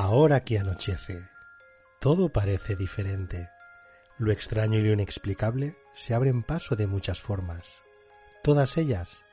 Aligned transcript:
Ahora 0.00 0.44
que 0.44 0.60
anochece, 0.60 1.28
todo 1.98 2.28
parece 2.28 2.76
diferente. 2.76 3.48
Lo 4.16 4.30
extraño 4.30 4.78
y 4.78 4.82
lo 4.82 4.92
inexplicable 4.92 5.76
se 5.92 6.14
abren 6.14 6.44
paso 6.44 6.76
de 6.76 6.86
muchas 6.86 7.20
formas, 7.20 7.66
todas 8.44 8.76
ellas 8.76 9.24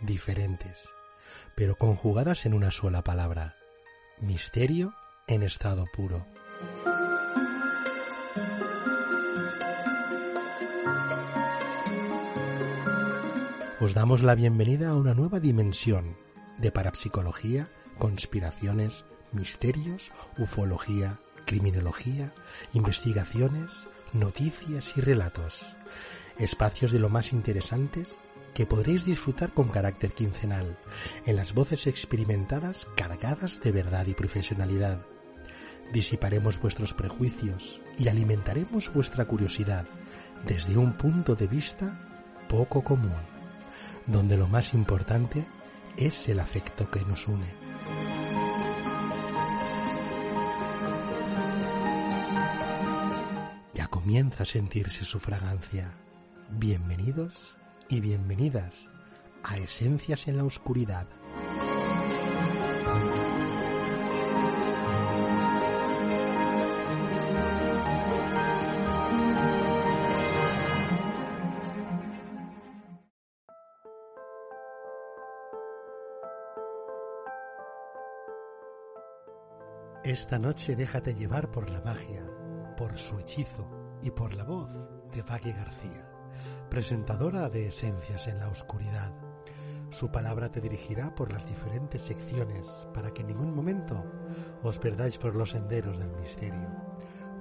diferentes, 0.00 0.88
pero 1.54 1.76
conjugadas 1.76 2.46
en 2.46 2.54
una 2.54 2.70
sola 2.70 3.04
palabra, 3.04 3.56
misterio 4.18 4.94
en 5.26 5.42
estado 5.42 5.84
puro. 5.94 6.26
Os 13.78 13.92
damos 13.92 14.22
la 14.22 14.34
bienvenida 14.34 14.88
a 14.88 14.96
una 14.96 15.12
nueva 15.12 15.38
dimensión 15.38 16.16
de 16.56 16.72
parapsicología, 16.72 17.68
conspiraciones, 17.98 19.04
misterios, 19.34 20.12
ufología, 20.38 21.18
criminología, 21.44 22.32
investigaciones, 22.72 23.72
noticias 24.12 24.96
y 24.96 25.00
relatos. 25.00 25.60
Espacios 26.38 26.92
de 26.92 26.98
lo 26.98 27.08
más 27.08 27.32
interesantes 27.32 28.16
que 28.54 28.66
podréis 28.66 29.04
disfrutar 29.04 29.52
con 29.52 29.68
carácter 29.68 30.12
quincenal, 30.12 30.78
en 31.26 31.36
las 31.36 31.52
voces 31.54 31.86
experimentadas 31.86 32.86
cargadas 32.96 33.60
de 33.60 33.72
verdad 33.72 34.06
y 34.06 34.14
profesionalidad. 34.14 35.04
Disiparemos 35.92 36.60
vuestros 36.60 36.94
prejuicios 36.94 37.80
y 37.98 38.08
alimentaremos 38.08 38.92
vuestra 38.92 39.26
curiosidad 39.26 39.86
desde 40.46 40.76
un 40.76 40.92
punto 40.92 41.34
de 41.34 41.48
vista 41.48 42.00
poco 42.48 42.82
común, 42.82 43.12
donde 44.06 44.36
lo 44.36 44.46
más 44.46 44.72
importante 44.72 45.44
es 45.96 46.28
el 46.28 46.40
afecto 46.40 46.90
que 46.90 47.00
nos 47.00 47.26
une. 47.26 47.63
Comienza 54.14 54.44
a 54.44 54.46
sentirse 54.46 55.04
su 55.04 55.18
fragancia. 55.18 55.92
Bienvenidos 56.48 57.56
y 57.88 57.98
bienvenidas 57.98 58.88
a 59.42 59.56
Esencias 59.56 60.28
en 60.28 60.36
la 60.36 60.44
Oscuridad. 60.44 61.08
Esta 80.04 80.38
noche 80.38 80.76
déjate 80.76 81.16
llevar 81.16 81.50
por 81.50 81.68
la 81.68 81.80
magia, 81.80 82.24
por 82.76 82.96
su 82.96 83.18
hechizo 83.18 83.83
y 84.02 84.10
por 84.10 84.34
la 84.34 84.44
voz 84.44 84.70
de 85.12 85.22
Baggy 85.22 85.52
García, 85.52 86.08
presentadora 86.68 87.48
de 87.48 87.68
Esencias 87.68 88.26
en 88.28 88.38
la 88.38 88.48
Oscuridad. 88.48 89.12
Su 89.90 90.10
palabra 90.10 90.50
te 90.50 90.60
dirigirá 90.60 91.14
por 91.14 91.32
las 91.32 91.46
diferentes 91.46 92.02
secciones 92.02 92.86
para 92.92 93.12
que 93.12 93.22
en 93.22 93.28
ningún 93.28 93.54
momento 93.54 94.04
os 94.62 94.78
perdáis 94.78 95.18
por 95.18 95.34
los 95.34 95.50
senderos 95.50 95.98
del 95.98 96.10
misterio. 96.16 96.68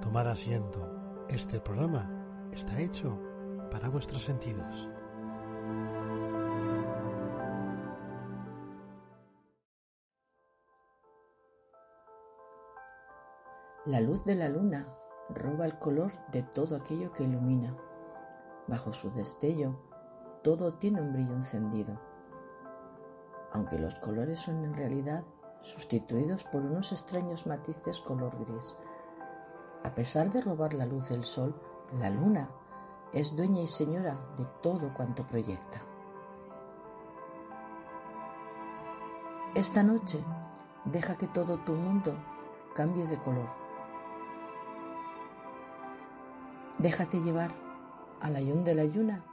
Tomad 0.02 0.28
asiento, 0.28 1.26
este 1.30 1.60
programa 1.60 2.10
está 2.52 2.80
hecho 2.80 3.20
para 3.72 3.90
vuestros 3.90 4.24
sentidos. 4.24 4.88
La 13.86 14.00
luz 14.00 14.24
de 14.24 14.36
la 14.36 14.48
luna 14.48 14.88
roba 15.34 15.66
el 15.66 15.78
color 15.78 16.12
de 16.32 16.44
todo 16.44 16.76
aquello 16.76 17.12
que 17.12 17.24
ilumina. 17.24 17.76
Bajo 18.68 18.94
su 18.94 19.12
destello, 19.12 19.76
todo 20.44 20.74
tiene 20.76 21.02
un 21.02 21.14
brillo 21.14 21.34
encendido. 21.34 22.00
Aunque 23.52 23.78
los 23.78 23.96
colores 23.96 24.40
son 24.40 24.64
en 24.64 24.74
realidad 24.74 25.24
sustituidos 25.62 26.44
por 26.44 26.62
unos 26.62 26.92
extraños 26.92 27.48
matices 27.48 28.02
color 28.02 28.38
gris. 28.46 28.76
A 29.84 29.96
pesar 29.96 30.32
de 30.32 30.42
robar 30.42 30.74
la 30.74 30.86
luz 30.86 31.10
del 31.10 31.24
sol, 31.24 31.56
la 31.98 32.10
luna 32.10 32.50
es 33.14 33.36
dueña 33.36 33.62
y 33.62 33.68
señora 33.68 34.18
de 34.38 34.46
todo 34.62 34.94
cuanto 34.94 35.28
proyecta. 35.28 35.82
Esta 39.56 39.84
noche 39.84 40.24
deja 40.86 41.16
que 41.16 41.28
todo 41.28 41.60
tu 41.60 41.74
mundo 41.74 42.16
cambie 42.74 43.06
de 43.06 43.18
color 43.18 43.63
Déjate 46.84 47.22
llevar 47.22 47.50
al 48.20 48.36
ayun 48.36 48.66
de 48.66 48.76
la 48.76 48.82
ayuna 48.82 49.24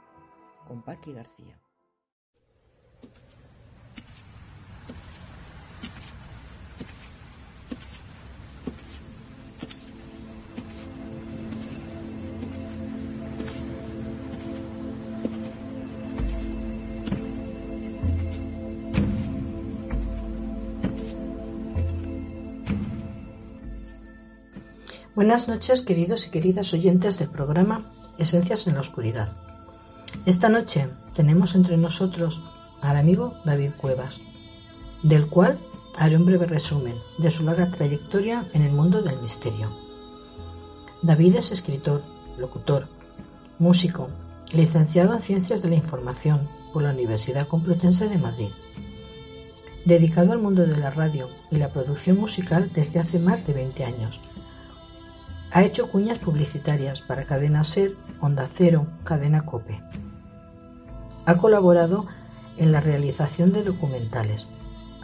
con 0.69 0.81
Paqui 0.81 1.11
García. 1.11 1.60
Buenas 25.21 25.47
noches, 25.47 25.83
queridos 25.83 26.25
y 26.25 26.31
queridas 26.31 26.73
oyentes 26.73 27.19
del 27.19 27.29
programa 27.29 27.85
Esencias 28.17 28.65
en 28.65 28.73
la 28.73 28.79
Oscuridad. 28.79 29.29
Esta 30.25 30.49
noche 30.49 30.89
tenemos 31.13 31.53
entre 31.53 31.77
nosotros 31.77 32.43
al 32.81 32.97
amigo 32.97 33.35
David 33.45 33.73
Cuevas, 33.79 34.19
del 35.03 35.27
cual 35.27 35.59
haré 35.95 36.17
un 36.17 36.25
breve 36.25 36.47
resumen 36.47 36.95
de 37.19 37.29
su 37.29 37.43
larga 37.43 37.69
trayectoria 37.69 38.49
en 38.53 38.63
el 38.63 38.71
mundo 38.71 39.03
del 39.03 39.21
misterio. 39.21 39.77
David 41.03 41.35
es 41.35 41.51
escritor, 41.51 42.01
locutor, 42.39 42.87
músico, 43.59 44.09
licenciado 44.51 45.13
en 45.13 45.21
Ciencias 45.21 45.61
de 45.61 45.69
la 45.69 45.75
Información 45.75 46.49
por 46.73 46.81
la 46.81 46.93
Universidad 46.93 47.47
Complutense 47.47 48.09
de 48.09 48.17
Madrid. 48.17 48.49
Dedicado 49.85 50.31
al 50.31 50.39
mundo 50.39 50.65
de 50.65 50.77
la 50.77 50.89
radio 50.89 51.29
y 51.51 51.57
la 51.57 51.69
producción 51.69 52.17
musical 52.17 52.71
desde 52.73 52.99
hace 52.99 53.19
más 53.19 53.45
de 53.45 53.53
20 53.53 53.85
años, 53.85 54.19
ha 55.53 55.63
hecho 55.63 55.89
cuñas 55.89 56.17
publicitarias 56.17 57.01
para 57.01 57.25
Cadena 57.25 57.63
Ser, 57.63 57.97
Onda 58.21 58.45
Cero, 58.47 58.87
Cadena 59.03 59.45
Cope. 59.45 59.81
Ha 61.25 61.37
colaborado 61.37 62.05
en 62.57 62.71
la 62.71 62.79
realización 62.79 63.51
de 63.51 63.63
documentales, 63.63 64.47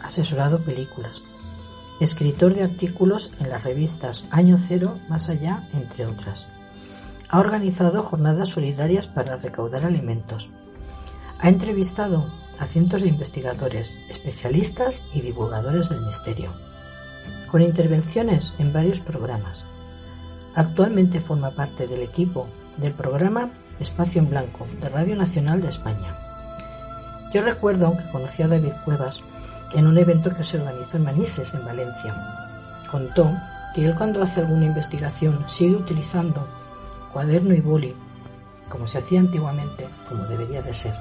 asesorado 0.02 0.64
películas, 0.64 1.22
escritor 2.00 2.54
de 2.54 2.62
artículos 2.62 3.32
en 3.40 3.50
las 3.50 3.62
revistas 3.62 4.26
Año 4.30 4.56
Cero, 4.56 4.98
Más 5.08 5.28
Allá, 5.28 5.68
entre 5.74 6.06
otras. 6.06 6.46
Ha 7.28 7.40
organizado 7.40 8.02
jornadas 8.02 8.48
solidarias 8.48 9.06
para 9.06 9.36
recaudar 9.36 9.84
alimentos. 9.84 10.48
Ha 11.40 11.50
entrevistado 11.50 12.32
a 12.58 12.66
cientos 12.66 13.02
de 13.02 13.08
investigadores, 13.08 13.98
especialistas 14.08 15.04
y 15.12 15.20
divulgadores 15.20 15.90
del 15.90 16.06
misterio, 16.06 16.54
con 17.50 17.60
intervenciones 17.60 18.54
en 18.58 18.72
varios 18.72 19.00
programas 19.00 19.66
Actualmente 20.58 21.20
forma 21.20 21.52
parte 21.52 21.86
del 21.86 22.02
equipo 22.02 22.48
del 22.78 22.92
programa 22.92 23.50
Espacio 23.78 24.20
en 24.20 24.28
Blanco 24.28 24.66
de 24.80 24.88
Radio 24.88 25.14
Nacional 25.14 25.62
de 25.62 25.68
España. 25.68 26.16
Yo 27.32 27.42
recuerdo 27.42 27.96
que 27.96 28.10
conocí 28.10 28.42
a 28.42 28.48
David 28.48 28.72
Cuevas 28.84 29.22
en 29.72 29.86
un 29.86 29.96
evento 29.98 30.34
que 30.34 30.42
se 30.42 30.58
organizó 30.58 30.96
en 30.96 31.04
Manises, 31.04 31.54
en 31.54 31.64
Valencia. 31.64 32.12
Contó 32.90 33.32
que 33.72 33.86
él 33.86 33.94
cuando 33.94 34.20
hace 34.20 34.40
alguna 34.40 34.66
investigación 34.66 35.44
sigue 35.46 35.76
utilizando 35.76 36.44
cuaderno 37.12 37.54
y 37.54 37.60
boli, 37.60 37.94
como 38.68 38.88
se 38.88 38.98
hacía 38.98 39.20
antiguamente, 39.20 39.88
como 40.08 40.24
debería 40.24 40.60
de 40.60 40.74
ser. 40.74 40.94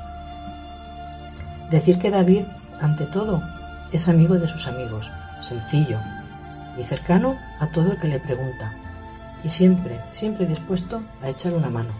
Decir 1.71 1.98
que 1.98 2.12
David, 2.12 2.44
ante 2.80 3.06
todo, 3.07 3.42
es 3.92 4.07
amigo 4.07 4.36
de 4.36 4.48
sus 4.48 4.68
amigos, 4.68 5.10
sencillo 5.42 5.98
y 6.77 6.83
cercano 6.83 7.36
a 7.60 7.71
todo 7.71 7.94
el 7.94 8.00
que 8.00 8.07
le 8.07 8.19
pregunta, 8.19 8.71
y 9.48 9.50
siempre, 9.50 10.02
siempre 10.12 10.46
dispuesto 10.46 11.02
a 11.22 11.30
echar 11.30 11.54
una 11.54 11.70
mano. 11.70 11.94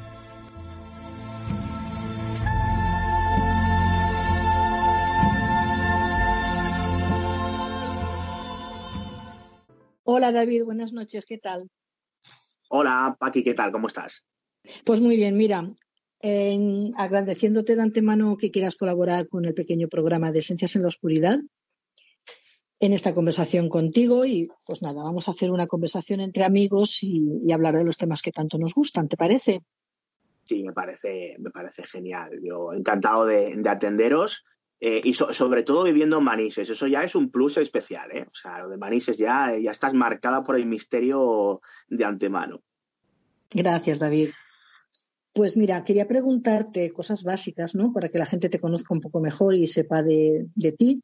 Hola 10.04 10.34
David, 10.34 10.66
buenas 10.66 10.92
noches, 10.92 11.26
¿qué 11.26 11.38
tal? 11.38 11.70
Hola 12.68 13.16
Paqui, 13.18 13.46
¿qué 13.46 13.54
tal? 13.54 13.72
¿Cómo 13.72 13.88
estás? 13.88 14.26
Pues 14.84 15.00
muy 15.00 15.16
bien, 15.16 15.38
mira, 15.38 15.66
agradeciéndote 16.98 17.78
de 17.78 17.82
antemano 17.82 18.36
que 18.36 18.52
quieras 18.52 18.76
colaborar 18.76 19.30
con 19.30 19.46
el 19.46 19.54
pequeño 19.54 19.88
programa 19.88 20.34
de 20.34 20.40
Esencias 20.40 20.76
en 20.76 20.82
la 20.82 20.90
Oscuridad. 20.90 21.40
En 22.80 22.94
esta 22.94 23.14
conversación 23.14 23.70
contigo 23.70 24.26
y 24.26 24.50
pues 24.66 24.82
nada, 24.82 25.04
vamos 25.04 25.28
a 25.28 25.32
hacer 25.32 25.52
una 25.52 25.68
conversación 25.68 26.20
entre 26.20 26.44
amigos 26.44 27.00
y, 27.02 27.52
hablar 27.52 27.76
de 27.76 27.84
los 27.84 27.98
temas 27.98 28.22
que 28.22 28.32
tanto 28.32 28.58
nos 28.58 28.74
gustan, 28.74 29.08
¿te 29.08 29.18
parece? 29.18 29.62
Sí, 30.44 30.64
me 30.64 30.74
parece, 30.74 31.36
me 31.40 31.50
parece 31.50 31.84
genial. 31.84 32.40
Yo 32.42 32.72
encantado 32.74 33.26
de, 33.26 33.62
atenderos 33.68 34.46
eh, 34.80 35.02
y 35.04 35.14
sobre 35.14 35.64
todo 35.64 35.84
viviendo 35.84 36.20
en 36.20 36.24
Manises. 36.24 36.70
Eso 36.70 36.88
ya 36.88 37.04
es 37.04 37.16
un 37.16 37.32
plus 37.32 37.58
especial, 37.58 38.12
¿eh? 38.12 38.26
O 38.30 38.36
sea, 38.36 38.60
lo 38.60 38.70
de 38.70 38.78
Manises 38.78 39.18
ya, 39.18 39.58
ya 39.60 39.72
estás 39.72 39.94
marcada 39.94 40.44
por 40.44 40.56
el 40.56 40.66
misterio 40.66 41.62
de 41.90 42.06
antemano. 42.06 42.62
Gracias, 43.50 44.00
David. 44.00 44.30
Pues 45.34 45.58
mira, 45.58 45.84
quería 45.84 46.08
preguntarte 46.08 46.94
cosas 46.94 47.24
básicas, 47.24 47.76
¿no? 47.76 47.92
Para 47.92 48.10
que 48.10 48.18
la 48.18 48.26
gente 48.26 48.50
te 48.50 48.60
conozca 48.60 48.94
un 48.94 49.02
poco 49.02 49.20
mejor 49.20 49.56
y 49.56 49.68
sepa 49.68 50.02
de, 50.02 50.46
de 50.56 50.72
ti. 50.72 51.02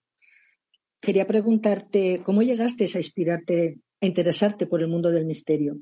Quería 1.04 1.28
preguntarte, 1.28 2.22
¿cómo 2.24 2.44
llegaste 2.44 2.86
a 2.86 2.98
inspirarte, 2.98 3.78
a 4.00 4.06
interesarte 4.06 4.68
por 4.68 4.82
el 4.82 4.88
mundo 4.88 5.12
del 5.12 5.26
misterio? 5.26 5.76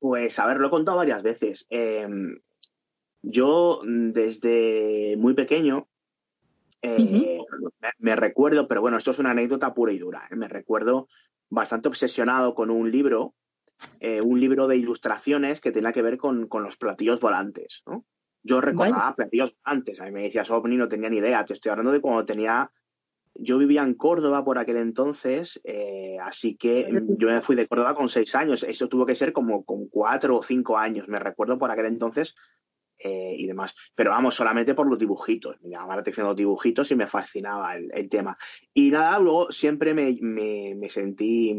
Pues, 0.00 0.38
a 0.38 0.46
ver, 0.46 0.58
lo 0.58 0.66
he 0.66 0.70
contado 0.70 0.98
varias 0.98 1.22
veces. 1.22 1.66
Em, 1.70 2.40
yo, 3.22 3.80
desde 3.86 5.16
muy 5.16 5.32
pequeño, 5.32 5.88
eh, 6.82 7.38
me, 8.00 8.14
recuerdo, 8.16 8.68
pero 8.68 8.82
bueno, 8.82 8.98
esto 8.98 9.12
es 9.12 9.18
una 9.18 9.30
anécdota 9.30 9.72
pura 9.72 9.94
y 9.94 9.98
dura. 9.98 10.28
¿eh? 10.30 10.36
Me 10.36 10.48
recuerdo 10.48 11.08
bastante 11.48 11.88
obsesionado 11.88 12.54
con 12.54 12.68
un 12.68 12.90
libro, 12.90 13.34
eh, 14.00 14.20
un 14.20 14.40
libro 14.40 14.68
de 14.68 14.76
ilustraciones 14.76 15.62
que 15.62 15.72
tenía 15.72 15.92
que 15.92 16.02
ver 16.02 16.18
con, 16.18 16.50
los 16.52 16.76
platillos 16.76 17.18
volantes. 17.18 17.82
¿no? 17.86 18.04
Yo 18.42 18.60
recordaba 18.60 19.16
platillos 19.16 19.56
volantes. 19.64 20.02
A 20.02 20.04
mí 20.04 20.10
me 20.10 20.24
decías 20.24 20.50
ovni, 20.50 20.76
no 20.76 20.86
tenía 20.86 21.08
ni 21.08 21.16
idea. 21.16 21.46
Te 21.46 21.54
estoy 21.54 21.70
hablando 21.70 21.92
de 21.92 22.02
cuando 22.02 22.26
tenía 22.26 22.70
yo 23.34 23.58
vivía 23.58 23.82
en 23.82 23.94
Córdoba 23.94 24.44
por 24.44 24.58
aquel 24.58 24.76
entonces, 24.76 25.60
eh, 25.64 26.16
así 26.22 26.56
que 26.56 26.88
yo 27.18 27.28
me 27.28 27.42
fui 27.42 27.56
de 27.56 27.66
Córdoba 27.66 27.94
con 27.94 28.08
seis 28.08 28.34
años. 28.34 28.62
Eso 28.62 28.88
tuvo 28.88 29.06
que 29.06 29.14
ser 29.14 29.32
como 29.32 29.64
con 29.64 29.88
cuatro 29.88 30.36
o 30.36 30.42
cinco 30.42 30.78
años, 30.78 31.08
me 31.08 31.18
recuerdo 31.18 31.58
por 31.58 31.70
aquel 31.70 31.86
entonces 31.86 32.34
eh, 32.98 33.34
y 33.36 33.46
demás. 33.46 33.74
Pero 33.94 34.10
vamos, 34.10 34.34
solamente 34.34 34.74
por 34.74 34.88
los 34.88 34.98
dibujitos. 34.98 35.60
Me 35.62 35.70
llamaba 35.70 35.96
la 35.96 36.00
atención 36.02 36.26
los 36.26 36.36
dibujitos 36.36 36.90
y 36.90 36.96
me 36.96 37.06
fascinaba 37.06 37.76
el, 37.76 38.08
tema. 38.08 38.36
Y 38.72 38.90
nada, 38.90 39.18
luego 39.18 39.50
siempre 39.50 39.94
me, 39.94 40.16
me, 40.20 40.88
sentí 40.88 41.58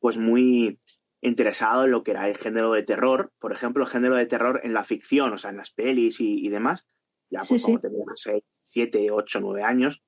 pues 0.00 0.18
muy 0.18 0.78
interesado 1.20 1.84
en 1.84 1.92
lo 1.92 2.02
que 2.02 2.10
era 2.10 2.28
el 2.28 2.36
género 2.36 2.72
de 2.72 2.82
terror. 2.82 3.32
Por 3.38 3.52
ejemplo, 3.52 3.84
el 3.84 3.90
género 3.90 4.16
de 4.16 4.26
terror 4.26 4.60
en 4.64 4.74
la 4.74 4.82
ficción, 4.82 5.32
o 5.32 5.38
sea, 5.38 5.50
en 5.50 5.56
las 5.56 5.70
pelis 5.70 6.20
y, 6.20 6.48
demás. 6.48 6.84
Ya 7.30 7.40
pues 7.48 7.64
como 7.64 7.80
tenía 7.80 8.04
seis, 8.14 8.42
siete, 8.64 9.10
ocho, 9.10 9.40
nueve 9.40 9.62
años 9.62 10.02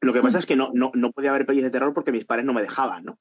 lo 0.00 0.12
que 0.12 0.20
pasa 0.20 0.38
es 0.38 0.46
que 0.46 0.56
no, 0.56 0.70
no, 0.74 0.90
no 0.94 1.12
podía 1.12 1.30
haber 1.30 1.46
pelis 1.46 1.64
de 1.64 1.70
terror 1.70 1.92
porque 1.92 2.12
mis 2.12 2.24
padres 2.24 2.44
no 2.44 2.52
me 2.52 2.62
dejaban, 2.62 3.04
¿no? 3.04 3.18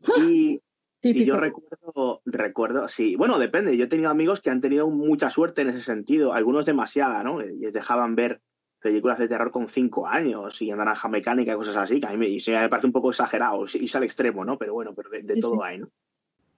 Y, 1.04 1.24
yo 1.24 1.36
recuerdo, 1.36 2.22
recuerdo, 2.24 2.86
sí, 2.86 3.16
bueno, 3.16 3.40
depende. 3.40 3.76
Yo 3.76 3.86
he 3.86 3.88
tenido 3.88 4.08
amigos 4.08 4.40
que 4.40 4.50
han 4.50 4.60
tenido 4.60 4.88
mucha 4.88 5.30
suerte 5.30 5.62
en 5.62 5.70
ese 5.70 5.80
sentido, 5.80 6.32
algunos 6.32 6.64
demasiada, 6.64 7.24
¿no? 7.24 7.40
Les 7.40 7.72
dejaban 7.72 8.14
ver 8.14 8.40
películas 8.82 9.18
de 9.18 9.28
terror 9.28 9.50
con 9.50 9.66
cinco 9.68 10.06
años 10.06 10.60
y 10.60 10.70
en 10.70 10.78
naranja 10.78 11.08
mecánica 11.08 11.52
y 11.52 11.56
cosas 11.56 11.76
así, 11.76 11.98
que 11.98 12.06
a 12.06 12.10
mí 12.10 12.18
me, 12.18 12.28
y 12.28 12.38
se 12.38 12.52
me 12.52 12.68
parece 12.68 12.86
un 12.86 12.92
poco 12.92 13.10
exagerado, 13.10 13.64
y 13.74 13.86
es 13.86 13.96
al 13.96 14.04
extremo, 14.04 14.44
¿no? 14.44 14.58
Pero 14.58 14.74
bueno, 14.74 14.94
pero 14.94 15.10
de, 15.10 15.40
todo 15.40 15.64
hay, 15.64 15.78
¿no? 15.78 15.88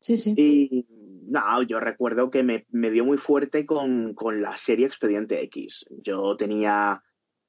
Sí, 0.00 0.16
sí. 0.16 0.34
Y 0.36 0.86
no, 1.26 1.62
yo 1.62 1.80
recuerdo 1.80 2.30
que 2.30 2.42
me, 2.42 2.66
me 2.70 2.90
dio 2.90 3.04
muy 3.04 3.18
fuerte 3.18 3.64
con, 3.64 4.14
con, 4.14 4.42
la 4.42 4.56
serie 4.56 4.86
Expediente 4.86 5.42
X. 5.44 5.86
Yo 6.02 6.36
tenía 6.36 7.02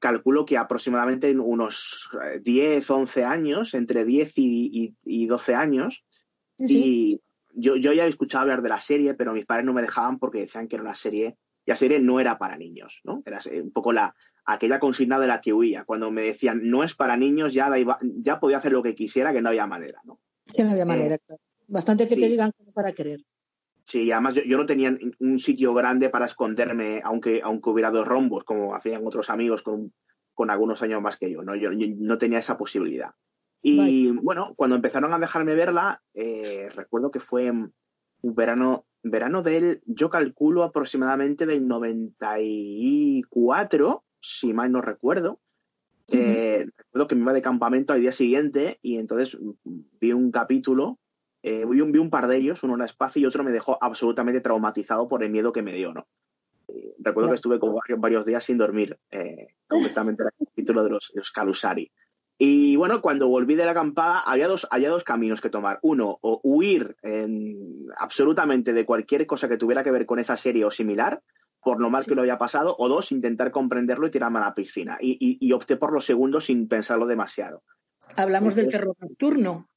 calculo 0.06 0.46
que 0.46 0.56
aproximadamente 0.56 1.36
unos 1.36 2.12
10, 2.44 2.90
eh, 2.90 2.94
11 2.94 3.24
años, 3.24 3.74
entre 3.74 4.06
10 4.06 4.34
y, 4.38 5.26
12 5.26 5.56
años. 5.56 6.06
Y 6.60 7.22
yo, 7.56 7.76
yo 7.76 7.92
ya 7.92 8.06
he 8.06 8.08
escuchado 8.08 8.44
hablar 8.44 8.62
de 8.62 8.70
la 8.70 8.80
serie, 8.80 9.16
pero 9.16 9.34
mis 9.34 9.48
padres 9.48 9.66
no 9.66 9.74
me 9.74 9.82
dejaban 9.82 10.20
porque 10.20 10.42
decían 10.42 10.68
que 10.68 10.76
era 10.76 10.84
una 10.84 10.94
serie, 10.94 11.38
y 11.66 11.72
la 11.72 11.76
serie 11.76 12.00
no 12.00 12.20
era 12.20 12.38
para 12.38 12.56
niños, 12.56 13.02
¿no? 13.04 13.24
Era 13.26 13.40
un 13.64 13.72
poco 13.72 13.94
la, 13.94 14.14
aquella 14.46 14.80
consigna 14.80 15.18
de 15.18 15.26
la 15.26 15.42
que 15.42 15.54
huía. 15.54 15.86
Cuando 15.86 16.12
me 16.12 16.22
decían 16.22 16.70
no 16.70 16.84
es 16.84 16.94
para 16.94 17.18
niños, 17.18 17.56
ya, 17.56 17.72
ya 18.02 18.40
podía 18.40 18.58
hacer 18.58 18.74
lo 18.74 18.84
que 18.84 18.94
quisiera, 18.94 19.34
que 19.34 19.42
no 19.42 19.50
había 19.50 19.66
manera, 19.66 20.02
¿no? 20.04 20.20
Que 20.56 20.64
no 20.64 20.72
había 20.72 20.86
manera, 20.86 21.16
eh, 21.16 21.36
Bastante 21.68 22.08
que 22.08 22.16
te 22.16 22.30
digan 22.30 22.52
para 22.76 22.92
querer. 22.92 23.22
Sí, 23.86 24.12
además 24.12 24.34
yo, 24.34 24.58
no 24.58 24.66
tenía 24.66 24.98
un 25.20 25.40
sitio 25.40 25.76
grande 25.76 26.10
para 26.10 26.26
esconderme, 26.26 27.02
aunque, 27.04 27.42
aunque 27.44 27.70
hubiera 27.70 27.92
dos 27.92 28.08
rombos, 28.08 28.44
como 28.44 28.74
hacían 28.76 29.06
otros 29.06 29.30
amigos 29.30 29.62
con, 29.62 29.94
con 30.34 30.50
algunos 30.50 30.82
años 30.82 31.04
más 31.04 31.18
que 31.18 31.30
yo, 31.32 31.44
¿no? 31.44 31.56
Yo, 31.56 31.70
no 31.72 32.18
tenía 32.18 32.40
esa 32.40 32.58
posibilidad. 32.58 33.12
Y 33.62 34.10
bueno, 34.12 34.54
cuando 34.56 34.76
empezaron 34.76 35.14
a 35.14 35.20
dejarme 35.20 35.56
verla, 35.56 36.04
eh, 36.14 36.70
recuerdo 36.76 37.10
que 37.10 37.20
fue 37.20 37.50
un 37.50 37.74
verano, 38.22 38.86
verano 39.02 39.42
del, 39.42 39.82
yo 39.86 40.12
calculo 40.12 40.62
aproximadamente 40.64 41.48
del 41.48 41.68
94, 41.68 44.04
si 44.20 44.54
mal 44.54 44.72
no 44.72 44.82
recuerdo. 44.82 45.40
Eh, 46.12 46.68
recuerdo 46.78 47.08
que 47.08 47.16
me 47.16 47.22
iba 47.22 47.34
de 47.34 47.42
campamento 47.42 47.94
al 47.94 48.02
día 48.02 48.12
siguiente 48.12 48.78
y 48.84 48.98
entonces 48.98 49.36
vi 49.64 50.14
un 50.14 50.30
capítulo 50.30 51.00
eh, 51.48 51.64
vi, 51.64 51.80
un, 51.80 51.92
vi, 51.92 52.00
un, 52.00 52.10
par 52.10 52.26
de 52.26 52.38
ellos, 52.38 52.64
uno 52.64 52.74
era 52.74 52.86
espacio 52.86 53.22
y 53.22 53.26
otro 53.28 53.44
me 53.44 53.52
dejó 53.52 53.78
absolutamente 53.80 54.42
traumatizado 54.42 55.08
por 55.08 55.24
el 55.24 55.30
miedo 55.30 55.52
que 55.52 55.62
me 55.62 55.74
dio, 55.74 55.94
¿no? 55.94 56.08
Eh, 56.68 56.96
recuerdo 56.98 57.30
que 57.30 57.36
estuve 57.36 57.60
como 57.60 57.80
varios, 58.00 58.26
días 58.26 58.44
sin 58.44 58.58
dormir, 58.58 58.98
eh, 59.12 59.50
completamente 59.68 60.24
el 60.24 60.48
capítulo 60.48 60.84
de 60.84 60.90
los, 60.90 61.12
los 61.14 61.30
Calusari. 61.30 61.92
Y 62.40 62.76
bueno, 62.78 63.00
cuando 63.00 63.28
volví 63.28 63.54
de 63.54 63.64
la 63.64 63.74
acampada 63.74 64.22
había 64.22 64.48
dos, 64.48 64.68
había 64.72 64.90
dos 64.90 65.04
caminos 65.04 65.40
que 65.40 65.52
tomar. 65.52 65.78
Uno, 65.84 66.18
o 66.20 66.42
huir 66.44 66.98
absolutamente 67.96 68.74
de 68.74 68.84
cualquier 68.84 69.28
cosa 69.28 69.48
que 69.48 69.58
tuviera 69.58 69.84
que 69.84 69.92
ver 69.92 70.08
con 70.08 70.18
esa 70.18 70.38
serie 70.38 70.66
o 70.66 70.72
similar, 70.72 71.22
por 71.62 71.80
lo 71.80 71.92
mal 71.92 72.04
que 72.08 72.16
lo 72.16 72.22
había 72.22 72.40
pasado, 72.40 72.76
o 72.80 72.90
dos, 72.90 73.12
intentar 73.12 73.52
comprenderlo 73.52 74.08
y 74.08 74.12
tirarme 74.12 74.40
a 74.40 74.46
la 74.46 74.56
piscina. 74.56 74.98
Y, 75.00 75.38
y, 75.40 75.52
opté 75.54 75.78
por 75.78 75.94
los 75.94 76.06
segundos 76.06 76.46
sin 76.46 76.68
pensarlo 76.68 77.06
demasiado. 77.06 77.62
Hablamos 78.18 78.56
del 78.56 78.68
terror 78.68 78.96
nocturno. 79.00 79.70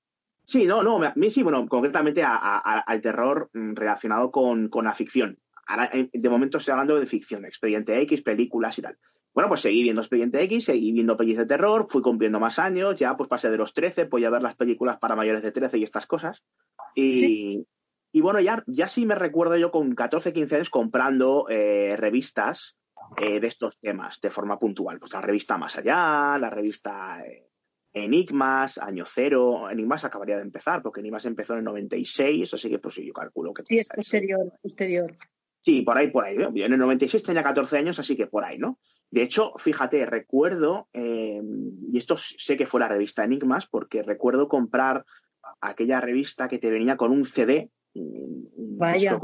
Sí, 0.49 0.65
no, 0.65 0.83
no, 0.83 1.05
a 1.05 1.12
mí 1.15 1.29
sí, 1.29 1.43
bueno, 1.43 1.69
concretamente 1.69 2.23
al 2.25 3.03
terror 3.03 3.51
mm, 3.53 3.75
relacionado 3.75 4.31
con, 4.31 4.70
la 4.82 4.94
ficción. 4.94 5.39
Ahora, 5.67 5.91
de 5.93 6.29
momento 6.31 6.56
estoy 6.56 6.72
hablando 6.72 6.99
de 6.99 7.05
ficción, 7.05 7.44
Expediente 7.44 8.01
X, 8.01 8.22
películas 8.22 8.79
y 8.79 8.81
tal. 8.81 8.96
Bueno, 9.34 9.49
pues 9.51 9.61
seguí 9.61 9.82
viendo 9.82 10.01
Expediente 10.01 10.41
X, 10.44 10.65
seguí 10.65 10.91
viendo 10.93 11.19
películas 11.19 11.46
de 11.46 11.55
terror, 11.55 11.87
fui 11.91 12.01
cumpliendo 12.01 12.41
más 12.41 12.58
años, 12.58 12.99
ya 12.99 13.15
pues 13.15 13.29
pasé 13.29 13.51
de 13.51 13.58
los 13.58 13.75
13, 13.75 14.05
voy 14.05 14.25
a 14.25 14.31
ver 14.31 14.41
las 14.41 14.55
películas 14.55 14.96
para 14.96 15.15
mayores 15.15 15.43
de 15.43 15.53
13 15.53 15.77
y 15.77 15.82
estas 15.82 16.06
cosas. 16.06 16.43
Y, 16.94 17.67
y 18.11 18.20
bueno, 18.22 18.41
ya, 18.41 18.65
ya 18.67 18.89
sí 18.89 19.05
me 19.05 19.17
recuerdo 19.17 19.58
yo 19.58 19.70
con 19.70 19.94
14, 19.94 20.32
15 20.32 20.55
años 20.55 20.70
comprando 20.70 21.44
eh, 21.51 21.94
revistas 21.99 22.79
eh, 23.19 23.39
de 23.39 23.49
estos 23.49 23.79
temas 23.79 24.19
de 24.22 24.31
forma 24.31 24.58
puntual. 24.58 24.99
Pues 24.99 25.13
la 25.13 25.20
revista 25.20 25.58
Más 25.58 25.77
Allá, 25.77 26.39
la 26.39 26.49
revista 26.49 27.20
eh, 27.22 27.47
Enigmas, 27.93 28.79
año 28.79 29.05
cero. 29.07 29.71
Enigmas 29.71 30.05
acabaría 30.05 30.37
de 30.37 30.43
empezar, 30.43 30.83
porque 30.83 31.01
Enigmas 31.01 31.25
empezó 31.25 31.55
en 31.55 31.61
el 31.61 31.65
96, 31.65 32.55
así 32.55 32.69
que 32.69 32.79
pues 32.79 32.97
yo 32.97 33.13
calculo 33.13 33.53
que... 33.55 33.65
Sí, 33.65 33.79
es 33.79 33.89
posterior, 33.89 34.53
posterior. 34.63 35.17
Sí, 35.61 35.83
por 35.83 35.99
ahí, 35.99 36.11
por 36.11 36.25
ahí. 36.25 36.37
Yo 36.37 36.65
en 36.65 36.73
el 36.73 36.79
96 36.79 37.23
tenía 37.23 37.43
14 37.43 37.79
años, 37.79 37.99
así 37.99 38.17
que 38.17 38.27
por 38.27 38.45
ahí, 38.45 38.59
¿no? 38.59 38.79
De 39.11 39.23
hecho, 39.23 39.53
fíjate, 39.59 40.07
recuerdo, 40.07 40.89
eh, 40.93 41.41
y 41.93 41.99
esto 41.99 42.17
sé 42.17 42.57
que 42.57 42.67
fue 42.67 42.81
la 42.81 42.89
revista 42.89 43.25
Enigmas, 43.25 43.67
porque 43.67 44.03
recuerdo 44.03 44.49
comprar 44.49 45.05
aquella 45.61 46.01
revista 46.01 46.49
que 46.49 46.59
te 46.59 46.71
venía 46.71 46.97
con 46.97 47.11
un 47.11 47.27
CD, 47.27 47.71
Vaya. 47.95 49.19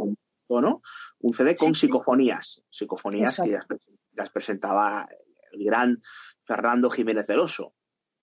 ¿no? 0.48 0.82
Un 1.20 1.34
CD 1.34 1.54
con 1.54 1.74
psicofonías, 1.74 2.62
psicofonías 2.68 3.40
que 3.40 3.58
las, 4.12 4.30
presentaba 4.30 5.08
el 5.52 5.64
gran 5.64 6.02
Fernando 6.42 6.90
Jiménez 6.90 7.26
del 7.26 7.40
Oso. 7.40 7.74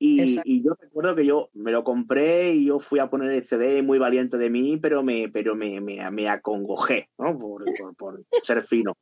Y, 0.03 0.63
yo 0.63 0.73
recuerdo 0.79 1.15
que 1.15 1.27
yo 1.27 1.51
me 1.53 1.71
lo 1.71 1.83
compré 1.83 2.53
y 2.53 2.65
yo 2.65 2.79
fui 2.79 2.97
a 2.97 3.11
poner 3.11 3.31
el 3.33 3.47
CD 3.47 3.83
muy 3.83 3.99
valiente 3.99 4.35
de 4.35 4.49
mí, 4.49 4.77
pero 4.77 5.03
me, 5.03 5.29
pero 5.29 5.55
me, 5.55 5.79
me, 5.79 6.27
acongojé, 6.27 7.09
¿no? 7.19 7.37
Por, 7.37 7.65
por, 7.95 8.23
ser 8.41 8.63
fino. 8.63 8.97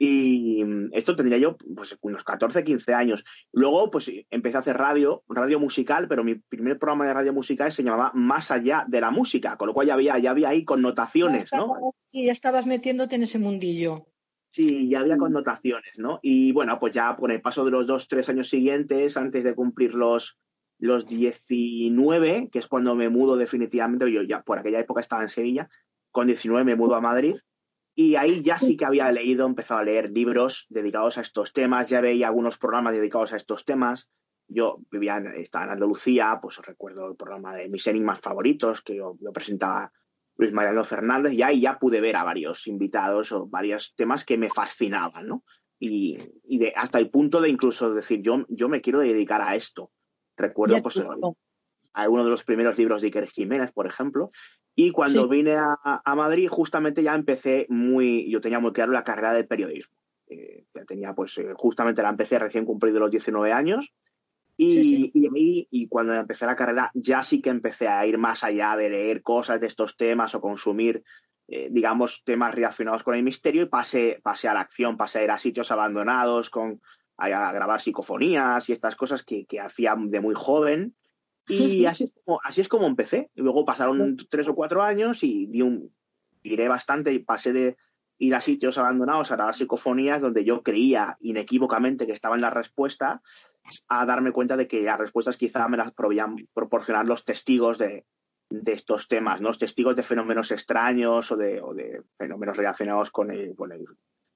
Y 0.00 0.64
esto 0.90 1.14
tendría 1.14 1.38
yo 1.38 1.56
pues 1.76 1.96
unos 2.00 2.24
14, 2.24 2.64
15 2.64 2.92
años. 2.92 3.24
Luego 3.52 3.88
pues 3.88 4.10
empecé 4.30 4.56
a 4.56 4.60
hacer 4.60 4.76
radio, 4.76 5.22
radio 5.28 5.60
musical, 5.60 6.08
pero 6.08 6.24
mi 6.24 6.34
primer 6.34 6.80
programa 6.80 7.06
de 7.06 7.14
radio 7.14 7.32
musical 7.32 7.70
se 7.70 7.84
llamaba 7.84 8.10
Más 8.12 8.50
allá 8.50 8.84
de 8.88 9.00
la 9.00 9.12
música, 9.12 9.56
con 9.56 9.68
lo 9.68 9.74
cual 9.74 9.86
ya 9.86 9.94
había, 9.94 10.18
ya 10.18 10.32
había 10.32 10.48
ahí 10.48 10.64
connotaciones, 10.64 11.46
¿no? 11.52 11.94
Sí, 12.10 12.24
ya 12.24 12.32
estabas 12.32 12.66
metiéndote 12.66 13.14
en 13.14 13.22
ese 13.22 13.38
mundillo. 13.38 14.08
Sí, 14.56 14.88
ya 14.88 15.00
había 15.00 15.18
connotaciones, 15.18 15.98
¿no? 15.98 16.18
Y 16.22 16.50
bueno, 16.52 16.78
pues 16.80 16.94
ya 16.94 17.14
por 17.14 17.30
el 17.30 17.42
paso 17.42 17.62
de 17.66 17.70
los 17.70 17.86
dos, 17.86 18.08
tres 18.08 18.30
años 18.30 18.48
siguientes, 18.48 19.18
antes 19.18 19.44
de 19.44 19.54
cumplir 19.54 19.92
los, 19.92 20.38
los 20.78 21.04
19, 21.04 22.48
que 22.50 22.58
es 22.58 22.66
cuando 22.66 22.94
me 22.94 23.10
mudo 23.10 23.36
definitivamente, 23.36 24.10
yo 24.10 24.22
ya 24.22 24.40
por 24.40 24.58
aquella 24.58 24.80
época 24.80 25.02
estaba 25.02 25.20
en 25.20 25.28
Sevilla, 25.28 25.68
con 26.10 26.26
19 26.28 26.64
me 26.64 26.74
mudo 26.74 26.94
a 26.94 27.02
Madrid 27.02 27.36
y 27.94 28.14
ahí 28.14 28.40
ya 28.40 28.56
sí 28.56 28.78
que 28.78 28.86
había 28.86 29.12
leído, 29.12 29.44
empezado 29.44 29.80
a 29.80 29.84
leer 29.84 30.10
libros 30.10 30.64
dedicados 30.70 31.18
a 31.18 31.20
estos 31.20 31.52
temas, 31.52 31.90
ya 31.90 32.00
veía 32.00 32.28
algunos 32.28 32.56
programas 32.56 32.94
dedicados 32.94 33.34
a 33.34 33.36
estos 33.36 33.66
temas, 33.66 34.08
yo 34.48 34.78
vivía 34.90 35.18
en, 35.18 35.34
estaba 35.34 35.66
en 35.66 35.72
Andalucía, 35.72 36.38
pues 36.40 36.56
recuerdo 36.64 37.10
el 37.10 37.16
programa 37.16 37.54
de 37.54 37.68
mis 37.68 37.86
enigmas 37.88 38.20
favoritos 38.20 38.80
que 38.80 38.96
yo, 38.96 39.18
presentaba 39.34 39.92
Luis 40.36 40.52
Mariano 40.52 40.84
Fernández 40.84 41.32
y 41.32 41.42
ahí 41.42 41.60
ya 41.60 41.78
pude 41.78 42.00
ver 42.00 42.16
a 42.16 42.24
varios 42.24 42.66
invitados 42.66 43.32
o 43.32 43.46
varios 43.46 43.94
temas 43.96 44.24
que 44.24 44.36
me 44.36 44.48
fascinaban, 44.48 45.26
¿no? 45.26 45.44
Y, 45.78 46.16
de, 46.44 46.72
hasta 46.74 46.98
el 46.98 47.10
punto 47.10 47.40
de 47.40 47.50
incluso 47.50 47.92
decir, 47.92 48.22
yo, 48.22 48.46
yo 48.48 48.68
me 48.68 48.80
quiero 48.80 49.00
dedicar 49.00 49.42
a 49.42 49.54
esto. 49.54 49.90
Recuerdo 50.36 50.82
pues, 50.82 51.02
algunos 51.92 52.26
de 52.26 52.30
los 52.30 52.44
primeros 52.44 52.78
libros 52.78 53.00
de 53.00 53.08
Iker 53.08 53.28
Jiménez, 53.28 53.72
por 53.72 53.86
ejemplo, 53.86 54.30
y 54.74 54.90
cuando 54.90 55.26
vine 55.26 55.56
a, 55.56 56.14
Madrid 56.14 56.48
justamente 56.48 57.02
ya 57.02 57.14
empecé 57.14 57.66
muy, 57.70 58.30
yo 58.30 58.42
tenía 58.42 58.58
muy 58.58 58.72
claro 58.72 58.92
la 58.92 59.04
carrera 59.04 59.32
del 59.32 59.46
periodismo. 59.46 59.96
Eh, 60.28 60.66
ya 60.74 60.84
tenía 60.84 61.14
pues 61.14 61.38
eh, 61.38 61.52
justamente 61.54 62.02
la 62.02 62.08
empecé 62.08 62.38
recién 62.38 62.64
cumplido 62.64 62.98
los 62.98 63.12
19 63.12 63.52
años 63.52 63.94
y, 64.56 65.10
y, 65.12 65.68
y, 65.70 65.88
cuando 65.88 66.14
empecé 66.14 66.46
la 66.46 66.56
carrera 66.56 66.90
ya 66.94 67.22
sí 67.22 67.42
que 67.42 67.50
empecé 67.50 67.88
a 67.88 68.06
ir 68.06 68.16
más 68.16 68.42
allá 68.42 68.74
de 68.76 68.88
leer 68.88 69.22
cosas 69.22 69.60
de 69.60 69.66
estos 69.66 69.96
temas 69.96 70.34
o 70.34 70.40
consumir, 70.40 71.04
eh, 71.48 71.68
digamos, 71.70 72.22
temas 72.24 72.54
relacionados 72.54 73.02
con 73.02 73.14
el 73.14 73.22
misterio 73.22 73.62
y 73.62 73.66
pasé, 73.66 74.18
pasé 74.22 74.48
a 74.48 74.54
la 74.54 74.60
acción, 74.60 74.96
pasé 74.96 75.18
a 75.18 75.24
ir 75.24 75.30
a 75.30 75.38
sitios 75.38 75.70
abandonados, 75.70 76.48
con, 76.48 76.80
a, 77.18 77.28
grabar 77.28 77.80
psicofonías 77.80 78.68
y 78.68 78.72
estas 78.72 78.96
cosas 78.96 79.22
que, 79.22 79.44
que 79.44 79.60
hacía 79.60 79.94
de 79.98 80.20
muy 80.20 80.34
joven. 80.34 80.94
Y 81.48 81.86
así 81.86 82.02
es, 82.02 82.12
como, 82.24 82.40
así 82.42 82.60
es 82.60 82.66
como 82.66 82.88
empecé. 82.88 83.30
Y 83.36 83.40
luego 83.40 83.64
pasaron 83.64 84.16
tres 84.28 84.48
o 84.48 84.56
cuatro 84.56 84.82
años 84.82 85.22
y 85.22 85.46
di 85.46 85.62
un, 85.62 85.94
iré 86.42 86.66
bastante 86.66 87.12
y 87.12 87.20
pasé 87.20 87.52
de 87.52 87.76
ir 88.18 88.34
a 88.34 88.40
sitios 88.40 88.78
abandonados 88.78 89.30
a 89.30 89.36
grabar 89.36 89.54
psicofonías 89.54 90.22
donde 90.22 90.44
yo 90.44 90.64
creía 90.64 91.16
inequívocamente 91.20 92.04
que 92.06 92.12
estaban 92.12 92.40
las 92.40 92.52
respuestas 92.52 93.20
a 93.88 94.06
darme 94.06 94.32
cuenta 94.32 94.56
de 94.56 94.66
que 94.66 94.82
las 94.82 94.98
respuestas 94.98 95.36
quizá 95.36 95.66
me 95.68 95.76
las 95.76 95.92
podían 95.92 96.36
proporcionar 96.54 97.06
los 97.06 97.24
testigos 97.24 97.78
de, 97.78 98.04
estos 98.66 99.08
temas, 99.08 99.40
¿no? 99.40 99.48
Los 99.48 99.58
testigos 99.58 99.96
de 99.96 100.02
fenómenos 100.02 100.50
extraños 100.50 101.30
o 101.32 101.36
de, 101.36 102.02
fenómenos 102.16 102.56
relacionados 102.56 103.10
con 103.10 103.30
el, 103.30 103.54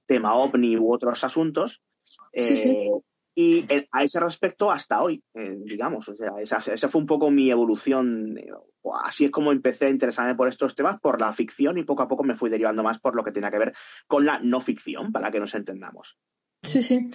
tema 0.07 0.35
ovni 0.35 0.77
u 0.77 0.93
otros 0.93 1.23
asuntos. 1.23 1.83
Eh, 2.33 2.91
y 3.35 3.65
a 3.93 4.03
ese 4.03 4.21
respecto, 4.21 4.71
hasta 4.71 5.03
hoy, 5.03 5.23
eh, 5.35 5.57
digamos, 5.65 6.09
o 6.09 6.15
sea, 6.15 6.33
esa, 6.41 6.89
fue 6.89 7.01
un 7.01 7.07
poco 7.07 7.31
mi 7.31 7.51
evolución. 7.51 8.37
Eh, 8.37 8.51
así 9.05 9.27
es 9.27 9.31
como 9.31 9.53
empecé 9.53 9.87
a 9.87 9.91
interesarme 9.91 10.35
por 10.35 10.49
estos 10.49 10.75
temas, 10.75 11.01
por 11.01 11.21
la 11.21 11.33
ficción, 11.33 11.79
y 11.79 11.85
poco 11.85 12.03
a 12.03 12.09
poco 12.09 12.25
me 12.25 12.37
fui 12.37 12.51
derivando 12.51 12.83
más 12.83 12.99
por 12.99 13.15
lo 13.15 13.23
que 13.23 13.33
tenía 13.33 13.51
que 13.51 13.59
ver 13.59 13.73
con 14.07 14.27
la 14.27 14.41
no 14.41 14.61
ficción, 14.61 15.13
para 15.13 15.31
que 15.31 15.41
nos 15.41 15.55
entendamos. 15.55 16.19
Sí, 16.65 16.83
sí. 16.83 17.09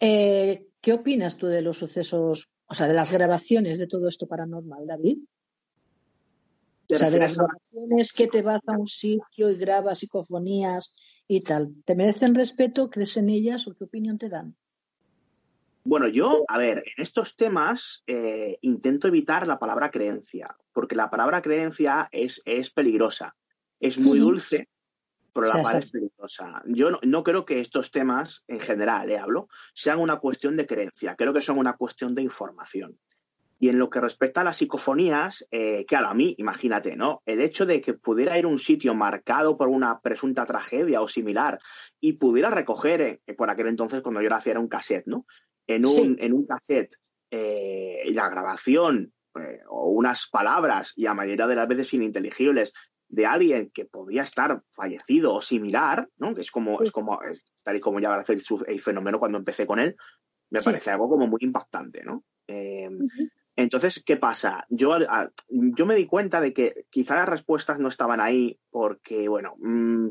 Eh, 0.00 0.66
¿Qué 0.80 0.92
opinas 0.92 1.36
tú 1.36 1.46
de 1.46 1.62
los 1.62 1.78
sucesos, 1.78 2.48
o 2.66 2.74
sea, 2.74 2.88
de 2.88 2.94
las 2.94 3.12
grabaciones 3.12 3.78
de 3.78 3.86
todo 3.86 4.08
esto 4.08 4.26
paranormal, 4.26 4.86
David? 4.86 5.18
O 6.92 6.96
sea, 6.96 7.10
de 7.10 7.18
las 7.18 7.36
grabaciones 7.36 8.12
que 8.12 8.26
te 8.26 8.42
vas 8.42 8.62
a 8.66 8.76
un 8.76 8.86
sitio 8.86 9.50
y 9.50 9.56
grabas 9.56 9.98
psicofonías 9.98 10.94
y 11.28 11.40
tal. 11.40 11.74
¿Te 11.84 11.94
merecen 11.94 12.34
respeto? 12.34 12.90
¿Crees 12.90 13.16
en 13.16 13.28
ellas 13.28 13.68
o 13.68 13.74
qué 13.74 13.84
opinión 13.84 14.18
te 14.18 14.28
dan? 14.28 14.56
Bueno, 15.84 16.08
yo, 16.08 16.44
a 16.48 16.58
ver, 16.58 16.78
en 16.78 17.02
estos 17.02 17.36
temas 17.36 18.02
eh, 18.06 18.58
intento 18.62 19.08
evitar 19.08 19.46
la 19.46 19.58
palabra 19.58 19.90
creencia, 19.90 20.56
porque 20.72 20.94
la 20.94 21.10
palabra 21.10 21.40
creencia 21.42 22.08
es, 22.10 22.42
es 22.44 22.70
peligrosa. 22.70 23.36
Es 23.78 23.98
muy 23.98 24.18
dulce, 24.18 24.68
pero 25.32 25.46
la 25.46 25.78
es 25.78 25.90
peligrosa. 25.90 26.62
Yo 26.66 26.90
no, 26.90 27.22
creo 27.22 27.44
que 27.44 27.60
estos 27.60 27.90
temas, 27.90 28.44
en 28.48 28.60
general, 28.60 29.08
le 29.08 29.14
eh, 29.14 29.18
hablo, 29.18 29.48
sean 29.74 29.98
una 29.98 30.18
cuestión 30.18 30.56
de 30.56 30.66
creencia, 30.66 31.16
creo 31.16 31.32
que 31.32 31.40
son 31.40 31.58
una 31.58 31.74
cuestión 31.74 32.14
de 32.14 32.22
información. 32.22 32.98
Y 33.58 33.68
en 33.68 33.78
lo 33.78 33.90
que 33.90 34.00
respecta 34.00 34.40
a 34.40 34.44
las 34.44 34.56
psicofonías, 34.56 35.46
eh, 35.50 35.84
claro, 35.86 36.08
a 36.08 36.14
mí, 36.14 36.34
imagínate, 36.38 36.96
¿no? 36.96 37.22
El 37.26 37.42
hecho 37.42 37.66
de 37.66 37.82
que 37.82 37.92
pudiera 37.92 38.38
ir 38.38 38.46
a 38.46 38.48
un 38.48 38.58
sitio 38.58 38.94
marcado 38.94 39.58
por 39.58 39.68
una 39.68 40.00
presunta 40.00 40.46
tragedia 40.46 41.02
o 41.02 41.08
similar 41.08 41.58
y 42.00 42.14
pudiera 42.14 42.48
recoger, 42.48 43.20
eh, 43.26 43.34
por 43.34 43.50
aquel 43.50 43.66
entonces, 43.66 44.00
cuando 44.00 44.22
yo 44.22 44.30
lo 44.30 44.36
hacía, 44.36 44.52
era 44.52 44.60
un 44.60 44.68
cassette, 44.68 45.06
¿no? 45.06 45.26
En 45.66 45.84
un, 45.84 46.16
en 46.18 46.32
un 46.32 46.46
cassette, 46.46 46.96
la 47.30 48.28
grabación 48.28 49.12
o 49.68 49.90
unas 49.90 50.28
palabras, 50.28 50.92
y 50.96 51.06
a 51.06 51.14
mayoría 51.14 51.46
de 51.46 51.54
las 51.54 51.68
veces 51.68 51.94
ininteligibles, 51.94 52.72
de 53.10 53.26
alguien 53.26 53.70
que 53.74 53.84
podía 53.84 54.22
estar 54.22 54.62
fallecido 54.70 55.34
o 55.34 55.42
similar, 55.42 56.08
¿no? 56.16 56.34
Que 56.34 56.40
es 56.40 56.50
como, 56.50 56.80
es 56.80 56.92
como, 56.92 57.18
tal 57.64 57.76
y 57.76 57.80
como 57.80 58.00
ya 58.00 58.08
va 58.08 58.16
a 58.16 58.20
hacer 58.20 58.38
el 58.66 58.80
fenómeno 58.80 59.18
cuando 59.18 59.38
empecé 59.38 59.66
con 59.66 59.80
él, 59.80 59.96
me 60.50 60.62
parece 60.62 60.90
algo 60.90 61.08
como 61.08 61.26
muy 61.26 61.40
impactante, 61.42 62.04
¿no? 62.04 62.24
Em, 62.46 62.98
entonces, 63.56 64.02
¿qué 64.04 64.16
pasa? 64.16 64.64
Yo, 64.68 64.96
yo 65.48 65.86
me 65.86 65.94
di 65.94 66.06
cuenta 66.06 66.40
de 66.40 66.52
que 66.52 66.86
quizá 66.88 67.16
las 67.16 67.28
respuestas 67.28 67.78
no 67.78 67.88
estaban 67.88 68.20
ahí 68.20 68.58
porque, 68.70 69.28
bueno, 69.28 69.56
mm, 69.58 70.08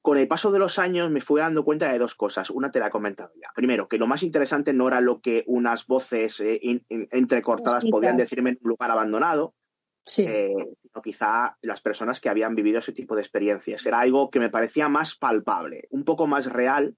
con 0.00 0.16
el 0.16 0.28
paso 0.28 0.50
de 0.50 0.58
los 0.58 0.78
años 0.78 1.10
me 1.10 1.20
fui 1.20 1.40
dando 1.40 1.64
cuenta 1.64 1.92
de 1.92 1.98
dos 1.98 2.14
cosas. 2.14 2.48
Una 2.50 2.70
te 2.70 2.78
la 2.78 2.86
he 2.86 2.90
comentado 2.90 3.32
ya. 3.34 3.50
Primero, 3.54 3.88
que 3.88 3.98
lo 3.98 4.06
más 4.06 4.22
interesante 4.22 4.72
no 4.72 4.88
era 4.88 5.00
lo 5.00 5.20
que 5.20 5.44
unas 5.46 5.86
voces 5.86 6.40
eh, 6.40 6.60
entrecortadas 6.88 7.84
podían 7.90 8.16
decirme 8.16 8.50
en 8.50 8.58
un 8.62 8.70
lugar 8.70 8.90
abandonado, 8.90 9.54
Sí. 10.04 10.24
Eh, 10.26 10.52
quizá 11.02 11.56
las 11.62 11.80
personas 11.80 12.20
que 12.20 12.28
habían 12.28 12.54
vivido 12.54 12.78
ese 12.78 12.92
tipo 12.92 13.14
de 13.14 13.22
experiencias. 13.22 13.84
Era 13.86 14.00
algo 14.00 14.30
que 14.30 14.40
me 14.40 14.50
parecía 14.50 14.88
más 14.88 15.16
palpable, 15.16 15.86
un 15.90 16.04
poco 16.04 16.26
más 16.26 16.46
real. 16.46 16.96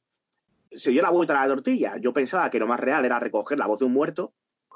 Se 0.70 0.90
dio 0.90 1.02
la 1.02 1.10
vuelta 1.10 1.38
a 1.38 1.46
la 1.46 1.54
tortilla. 1.54 1.96
Yo 2.00 2.12
pensaba 2.12 2.50
que 2.50 2.58
lo 2.58 2.66
más 2.66 2.80
real 2.80 3.04
era 3.04 3.18
recoger 3.18 3.58
la 3.58 3.66
voz 3.66 3.80
de 3.80 3.84
un 3.86 3.92
muerto 3.92 4.32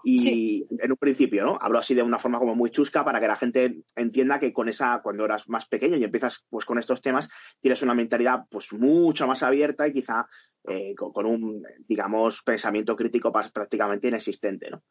y 0.08 0.64
en 0.78 0.90
un 0.92 0.96
principio, 0.96 1.44
¿no? 1.44 1.58
Hablo 1.60 1.80
así 1.80 1.92
de 1.92 2.02
una 2.02 2.20
forma 2.20 2.38
como 2.38 2.54
muy 2.54 2.70
chusca 2.70 3.04
para 3.04 3.18
que 3.18 3.26
la 3.26 3.34
gente 3.34 3.82
entienda 3.96 4.38
que 4.38 4.52
con 4.52 4.68
esa, 4.68 5.00
cuando 5.02 5.24
eras 5.24 5.48
más 5.48 5.66
pequeño 5.66 5.96
y 5.96 6.04
empiezas 6.04 6.46
pues 6.48 6.64
con 6.64 6.78
estos 6.78 7.02
temas, 7.02 7.28
tienes 7.60 7.82
una 7.82 7.92
mentalidad 7.92 8.44
pues 8.48 8.72
mucho 8.72 9.26
más 9.26 9.42
abierta 9.42 9.88
y 9.88 9.92
quizá 9.92 10.28
eh, 10.68 10.94
con, 10.94 11.26
un, 11.26 11.64
digamos, 11.88 12.42
pensamiento 12.42 12.94
crítico 12.94 13.32
prácticamente 13.32 14.06
inexistente, 14.06 14.70
¿no? 14.70 14.84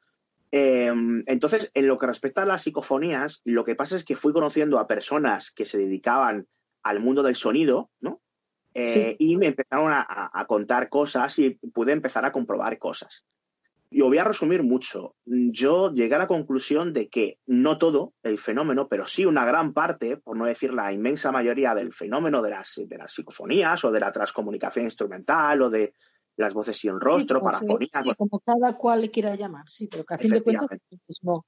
Em, 0.58 1.22
entonces, 1.26 1.70
en 1.74 1.86
lo 1.86 1.98
que 1.98 2.08
respecta 2.08 2.44
a 2.44 2.46
las 2.46 2.62
psicofonías, 2.64 3.42
lo 3.44 3.66
que 3.66 3.76
pasa 3.76 3.98
es 3.98 4.06
que 4.06 4.16
fui 4.16 4.32
conociendo 4.32 4.80
a 4.80 4.88
personas 4.88 5.52
que 5.52 5.66
se 5.66 5.78
dedicaban 5.78 6.48
al 6.82 7.02
mundo 7.02 7.24
del 7.24 7.36
sonido, 7.36 7.90
¿no? 8.00 8.22
Eh, 8.74 9.18
y 9.20 9.36
me 9.36 9.48
empezaron 9.48 9.92
a, 9.92 10.46
contar 10.48 10.88
cosas 10.88 11.38
y 11.40 11.50
pude 11.50 11.92
empezar 11.92 12.24
a 12.24 12.32
comprobar 12.32 12.80
cosas. 12.80 13.26
Y 13.92 14.00
voy 14.00 14.18
a 14.18 14.24
resumir 14.24 14.64
mucho. 14.64 15.16
Yo 15.26 15.94
llegué 15.94 16.16
a 16.16 16.20
la 16.20 16.28
conclusión 16.28 16.94
de 16.94 17.10
que 17.10 17.38
no 17.46 17.78
todo 17.78 18.14
el 18.24 18.38
fenómeno, 18.38 18.88
pero 18.88 19.08
sí 19.08 19.26
una 19.26 19.46
gran 19.46 19.74
parte, 19.74 20.16
por 20.16 20.38
no 20.38 20.46
decir 20.46 20.74
la 20.74 20.94
inmensa 20.94 21.34
mayoría 21.34 21.76
del 21.76 21.92
fenómeno 21.92 22.42
de 22.42 22.52
las, 22.52 22.76
de 22.78 22.98
las 22.98 23.14
psicofonías 23.14 23.84
o 23.84 23.92
de 23.92 24.00
la 24.00 24.14
transcomunicación 24.14 24.86
instrumental 24.86 25.62
o 25.64 25.70
de 25.70 25.94
las 26.38 26.54
voces 26.54 26.78
sin 26.78 27.00
rostro, 27.00 27.42
para 27.42 27.60
poner 27.60 27.90
como 28.18 28.40
cada 28.40 28.74
cual 28.76 29.02
le 29.02 29.12
quiera 29.12 29.36
llamar, 29.36 29.68
sí, 29.68 29.88
pero 29.88 30.04
que 30.04 30.14
a 30.14 30.18
fin 30.18 30.32
de 30.32 30.42
cuentas 30.42 30.70
mismo. 31.08 31.46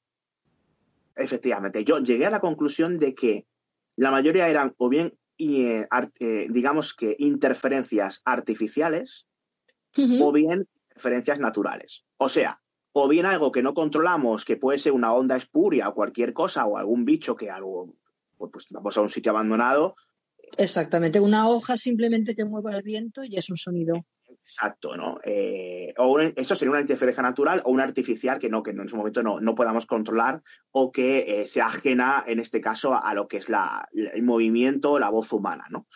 Efectivamente, 1.15 1.83
yo 1.83 1.99
llegué 1.99 2.25
a 2.25 2.29
la 2.29 2.39
conclusión 2.39 2.97
de 2.99 3.15
que 3.15 3.47
la 3.95 4.11
mayoría 4.11 4.47
eran 4.47 4.73
o 4.77 4.87
bien, 4.87 5.17
eh, 5.37 5.87
eh, 6.19 6.47
digamos 6.49 6.93
que 6.93 7.15
interferencias 7.19 8.21
artificiales 8.23 9.27
o 10.21 10.31
bien 10.31 10.67
interferencias 10.89 11.39
naturales. 11.39 12.05
O 12.17 12.29
sea, 12.29 12.61
o 12.93 13.07
bien 13.07 13.25
algo 13.25 13.51
que 13.51 13.63
no 13.63 13.73
controlamos, 13.73 14.45
que 14.45 14.57
puede 14.57 14.77
ser 14.77 14.91
una 14.91 15.13
onda 15.13 15.35
espuria 15.35 15.89
o 15.89 15.93
cualquier 15.93 16.33
cosa, 16.33 16.65
o 16.65 16.77
algún 16.77 17.03
bicho 17.03 17.35
que 17.35 17.49
algo, 17.49 17.95
pues 18.37 18.67
vamos 18.69 18.97
a 18.97 19.01
un 19.01 19.09
sitio 19.09 19.31
abandonado. 19.31 19.95
Exactamente, 20.57 21.19
una 21.19 21.49
hoja 21.49 21.77
simplemente 21.77 22.35
que 22.35 22.45
mueva 22.45 22.75
el 22.75 22.83
viento 22.83 23.23
y 23.23 23.37
es 23.37 23.49
un 23.49 23.57
sonido. 23.57 24.05
Exacto, 24.47 24.95
¿no? 24.95 25.19
Eh, 25.25 25.93
o 25.97 26.21
eso 26.21 26.55
sería 26.55 26.71
una 26.71 26.79
interferencia 26.79 27.21
natural 27.21 27.61
o 27.65 27.71
una 27.71 27.83
artificial 27.83 28.39
que 28.39 28.47
no, 28.47 28.63
que 28.63 28.71
en 28.71 28.79
ese 28.79 28.95
momento 28.95 29.21
no, 29.21 29.41
no 29.41 29.55
podamos 29.55 29.85
controlar 29.85 30.41
o 30.71 30.89
que 30.89 31.41
eh, 31.41 31.45
sea 31.45 31.65
ajena, 31.65 32.23
en 32.25 32.39
este 32.39 32.61
caso, 32.61 32.95
a, 32.95 33.13
lo 33.13 33.27
que 33.27 33.37
es 33.37 33.49
la, 33.49 33.89
el 33.91 34.23
movimiento, 34.23 34.99
la 34.99 35.09
voz 35.09 35.33
humana, 35.33 35.65
¿no? 35.69 35.87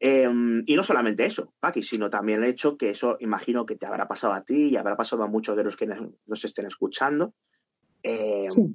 Em, 0.00 0.64
y 0.66 0.74
no 0.74 0.82
solamente 0.82 1.24
eso, 1.24 1.54
Paqui, 1.60 1.80
sino 1.80 2.10
también 2.10 2.42
el 2.42 2.50
hecho 2.50 2.76
que 2.76 2.90
eso 2.90 3.18
imagino 3.20 3.64
que 3.64 3.76
te 3.76 3.86
habrá 3.86 4.08
pasado 4.08 4.32
a 4.32 4.42
ti 4.42 4.70
y 4.70 4.76
habrá 4.76 4.96
pasado 4.96 5.22
a 5.22 5.28
muchos 5.28 5.56
de 5.56 5.62
los 5.62 5.76
que 5.76 5.86
nos, 5.86 6.44
estén 6.44 6.66
escuchando. 6.66 7.34
Em, 8.02 8.74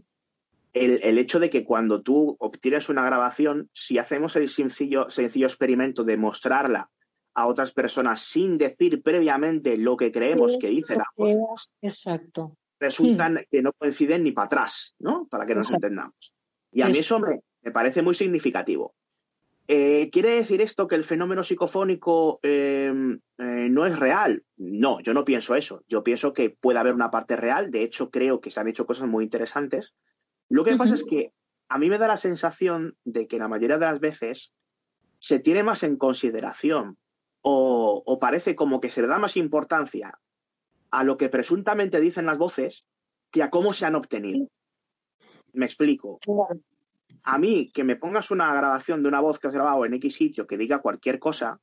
el, 0.72 1.03
el, 1.03 1.18
hecho 1.18 1.41
de 1.41 1.50
que 1.50 1.65
cuando 1.65 2.01
tú 2.01 2.38
obtienes 2.39 2.88
una 2.88 3.03
grabación, 3.03 3.70
si 3.74 3.98
hacemos 3.98 4.38
el 4.38 4.48
sencillo, 4.48 5.10
sencillo 5.10 5.48
experimento 5.48 6.06
de 6.06 6.15
mostrarla 6.15 6.89
a 7.34 7.48
otras 7.48 7.72
personas 7.72 8.22
sin 8.22 8.58
decir 8.58 9.02
previamente 9.02 9.78
lo 9.78 9.96
que 9.98 10.12
creemos 10.12 10.58
que 10.60 10.70
dice 10.70 10.96
la 10.96 11.06
voz, 11.16 11.72
exacto. 11.82 12.58
resultan 12.80 13.36
hmm. 13.36 13.46
que 13.50 13.62
no 13.62 13.74
coinciden 13.74 14.24
ni 14.24 14.32
para 14.32 14.48
atrás, 14.48 14.96
¿no? 15.00 15.28
Para 15.30 15.46
que 15.46 15.56
nos 15.56 15.72
entendamos. 15.74 16.34
Y 16.72 16.82
a 16.82 16.88
mí 16.88 16.98
eso 16.98 17.20
me, 17.20 17.72
parece 17.72 18.02
muy 18.02 18.16
significativo. 18.16 18.96
Eh, 19.68 20.10
¿Quiere 20.12 20.32
decir 20.32 20.62
esto 20.62 20.88
que 20.88 20.96
el 20.96 21.04
fenómeno 21.04 21.44
psicofónico 21.44 22.40
em, 22.44 23.20
eh, 23.38 23.68
no 23.70 23.86
es 23.86 23.98
real? 23.98 24.44
No, 24.58 25.00
yo 25.00 25.14
no 25.14 25.24
pienso 25.24 25.56
eso. 25.56 25.84
Yo 25.88 26.04
pienso 26.04 26.34
que 26.34 26.50
puede 26.50 26.80
haber 26.80 26.94
una 26.94 27.12
parte 27.12 27.36
real. 27.36 27.72
De 27.72 27.84
hecho, 27.84 28.10
creo 28.10 28.42
que 28.42 28.52
se 28.52 28.60
han 28.60 28.68
hecho 28.68 28.86
cosas 28.86 29.08
muy 29.08 29.24
interesantes. 29.24 29.94
Lo 30.50 30.66
que 30.66 30.76
pasa 30.76 30.96
es 30.96 31.06
que 31.06 31.32
a 31.70 31.78
mí 31.78 31.90
me 31.90 31.98
da 31.98 32.08
la 32.08 32.18
sensación 32.18 32.98
de 33.06 33.28
que 33.28 33.38
la 33.38 33.48
mayoría 33.48 33.78
de 33.78 33.86
las 33.86 34.02
veces 34.02 34.52
se 35.20 35.40
tiene 35.40 35.64
más 35.64 35.84
en 35.84 35.96
consideración 35.96 36.98
o, 37.41 38.17
parece 38.19 38.55
como 38.55 38.79
que 38.79 38.89
se 38.89 39.01
le 39.01 39.07
da 39.07 39.17
más 39.17 39.38
importancia 39.38 40.19
a 40.91 41.03
lo 41.03 41.17
que 41.17 41.29
presuntamente 41.29 42.00
dicen 42.00 42.25
las 42.25 42.38
voces 42.38 42.86
que 43.31 43.43
a 43.43 43.50
cómo 43.50 43.74
se 43.74 43.86
han 43.86 43.95
obtenido. 43.95 44.48
Me 45.53 45.65
explico 45.65 46.19
a 47.24 47.38
mí 47.38 47.71
que 47.74 47.83
me 47.83 47.95
pongas 47.95 48.31
una 48.31 48.53
grabación 48.53 49.01
de 49.01 49.10
una 49.10 49.19
voz 49.19 49.39
que 49.39 49.48
has 49.48 49.53
grabado 49.53 49.86
en 49.86 49.93
X 49.95 50.15
sitio 50.15 50.48
que 50.48 50.57
diga 50.57 50.81
cualquier 50.81 51.19
cosa, 51.19 51.60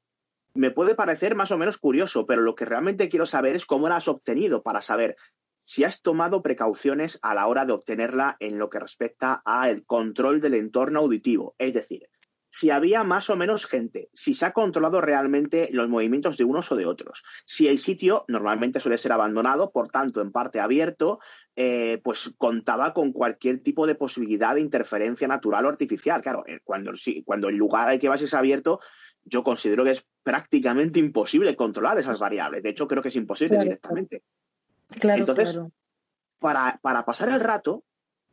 me 0.54 0.70
puede 0.70 0.94
parecer 0.94 1.34
más 1.34 1.50
o 1.50 1.58
menos 1.58 1.78
curioso, 1.78 2.26
pero 2.26 2.42
lo 2.42 2.54
que 2.54 2.64
realmente 2.64 3.08
quiero 3.08 3.26
saber 3.26 3.54
es 3.54 3.66
cómo 3.66 3.88
la 3.88 3.96
has 3.96 4.08
obtenido 4.08 4.62
para 4.62 4.80
saber 4.80 5.16
si 5.64 5.84
has 5.84 6.00
tomado 6.00 6.42
precauciones 6.42 7.18
a 7.22 7.34
la 7.34 7.46
hora 7.46 7.66
de 7.66 7.72
obtenerla 7.72 8.36
en 8.40 8.58
lo 8.58 8.70
que 8.70 8.78
respecta 8.78 9.42
al 9.44 9.84
control 9.84 10.40
del 10.40 10.54
entorno 10.54 11.00
auditivo. 11.00 11.54
Es 11.58 11.74
decir, 11.74 12.08
si 12.50 12.70
había 12.70 13.04
más 13.04 13.30
o 13.30 13.36
menos 13.36 13.66
gente, 13.66 14.08
si 14.12 14.34
se 14.34 14.46
ha 14.46 14.52
controlado 14.52 15.00
realmente 15.00 15.68
los 15.72 15.88
movimientos 15.88 16.36
de 16.38 16.44
unos 16.44 16.70
o 16.72 16.76
de 16.76 16.86
otros, 16.86 17.22
si 17.44 17.68
el 17.68 17.78
sitio 17.78 18.24
normalmente 18.28 18.80
suele 18.80 18.98
ser 18.98 19.12
abandonado, 19.12 19.70
por 19.70 19.88
tanto, 19.88 20.20
en 20.20 20.32
parte 20.32 20.60
abierto, 20.60 21.20
eh, 21.56 22.00
pues 22.02 22.32
contaba 22.38 22.94
con 22.94 23.12
cualquier 23.12 23.62
tipo 23.62 23.86
de 23.86 23.94
posibilidad 23.94 24.54
de 24.54 24.60
interferencia 24.60 25.28
natural 25.28 25.66
o 25.66 25.68
artificial. 25.68 26.22
Claro, 26.22 26.44
eh, 26.46 26.60
cuando, 26.64 26.92
cuando 27.24 27.48
el 27.48 27.56
lugar 27.56 27.88
al 27.88 27.98
que 27.98 28.08
vas 28.08 28.22
es 28.22 28.34
abierto, 28.34 28.80
yo 29.24 29.42
considero 29.42 29.84
que 29.84 29.90
es 29.90 30.06
prácticamente 30.22 31.00
imposible 31.00 31.54
controlar 31.56 31.98
esas 31.98 32.20
variables. 32.20 32.62
De 32.62 32.70
hecho, 32.70 32.88
creo 32.88 33.02
que 33.02 33.08
es 33.08 33.16
imposible 33.16 33.58
directamente. 33.58 34.22
Claro, 35.00 35.20
Entonces, 35.20 35.58
Para, 36.38 36.78
para 36.80 37.04
pasar 37.04 37.28
el 37.28 37.40
rato, 37.40 37.84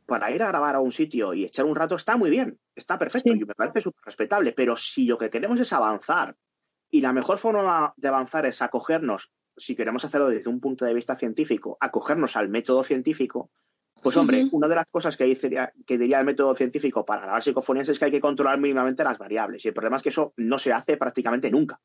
para 0.06 0.32
ir 0.32 0.42
a 0.44 0.48
grabar 0.48 0.76
a 0.76 0.80
un 0.80 0.92
sitio 0.92 1.34
y 1.34 1.46
echar 1.46 1.66
un 1.66 1.76
rato 1.76 1.96
está 1.96 2.18
muy 2.18 2.30
bien, 2.30 2.60
está 2.76 2.98
perfecto 2.98 3.34
y 3.34 3.40
me 3.40 3.56
parece 3.56 3.82
súper 3.82 4.02
respetable, 4.06 4.54
pero 4.54 4.78
si 4.78 5.06
lo 5.06 5.18
que 5.18 5.30
queremos 5.30 5.60
es 5.60 5.74
avanzar 5.74 6.36
y 6.92 7.02
la 7.02 7.14
mejor 7.14 7.38
forma 7.38 7.94
de 7.98 8.08
avanzar 8.08 8.46
es 8.46 8.62
acogernos, 8.62 9.32
si 9.58 9.76
queremos 9.76 10.06
hacerlo 10.06 10.30
desde 10.30 10.50
un 10.50 10.60
punto 10.60 10.86
de 10.86 10.94
vista 10.94 11.16
científico, 11.16 11.78
acogernos 11.80 12.36
al 12.36 12.50
método 12.50 12.84
científico, 12.84 13.52
pues 14.02 14.18
hombre, 14.18 14.48
una 14.52 14.68
de 14.68 14.76
las 14.76 14.86
cosas 14.88 15.18
que, 15.18 15.26
diría, 15.26 15.74
que 15.88 15.98
diría 15.98 16.20
el 16.20 16.26
método 16.26 16.54
científico 16.54 17.04
para 17.04 17.24
grabar 17.24 17.42
psicofonías 17.42 17.90
es 17.90 17.98
que 17.98 18.06
hay 18.06 18.12
que 18.12 18.22
controlar 18.22 18.60
mínimamente 18.60 19.04
las 19.04 19.18
variables 19.18 19.66
y 19.66 19.70
el 19.70 19.74
problema 19.74 19.98
es 19.98 20.04
que 20.04 20.10
eso 20.10 20.34
no 20.38 20.60
se 20.60 20.72
hace 20.72 20.96
prácticamente 20.98 21.50
nunca. 21.50 21.80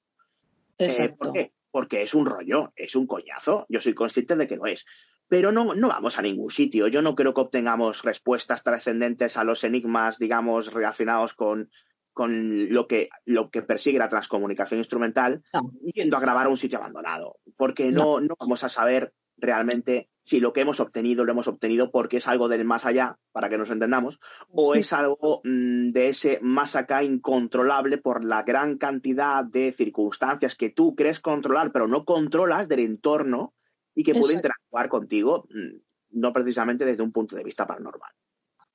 Eh, 0.77 1.15
¿Por 1.17 1.33
qué? 1.33 1.53
Porque 1.71 2.03
es 2.03 2.15
un 2.15 2.27
rollo, 2.27 2.73
es 2.77 2.97
un 2.97 3.07
coñazo, 3.07 3.67
yo 3.69 3.81
soy 3.81 3.95
consciente 3.95 4.37
de 4.37 4.49
que 4.49 4.57
lo 4.57 4.67
es 4.67 4.85
pero 5.31 5.53
no, 5.53 5.77
no 5.77 5.87
vamos 5.87 6.19
a 6.19 6.23
ningún 6.23 6.51
sitio. 6.51 6.89
Yo 6.89 7.03
no 7.03 7.15
creo 7.15 7.33
que 7.33 7.41
obtengamos 7.41 8.03
respuestas 8.03 8.65
trascendentes 8.65 9.37
a 9.37 9.45
los 9.45 9.63
enigmas, 9.63 10.19
digamos, 10.19 10.75
relacionados 10.75 11.35
con, 11.35 11.71
con 12.13 12.69
lo, 12.69 12.89
que, 12.89 13.09
lo 13.25 13.49
que 13.49 13.63
persigue 13.63 14.01
la 14.01 14.09
transcomunicación 14.09 14.79
instrumental, 14.79 15.43
yendo 15.83 16.17
a 16.17 16.21
grabar 16.21 16.47
a 16.47 16.51
un 16.51 16.57
sitio 16.57 16.79
abandonado, 16.79 17.39
porque 17.57 17.93
no, 17.93 18.21
no, 18.21 18.35
vamos 18.41 18.65
a 18.65 18.69
saber 18.69 19.15
realmente 19.37 20.10
si 20.25 20.41
lo 20.41 20.53
que 20.53 20.61
hemos 20.61 20.81
obtenido 20.81 21.25
lo 21.25 21.33
hemos 21.33 21.49
obtenido 21.49 21.91
porque 21.91 22.19
es 22.19 22.29
algo 22.29 22.49
del 22.49 22.65
más 22.65 22.85
allá, 22.85 23.19
para 23.33 23.49
que 23.49 23.59
nos 23.59 23.71
entendamos, 23.71 24.21
o 24.51 24.75
es 24.75 24.93
algo 24.93 25.41
mm, 25.45 25.89
de 25.91 26.09
ese 26.09 26.39
más 26.43 26.77
acá 26.77 27.03
incontrolable 27.03 27.99
por 27.99 28.25
la 28.25 28.43
gran 28.43 28.79
cantidad 28.79 29.45
de 29.45 29.73
circunstancias 29.73 30.55
que 30.55 30.71
tú 30.71 30.95
crees 30.95 31.21
controlar, 31.21 31.73
pero 31.73 31.89
no 31.89 32.05
controlas 32.05 32.69
del 32.69 32.81
entorno 32.81 33.55
y 33.95 34.05
que 34.05 34.15
puede 34.15 34.35
interactuar 34.35 34.89
contigo, 34.89 35.47
mm, 35.51 36.21
no 36.21 36.33
precisamente 36.33 36.85
desde 36.85 37.03
un 37.03 37.13
punto 37.13 37.37
de 37.37 37.45
vista 37.45 37.67
paranormal. 37.67 38.13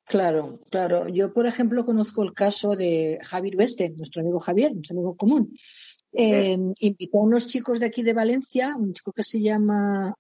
Claro, 0.06 0.60
claro. 0.70 1.08
Yo, 1.08 1.34
por 1.34 1.48
ejemplo, 1.48 1.84
conozco 1.84 2.24
el 2.24 2.34
caso 2.34 2.76
de 2.76 3.17
Javier 3.24 3.56
Veste, 3.56 3.89
nuestro 3.98 4.22
amigo 4.22 4.39
Javier, 4.39 4.74
nuestro 4.74 4.96
amigo 4.96 5.15
común. 5.15 5.52
Eh, 6.13 6.58
invitó 6.80 7.17
a 7.17 7.24
unos 7.24 7.48
chicos 7.48 7.80
de 7.80 7.88
aquí 7.88 8.04
de 8.04 8.13
Valencia, 8.13 8.76
un 8.78 8.93
chico 8.93 9.12
que 9.12 9.24
se 9.24 9.41
llama 9.41 10.13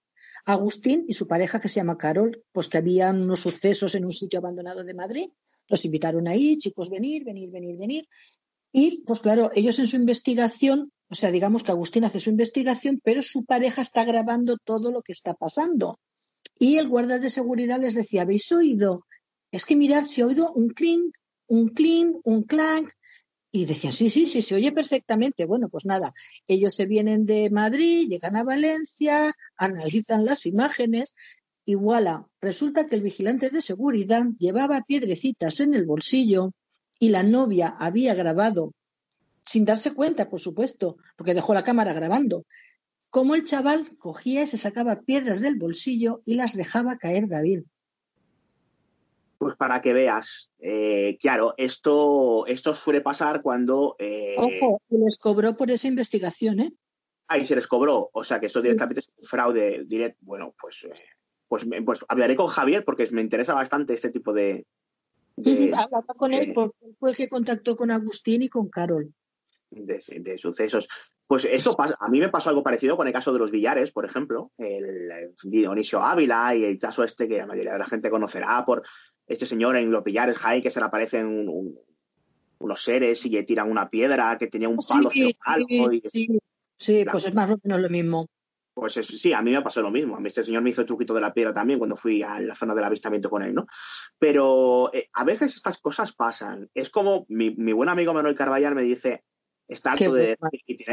Agustín 0.45 1.05
y 1.07 1.13
su 1.13 1.27
pareja 1.27 1.59
que 1.59 1.69
se 1.69 1.75
llama 1.75 1.97
Carol, 1.97 2.43
pues 2.51 2.69
que 2.69 2.77
habían 2.77 3.21
unos 3.21 3.41
sucesos 3.41 3.95
en 3.95 4.05
un 4.05 4.11
sitio 4.11 4.39
abandonado 4.39 4.83
de 4.83 4.93
Madrid. 4.93 5.29
Los 5.67 5.83
invitaron 5.85 6.27
ahí, 6.27 6.57
chicos, 6.57 6.89
venir, 6.89 7.23
venir, 7.23 7.49
venir, 7.51 7.77
venir. 7.77 8.07
Y, 8.71 9.01
pues 9.03 9.19
claro, 9.19 9.51
ellos 9.55 9.79
en 9.79 9.87
su 9.87 9.95
investigación 9.95 10.91
o 11.09 11.15
sea, 11.15 11.31
digamos 11.31 11.63
que 11.63 11.71
Agustín 11.71 12.03
hace 12.03 12.19
su 12.19 12.29
investigación, 12.29 12.99
pero 13.03 13.21
su 13.21 13.45
pareja 13.45 13.81
está 13.81 14.03
grabando 14.03 14.57
todo 14.57 14.91
lo 14.91 15.01
que 15.01 15.11
está 15.11 15.33
pasando. 15.33 15.99
Y 16.57 16.77
el 16.77 16.87
guarda 16.87 17.19
de 17.19 17.29
seguridad 17.29 17.79
les 17.79 17.93
decía, 17.93 18.23
¿habéis 18.23 18.51
oído? 18.51 19.05
Es 19.51 19.65
que 19.65 19.75
mirar, 19.75 20.05
se 20.05 20.21
ha 20.21 20.25
oído 20.25 20.51
un 20.53 20.69
clink, 20.69 21.15
un 21.47 21.69
clink, 21.69 22.17
un 22.23 22.43
clank. 22.43 22.89
Y 23.55 23.65
decían, 23.65 23.93
sí, 23.93 24.09
sí, 24.09 24.25
sí, 24.25 24.41
se 24.41 24.55
oye 24.55 24.73
perfectamente. 24.73 25.45
Bueno, 25.45 25.69
pues 25.69 25.85
nada, 25.85 26.13
ellos 26.45 26.75
se 26.75 26.85
vienen 26.85 27.23
de 27.23 27.49
Madrid, 27.49 28.05
llegan 28.09 28.35
a 28.35 28.43
Valencia, 28.43 29.33
analizan 29.55 30.25
las 30.25 30.45
imágenes 30.45 31.15
y 31.63 31.75
voilà, 31.75 32.27
resulta 32.41 32.85
que 32.85 32.95
el 32.95 33.01
vigilante 33.01 33.49
de 33.49 33.61
seguridad 33.61 34.23
llevaba 34.37 34.81
piedrecitas 34.81 35.61
en 35.61 35.73
el 35.73 35.85
bolsillo 35.85 36.51
y 36.99 37.09
la 37.09 37.23
novia 37.23 37.73
había 37.79 38.13
grabado 38.13 38.73
sin 39.41 39.63
darse 39.63 39.93
cuenta, 39.93 40.29
por 40.29 40.41
supuesto, 40.41 40.97
porque 41.15 41.33
dejó 41.33 41.53
la 41.53 41.63
cámara 41.63 41.93
grabando, 41.93 42.45
cómo 43.09 43.35
el 43.35 43.45
chaval 43.45 43.89
cogía 43.97 44.43
y 44.43 44.47
se 44.47 44.57
sacaba 44.57 44.99
piedras 44.99 45.39
del 45.39 45.55
bolsillo 45.55 46.21
y 46.25 46.33
las 46.33 46.55
dejaba 46.55 46.97
caer 46.97 47.29
David. 47.29 47.61
Pues 49.45 49.57
para 49.57 49.79
que 49.79 49.93
veas, 49.93 50.49
eh, 50.57 51.19
claro, 51.21 51.53
esto, 51.57 52.47
esto 52.47 52.73
suele 52.73 53.01
pasar 53.01 53.43
cuando... 53.43 53.95
Eh, 53.99 54.33
Ojo, 54.39 54.81
se 54.89 54.97
les 54.97 55.19
cobró 55.19 55.55
por 55.55 55.69
esa 55.69 55.87
investigación, 55.87 56.61
¿eh? 56.61 56.71
Ahí 57.27 57.45
se 57.45 57.53
les 57.53 57.67
cobró, 57.67 58.09
o 58.11 58.23
sea 58.23 58.39
que 58.39 58.47
eso 58.47 58.59
directamente 58.59 59.01
es 59.01 59.11
un 59.15 59.23
fraude 59.23 59.83
directo. 59.85 60.17
Bueno, 60.21 60.55
pues, 60.59 60.85
eh, 60.85 60.95
pues, 61.47 61.63
pues 61.85 62.03
hablaré 62.07 62.35
con 62.35 62.47
Javier 62.47 62.83
porque 62.83 63.07
me 63.11 63.21
interesa 63.21 63.53
bastante 63.53 63.93
este 63.93 64.09
tipo 64.09 64.33
de... 64.33 64.65
de 65.35 65.71
con 66.17 66.33
él 66.33 66.51
porque 66.51 66.95
fue 66.97 67.11
el 67.11 67.15
que 67.15 67.29
contactó 67.29 67.75
con 67.75 67.91
Agustín 67.91 68.41
y 68.41 68.49
con 68.49 68.67
Carol 68.67 69.13
de, 69.75 70.37
sucesos. 70.37 70.87
Pues 71.27 71.45
esto 71.45 71.75
pasa, 71.75 71.97
a 71.99 72.07
mí 72.07 72.19
me 72.19 72.29
pasó 72.29 72.49
algo 72.49 72.63
parecido 72.63 72.95
con 72.95 73.07
el 73.07 73.13
caso 73.13 73.33
de 73.33 73.39
los 73.39 73.51
billares, 73.51 73.91
por 73.91 74.05
ejemplo, 74.05 74.51
el, 74.57 75.33
Dionisio 75.43 76.01
Ávila 76.01 76.55
y 76.55 76.63
el 76.63 76.79
caso 76.79 77.03
este 77.03 77.27
que 77.27 77.37
la 77.37 77.47
mayoría 77.47 77.73
de 77.73 77.79
la 77.79 77.87
gente 77.87 78.09
conocerá 78.09 78.63
por 78.65 78.83
este 79.27 79.45
señor 79.45 79.77
en 79.77 79.91
los 79.91 80.03
billares, 80.03 80.37
Jai, 80.37 80.61
que 80.61 80.69
se 80.69 80.79
le 80.79 80.85
aparecen 80.85 81.47
unos 82.59 82.81
seres 82.81 83.25
y 83.25 83.29
le 83.29 83.43
tiran 83.43 83.69
una 83.69 83.89
piedra 83.89 84.37
que 84.37 84.47
tenía 84.47 84.69
un 84.69 84.77
palo 84.77 85.09
sí, 85.09 85.35
sí, 86.77 87.05
pues 87.09 87.25
es 87.25 87.33
más 87.33 87.51
o 87.51 87.57
menos 87.63 87.79
lo 87.79 87.89
mismo. 87.89 88.27
Pues 88.73 88.93
sí, 88.93 89.31
a 89.31 89.41
mí 89.41 89.51
me 89.51 89.61
pasó 89.61 89.81
lo 89.81 89.89
mismo. 89.89 90.17
A 90.17 90.19
mí 90.19 90.27
este 90.27 90.43
señor 90.43 90.61
me 90.61 90.69
hizo 90.69 90.81
el 90.81 90.87
truquito 90.87 91.13
de 91.13 91.21
la 91.21 91.33
piedra 91.33 91.53
también 91.53 91.79
cuando 91.79 91.95
fui 91.95 92.21
a 92.21 92.39
la 92.41 92.55
zona 92.55 92.75
del 92.75 92.83
avistamiento 92.83 93.29
con 93.29 93.41
él, 93.41 93.53
¿no? 93.53 93.67
Pero 94.19 94.93
eh, 94.93 95.09
a 95.13 95.23
veces 95.23 95.55
estas 95.55 95.77
cosas 95.77 96.11
pasan. 96.11 96.69
Es 96.73 96.89
como 96.89 97.25
mi, 97.29 97.51
mi 97.51 97.71
buen 97.71 97.87
amigo 97.87 98.13
Manuel 98.13 98.35
Carballar 98.35 98.75
me 98.75 98.81
dice, 98.81 99.23
Está 99.67 99.93
harto 99.93 100.13
de 100.13 100.37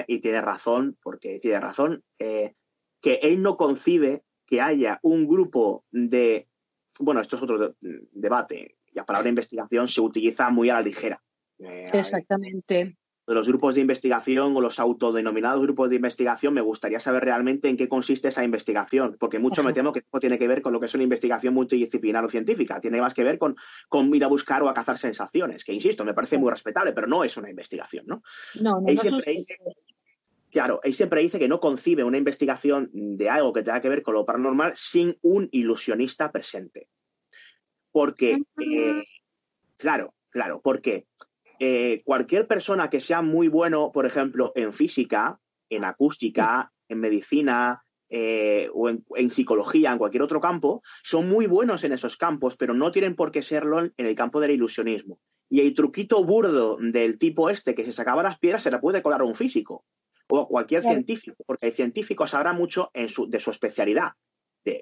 y 0.06 0.20
tiene, 0.20 0.40
razón, 0.40 0.96
porque 1.02 1.38
tiene 1.40 1.60
razón, 1.60 2.02
eh, 2.18 2.54
que 3.00 3.14
él 3.22 3.42
no 3.42 3.56
concibe 3.56 4.24
que 4.46 4.60
haya 4.60 4.98
un 5.02 5.26
grupo 5.26 5.84
de. 5.90 6.48
Bueno, 6.98 7.20
esto 7.20 7.36
es 7.36 7.42
otro 7.42 7.74
debate. 7.80 8.76
La 8.92 9.04
palabra 9.04 9.28
investigación 9.28 9.88
se 9.88 10.00
utiliza 10.00 10.50
muy 10.50 10.70
a 10.70 10.74
la 10.74 10.82
ligera. 10.82 11.22
Eh, 11.58 11.86
Exactamente 11.92 12.96
de 13.26 13.34
los 13.34 13.46
grupos 13.46 13.74
de 13.76 13.80
investigación 13.80 14.56
o 14.56 14.60
los 14.60 14.80
autodenominados 14.80 15.62
grupos 15.62 15.90
de 15.90 15.96
investigación, 15.96 16.54
me 16.54 16.60
gustaría 16.60 16.98
saber 16.98 17.24
realmente 17.24 17.68
en 17.68 17.76
qué 17.76 17.88
consiste 17.88 18.28
esa 18.28 18.44
investigación, 18.44 19.16
porque 19.18 19.38
mucho 19.38 19.62
me 19.62 19.72
temo 19.72 19.92
que 19.92 20.00
esto 20.00 20.18
tiene 20.18 20.38
que 20.38 20.48
ver 20.48 20.60
con 20.60 20.72
lo 20.72 20.80
que 20.80 20.86
es 20.86 20.94
una 20.94 21.04
investigación 21.04 21.54
multidisciplinar 21.54 22.24
o 22.24 22.28
científica, 22.28 22.80
tiene 22.80 23.00
más 23.00 23.14
que 23.14 23.22
ver 23.22 23.38
con, 23.38 23.56
con 23.88 24.12
ir 24.14 24.24
a 24.24 24.28
buscar 24.28 24.62
o 24.62 24.68
a 24.68 24.74
cazar 24.74 24.98
sensaciones, 24.98 25.64
que 25.64 25.72
insisto, 25.72 26.04
me 26.04 26.14
parece 26.14 26.36
muy 26.36 26.50
respetable, 26.50 26.92
pero 26.92 27.06
no 27.06 27.22
es 27.22 27.36
una 27.36 27.50
investigación, 27.50 28.06
¿no? 28.06 28.22
No, 28.60 28.80
no, 28.80 28.96
siempre 28.96 29.32
dice, 29.32 29.56
Claro, 30.52 30.80
él 30.82 30.92
siempre 30.92 31.22
dice 31.22 31.38
que 31.38 31.48
no 31.48 31.60
concibe 31.60 32.04
una 32.04 32.18
investigación 32.18 32.90
de 32.92 33.30
algo 33.30 33.54
que 33.54 33.62
tenga 33.62 33.80
que 33.80 33.88
ver 33.88 34.02
con 34.02 34.12
lo 34.12 34.26
paranormal 34.26 34.72
sin 34.76 35.16
un 35.22 35.48
ilusionista 35.50 36.30
presente. 36.30 36.88
Porque, 37.90 38.42
eh, 38.60 39.02
claro, 39.78 40.14
claro, 40.28 40.60
porque 40.62 41.06
eh, 41.58 42.02
cualquier 42.04 42.46
persona 42.46 42.90
que 42.90 43.00
sea 43.00 43.22
muy 43.22 43.48
bueno, 43.48 43.92
por 43.92 44.04
ejemplo, 44.04 44.52
en 44.54 44.74
física, 44.74 45.40
en 45.70 45.84
acústica, 45.84 46.70
en 46.86 47.00
medicina 47.00 47.82
eh, 48.10 48.68
o 48.74 48.90
en, 48.90 49.30
psicología, 49.30 49.92
en 49.92 49.98
cualquier 49.98 50.22
otro 50.22 50.42
campo, 50.42 50.82
son 51.02 51.30
muy 51.30 51.46
buenos 51.46 51.82
en 51.84 51.92
esos 51.92 52.18
campos, 52.18 52.58
pero 52.58 52.74
no 52.74 52.92
tienen 52.92 53.16
por 53.16 53.32
qué 53.32 53.40
serlo 53.40 53.80
en 53.80 53.92
el 53.96 54.14
campo 54.14 54.38
del 54.38 54.50
ilusionismo. 54.50 55.18
y 55.48 55.60
el 55.60 55.72
truquito 55.72 56.22
burdo 56.24 56.76
del 56.78 57.18
tipo 57.18 57.48
este 57.48 57.74
que 57.74 57.84
se 57.84 57.92
sacaba 57.92 58.22
las 58.22 58.38
piedras 58.38 58.62
se 58.62 58.70
le 58.70 58.80
puede 58.80 59.02
colar 59.02 59.22
a 59.22 59.24
un 59.24 59.34
físico 59.34 59.86
o 60.34 60.48
cualquier 60.48 60.82
científico, 60.82 61.44
porque 61.46 61.66
el 61.66 61.72
científico 61.72 62.26
sabrá 62.26 62.54
mucho 62.54 62.90
en 62.94 63.08
su, 63.08 63.28
de 63.28 63.38
su 63.38 63.50
especialidad, 63.50 64.12
de, 64.64 64.80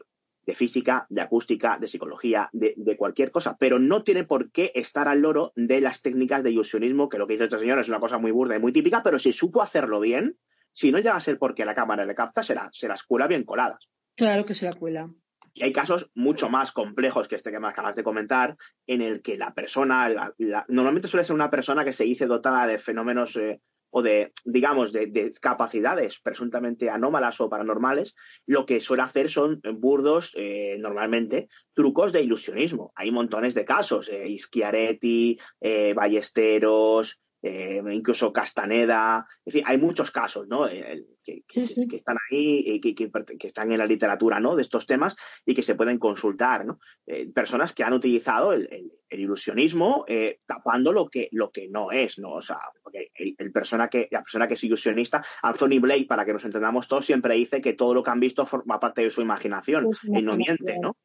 física, 0.55 1.07
de 1.09 1.21
acústica, 1.21 1.79
de 1.79 1.87
psicología, 1.87 2.51
de, 2.53 2.97
cualquier 2.97 3.31
cosa, 3.31 3.57
pero 3.59 3.79
no 3.79 4.03
tiene 4.03 4.25
por 4.25 4.51
qué 4.51 4.73
estar 4.75 5.07
al 5.07 5.21
loro 5.21 5.53
de 5.55 5.81
las 5.81 6.03
técnicas 6.03 6.43
de 6.43 6.51
ilusionismo, 6.51 7.09
que 7.09 7.19
lo 7.19 7.27
que 7.27 7.35
dice 7.35 7.45
este 7.45 7.59
señor 7.59 7.79
es 7.79 7.89
una 7.89 8.01
cosa 8.01 8.19
muy 8.19 8.33
burda 8.33 8.57
y 8.57 8.59
muy 8.61 8.73
típica, 8.73 9.03
pero 9.03 9.19
si 9.19 9.33
supo 9.33 9.63
hacerlo 9.63 10.01
bien, 10.01 10.39
si 10.73 10.91
no 10.91 10.99
llega 10.99 11.15
a 11.15 11.21
ser 11.21 11.39
porque 11.39 11.65
la 11.65 11.75
cámara 11.75 12.05
le 12.05 12.15
capta, 12.15 12.43
será, 12.43 12.69
se 12.73 12.89
las 12.89 13.05
cuela 13.05 13.29
bien 13.29 13.45
coladas. 13.45 13.89
Claro 14.17 14.45
que 14.45 14.55
se 14.55 14.67
la 14.67 14.75
cuela. 14.75 15.09
Y 15.55 15.65
hay 15.65 15.73
casos 15.73 16.11
mucho 16.15 16.49
más 16.49 16.73
complejos 16.73 17.27
que 17.27 17.37
este 17.37 17.51
que 17.51 17.59
me 17.59 17.69
acabas 17.69 17.97
de 17.97 18.05
comentar, 18.05 18.57
en 18.87 19.03
el 19.03 19.23
que 19.23 19.37
la 19.37 19.55
persona, 19.55 20.33
normalmente 20.69 21.09
suele 21.09 21.25
ser 21.25 21.35
una 21.35 21.51
persona 21.51 21.85
que 21.85 21.93
se 21.93 22.05
dice 22.05 22.27
dotada 22.27 22.67
de 22.67 22.79
fenómenos 22.79 23.37
eh, 23.37 23.61
o 23.91 24.03
de, 24.03 24.33
digamos, 24.45 24.93
de, 24.93 25.33
capacidades 25.41 26.21
presuntamente 26.21 26.91
anómalas 26.91 27.41
o 27.41 27.49
paranormales, 27.49 28.15
lo 28.47 28.67
que 28.67 28.81
suele 28.81 29.03
hacer 29.03 29.31
son 29.31 29.61
burdos, 29.75 30.33
eh, 30.37 30.77
normalmente, 30.79 31.49
trucos 31.75 32.13
de 32.13 32.23
ilusionismo. 32.23 32.93
Hay 32.95 33.11
montones 33.11 33.55
de 33.55 33.65
casos, 33.65 34.09
eh, 34.09 34.29
Ischiaretti, 34.29 35.39
eh, 35.61 35.93
Ballesteros, 35.95 37.21
eh, 37.43 37.83
incluso 37.91 38.33
Castaneda, 38.33 39.27
es 39.45 39.55
decir, 39.55 39.65
hay 39.67 39.79
muchos 39.79 40.11
casos, 40.11 40.47
¿no? 40.47 40.69
Eh, 40.69 41.07
que, 41.25 41.43
están 41.53 42.19
ahí, 42.31 42.65
y 42.67 42.81
que, 42.81 42.95
que, 42.95 43.47
están 43.47 43.73
en 43.73 43.79
la 43.79 43.87
literatura, 43.87 44.41
¿no? 44.41 44.57
De 44.57 44.63
estos 44.63 44.87
temas 44.87 45.17
y 45.47 45.55
que 45.55 45.63
se 45.63 45.75
pueden 45.75 45.99
consultar, 45.99 46.67
¿no? 46.67 46.81
Eh, 47.07 47.31
personas 47.33 47.73
que 47.73 47.83
han 47.83 47.95
utilizado 47.95 48.53
el, 48.53 48.93
ilusionismo 49.13 50.07
tapando 50.47 50.93
lo 50.93 51.09
que, 51.09 51.29
lo 51.33 51.51
que 51.51 51.69
no 51.69 51.91
es, 51.91 52.21
¿no? 52.21 52.35
O 52.35 52.41
sea, 52.41 52.61
porque 52.81 53.11
el, 53.15 53.53
persona 53.53 53.89
que, 53.89 54.07
la 54.11 54.23
persona 54.23 54.47
que 54.47 54.55
es 54.55 54.63
ilusionista, 54.63 55.25
Anthony 55.43 55.81
Blake, 55.81 56.07
para 56.07 56.25
que 56.25 56.33
nos 56.33 56.45
entendamos 56.45 56.87
todos, 56.87 57.07
siempre 57.07 57.35
dice 57.35 57.61
que 57.61 57.73
todo 57.73 57.93
lo 57.93 58.05
que 58.05 58.11
han 58.11 58.21
visto 58.21 58.47
forma 58.47 58.79
parte 58.79 59.03
de 59.03 59.11
su 59.11 59.21
imaginación 59.21 59.85
pues 59.85 60.05
y 60.05 60.23
no 60.23 60.37
miente, 60.37 60.79
¿no? 60.79 60.97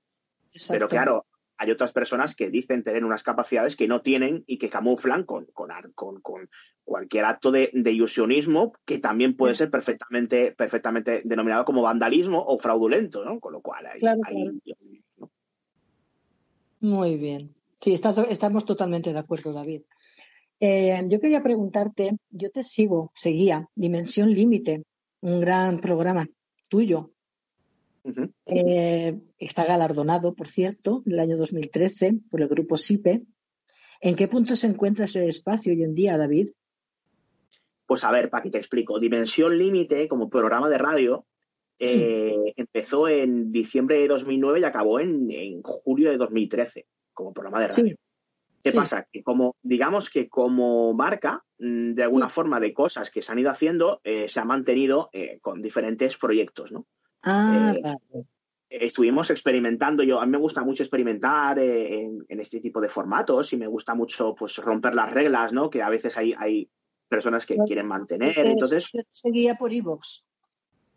Pero 0.70 0.88
claro, 0.88 1.26
hay 1.58 1.72
otras 1.72 1.94
personas 1.94 2.36
que 2.36 2.50
dicen 2.50 2.84
tener 2.84 3.06
unas 3.06 3.24
capacidades 3.24 3.76
que 3.76 3.88
no 3.88 4.02
tienen 4.02 4.44
y 4.48 4.58
que 4.58 4.70
camuflan 4.70 5.24
con, 5.24 5.46
con, 5.46 5.70
con, 6.22 6.50
cualquier 6.84 7.26
acto 7.26 7.52
de, 7.52 7.72
ilusionismo 7.74 8.74
que 8.86 9.00
también 9.00 9.36
puede 9.36 9.56
ser 9.56 9.72
perfectamente, 9.72 10.52
perfectamente 10.52 11.22
denominado 11.24 11.66
como 11.66 11.82
vandalismo 11.82 12.44
o 12.46 12.58
fraudulento, 12.58 13.24
¿no? 13.24 13.40
Con 13.40 13.54
lo 13.54 13.62
cual 13.62 13.86
hay, 13.88 14.00
Muy 16.80 17.18
bien. 17.18 17.56
Sí, 17.76 17.94
estamos 17.94 18.66
totalmente 18.66 19.14
de 19.14 19.20
acuerdo, 19.20 19.54
David. 19.54 19.82
Eh, 20.60 21.02
yo 21.08 21.20
quería 21.20 21.44
preguntarte, 21.44 22.18
yo 22.30 22.50
te 22.50 22.64
sigo, 22.64 23.12
seguía, 23.14 23.68
Dimensión 23.76 24.32
Límite, 24.32 24.84
un 25.22 25.40
gran 25.40 25.80
programa 25.80 26.28
tuyo, 26.70 27.12
eh, 28.46 29.20
está 29.40 29.66
galardonado, 29.66 30.36
por 30.36 30.48
cierto, 30.48 31.02
en 31.06 31.14
el 31.14 31.20
año 31.20 31.38
2013 31.38 32.20
por 32.30 32.42
el 32.42 32.48
grupo 32.48 32.78
SIPE. 32.78 33.24
¿En 34.02 34.16
qué 34.16 34.28
punto 34.28 34.56
se 34.56 34.68
encuentra 34.68 35.06
ese 35.06 35.28
espacio 35.28 35.74
hoy 35.74 35.84
en 35.84 35.96
día, 35.96 36.18
David? 36.18 36.50
Pues 37.86 38.04
a 38.04 38.12
ver, 38.12 38.30
para 38.30 38.44
que 38.44 38.52
te 38.52 38.58
explico. 38.58 39.00
Dimensión 39.00 39.58
Límite, 39.58 40.08
como 40.08 40.30
programa 40.30 40.70
de 40.70 40.78
radio, 40.78 41.26
eh, 41.80 42.54
empezó 42.56 43.08
en 43.08 43.52
diciembre 43.52 44.00
de 44.00 44.08
2009 44.08 44.60
y 44.60 44.64
acabó 44.64 45.00
en, 45.00 45.62
julio 45.64 46.12
de 46.12 46.18
2013 46.18 46.86
como 47.14 47.34
programa 47.34 47.62
de 47.62 47.68
radio. 47.68 47.96
¿Qué 48.64 48.72
pasa? 48.72 49.08
Que 49.12 49.22
como, 49.22 49.56
digamos 49.62 50.10
que 50.10 50.28
como 50.28 50.94
marca, 50.94 51.44
mm, 51.60 51.94
de 51.94 52.04
alguna 52.04 52.30
forma, 52.30 52.60
de 52.60 52.74
cosas 52.74 53.12
que 53.12 53.22
se 53.22 53.32
han 53.32 53.40
ido 53.40 53.52
haciendo, 53.52 54.02
eh, 54.04 54.28
se 54.28 54.40
ha 54.40 54.46
mantenido 54.46 55.10
con 55.42 55.62
diferentes 55.62 56.18
proyectos, 56.18 56.72
¿no? 56.72 56.88
Ah, 57.26 57.74
eh, 57.76 58.24
Estuvimos 58.70 59.30
experimentando, 59.30 60.04
yo 60.04 60.20
a 60.20 60.26
mí 60.26 60.32
me 60.32 60.38
gusta 60.38 60.64
mucho 60.64 60.84
experimentar 60.84 61.58
eh, 61.60 62.04
en, 62.28 62.40
este 62.40 62.60
tipo 62.60 62.82
de 62.82 62.90
formatos 62.90 63.52
y 63.54 63.58
me 63.58 63.68
gusta 63.68 63.96
mucho 63.96 64.36
pues 64.36 64.58
romper 64.58 64.94
las 64.96 65.12
reglas, 65.14 65.54
¿no? 65.54 65.70
Que 65.70 65.82
a 65.82 65.90
veces 65.90 66.18
hay, 66.18 66.34
hay 66.38 66.70
personas 67.08 67.46
que 67.46 67.58
quieren 67.66 67.88
mantener. 67.88 68.38
Entonces, 68.38 68.90
seguía 69.12 69.56
por 69.56 69.74
Evox. 69.74 70.26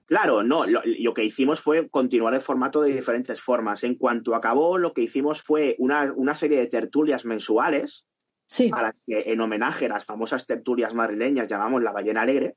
Claro, 0.06 0.42
no, 0.42 0.64
lo, 0.66 1.14
que 1.14 1.24
hicimos 1.24 1.60
fue 1.60 1.88
continuar 1.88 2.34
el 2.34 2.40
formato 2.40 2.80
de 2.80 2.94
diferentes 2.94 3.40
formas. 3.40 3.84
En 3.84 3.94
cuanto 3.94 4.34
acabó, 4.34 4.78
lo 4.78 4.94
que 4.94 5.02
hicimos 5.02 5.42
fue 5.42 5.76
una, 5.78 6.12
una 6.14 6.34
serie 6.34 6.58
de 6.58 6.66
tertulias 6.66 7.26
mensuales, 7.26 8.06
sí. 8.46 8.70
a 8.72 8.82
las 8.82 9.04
que 9.04 9.32
en 9.32 9.40
homenaje 9.40 9.86
a 9.86 9.90
las 9.90 10.06
famosas 10.06 10.46
tertulias 10.46 10.94
madrileñas 10.94 11.48
llamamos 11.48 11.82
La 11.82 11.92
Ballena 11.92 12.22
Alegre, 12.22 12.56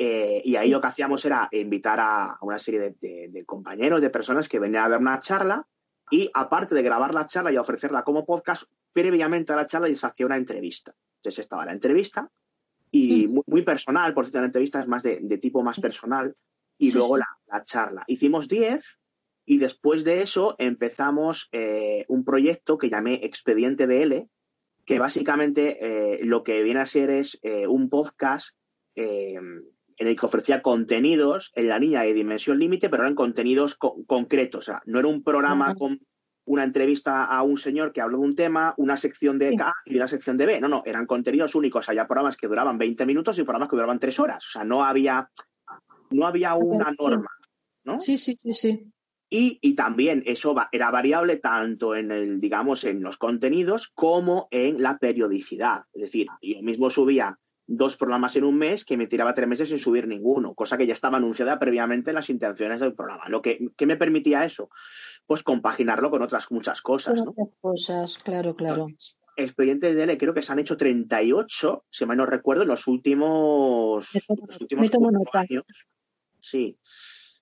eh, 0.00 0.40
y 0.44 0.54
ahí 0.54 0.70
lo 0.70 0.80
que 0.80 0.86
hacíamos 0.86 1.24
era 1.24 1.48
invitar 1.50 1.98
a, 1.98 2.38
una 2.42 2.56
serie 2.56 2.94
de, 3.00 3.44
compañeros, 3.44 4.00
de 4.00 4.10
personas 4.10 4.48
que 4.48 4.60
venían 4.60 4.84
a 4.84 4.88
ver 4.88 5.00
una 5.00 5.18
charla 5.18 5.66
y 6.08 6.30
aparte 6.34 6.76
de 6.76 6.84
grabar 6.84 7.12
la 7.12 7.26
charla 7.26 7.50
y 7.50 7.56
ofrecerla 7.56 8.04
como 8.04 8.24
podcast, 8.24 8.62
previamente 8.92 9.52
a 9.52 9.56
la 9.56 9.66
charla 9.66 9.88
les 9.88 10.04
hacía 10.04 10.26
una 10.26 10.36
entrevista. 10.36 10.94
Entonces 11.16 11.40
estaba 11.40 11.66
la 11.66 11.72
entrevista 11.72 12.30
y 12.92 13.26
muy, 13.26 13.62
personal, 13.62 14.14
por 14.14 14.24
cierto, 14.24 14.38
la 14.38 14.46
entrevista 14.46 14.78
es 14.78 14.86
más 14.86 15.02
de, 15.02 15.18
tipo 15.40 15.64
más 15.64 15.80
personal 15.80 16.36
y 16.78 16.92
luego 16.92 17.18
La, 17.18 17.64
charla. 17.64 18.04
Hicimos 18.06 18.46
10 18.46 19.00
y 19.46 19.58
después 19.58 20.04
de 20.04 20.22
eso 20.22 20.54
empezamos 20.58 21.48
eh, 21.50 22.04
un 22.06 22.24
proyecto 22.24 22.78
que 22.78 22.88
llamé 22.88 23.24
Expediente 23.24 23.88
DL, 23.88 24.28
que 24.86 24.98
básicamente 25.00 25.76
eh, 25.80 26.24
lo 26.24 26.44
que 26.44 26.62
viene 26.62 26.78
a 26.78 26.86
ser 26.86 27.10
es 27.10 27.40
un 27.66 27.88
podcast 27.88 28.56
en 29.98 30.06
el 30.06 30.18
que 30.18 30.26
ofrecía 30.26 30.62
contenidos 30.62 31.50
en 31.54 31.68
la 31.68 31.78
línea 31.78 32.02
de 32.02 32.14
dimensión 32.14 32.58
límite, 32.58 32.88
pero 32.88 33.02
eran 33.02 33.14
contenidos 33.14 33.76
concretos. 33.76 34.60
O 34.60 34.72
sea, 34.72 34.82
no 34.86 35.00
era 35.00 35.08
un 35.08 35.22
programa 35.22 35.74
con 35.74 36.00
una 36.44 36.64
entrevista 36.64 37.24
a 37.24 37.42
un 37.42 37.58
señor 37.58 37.92
que 37.92 38.00
habló 38.00 38.18
de 38.18 38.24
un 38.24 38.34
tema, 38.34 38.74
una 38.78 38.96
sección 38.96 39.38
de 39.38 39.54
A 39.60 39.74
y 39.84 39.96
una 39.96 40.08
sección 40.08 40.36
de 40.38 40.46
B. 40.46 40.60
No, 40.60 40.68
no, 40.68 40.82
eran 40.86 41.04
contenidos 41.04 41.54
únicos. 41.54 41.88
Había 41.88 42.06
programas 42.06 42.36
que 42.36 42.46
duraban 42.46 42.78
20 42.78 43.04
minutos 43.04 43.38
y 43.38 43.42
programas 43.42 43.68
que 43.68 43.76
duraban 43.76 43.98
3 43.98 44.18
horas. 44.20 44.46
O 44.46 44.50
sea, 44.50 44.64
no 44.64 44.84
había, 44.84 45.28
no 46.10 46.26
había 46.26 46.54
una 46.54 46.94
norma. 46.98 47.30
¿no? 47.84 48.00
Sí, 48.00 48.16
sí, 48.16 48.34
sí, 48.34 48.52
sí. 48.52 48.92
Y, 49.30 49.58
y, 49.60 49.74
también 49.74 50.22
eso 50.24 50.56
era 50.72 50.90
variable 50.90 51.36
tanto 51.36 51.94
en 51.94 52.10
el, 52.10 52.40
digamos, 52.40 52.84
en 52.84 53.02
los 53.02 53.18
contenidos 53.18 53.88
como 53.88 54.48
en 54.50 54.82
la 54.82 54.96
periodicidad. 54.96 55.84
Es 55.92 56.00
decir, 56.00 56.28
yo 56.40 56.62
mismo 56.62 56.88
subía 56.88 57.38
dos 57.68 57.96
programas 57.96 58.34
en 58.34 58.44
un 58.44 58.56
mes 58.56 58.84
que 58.84 58.96
me 58.96 59.06
tiraba 59.06 59.34
tres 59.34 59.46
meses 59.46 59.68
sin 59.68 59.78
subir 59.78 60.08
ninguno, 60.08 60.54
cosa 60.54 60.78
que 60.78 60.86
ya 60.86 60.94
estaba 60.94 61.18
anunciada 61.18 61.58
previamente 61.58 62.10
en 62.10 62.16
las 62.16 62.30
intenciones 62.30 62.80
del 62.80 62.94
programa. 62.94 63.28
Lo 63.28 63.42
que, 63.42 63.58
me 63.86 63.96
permitía 63.96 64.44
eso, 64.44 64.70
pues 65.26 65.42
compaginarlo 65.42 66.10
con 66.10 66.22
otras 66.22 66.50
muchas 66.50 66.80
cosas. 66.80 67.22
¿no? 67.22 67.30
Otras 67.30 67.48
cosas, 67.60 68.18
claro, 68.18 68.56
claro. 68.56 68.86
expedientes 69.36 69.94
de 69.94 70.02
L 70.02 70.16
creo 70.16 70.32
que 70.32 70.40
se 70.40 70.50
han 70.50 70.58
hecho 70.60 70.78
38, 70.78 71.84
si 71.90 72.06
mal 72.06 72.16
no 72.16 72.24
recuerdo, 72.24 72.62
en 72.62 72.68
los 72.68 72.86
últimos, 72.86 74.08
los 74.14 74.60
últimos 74.60 74.90
años. 75.34 75.64
Sí. 76.40 76.78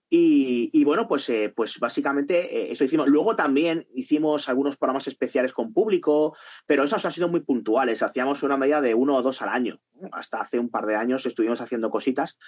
Y, 0.09 0.85
bueno, 0.85 1.09
pues, 1.09 1.29
eh, 1.31 1.53
pues 1.55 1.79
básicamente 1.81 2.57
eh, 2.57 2.71
eso 2.71 2.85
hicimos. 2.85 3.09
Luego 3.09 3.35
también 3.35 3.87
hicimos 3.93 4.49
algunos 4.49 4.77
programas 4.77 5.09
especiales 5.09 5.53
con 5.53 5.73
público, 5.73 6.37
pero 6.65 6.85
esos 6.85 7.05
han 7.05 7.13
sido 7.13 7.29
muy 7.29 7.41
puntuales. 7.41 8.03
Hacíamos 8.03 8.43
una 8.45 8.57
media 8.57 8.81
de 8.81 8.95
uno 8.95 9.17
o 9.17 9.23
dos 9.23 9.43
al 9.43 9.49
año. 9.49 9.77
Hasta 10.13 10.41
hace 10.41 10.59
un 10.61 10.71
par 10.71 10.87
de 10.87 10.95
años 10.95 11.27
estuvimos 11.27 11.61
haciendo 11.61 11.91
cositas, 11.91 12.39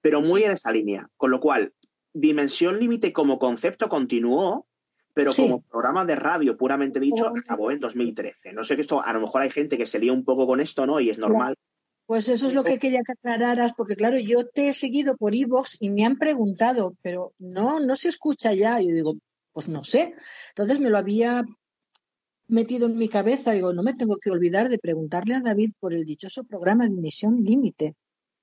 pero 0.00 0.22
muy 0.22 0.44
en 0.44 0.52
esa 0.52 0.72
línea. 0.72 1.08
Con 1.16 1.30
lo 1.30 1.40
cual, 1.40 1.74
Dimensión 2.14 2.78
Límite 2.80 3.12
como 3.12 3.38
concepto 3.38 3.88
continuó, 3.88 4.66
pero 5.12 5.32
como 5.34 5.62
programa 5.62 6.04
de 6.04 6.16
radio 6.16 6.56
puramente 6.56 7.00
dicho, 7.00 7.28
acabó 7.28 7.70
en 7.70 7.80
2013. 7.80 8.52
No 8.52 8.64
sé 8.64 8.76
que 8.76 8.82
esto, 8.82 9.02
a 9.02 9.12
lo 9.12 9.20
mejor 9.20 9.42
hay 9.42 9.50
gente 9.50 9.76
que 9.76 9.86
se 9.86 9.98
lía 9.98 10.12
un 10.12 10.24
poco 10.24 10.46
con 10.46 10.60
esto, 10.60 10.86
¿no? 10.86 11.00
Y 11.00 11.10
es 11.10 11.18
normal. 11.18 11.54
Pues 12.06 12.28
eso 12.28 12.46
es 12.46 12.54
lo 12.54 12.64
que 12.64 12.78
quería 12.78 13.00
que 13.04 13.12
aclararas, 13.12 13.72
porque 13.72 13.96
claro, 13.96 14.18
yo 14.18 14.46
te 14.46 14.68
he 14.68 14.72
seguido 14.72 15.16
por 15.16 15.34
iVoox 15.34 15.76
y 15.80 15.90
me 15.90 16.04
han 16.04 16.18
preguntado, 16.18 16.94
pero 17.00 17.32
no, 17.38 17.80
no 17.80 17.96
se 17.96 18.08
escucha 18.08 18.52
ya. 18.52 18.80
Y 18.80 18.88
yo 18.88 18.94
digo, 18.94 19.14
pues 19.52 19.68
no 19.68 19.84
sé. 19.84 20.14
Entonces 20.50 20.80
me 20.80 20.90
lo 20.90 20.98
había 20.98 21.44
metido 22.46 22.86
en 22.86 22.98
mi 22.98 23.08
cabeza, 23.08 23.52
digo, 23.52 23.72
no 23.72 23.82
me 23.82 23.94
tengo 23.94 24.18
que 24.18 24.30
olvidar 24.30 24.68
de 24.68 24.78
preguntarle 24.78 25.34
a 25.34 25.40
David 25.40 25.72
por 25.80 25.94
el 25.94 26.04
dichoso 26.04 26.44
programa 26.44 26.84
de 26.84 26.92
emisión 26.92 27.42
límite. 27.42 27.94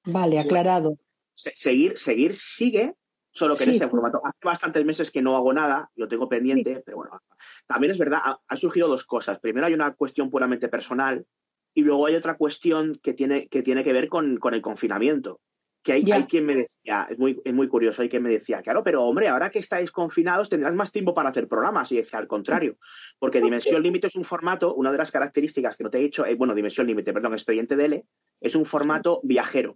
Vale, 0.06 0.39
aclarado. 0.39 0.97
Seguir, 1.36 1.97
seguir 1.97 2.36
sigue, 2.36 2.95
solo 3.32 3.56
que 3.56 3.65
en 3.65 3.71
ese 3.71 3.88
formato. 3.88 4.21
Hace 4.24 4.39
bastantes 4.43 4.86
meses 4.86 5.12
que 5.12 5.21
no 5.21 5.36
hago 5.36 5.54
nada, 5.54 5.91
lo 5.95 6.08
tengo 6.08 6.28
pendiente, 6.28 6.82
pero 6.86 6.97
bueno, 6.97 7.21
también 7.67 7.91
es 7.91 7.97
verdad, 7.97 8.19
han 8.47 8.58
surgido 8.58 8.88
dos 8.88 9.04
cosas. 9.04 9.39
Primero 9.39 9.67
hay 9.67 9.74
una 9.74 9.93
cuestión 9.93 10.30
puramente 10.32 10.67
personal, 10.67 11.26
y 11.74 11.84
luego 11.84 12.06
hay 12.06 12.16
otra 12.16 12.36
cuestión 12.36 13.00
que 13.02 13.14
tiene 13.14 13.48
que, 13.48 13.62
tiene 13.62 13.84
que 13.84 13.94
ver 13.94 14.08
con, 14.10 14.40
el 14.52 14.62
confinamiento. 14.62 15.40
Que 15.84 15.94
hay, 15.94 16.12
hay, 16.12 16.26
quien 16.26 16.46
me 16.46 16.56
decía, 16.56 17.08
es 17.10 17.18
muy, 17.18 17.42
es 17.44 17.54
muy 17.54 17.68
curioso, 17.68 18.04
hay 18.04 18.10
quien 18.10 18.22
me 18.22 18.30
decía, 18.30 18.62
claro, 18.62 18.84
pero 18.84 19.04
hombre, 19.04 19.30
ahora 19.30 19.50
que 19.50 19.58
estáis 19.58 19.92
confinados 19.92 20.48
tendrás 20.48 20.76
más 20.76 20.92
tiempo 20.92 21.16
para 21.16 21.30
hacer 21.30 21.48
programas. 21.48 21.92
Y 21.92 21.96
decía, 21.96 22.20
al 22.20 22.28
contrario, 22.28 22.78
porque 23.18 23.42
Dimensión 23.42 23.82
Límite 23.82 24.08
es 24.08 24.16
un 24.16 24.24
formato, 24.24 24.76
una 24.76 24.92
de 24.92 25.00
las 25.00 25.12
características 25.12 25.76
que 25.76 25.84
no 25.84 25.90
te 25.90 25.98
he 25.98 26.02
dicho, 26.02 26.26
eh, 26.26 26.36
bueno, 26.36 26.54
Dimensión 26.54 26.86
Límite, 26.86 27.14
perdón, 27.14 27.34
Expediente 27.34 27.76
DL, 27.76 28.04
es 28.42 28.56
un 28.56 28.66
formato 28.66 29.22
viajero. 29.24 29.72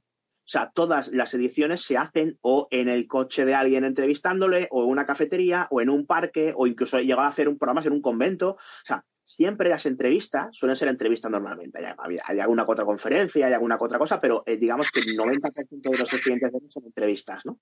O 0.45 0.47
sea, 0.47 0.71
todas 0.71 1.08
las 1.08 1.34
ediciones 1.34 1.81
se 1.81 1.97
hacen 1.97 2.38
o 2.41 2.67
en 2.69 2.88
el 2.88 3.08
coche 3.08 3.45
de 3.45 3.55
alguien 3.55 3.84
entrevistándole, 3.84 4.67
o 4.69 4.84
en 4.84 4.89
una 4.91 5.08
cafetería, 5.08 5.67
o 5.71 5.81
en 5.81 5.89
un 5.89 6.05
parque, 6.05 6.53
o 6.55 6.67
incluso 6.67 6.99
he 6.99 7.03
llegado 7.03 7.23
a 7.23 7.29
hacer 7.29 7.49
un 7.49 7.58
programa 7.58 7.81
en 7.81 7.93
un 7.93 8.01
convento. 8.01 8.51
O 8.51 8.86
sea, 8.86 9.03
siempre 9.25 9.69
las 9.69 9.85
entrevistas 9.88 10.55
suelen 10.55 10.75
ser 10.75 10.88
entrevistas 10.88 11.31
normalmente. 11.31 11.79
Hay, 11.97 12.39
alguna 12.39 12.63
otra 12.65 12.85
conferencia, 12.85 13.47
hay 13.47 13.53
alguna 13.53 13.77
otra 13.79 13.97
cosa, 13.97 14.21
pero 14.21 14.43
eh, 14.45 14.55
digamos 14.55 14.91
que 14.91 14.99
el 14.99 15.17
90% 15.17 15.67
de 15.69 15.97
los 15.97 16.13
estudiantes 16.13 16.51
son 16.69 16.85
entrevistas, 16.85 17.43
¿no? 17.45 17.59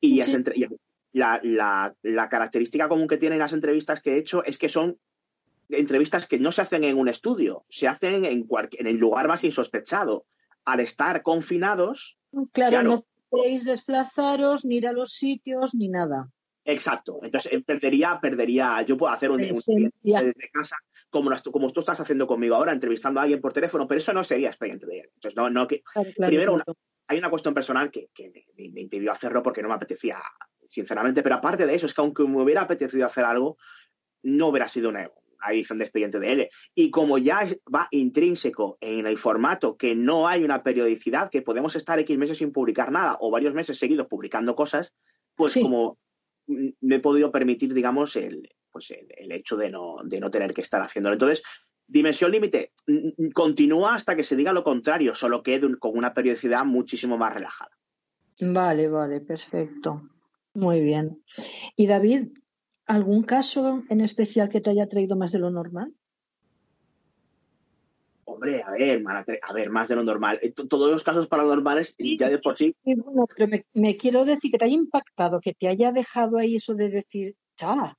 Y, 0.00 0.22
la, 1.12 2.28
característica 2.30 2.88
común 2.88 3.08
que 3.08 3.18
tienen 3.18 3.40
las 3.40 3.52
entrevistas 3.52 4.00
que 4.00 4.14
he 4.14 4.18
hecho 4.18 4.44
es 4.44 4.56
que 4.56 4.68
son 4.68 4.98
entrevistas 5.68 6.26
que 6.26 6.38
no 6.38 6.52
se 6.52 6.62
hacen 6.62 6.84
en 6.84 6.96
un 6.96 7.08
estudio, 7.08 7.64
se 7.68 7.88
hacen 7.88 8.24
en, 8.24 8.46
en 8.48 8.86
el 8.86 8.96
lugar 8.96 9.26
más 9.28 9.42
insospechado 9.44 10.24
al 10.64 10.80
estar 10.80 11.22
confinados. 11.22 12.16
Claro, 12.52 12.82
no 12.82 13.04
podéis 13.28 13.64
desplazaros, 13.64 14.64
ni 14.64 14.76
ir 14.76 14.86
a 14.86 14.92
los 14.92 15.10
sitios, 15.12 15.74
ni 15.74 15.88
nada. 15.88 16.30
Exacto. 16.64 17.20
Entonces 17.22 17.62
perdería, 17.64 18.18
perdería. 18.20 18.82
Yo 18.82 18.96
puedo 18.96 19.12
hacer 19.12 19.30
un, 19.30 19.38
desde 19.38 20.34
casa, 20.52 20.76
como, 21.10 21.30
como 21.50 21.72
tú 21.72 21.80
estás 21.80 22.00
haciendo 22.00 22.26
conmigo 22.26 22.54
ahora, 22.54 22.72
entrevistando 22.72 23.20
a 23.20 23.24
alguien 23.24 23.40
por 23.40 23.52
teléfono, 23.52 23.86
pero 23.86 23.98
eso 23.98 24.12
no 24.12 24.22
sería 24.22 24.48
expediente 24.48 24.86
de 24.86 25.10
Entonces, 25.14 25.36
no, 25.36 25.50
no 25.50 25.66
que. 25.66 25.82
primero, 26.16 26.62
hay 27.08 27.18
una 27.18 27.30
cuestión 27.30 27.52
personal 27.52 27.90
que, 27.90 28.08
me, 28.56 28.70
me, 28.70 28.80
impidió 28.80 29.10
hacerlo 29.10 29.42
porque 29.42 29.62
no 29.62 29.68
me 29.68 29.74
apetecía, 29.74 30.22
sinceramente. 30.68 31.22
Pero 31.22 31.36
aparte 31.36 31.66
de 31.66 31.74
eso, 31.74 31.86
es 31.86 31.94
que 31.94 32.00
aunque 32.00 32.24
me 32.24 32.40
hubiera 32.40 32.62
apetecido 32.62 33.06
hacer 33.06 33.24
algo, 33.24 33.58
no 34.22 34.48
hubiera 34.48 34.68
sido 34.68 34.88
una, 34.88 35.10
edición 35.50 35.78
de 35.78 35.84
expediente 35.84 36.20
de 36.20 36.32
L. 36.32 36.50
Y 36.76 36.90
como 36.90 37.18
ya 37.18 37.40
va 37.74 37.88
intrínseco 37.90 38.78
en 38.80 39.06
el 39.06 39.18
formato 39.18 39.76
que 39.76 39.96
no 39.96 40.28
hay 40.28 40.44
una 40.44 40.62
periodicidad, 40.62 41.30
que 41.30 41.42
podemos 41.42 41.74
estar 41.74 41.98
X 41.98 42.16
meses 42.16 42.38
sin 42.38 42.52
publicar 42.52 42.92
nada 42.92 43.16
o 43.18 43.30
varios 43.30 43.52
meses 43.52 43.76
seguidos 43.76 44.06
publicando 44.06 44.54
cosas, 44.54 44.94
pues 45.34 45.58
como 45.60 45.96
me 46.46 46.96
he 46.96 47.00
podido 47.00 47.30
permitir, 47.30 47.74
digamos, 47.74 48.16
el, 48.16 48.48
pues 48.70 48.90
el, 48.90 49.32
hecho 49.32 49.56
de 49.56 49.70
no, 49.70 49.96
de 50.04 50.20
no 50.20 50.30
tener 50.30 50.52
que 50.52 50.60
estar 50.60 50.80
haciéndolo. 50.80 51.14
Entonces, 51.14 51.42
Dimensión 51.86 52.30
Límite 52.30 52.72
continúa 53.34 53.94
hasta 53.94 54.16
que 54.16 54.22
se 54.22 54.36
diga 54.36 54.52
lo 54.52 54.64
contrario, 54.64 55.14
solo 55.14 55.42
que 55.42 55.60
con 55.78 55.96
una 55.96 56.14
periodicidad 56.14 56.64
muchísimo 56.64 57.18
más 57.18 57.34
relajada. 57.34 57.70
Vale, 58.40 58.88
vale, 58.88 59.20
perfecto. 59.20 60.08
Muy 60.54 60.80
bien. 60.80 61.22
Y 61.76 61.86
David, 61.86 62.28
¿Algún 62.86 63.22
caso 63.22 63.84
en 63.88 64.00
especial 64.00 64.48
que 64.48 64.60
te 64.60 64.70
haya 64.70 64.88
traído 64.88 65.16
más 65.16 65.32
de 65.32 65.38
lo 65.38 65.50
normal? 65.50 65.94
Hombre, 68.42 68.64
a 68.66 68.72
ver, 68.72 69.04
a 69.40 69.52
ver, 69.52 69.70
más 69.70 69.88
de 69.88 69.94
lo 69.94 70.02
normal. 70.02 70.40
Eh, 70.42 70.52
todos 70.52 70.90
los 70.90 71.04
casos 71.04 71.28
paranormales 71.28 71.94
ya 71.96 72.28
de 72.28 72.38
por 72.38 72.58
sí. 72.58 72.74
bueno, 72.82 73.28
pero 73.36 73.64
me, 73.72 73.96
quiero 73.96 74.24
decir 74.24 74.50
que 74.50 74.58
te 74.58 74.64
haya 74.64 74.74
impactado, 74.74 75.40
que 75.40 75.54
te 75.54 75.68
haya 75.68 75.92
dejado 75.92 76.38
ahí 76.38 76.56
eso 76.56 76.74
de 76.74 76.88
decir, 76.88 77.36
¡chá! 77.56 77.96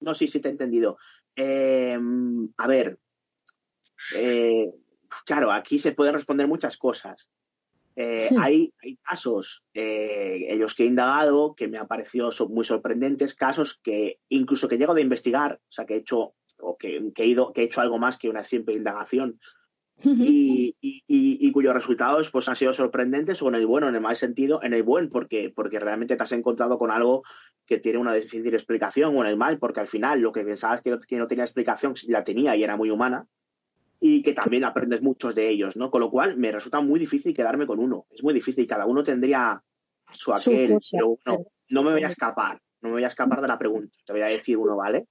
No, 0.00 0.12
sí, 0.12 0.28
sí 0.28 0.40
te 0.40 0.48
he 0.48 0.50
entendido. 0.50 0.98
Eh, 1.36 1.98
a 2.58 2.66
ver, 2.66 2.98
eh, 4.18 4.70
claro, 5.24 5.52
aquí 5.52 5.78
se 5.78 5.92
pueden 5.92 6.12
responder 6.12 6.46
muchas 6.46 6.76
cosas. 6.76 7.26
Eh, 7.96 8.28
hmm. 8.30 8.38
hay, 8.42 8.74
casos 9.02 9.64
eh, 9.72 10.48
en 10.48 10.58
los 10.58 10.74
que 10.74 10.82
he 10.82 10.86
indagado 10.86 11.54
que 11.54 11.68
me 11.68 11.78
han 11.78 11.86
parecido 11.86 12.28
muy 12.50 12.64
sorprendentes, 12.64 13.34
casos 13.34 13.80
que 13.82 14.18
incluso 14.28 14.68
que 14.68 14.76
llego 14.76 14.92
de 14.92 15.00
investigar, 15.00 15.60
o 15.62 15.72
sea, 15.72 15.86
que 15.86 15.94
he 15.94 15.98
hecho 15.98 16.34
o 16.58 16.76
que, 16.76 17.00
he, 17.16 17.26
ido, 17.26 17.52
que 17.52 17.62
he 17.62 17.64
hecho 17.64 17.80
algo 17.80 17.98
más 17.98 18.16
que 18.16 18.28
una 18.28 18.42
simple 18.42 18.74
indagación 18.74 19.38
y, 20.02 20.76
y, 20.80 21.52
cuyos 21.52 21.72
resultados 21.72 22.30
pues, 22.30 22.48
han 22.48 22.56
sido 22.56 22.72
sorprendentes 22.72 23.40
o 23.42 23.48
en 23.48 23.54
el 23.54 23.66
bueno, 23.66 23.88
en 23.88 23.94
el 23.94 24.00
mal 24.00 24.16
sentido, 24.16 24.60
en 24.62 24.74
el 24.74 24.82
buen, 24.82 25.08
porque, 25.08 25.52
porque 25.54 25.78
realmente 25.78 26.16
te 26.16 26.22
has 26.22 26.32
encontrado 26.32 26.78
con 26.78 26.90
algo 26.90 27.22
que 27.64 27.78
tiene 27.78 27.98
una 27.98 28.12
difícil 28.12 28.52
explicación 28.54 29.16
o 29.16 29.22
en 29.22 29.28
el 29.28 29.36
mal, 29.36 29.58
porque 29.58 29.80
al 29.80 29.86
final 29.86 30.20
lo 30.20 30.32
que 30.32 30.44
pensabas 30.44 30.80
que 30.80 30.96
que 31.06 31.16
no 31.16 31.28
tenía 31.28 31.44
explicación 31.44 31.94
la 32.08 32.24
tenía 32.24 32.56
y 32.56 32.64
era 32.64 32.76
muy 32.76 32.90
humana 32.90 33.26
y 34.00 34.22
que 34.22 34.34
también 34.34 34.64
aprendes 34.64 35.00
muchos 35.00 35.34
de 35.34 35.48
ellos, 35.48 35.76
¿no? 35.76 35.90
Con 35.90 36.00
lo 36.00 36.10
cual 36.10 36.36
me 36.36 36.52
resulta 36.52 36.80
muy 36.80 37.00
difícil 37.00 37.34
quedarme 37.34 37.66
con 37.66 37.78
uno. 37.78 38.06
Es 38.10 38.22
muy 38.22 38.34
difícil, 38.34 38.66
cada 38.66 38.84
uno 38.84 39.02
tendría 39.02 39.62
su 40.12 40.32
aquel, 40.32 40.76
pero 40.92 41.16
no, 41.70 41.82
me 41.82 41.92
voy 41.92 42.02
a 42.02 42.08
escapar, 42.08 42.60
no 42.82 42.90
me 42.90 42.96
voy 42.96 43.04
a 43.04 43.08
escapar 43.08 43.40
de 43.40 43.48
la 43.48 43.58
pregunta, 43.58 43.96
te 44.04 44.12
voy 44.12 44.22
a 44.22 44.26
decir 44.26 44.58
uno, 44.58 44.76
¿vale? 44.76 45.06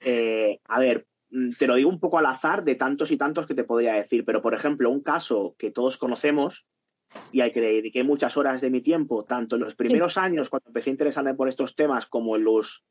Eh, 0.00 0.60
a 0.66 0.78
ver, 0.78 1.06
mm, 1.30 1.50
te 1.58 1.66
lo 1.66 1.74
digo 1.74 1.90
un 1.90 2.00
poco 2.00 2.18
al 2.18 2.26
azar 2.26 2.64
de 2.64 2.74
tantos 2.74 3.10
y 3.10 3.16
tantos 3.16 3.46
que 3.46 3.54
te 3.54 3.64
podría 3.64 3.94
decir, 3.94 4.24
pero 4.24 4.42
por 4.42 4.54
ejemplo, 4.54 4.90
un 4.90 5.02
caso 5.02 5.54
que 5.58 5.70
todos 5.70 5.96
conocemos 5.96 6.66
y 7.32 7.40
al 7.40 7.52
que 7.52 7.60
le 7.60 7.72
dediqué 7.72 8.02
muchas 8.02 8.36
horas 8.36 8.60
de 8.60 8.70
mi 8.70 8.80
tiempo, 8.80 9.24
tanto 9.24 9.56
en 9.56 9.62
los 9.62 9.74
primeros 9.74 10.16
años 10.18 10.48
cuando 10.48 10.68
empecé 10.68 10.90
a 10.90 10.92
interesarme 10.92 11.34
por 11.34 11.48
estos 11.48 11.74
temas 11.76 12.06
como 12.06 12.36
en 12.36 12.44
los 12.44 12.84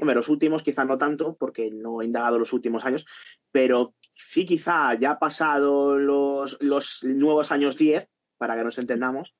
los 0.00 0.28
últimos 0.28 0.62
quizá 0.62 0.84
no 0.84 0.98
tanto, 0.98 1.36
porque 1.36 1.70
no 1.70 2.00
he 2.00 2.04
indagado 2.04 2.38
los 2.38 2.52
últimos 2.52 2.84
años, 2.84 3.04
pero 3.50 3.94
sí 4.14 4.46
quizá 4.46 4.94
ya 4.94 5.18
pasado 5.18 5.98
los, 5.98 6.56
los 6.60 7.02
nuevos 7.04 7.50
años 7.50 7.76
10, 7.76 8.08
para 8.36 8.56
que 8.56 8.64
nos 8.64 8.78
entendamos, 8.78 9.34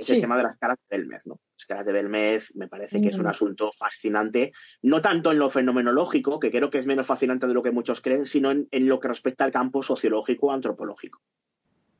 es 0.00 0.10
el 0.10 0.20
tema 0.20 0.36
de 0.36 0.42
las 0.42 0.56
caras 0.56 0.78
de 0.88 0.96
Belmez, 0.96 1.22
¿no? 1.26 1.40
Las 1.56 1.66
caras 1.66 1.86
de 1.86 1.92
Belmez 1.92 2.54
me 2.54 2.68
parece 2.68 3.00
que 3.00 3.08
es 3.08 3.18
un 3.18 3.26
mm. 3.26 3.28
asunto 3.28 3.70
fascinante, 3.72 4.52
no 4.82 5.00
tanto 5.00 5.30
en 5.32 5.38
lo 5.38 5.50
fenomenológico, 5.50 6.40
que 6.40 6.50
creo 6.50 6.70
que 6.70 6.78
es 6.78 6.86
menos 6.86 7.06
fascinante 7.06 7.46
de 7.46 7.54
lo 7.54 7.62
que 7.62 7.70
muchos 7.70 8.00
creen, 8.00 8.26
sino 8.26 8.50
en, 8.50 8.68
lo 8.70 9.00
que 9.00 9.08
respecta 9.08 9.44
al 9.44 9.52
campo 9.52 9.82
sociológico 9.82 10.46
o 10.46 10.52
antropológico. 10.52 11.20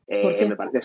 Eh, 0.06 0.22
¿Por 0.22 0.36
qué? 0.36 0.48
Me 0.48 0.56
parece... 0.56 0.80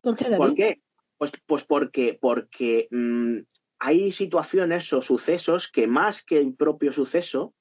¿Por 0.00 0.16
qué, 0.16 0.24
¿Por 0.36 0.54
qué? 0.54 0.80
Pues, 1.16 1.32
pues 1.46 1.64
porque, 1.64 2.18
porque 2.20 2.88
mm, 2.90 3.38
hay 3.78 4.12
situaciones 4.12 4.92
o 4.92 5.02
sucesos 5.02 5.68
que 5.68 5.86
más 5.86 6.22
que 6.22 6.38
el 6.38 6.54
propio 6.54 6.92
suceso 6.92 7.54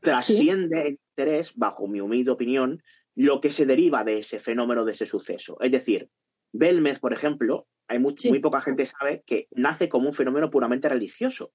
trasciende 0.00 0.82
el 0.82 0.98
interés, 1.10 1.54
bajo 1.56 1.88
mi 1.88 2.00
humilde 2.00 2.30
opinión, 2.30 2.82
lo 3.14 3.40
que 3.40 3.50
se 3.50 3.66
deriva 3.66 4.04
de 4.04 4.18
ese 4.18 4.38
fenómeno, 4.38 4.84
de 4.84 4.92
ese 4.92 5.06
suceso. 5.06 5.56
Es 5.60 5.72
decir, 5.72 6.10
Belmez, 6.52 6.98
por 6.98 7.12
ejemplo, 7.12 7.66
hay 7.88 7.98
muy, 7.98 8.14
poca 8.40 8.60
gente 8.60 8.86
sabe 8.86 9.22
que 9.26 9.48
nace 9.52 9.88
como 9.88 10.08
un 10.08 10.14
fenómeno 10.14 10.50
puramente 10.50 10.88
religioso 10.88 11.52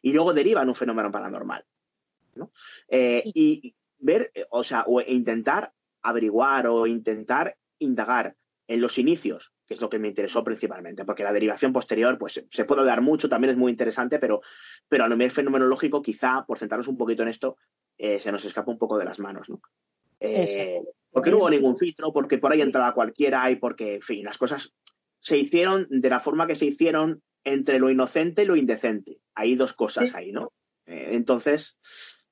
y 0.00 0.12
luego 0.12 0.32
deriva 0.32 0.62
en 0.62 0.68
un 0.68 0.74
fenómeno 0.74 1.10
paranormal. 1.10 1.64
Eh, 2.88 3.22
y 3.26 3.74
ver, 3.98 4.32
o 4.50 4.62
sea, 4.64 4.84
o 4.86 5.00
intentar 5.00 5.72
averiguar 6.02 6.66
o 6.66 6.86
intentar 6.86 7.56
indagar 7.78 8.36
en 8.68 8.80
los 8.80 8.98
inicios 8.98 9.52
es 9.72 9.80
lo 9.80 9.88
que 9.88 9.98
me 9.98 10.08
interesó 10.08 10.44
principalmente, 10.44 11.04
porque 11.04 11.24
la 11.24 11.32
derivación 11.32 11.72
posterior, 11.72 12.16
pues 12.18 12.44
se 12.48 12.64
puede 12.64 12.84
dar 12.84 13.00
mucho, 13.00 13.28
también 13.28 13.52
es 13.52 13.56
muy 13.56 13.70
interesante, 13.70 14.18
pero, 14.18 14.40
pero 14.88 15.04
a 15.04 15.08
nivel 15.08 15.30
fenomenológico, 15.30 16.02
quizá, 16.02 16.44
por 16.46 16.58
centrarnos 16.58 16.88
un 16.88 16.96
poquito 16.96 17.22
en 17.22 17.28
esto, 17.28 17.56
eh, 17.98 18.18
se 18.18 18.32
nos 18.32 18.44
escapa 18.44 18.70
un 18.70 18.78
poco 18.78 18.98
de 18.98 19.04
las 19.04 19.18
manos, 19.18 19.48
¿no? 19.48 19.60
Eh, 20.20 20.80
porque 21.10 21.30
no 21.30 21.38
hubo 21.38 21.50
ningún 21.50 21.76
filtro, 21.76 22.12
porque 22.12 22.38
por 22.38 22.52
ahí 22.52 22.60
entraba 22.60 22.94
cualquiera 22.94 23.50
y 23.50 23.56
porque, 23.56 23.96
en 23.96 24.02
fin, 24.02 24.24
las 24.24 24.38
cosas 24.38 24.72
se 25.22 25.38
hicieron 25.38 25.86
de 25.88 26.10
la 26.10 26.20
forma 26.20 26.46
que 26.46 26.56
se 26.56 26.66
hicieron 26.66 27.22
entre 27.44 27.78
lo 27.78 27.90
inocente 27.90 28.42
y 28.42 28.46
lo 28.46 28.56
indecente. 28.56 29.18
Hay 29.34 29.54
dos 29.54 29.72
cosas 29.72 30.14
ahí, 30.14 30.32
¿no? 30.32 30.52
Eh, 30.86 31.08
entonces, 31.10 31.78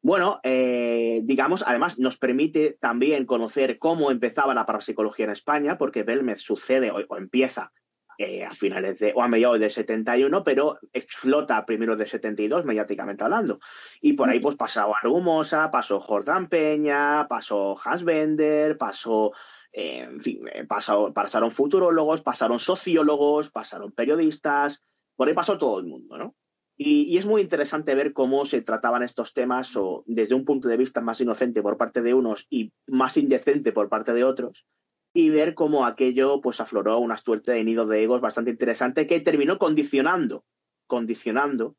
bueno, 0.02 0.40
eh, 0.42 1.20
digamos, 1.22 1.62
además 1.66 1.98
nos 1.98 2.18
permite 2.18 2.76
también 2.80 3.26
conocer 3.26 3.78
cómo 3.78 4.10
empezaba 4.10 4.54
la 4.54 4.66
parapsicología 4.66 5.26
en 5.26 5.32
España, 5.32 5.78
porque 5.78 6.02
Belmez 6.02 6.40
sucede 6.40 6.90
o, 6.90 7.16
empieza 7.16 7.72
eh, 8.18 8.44
a 8.44 8.52
finales 8.52 8.98
de, 8.98 9.12
o 9.14 9.22
a 9.22 9.28
mediados 9.28 9.60
de 9.60 9.70
71, 9.70 10.42
pero 10.42 10.78
explota 10.92 11.56
a 11.56 11.64
primeros 11.64 11.96
de 11.96 12.06
72, 12.06 12.64
mediáticamente 12.64 13.22
hablando. 13.22 13.60
Y 14.00 14.14
por 14.14 14.28
ahí 14.28 14.40
pues 14.40 14.56
pasó 14.56 14.94
Argumosa, 14.96 15.70
pasó 15.70 16.00
Jordán 16.00 16.48
Peña, 16.48 17.28
pasó 17.28 17.78
Hans 17.82 18.04
Bender, 18.04 18.76
pasó, 18.76 19.32
eh, 19.72 20.00
en 20.00 20.20
fin, 20.20 20.40
pasaron 20.68 21.50
futurólogos, 21.50 22.22
pasaron 22.22 22.58
sociólogos, 22.58 23.50
pasaron 23.50 23.92
periodistas, 23.92 24.82
por 25.16 25.28
ahí 25.28 25.34
pasó 25.34 25.58
todo 25.58 25.78
el 25.78 25.86
mundo, 25.86 26.16
¿no? 26.18 26.34
Y, 26.82 27.18
es 27.18 27.26
muy 27.26 27.42
interesante 27.42 27.94
ver 27.94 28.14
cómo 28.14 28.46
se 28.46 28.62
trataban 28.62 29.02
estos 29.02 29.34
temas 29.34 29.76
o 29.76 30.02
desde 30.06 30.34
un 30.34 30.46
punto 30.46 30.66
de 30.66 30.78
vista 30.78 31.02
más 31.02 31.20
inocente 31.20 31.60
por 31.60 31.76
parte 31.76 32.00
de 32.00 32.14
unos 32.14 32.46
y 32.48 32.72
más 32.86 33.18
indecente 33.18 33.70
por 33.70 33.90
parte 33.90 34.14
de 34.14 34.24
otros 34.24 34.66
y 35.12 35.28
ver 35.28 35.54
cómo 35.54 35.84
aquello 35.84 36.40
pues 36.40 36.58
afloró 36.58 36.98
una 36.98 37.18
suerte 37.18 37.52
de 37.52 37.64
nido 37.64 37.86
de 37.86 38.02
egos 38.02 38.22
bastante 38.22 38.52
interesante 38.52 39.06
que 39.06 39.20
terminó 39.20 39.58
condicionando, 39.58 40.44
condicionando 40.86 41.76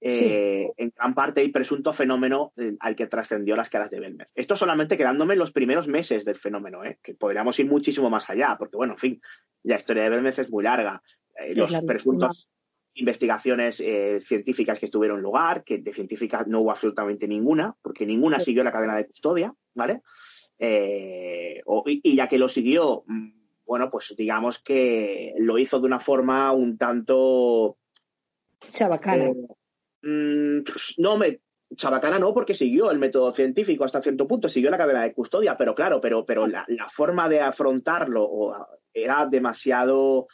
eh, 0.00 0.72
en 0.76 0.92
gran 0.94 1.14
parte 1.14 1.40
el 1.40 1.50
presunto 1.50 1.92
fenómeno 1.92 2.52
eh, 2.56 2.76
al 2.80 2.94
que 2.94 3.06
trascendió 3.06 3.56
las 3.56 3.68
caras 3.68 3.90
de 3.90 4.00
Belmez. 4.00 4.30
Esto 4.34 4.54
solamente 4.54 4.96
quedándome 4.96 5.34
en 5.34 5.40
los 5.40 5.50
primeros 5.50 5.88
meses 5.88 6.24
del 6.24 6.36
fenómeno, 6.36 6.84
¿eh? 6.84 6.98
que 7.02 7.14
podríamos 7.14 7.58
ir 7.58 7.66
muchísimo 7.66 8.08
más 8.08 8.30
allá, 8.30 8.56
porque 8.58 8.76
bueno, 8.76 8.94
en 8.94 8.98
fin, 8.98 9.22
la 9.64 9.76
historia 9.76 10.04
de 10.04 10.10
Belmez 10.10 10.38
es 10.38 10.50
muy 10.50 10.64
larga. 10.64 11.02
los 11.54 11.72
presuntos 11.84 12.48
investigaciones 12.94 13.82
científicas 14.18 14.78
que 14.78 14.86
estuvieron 14.86 15.18
en 15.18 15.22
lugar, 15.22 15.62
que 15.62 15.78
de 15.78 15.92
científicas 15.92 16.46
no 16.46 16.60
hubo 16.60 16.70
absolutamente 16.70 17.28
ninguna, 17.28 17.76
porque 17.82 18.06
ninguna 18.06 18.40
siguió 18.40 18.64
la 18.64 18.72
cadena 18.72 18.96
de 18.96 19.06
custodia, 19.06 19.54
¿vale? 19.74 20.02
y, 20.58 22.16
ya 22.16 22.26
que 22.26 22.38
lo 22.38 22.48
siguió, 22.48 23.04
mm, 23.06 23.28
bueno, 23.64 23.90
pues 23.90 24.14
digamos 24.16 24.58
que 24.58 25.34
lo 25.38 25.58
hizo 25.58 25.78
de 25.78 25.86
una 25.86 26.00
forma 26.00 26.50
un 26.52 26.76
tanto... 26.76 27.76
Chabacana. 28.72 29.30
Mm, 30.02 30.60
no, 30.98 31.16
me, 31.18 31.40
Chabacana 31.74 32.18
no, 32.18 32.32
porque 32.32 32.54
siguió 32.54 32.90
el 32.90 32.98
método 32.98 33.32
científico 33.32 33.84
hasta 33.84 34.00
cierto 34.00 34.26
punto, 34.26 34.48
siguió 34.48 34.70
la 34.70 34.78
cadena 34.78 35.02
de 35.02 35.12
custodia, 35.12 35.56
pero 35.56 35.74
claro, 35.74 36.00
pero, 36.00 36.24
pero 36.24 36.46
la, 36.46 36.66
forma 36.90 37.28
de 37.28 37.40
afrontarlo 37.40 38.68
era 38.92 39.26
demasiado, 39.26 40.28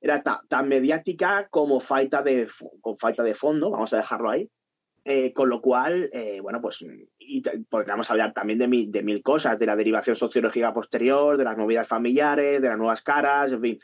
era 0.00 0.22
tan 0.22 0.68
mediática 0.68 1.48
como 1.50 1.80
falta 1.80 2.22
de, 2.22 2.48
con 2.80 2.96
falta 2.98 3.22
de 3.22 3.34
fondo, 3.34 3.70
vamos 3.70 3.92
a 3.92 3.98
dejarlo 3.98 4.30
ahí. 4.30 4.48
Eh, 5.02 5.32
con 5.32 5.48
lo 5.48 5.62
cual, 5.62 6.10
eh, 6.12 6.40
bueno, 6.42 6.60
pues 6.60 6.84
y 7.18 7.40
podríamos 7.70 8.10
hablar 8.10 8.34
también 8.34 8.58
de 8.58 8.68
mil, 8.68 8.92
de 8.92 9.02
mil 9.02 9.22
cosas, 9.22 9.58
de 9.58 9.64
la 9.64 9.74
derivación 9.74 10.14
sociológica 10.14 10.74
posterior, 10.74 11.38
de 11.38 11.44
las 11.44 11.56
movidas 11.56 11.88
familiares, 11.88 12.60
de 12.60 12.68
las 12.68 12.76
nuevas 12.76 13.00
caras, 13.00 13.50
en 13.50 13.62
fin, 13.62 13.78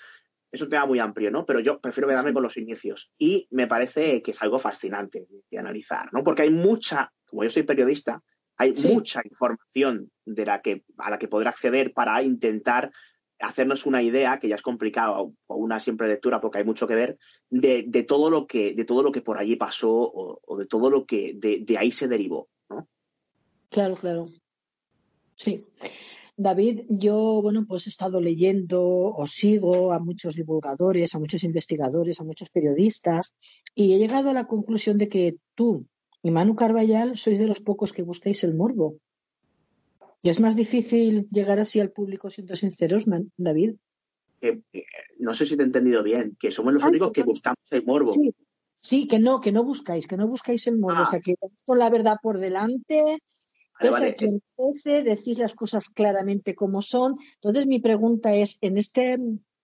es 0.57 0.63
un 0.63 0.69
tema 0.69 0.87
muy 0.87 0.99
amplio, 0.99 1.31
¿no? 1.31 1.47
Pero 1.47 1.61
yo 1.61 1.81
prefiero 1.81 2.09
quedarme 2.09 2.33
con 2.33 2.43
los 2.43 2.57
inicios. 2.57 3.13
Y 3.19 3.47
me 3.51 3.67
parece 3.67 4.23
que 4.23 4.33
es 4.33 4.43
algo 4.43 4.59
fascinante 4.59 5.27
de 5.51 5.59
analizar, 5.59 6.13
¿no? 6.13 6.23
Porque 6.25 6.43
hay 6.43 6.51
mucha, 6.51 7.13
como 7.27 7.45
yo 7.45 7.51
soy 7.51 7.63
periodista, 7.63 8.23
hay 8.57 8.73
mucha 8.89 9.21
información 9.25 10.11
de 10.25 10.47
la 10.47 10.63
que, 10.63 10.85
a 10.99 11.11
la 11.11 11.19
que 11.19 11.29
poder 11.29 11.49
acceder 11.49 11.93
para 11.93 12.23
intentar 12.23 12.91
hacernos 13.39 13.85
una 13.85 14.03
idea, 14.03 14.39
que 14.39 14.49
ya 14.49 14.55
es 14.55 14.63
complicado, 14.63 15.35
o 15.47 15.57
una 15.57 15.79
simple 15.79 16.09
lectura, 16.09 16.41
porque 16.41 16.59
hay 16.59 16.65
mucho 16.65 16.87
que 16.87 16.95
ver, 16.95 17.19
de, 17.51 18.05
todo, 18.09 18.31
lo 18.31 18.47
que, 18.47 18.75
de 18.75 18.85
todo 18.85 19.03
lo 19.03 19.13
que 19.13 19.21
por 19.21 19.39
allí 19.39 19.57
pasó 19.57 19.91
o, 19.93 20.57
de 20.57 20.67
todo 20.67 20.91
lo 20.91 21.05
que 21.05 21.35
de, 21.37 21.61
de 21.61 21.79
ahí 21.79 21.91
se 21.91 22.09
derivó, 22.09 22.49
¿no? 22.71 22.89
Claro, 23.69 23.95
claro. 23.95 24.29
Sí. 25.35 25.65
David, 26.39 26.83
yo, 26.91 27.41
bueno, 27.43 27.65
pues 27.67 27.87
he 27.87 27.91
estado 27.91 28.21
leyendo 28.21 28.83
o 28.85 29.27
sigo 29.27 29.93
a 29.93 29.99
muchos 29.99 30.35
divulgadores, 30.35 31.15
a 31.15 31.19
muchos 31.19 31.45
investigadores, 31.45 32.21
a 32.21 32.25
muchos 32.25 32.51
periodistas 32.51 33.35
y 33.75 33.95
he 33.95 33.99
llegado 33.99 34.31
a 34.31 34.35
la 34.35 34.47
conclusión 34.47 34.99
de 34.99 35.09
que 35.09 35.37
tú 35.55 35.87
y 36.23 36.31
Manu 36.31 36.55
Carballal 36.55 37.17
sois 37.17 37.39
de 37.39 37.47
los 37.47 37.61
pocos 37.61 37.93
que 37.93 38.03
buscáis 38.03 38.45
el 38.45 38.55
morbo. 38.55 38.99
Y 40.23 40.29
es 40.29 40.41
más 40.41 40.57
difícil 40.57 41.29
llegar 41.31 41.59
así 41.61 41.81
al 41.81 41.93
público 41.93 42.31
siendo 42.31 42.57
sinceros, 42.57 43.07
David. 43.37 43.77
no 45.19 45.35
sé 45.35 45.47
si 45.47 45.57
te 45.57 45.63
he 45.63 45.67
entendido 45.67 46.03
bien, 46.03 46.37
que 46.39 46.51
somos 46.51 46.75
los 46.75 46.85
únicos 46.85 47.13
que 47.13 47.23
buscamos 47.23 47.61
el 47.71 47.85
morbo. 47.85 48.13
Sí, 48.79 49.07
que 49.07 49.19
no, 49.19 49.41
que 49.41 49.53
no 49.53 49.65
buscáis, 49.65 50.07
que 50.07 50.17
no 50.17 50.29
buscáis 50.29 50.67
el 50.67 50.79
morbo. 50.79 51.03
O 51.03 51.07
sea, 51.07 51.19
ah. 51.19 51.23
que 51.25 51.35
con 51.65 51.79
la 51.79 51.91
verdad 51.91 52.17
por 52.23 52.39
delante, 52.39 53.19
Vale, 53.81 54.15
quien 54.15 54.41
decís 55.05 55.39
las 55.39 55.55
cosas 55.55 55.89
claramente 55.89 56.55
como 56.55 56.81
son. 56.81 57.17
Entonces, 57.35 57.67
mi 57.67 57.81
pregunta 57.81 58.35
es, 58.35 58.59
en 58.61 58.77
esta 58.77 59.03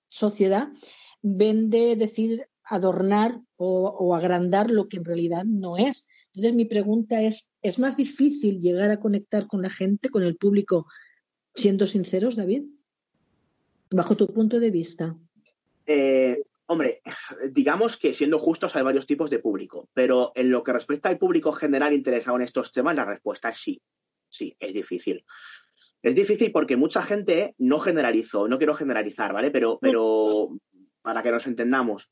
sociedad, 0.07 0.69
vende 1.23 1.97
decir 1.97 2.47
adornar 2.65 3.41
o, 3.57 4.15
agrandar 4.15 4.71
lo 4.71 4.89
que 4.89 4.99
en 4.99 5.05
realidad 5.05 5.45
no 5.45 5.77
es. 5.77 6.09
Entonces, 6.35 6.55
mi 6.55 6.65
pregunta 6.65 7.23
es, 7.23 7.51
¿es 7.63 7.79
más 7.79 7.97
difícil 7.97 8.61
llegar 8.61 8.91
a 8.91 9.01
conectar 9.01 9.47
con 9.47 9.63
la 9.63 9.71
gente, 9.71 10.09
con 10.09 10.23
el 10.23 10.37
público, 10.37 10.87
siendo 11.55 11.87
sinceros, 11.87 12.37
David? 12.37 12.65
Bajo 13.91 14.17
tu 14.17 14.33
punto 14.33 14.59
de 14.59 14.71
vista. 14.71 15.17
Eh, 15.87 16.43
hombre, 16.67 17.03
digamos 17.51 17.99
que 17.99 18.15
siendo 18.15 18.39
justos 18.39 18.75
hay 18.77 18.83
varios 18.83 19.07
tipos 19.07 19.29
de 19.29 19.39
público, 19.39 19.89
pero 19.93 20.33
en 20.35 20.51
lo 20.51 20.63
que 20.63 20.73
respecta 20.73 21.09
al 21.11 21.19
público 21.19 21.53
general 21.53 21.93
interesado 21.93 22.37
en 22.37 22.43
estos 22.43 22.73
temas, 22.73 22.97
la 22.97 23.05
respuesta 23.05 23.51
es 23.51 23.59
sí 23.59 23.83
sí, 24.33 24.57
es 24.59 24.75
difícil. 24.75 25.25
Es 26.03 26.17
difícil 26.17 26.51
porque 26.51 26.77
mucha 26.77 27.03
gente 27.03 27.55
no 27.59 27.79
generalizó, 27.79 28.49
no 28.49 28.59
quiero 28.59 28.75
generalizar, 28.75 29.33
¿vale? 29.33 29.51
Pero, 29.51 29.79
pero 29.81 30.51
para 31.03 31.23
que 31.23 31.31
nos 31.31 31.47
entendamos, 31.47 32.11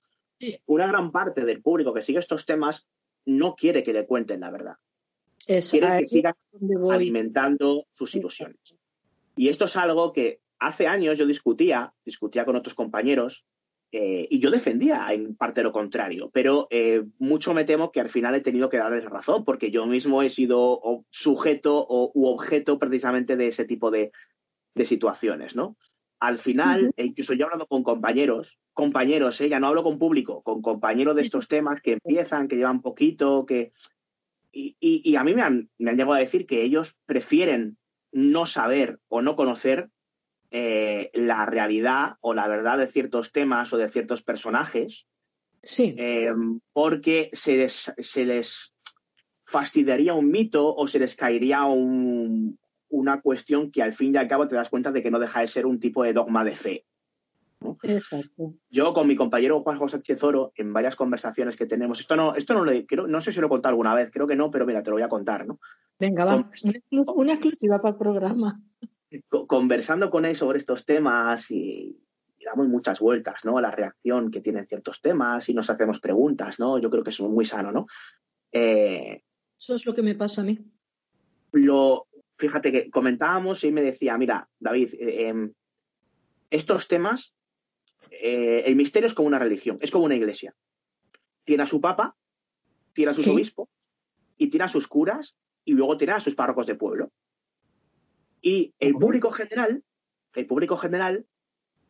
una 0.67 0.87
gran 0.87 1.11
parte 1.11 1.45
del 1.45 1.61
público 1.61 1.93
que 1.93 2.03
sigue 2.03 2.19
estos 2.19 2.47
temas 2.47 2.89
no 3.27 3.55
quiere 3.57 3.83
que 3.83 3.93
le 3.93 4.07
cuenten 4.07 4.41
la 4.41 4.51
verdad. 4.51 4.77
quiere 5.45 5.99
que 5.99 6.07
sigan 6.07 6.35
alimentando 6.91 7.87
sus 7.95 8.15
ilusiones. 8.15 8.61
Y 9.37 9.49
esto 9.49 9.65
es 9.65 9.77
algo 9.77 10.13
que 10.13 10.41
hace 10.59 10.87
años 10.87 11.19
yo 11.19 11.27
discutía, 11.27 11.93
discutía 12.05 12.45
con 12.45 12.57
otros 12.57 12.75
compañeros, 12.75 13.45
eh, 13.93 14.29
y 14.31 14.39
yo 14.39 14.53
defendía 14.53 15.13
en 15.13 15.35
parte 15.35 15.65
lo 15.65 15.73
contrario, 15.73 16.31
pero 16.33 16.69
eh, 16.71 17.03
mucho 17.19 17.55
me 17.55 17.65
temo 17.65 17.91
que 17.91 18.01
al 18.01 18.09
final 18.09 18.37
he 18.37 18.41
tenido 18.41 18.69
que 18.69 18.77
darles 18.77 19.05
razón, 19.05 19.45
porque 19.45 19.73
yo 19.73 19.85
mismo 19.85 20.23
he 20.23 20.31
sido 20.31 20.81
sujeto 21.11 21.85
o, 21.89 22.13
u 22.15 22.27
objeto 22.27 22.79
precisamente 22.79 23.37
de 23.37 23.49
ese 23.49 23.65
tipo 23.65 23.91
de, 23.91 24.13
situaciones, 24.85 25.57
¿no? 25.57 25.77
Al 26.21 26.39
final, 26.39 26.93
e 26.97 27.05
incluso 27.05 27.35
yo 27.35 27.43
he 27.43 27.45
hablado 27.45 27.67
con 27.67 27.83
compañeros, 27.83 28.59
compañeros, 28.73 29.39
¿eh? 29.43 29.49
ya 29.51 29.61
no 29.61 29.67
hablo 29.67 29.83
con 29.83 29.99
público, 29.99 30.43
con 30.43 30.63
compañeros 30.63 31.17
de 31.17 31.23
estos 31.23 31.49
temas 31.49 31.83
que 31.83 31.93
empiezan, 31.95 32.49
que 32.49 32.57
llevan 32.57 32.81
poquito, 32.81 33.45
que... 33.45 33.73
Y, 34.53 35.15
a 35.17 35.23
mí 35.25 35.35
me 35.35 35.43
han, 35.43 35.69
me 35.79 35.91
han 35.91 35.97
llegado 35.97 36.15
a 36.15 36.21
decir 36.21 36.47
que 36.47 36.63
ellos 36.63 36.97
prefieren 37.05 37.77
no 38.11 38.47
saber 38.47 38.99
o 39.09 39.21
no 39.21 39.37
conocer 39.37 39.91
eh, 40.51 41.11
la 41.15 41.47
realidad 41.47 42.17
o 42.21 42.35
la 42.35 42.49
verdad 42.49 42.79
de 42.79 42.87
ciertos 42.89 43.33
temas 43.33 43.73
o 43.73 43.79
de 43.79 43.89
ciertos 43.89 44.23
personajes. 44.23 45.07
Sí. 45.63 45.95
Eh, 45.99 46.33
porque 46.73 47.31
se 47.33 47.57
les, 47.57 47.93
se 47.99 48.25
les, 48.25 48.73
fastidiaría 49.51 50.15
un 50.15 50.31
mito 50.31 50.75
o 50.75 50.87
se 50.87 51.01
les 51.01 51.17
caería 51.17 51.65
una 51.65 53.21
cuestión 53.21 53.71
que 53.73 53.83
al 53.83 53.93
fin 53.93 54.15
y 54.15 54.17
al 54.17 54.29
cabo 54.29 54.47
te 54.47 54.55
das 54.55 54.69
cuenta 54.69 54.93
de 54.93 55.03
que 55.03 55.11
no 55.11 55.19
deja 55.19 55.41
de 55.41 55.49
ser 55.49 55.67
un 55.67 55.81
tipo 55.81 56.05
de 56.05 56.13
dogma 56.13 56.45
de 56.45 56.53
fe. 56.53 56.87
Exacto. 57.83 58.55
Yo 58.71 58.95
con 58.95 59.07
mi 59.07 59.17
compañero 59.17 59.61
Juan 59.63 59.79
José 59.79 60.01
Chezoro, 60.01 60.53
en 60.55 60.73
varias 60.73 60.97
conversaciones 60.97 61.57
que 61.57 61.67
tenemos, 61.67 62.01
esto 62.01 62.17
no, 62.17 62.35
esto 62.35 62.55
no 62.55 62.65
lo 62.65 62.73
creo, 62.87 63.07
no 63.07 63.21
sé 63.21 63.33
si 63.33 63.41
lo 63.41 63.47
he 63.47 63.51
contado 63.51 63.73
alguna 63.73 63.95
vez, 63.95 64.11
creo 64.11 64.27
que 64.27 64.37
no, 64.37 64.51
pero 64.51 64.65
mira, 64.65 64.83
te 64.83 64.91
lo 64.91 64.97
voy 64.97 65.03
a 65.03 65.09
contar, 65.09 65.47
¿no? 65.47 65.59
Venga, 65.99 66.25
vamos. 66.25 66.47
Una 66.91 67.33
exclusiva 67.33 67.83
para 67.83 67.93
el 67.93 67.99
programa 67.99 68.61
conversando 69.47 70.11
con 70.11 70.25
él 70.25 70.37
sobre 70.37 70.59
estos 70.59 70.85
temas 70.85 71.51
y, 71.51 72.01
damos 72.45 72.69
muchas 72.69 73.01
vueltas, 73.01 73.45
¿no? 73.45 73.59
A 73.59 73.63
la 73.63 73.71
reacción 73.71 74.31
que 74.31 74.41
tienen 74.41 74.67
ciertos 74.67 75.01
temas 75.01 75.49
y 75.49 75.55
nos 75.55 75.69
hacemos 75.71 76.01
preguntas, 76.01 76.59
¿no? 76.59 76.79
Yo 76.79 76.91
creo 76.91 77.05
que 77.05 77.11
es 77.11 77.21
muy 77.21 77.45
sano, 77.45 77.71
¿no? 77.71 77.87
Eh, 78.53 79.23
Eso 79.59 79.75
es 79.75 79.87
lo 79.87 79.95
que 79.95 80.03
me 80.03 80.15
pasa 80.15 80.41
a 80.41 80.45
mí. 80.45 80.59
Lo, 81.53 82.09
fíjate 82.39 82.73
que 82.73 82.91
comentábamos 82.91 83.63
y 83.65 83.73
me 83.73 83.83
decía, 83.83 84.17
mira, 84.17 84.49
David, 84.59 84.95
eh, 84.95 85.29
em, 85.29 85.53
estos 86.49 86.89
temas, 86.89 87.35
eh, 88.11 88.63
el 88.67 88.77
misterio 88.77 89.07
es 89.07 89.15
como 89.15 89.29
una 89.29 89.39
religión, 89.39 89.79
es 89.81 89.91
como 89.91 90.05
una 90.05 90.17
iglesia. 90.17 90.55
Tiene 91.45 91.65
a 91.65 91.67
su 91.67 91.81
papa, 91.81 92.17
tiene 92.93 93.13
a 93.13 93.15
sus 93.15 93.29
obispos 93.29 93.69
y 94.37 94.49
tiene 94.49 94.65
a 94.65 94.69
sus 94.69 94.89
curas 94.89 95.37
y 95.65 95.75
luego 95.75 95.97
tiene 95.97 96.15
a 96.15 96.21
sus 96.21 96.35
párrocos 96.35 96.67
de 96.67 96.75
pueblo. 96.75 97.13
Y 98.41 98.75
el 98.79 98.95
público 98.95 99.31
general, 99.31 99.83
el 100.35 100.47
público 100.47 100.77
general 100.77 101.27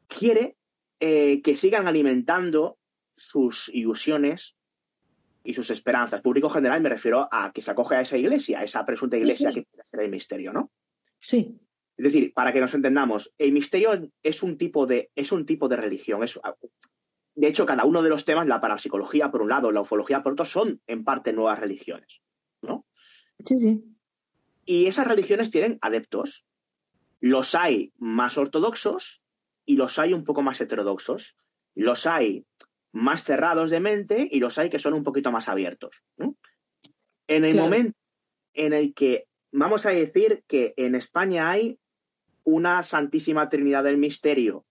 quiere 0.08 0.56
eh, 0.98 1.40
que 1.42 1.56
sigan 1.56 1.86
alimentando 1.86 2.78
sus 3.16 3.68
ilusiones 3.72 4.56
y 5.44 5.54
sus 5.54 5.70
esperanzas. 5.70 6.20
Público 6.20 6.50
general 6.50 6.80
me 6.80 6.88
refiero 6.88 7.28
a 7.30 7.52
que 7.52 7.62
se 7.62 7.70
acoge 7.70 7.96
a 7.96 8.00
esa 8.00 8.18
iglesia, 8.18 8.60
a 8.60 8.64
esa 8.64 8.84
presunta 8.84 9.16
iglesia 9.16 9.48
que 9.48 9.64
quiere 9.64 9.82
hacer 9.82 10.00
el 10.00 10.10
misterio, 10.10 10.52
¿no? 10.52 10.70
Sí. 11.18 11.58
Es 11.96 12.04
decir, 12.04 12.32
para 12.32 12.52
que 12.52 12.60
nos 12.60 12.74
entendamos, 12.74 13.32
el 13.38 13.52
misterio 13.52 14.10
es 14.22 14.42
un 14.42 14.56
tipo 14.56 14.86
de, 14.86 15.10
es 15.14 15.32
un 15.32 15.44
tipo 15.44 15.68
de 15.68 15.76
religión. 15.76 16.20
de 17.34 17.48
hecho, 17.48 17.66
cada 17.66 17.84
uno 17.84 18.02
de 18.02 18.08
los 18.08 18.24
temas, 18.24 18.46
la 18.46 18.60
parapsicología 18.60 19.30
por 19.30 19.42
un 19.42 19.50
lado, 19.50 19.70
la 19.70 19.82
ufología 19.82 20.22
por 20.22 20.32
otro, 20.32 20.44
son 20.44 20.80
en 20.86 21.05
parte 21.05 21.32
nuevas 21.32 21.61
religiones, 21.61 22.22
¿no? 22.62 22.86
Sí, 23.44 23.59
sí. 23.59 23.89
Y 24.64 24.86
esas 24.86 25.06
religiones 25.06 25.50
tienen 25.50 25.78
adeptos. 25.80 26.44
Los 27.20 27.54
hay 27.54 27.92
más 27.98 28.38
ortodoxos 28.38 29.22
y 29.64 29.76
los 29.76 29.98
hay 29.98 30.12
un 30.12 30.24
poco 30.24 30.42
más 30.42 30.61
heterodoxos. 30.61 31.36
Los 31.74 32.06
hay 32.06 32.46
más 32.92 33.24
cerrados 33.24 33.70
de 33.70 33.80
mente 33.80 34.28
y 34.30 34.40
los 34.40 34.58
hay 34.58 34.70
que 34.70 34.78
son 34.78 34.94
un 34.94 35.04
poquito 35.04 35.30
más 35.30 35.48
abiertos. 35.48 36.02
En 37.26 37.44
el 37.44 37.56
momento 37.56 37.98
en 38.54 38.72
el 38.72 38.94
que 38.94 39.28
vamos 39.52 39.86
a 39.86 39.90
decir 39.90 40.44
que 40.46 40.74
en 40.76 40.94
España 40.94 41.50
hay 41.50 41.78
una 42.44 42.82
santísima 42.82 43.48
trinidad 43.48 43.84
del 43.84 43.98
misterio 43.98 44.64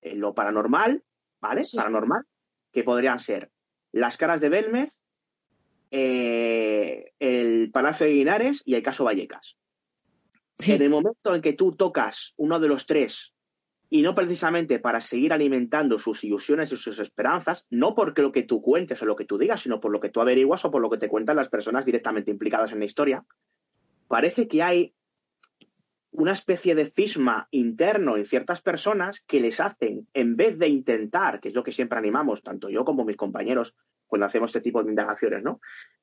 en 0.00 0.20
lo 0.20 0.34
paranormal, 0.34 1.02
¿vale? 1.40 1.62
Paranormal, 1.74 2.24
que 2.72 2.84
podrían 2.84 3.18
ser 3.18 3.50
las 3.92 4.16
caras 4.16 4.40
de 4.40 4.48
Belmez, 4.48 5.02
eh, 5.90 7.12
el 7.18 7.70
Palacio 7.72 8.06
de 8.06 8.12
Guinares 8.12 8.62
y 8.64 8.74
el 8.74 8.82
caso 8.82 9.04
Vallecas. 9.04 9.56
En 10.66 10.80
el 10.80 10.90
momento 10.90 11.34
en 11.34 11.42
que 11.42 11.52
tú 11.52 11.72
tocas 11.72 12.32
uno 12.36 12.58
de 12.58 12.68
los 12.68 12.86
tres, 12.86 13.36
y 13.88 14.02
no 14.02 14.14
precisamente 14.14 14.78
para 14.78 15.00
seguir 15.00 15.32
alimentando 15.32 15.98
sus 15.98 16.24
ilusiones 16.24 16.72
y 16.72 16.76
sus 16.76 16.98
esperanzas, 16.98 17.66
no 17.70 17.94
porque 17.94 18.22
lo 18.22 18.32
que 18.32 18.42
tú 18.42 18.60
cuentes 18.60 19.00
o 19.02 19.06
lo 19.06 19.16
que 19.16 19.24
tú 19.24 19.38
digas, 19.38 19.60
sino 19.60 19.80
por 19.80 19.92
lo 19.92 20.00
que 20.00 20.08
tú 20.08 20.20
averiguas 20.20 20.64
o 20.64 20.70
por 20.70 20.82
lo 20.82 20.90
que 20.90 20.98
te 20.98 21.08
cuentan 21.08 21.36
las 21.36 21.48
personas 21.48 21.84
directamente 21.84 22.30
implicadas 22.30 22.72
en 22.72 22.80
la 22.80 22.84
historia, 22.84 23.24
parece 24.08 24.48
que 24.48 24.62
hay 24.62 24.94
una 26.10 26.32
especie 26.32 26.74
de 26.74 26.86
cisma 26.86 27.46
interno 27.50 28.16
en 28.16 28.24
ciertas 28.24 28.62
personas 28.62 29.20
que 29.20 29.38
les 29.38 29.60
hacen, 29.60 30.08
en 30.14 30.36
vez 30.36 30.58
de 30.58 30.68
intentar, 30.68 31.40
que 31.40 31.48
es 31.48 31.54
lo 31.54 31.62
que 31.62 31.72
siempre 31.72 31.98
animamos, 31.98 32.42
tanto 32.42 32.70
yo 32.70 32.84
como 32.84 33.04
mis 33.04 33.16
compañeros, 33.16 33.76
cuando 34.06 34.26
hacemos 34.26 34.50
este 34.50 34.60
tipo 34.60 34.82
de 34.82 34.90
indagaciones, 34.90 35.42
¿no? 35.42 35.60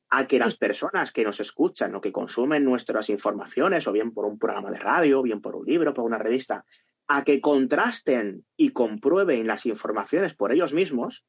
A 0.09 0.27
que 0.27 0.39
las 0.39 0.55
personas 0.55 1.11
que 1.11 1.23
nos 1.23 1.39
escuchan 1.39 1.95
o 1.95 2.01
que 2.01 2.11
consumen 2.11 2.63
nuestras 2.63 3.09
informaciones, 3.09 3.87
o 3.87 3.91
bien 3.91 4.13
por 4.13 4.25
un 4.25 4.37
programa 4.37 4.71
de 4.71 4.79
radio, 4.79 5.19
o 5.19 5.23
bien 5.23 5.41
por 5.41 5.55
un 5.55 5.65
libro, 5.65 5.93
por 5.93 6.05
una 6.05 6.17
revista, 6.17 6.65
a 7.07 7.23
que 7.23 7.41
contrasten 7.41 8.45
y 8.55 8.69
comprueben 8.69 9.47
las 9.47 9.65
informaciones 9.65 10.35
por 10.35 10.51
ellos 10.51 10.73
mismos, 10.73 11.25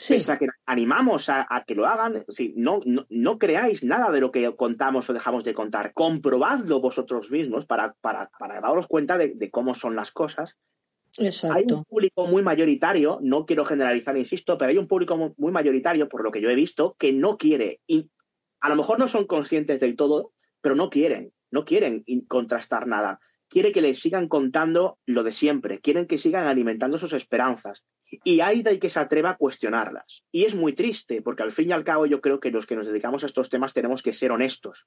Sí. 0.00 0.16
que 0.38 0.46
animamos 0.64 1.28
a, 1.28 1.46
que 1.66 1.74
lo 1.74 1.86
hagan. 1.86 2.24
no, 2.56 2.80
no, 3.10 3.38
creáis 3.38 3.84
nada 3.84 4.10
de 4.10 4.20
lo 4.20 4.30
que 4.30 4.56
contamos 4.56 5.10
o 5.10 5.12
dejamos 5.12 5.44
de 5.44 5.52
contar. 5.52 5.92
Comprobadlo 5.92 6.80
vosotros 6.80 7.30
mismos 7.30 7.66
para, 7.66 7.92
para, 8.00 8.30
para 8.38 8.62
daros 8.62 8.86
cuenta 8.86 9.18
de, 9.18 9.50
cómo 9.50 9.74
son 9.74 9.96
las 9.96 10.10
cosas. 10.10 10.56
Exacto. 11.18 11.56
Hay 11.56 11.64
un 11.68 11.84
público 11.84 12.26
muy 12.26 12.42
mayoritario, 12.42 13.18
no 13.22 13.46
quiero 13.46 13.64
generalizar, 13.64 14.16
insisto, 14.16 14.56
pero 14.56 14.70
hay 14.70 14.78
un 14.78 14.86
público 14.86 15.34
muy, 15.36 15.52
mayoritario, 15.52 16.08
por 16.08 16.22
lo 16.22 16.30
que 16.30 16.40
yo 16.40 16.50
he 16.50 16.54
visto, 16.54 16.96
que 16.98 17.12
no 17.12 17.36
quiere. 17.36 17.80
Y 17.86 18.10
a 18.60 18.68
lo 18.68 18.76
mejor 18.76 18.98
no 18.98 19.08
son 19.08 19.26
conscientes 19.26 19.80
del 19.80 19.96
todo, 19.96 20.32
pero 20.60 20.74
no 20.74 20.90
quieren, 20.90 21.32
no 21.50 21.64
quieren 21.64 22.04
contrastar 22.28 22.86
nada. 22.86 23.20
Quiere 23.48 23.72
que 23.72 23.82
les 23.82 23.98
sigan 23.98 24.28
contando 24.28 24.98
lo 25.06 25.24
de 25.24 25.32
siempre, 25.32 25.80
quieren 25.80 26.06
que 26.06 26.18
sigan 26.18 26.46
alimentando 26.46 26.98
sus 26.98 27.12
esperanzas, 27.12 27.84
y 28.24 28.40
hay 28.40 28.62
de 28.62 28.78
que 28.78 28.90
se 28.90 29.00
atreva 29.00 29.30
a 29.30 29.36
cuestionarlas. 29.36 30.24
Y 30.32 30.44
es 30.44 30.54
muy 30.54 30.72
triste, 30.72 31.22
porque 31.22 31.42
al 31.42 31.50
fin 31.50 31.70
y 31.70 31.72
al 31.72 31.84
cabo 31.84 32.06
yo 32.06 32.20
creo 32.20 32.40
que 32.40 32.50
los 32.50 32.66
que 32.66 32.76
nos 32.76 32.86
dedicamos 32.86 33.22
a 33.22 33.26
estos 33.26 33.48
temas 33.48 33.72
tenemos 33.72 34.02
que 34.02 34.12
ser 34.12 34.32
honestos. 34.32 34.86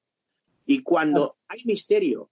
Y 0.66 0.84
cuando 0.84 1.38
hay 1.48 1.62
misterio, 1.66 2.30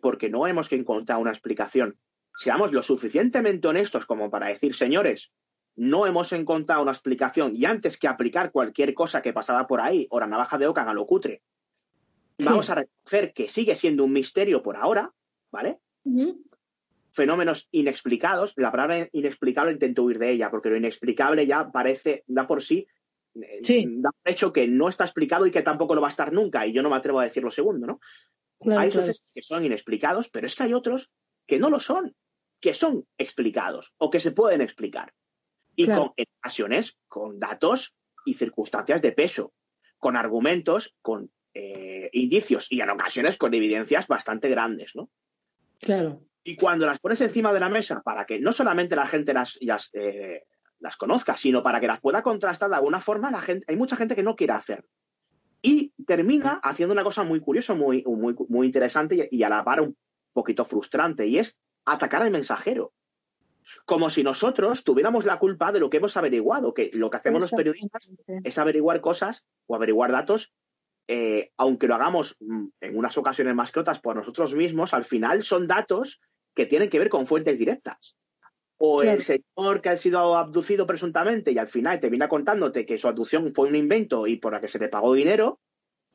porque 0.00 0.28
no 0.28 0.46
hemos 0.46 0.68
que 0.68 0.76
encontrar 0.76 1.18
una 1.18 1.30
explicación, 1.30 1.96
seamos 2.34 2.72
lo 2.72 2.82
suficientemente 2.82 3.68
honestos 3.68 4.06
como 4.06 4.30
para 4.30 4.48
decir, 4.48 4.74
señores, 4.74 5.32
no 5.76 6.06
hemos 6.06 6.32
encontrado 6.32 6.82
una 6.82 6.92
explicación 6.92 7.52
y 7.54 7.64
antes 7.64 7.96
que 7.96 8.08
aplicar 8.08 8.50
cualquier 8.50 8.94
cosa 8.94 9.22
que 9.22 9.32
pasaba 9.32 9.66
por 9.66 9.80
ahí 9.80 10.06
o 10.10 10.20
la 10.20 10.26
navaja 10.26 10.58
de 10.58 10.66
Ocan 10.66 10.88
a 10.88 10.94
lo 10.94 11.06
cutre, 11.06 11.42
vamos 12.38 12.70
a 12.70 12.76
reconocer 12.76 13.32
que 13.32 13.48
sigue 13.48 13.76
siendo 13.76 14.04
un 14.04 14.12
misterio 14.12 14.62
por 14.62 14.76
ahora, 14.76 15.12
¿vale? 15.50 15.78
fenómenos 17.12 17.68
inexplicados. 17.72 18.54
La 18.56 18.70
palabra 18.70 19.08
inexplicable 19.12 19.72
intento 19.72 20.04
huir 20.04 20.18
de 20.18 20.30
ella, 20.30 20.50
porque 20.50 20.70
lo 20.70 20.76
inexplicable 20.76 21.46
ya 21.46 21.70
parece, 21.70 22.24
da 22.26 22.46
por 22.46 22.62
sí, 22.62 22.86
eh, 23.34 23.84
da 23.98 24.10
por 24.10 24.32
hecho 24.32 24.52
que 24.52 24.66
no 24.66 24.88
está 24.88 25.04
explicado 25.04 25.46
y 25.46 25.50
que 25.50 25.62
tampoco 25.62 25.94
lo 25.94 26.00
va 26.00 26.08
a 26.08 26.10
estar 26.10 26.32
nunca, 26.32 26.66
y 26.66 26.72
yo 26.72 26.82
no 26.82 26.90
me 26.90 26.96
atrevo 26.96 27.20
a 27.20 27.24
decir 27.24 27.42
lo 27.42 27.50
segundo, 27.50 27.86
¿no? 27.86 28.00
hay 28.76 28.92
sucesos 28.92 29.30
que 29.32 29.40
son 29.40 29.64
inexplicados, 29.64 30.28
pero 30.28 30.46
es 30.46 30.54
que 30.54 30.64
hay 30.64 30.74
otros 30.74 31.10
que 31.50 31.58
no 31.58 31.68
lo 31.68 31.80
son, 31.80 32.14
que 32.60 32.74
son 32.74 33.08
explicados 33.18 33.92
o 33.98 34.08
que 34.08 34.20
se 34.20 34.30
pueden 34.30 34.60
explicar. 34.60 35.12
Y 35.74 35.86
con, 35.86 36.12
en 36.16 36.26
ocasiones 36.38 36.96
con 37.08 37.40
datos 37.40 37.96
y 38.24 38.34
circunstancias 38.34 39.02
de 39.02 39.10
peso, 39.10 39.52
con 39.98 40.16
argumentos, 40.16 40.94
con 41.02 41.32
eh, 41.52 42.08
indicios 42.12 42.70
y 42.70 42.80
en 42.80 42.90
ocasiones 42.90 43.36
con 43.36 43.52
evidencias 43.52 44.06
bastante 44.06 44.48
grandes, 44.48 44.94
¿no? 44.94 45.10
Claro. 45.80 46.22
Y 46.44 46.54
cuando 46.54 46.86
las 46.86 47.00
pones 47.00 47.20
encima 47.20 47.52
de 47.52 47.58
la 47.58 47.68
mesa 47.68 48.00
para 48.00 48.26
que 48.26 48.38
no 48.38 48.52
solamente 48.52 48.94
la 48.94 49.08
gente 49.08 49.34
las, 49.34 49.58
eh, 49.92 50.44
las, 50.78 50.96
conozca, 50.96 51.36
sino 51.36 51.64
para 51.64 51.80
que 51.80 51.88
las 51.88 52.00
pueda 52.00 52.22
contrastar 52.22 52.70
de 52.70 52.76
alguna 52.76 53.00
forma, 53.00 53.32
la 53.32 53.40
gente, 53.40 53.64
hay 53.66 53.76
mucha 53.76 53.96
gente 53.96 54.14
que 54.14 54.22
no 54.22 54.36
quiere 54.36 54.52
hacer. 54.52 54.84
Y 55.62 55.92
termina 56.06 56.60
haciendo 56.62 56.92
una 56.92 57.02
cosa 57.02 57.24
muy 57.24 57.40
curiosa, 57.40 57.74
muy, 57.74 58.04
muy, 58.06 58.36
muy 58.48 58.66
interesante 58.68 59.28
y, 59.32 59.42
a 59.42 59.48
la 59.48 59.64
par 59.64 59.80
un 59.80 59.96
poquito 60.32 60.64
frustrante, 60.64 61.26
y 61.26 61.38
es 61.38 61.58
atacar 61.84 62.22
al 62.22 62.30
mensajero. 62.30 62.92
Como 63.84 64.10
si 64.10 64.22
nosotros 64.22 64.84
tuviéramos 64.84 65.26
la 65.26 65.38
culpa 65.38 65.70
de 65.70 65.80
lo 65.80 65.90
que 65.90 65.98
hemos 65.98 66.16
averiguado, 66.16 66.72
que 66.74 66.90
lo 66.92 67.10
que 67.10 67.18
hacemos 67.18 67.42
los 67.42 67.52
periodistas 67.52 68.10
es 68.42 68.58
averiguar 68.58 69.00
cosas 69.00 69.44
o 69.66 69.74
averiguar 69.74 70.12
datos 70.12 70.52
eh, 71.12 71.50
aunque 71.56 71.88
lo 71.88 71.96
hagamos 71.96 72.36
mm, 72.38 72.66
en 72.80 72.96
unas 72.96 73.18
ocasiones 73.18 73.52
más 73.56 73.72
que 73.72 73.80
otras 73.80 73.98
por 73.98 74.14
nosotros 74.14 74.54
mismos, 74.54 74.94
al 74.94 75.04
final 75.04 75.42
son 75.42 75.66
datos 75.66 76.20
que 76.54 76.66
tienen 76.66 76.88
que 76.88 77.00
ver 77.00 77.08
con 77.08 77.26
fuentes 77.26 77.58
directas. 77.58 78.16
O 78.78 79.02
el 79.02 79.20
señor 79.20 79.82
que 79.82 79.88
ha 79.88 79.96
sido 79.96 80.38
abducido 80.38 80.86
presuntamente 80.86 81.50
y 81.50 81.58
al 81.58 81.66
final 81.66 81.98
termina 81.98 82.28
contándote 82.28 82.86
que 82.86 82.96
su 82.96 83.08
abducción 83.08 83.52
fue 83.52 83.68
un 83.68 83.74
invento 83.74 84.28
y 84.28 84.36
por 84.36 84.52
la 84.52 84.60
que 84.60 84.68
se 84.68 84.78
le 84.78 84.88
pagó 84.88 85.12
dinero, 85.12 85.58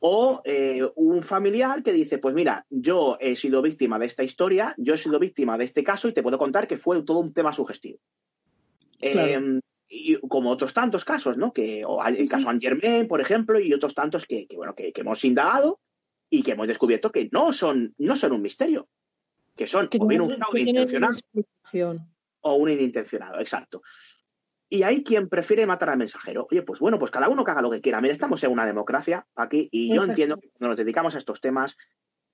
o 0.08 0.39
eh, 0.45 0.88
un 0.97 1.24
familiar 1.24 1.82
que 1.82 1.91
dice, 1.91 2.20
pues 2.20 2.36
mira, 2.36 2.64
yo 2.70 3.18
he 3.20 3.36
sido 3.36 3.64
víctima 3.64 3.97
de 3.97 4.06
esta 4.06 4.22
historia, 4.22 4.76
yo 4.78 4.93
he 4.93 4.97
sido 4.97 5.18
víctima 5.18 5.58
de 5.58 5.66
este 5.66 5.84
caso 5.84 6.08
y 6.08 6.14
te 6.14 6.22
puedo 6.22 6.38
contar 6.38 6.68
que 6.68 6.78
fue 6.78 7.01
todo 7.01 7.18
un 7.18 7.34
tema 7.34 7.51
sugestivo. 7.51 7.97
Em, 8.99 9.60
y 9.89 10.16
como 10.28 10.51
otros 10.51 10.76
tantos 10.76 11.03
casos, 11.03 11.38
¿no? 11.38 11.51
Que, 11.51 11.84
o 11.86 12.06
el 12.06 12.30
caso 12.30 12.51
Angermain, 12.51 13.08
por 13.08 13.20
ejemplo, 13.20 13.60
y 13.60 13.74
otros 13.74 13.95
tantos 13.95 14.28
que, 14.28 14.45
bueno, 14.56 14.76
que, 14.76 14.93
hemos 14.95 15.26
indagado 15.26 15.80
y 16.30 16.43
que 16.43 16.51
hemos 16.51 16.68
descubierto 16.68 17.12
que 17.12 17.28
no 17.32 17.51
son, 17.51 17.95
no 17.97 18.16
son 18.16 18.34
un 18.34 18.43
misterio, 18.43 18.88
que 19.56 19.66
son 19.66 19.89
o 19.99 20.08
bien 20.08 20.22
un 20.22 20.30
fraude 20.30 20.62
intencionado 20.62 21.18
o 22.41 22.56
un 22.58 22.70
inintencionado, 22.70 23.39
exacto. 23.39 23.82
Y 24.76 24.84
hay 24.84 25.03
quien 25.03 25.30
prefiere 25.30 25.65
matar 25.65 25.89
al 25.89 25.97
mensajero. 25.97 26.47
Oye, 26.51 26.61
pues 26.61 26.80
bueno, 26.80 26.99
pues 26.99 27.11
cada 27.11 27.30
uno 27.30 27.43
que 27.43 27.51
haga 27.51 27.61
lo 27.61 27.71
que 27.71 27.82
quiera. 27.82 28.01
Mira, 28.01 28.11
estamos 28.11 28.43
en 28.43 28.51
una 28.51 28.65
democracia 28.65 29.26
aquí 29.36 29.69
y 29.71 29.93
yo 29.93 30.03
entiendo 30.03 30.38
que 30.38 30.49
cuando 30.49 30.69
nos 30.69 30.78
dedicamos 30.78 31.15
a 31.15 31.17
estos 31.17 31.39
temas, 31.39 31.78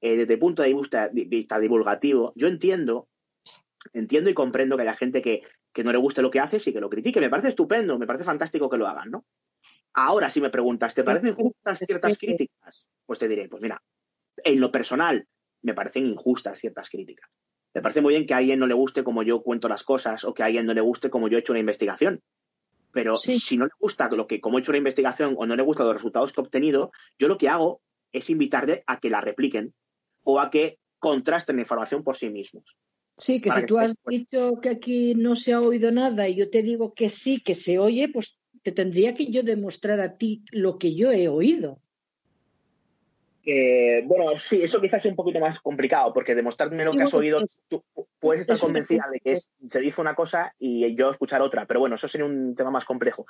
eh, 0.01 0.17
desde 0.17 0.33
el 0.33 0.39
punto 0.39 0.63
de 0.63 0.73
vista, 0.73 1.09
de 1.09 1.25
vista 1.25 1.59
divulgativo, 1.59 2.33
yo 2.35 2.47
entiendo 2.47 3.07
entiendo 3.93 4.29
y 4.29 4.33
comprendo 4.33 4.75
que 4.75 4.83
haya 4.83 4.95
gente 4.95 5.21
que, 5.21 5.41
no 5.83 5.91
le 5.91 5.97
guste 5.97 6.21
lo 6.21 6.31
que 6.31 6.39
haces 6.39 6.65
y 6.67 6.73
que 6.73 6.81
lo 6.81 6.89
critique. 6.89 7.19
Me 7.19 7.29
parece 7.29 7.49
estupendo, 7.49 7.97
me 7.97 8.07
parece 8.07 8.25
fantástico 8.25 8.69
que 8.69 8.77
lo 8.77 8.87
hagan, 8.87 9.11
¿no? 9.11 9.25
Ahora, 9.93 10.29
si 10.29 10.41
me 10.41 10.49
preguntas, 10.49 10.93
¿te 10.93 11.03
parecen 11.03 11.35
justas 11.35 11.79
ciertas 11.79 12.17
críticas? 12.17 12.87
Pues 13.05 13.19
te 13.19 13.27
diré, 13.27 13.49
pues 13.49 13.61
mira, 13.61 13.81
en 14.43 14.59
lo 14.59 14.71
personal, 14.71 15.27
me 15.61 15.73
parecen 15.73 16.05
injustas 16.07 16.59
ciertas 16.59 16.89
críticas. 16.89 17.29
Me 17.73 17.81
parece 17.81 18.01
muy 18.01 18.13
bien 18.13 18.25
que 18.25 18.33
a 18.33 18.37
alguien 18.37 18.59
no 18.59 18.67
le 18.67 18.73
guste 18.73 19.03
como 19.03 19.23
yo 19.23 19.41
cuento 19.41 19.67
las 19.67 19.83
cosas 19.83 20.25
o 20.25 20.33
que 20.33 20.43
a 20.43 20.47
alguien 20.47 20.65
no 20.65 20.73
le 20.73 20.81
guste 20.81 21.09
como 21.09 21.27
yo 21.27 21.37
he 21.37 21.39
hecho 21.39 21.53
una 21.53 21.59
investigación. 21.59 22.21
Pero 22.91 23.15
si 23.15 23.55
no 23.55 23.65
le 23.65 23.71
gusta 23.79 24.09
lo 24.09 24.27
que, 24.27 24.41
como 24.41 24.57
he 24.57 24.61
hecho 24.61 24.71
una 24.71 24.77
investigación 24.77 25.35
o 25.37 25.45
no 25.45 25.55
le 25.55 25.63
gustan 25.63 25.85
los 25.85 25.95
resultados 25.95 26.33
que 26.33 26.41
he 26.41 26.43
obtenido, 26.43 26.91
yo 27.17 27.29
lo 27.29 27.37
que 27.37 27.47
hago 27.47 27.81
es 28.11 28.29
invitarle 28.29 28.83
a 28.87 28.99
que 28.99 29.09
la 29.09 29.21
repliquen 29.21 29.73
o 30.23 30.39
a 30.39 30.51
que 30.51 30.79
contrasten 30.99 31.55
la 31.55 31.61
información 31.61 32.03
por 32.03 32.17
sí 32.17 32.29
mismos. 32.29 32.75
Sí, 33.17 33.39
que 33.39 33.51
si 33.51 33.65
tú 33.65 33.77
has 33.77 33.93
dicho 34.05 34.59
que 34.61 34.69
aquí 34.69 35.15
no 35.15 35.35
se 35.35 35.53
ha 35.53 35.61
oído 35.61 35.91
nada 35.91 36.27
y 36.27 36.35
yo 36.35 36.49
te 36.49 36.63
digo 36.63 36.93
que 36.93 37.09
sí, 37.09 37.39
que 37.39 37.53
se 37.53 37.79
oye, 37.79 38.09
pues 38.09 38.41
te 38.63 38.71
tendría 38.71 39.13
que 39.13 39.27
yo 39.27 39.43
demostrar 39.43 40.01
a 40.01 40.17
ti 40.17 40.43
lo 40.51 40.77
que 40.77 40.95
yo 40.95 41.11
he 41.11 41.27
oído. 41.27 41.81
Bueno, 44.05 44.37
sí, 44.37 44.61
eso 44.61 44.79
quizás 44.79 45.05
es 45.05 45.09
un 45.09 45.15
poquito 45.15 45.39
más 45.39 45.59
complicado, 45.59 46.13
porque 46.13 46.35
demostrarme 46.35 46.85
lo 46.85 46.91
que 46.91 47.03
has 47.03 47.13
oído, 47.13 47.39
tú 47.67 47.83
puedes 48.19 48.41
estar 48.41 48.59
convencida 48.59 49.05
de 49.11 49.19
que 49.19 49.37
se 49.67 49.79
dice 49.79 50.01
una 50.01 50.15
cosa 50.15 50.53
y 50.59 50.95
yo 50.95 51.09
escuchar 51.09 51.41
otra, 51.41 51.65
pero 51.65 51.79
bueno, 51.79 51.95
eso 51.95 52.07
sería 52.07 52.25
un 52.25 52.55
tema 52.55 52.71
más 52.71 52.85
complejo. 52.85 53.25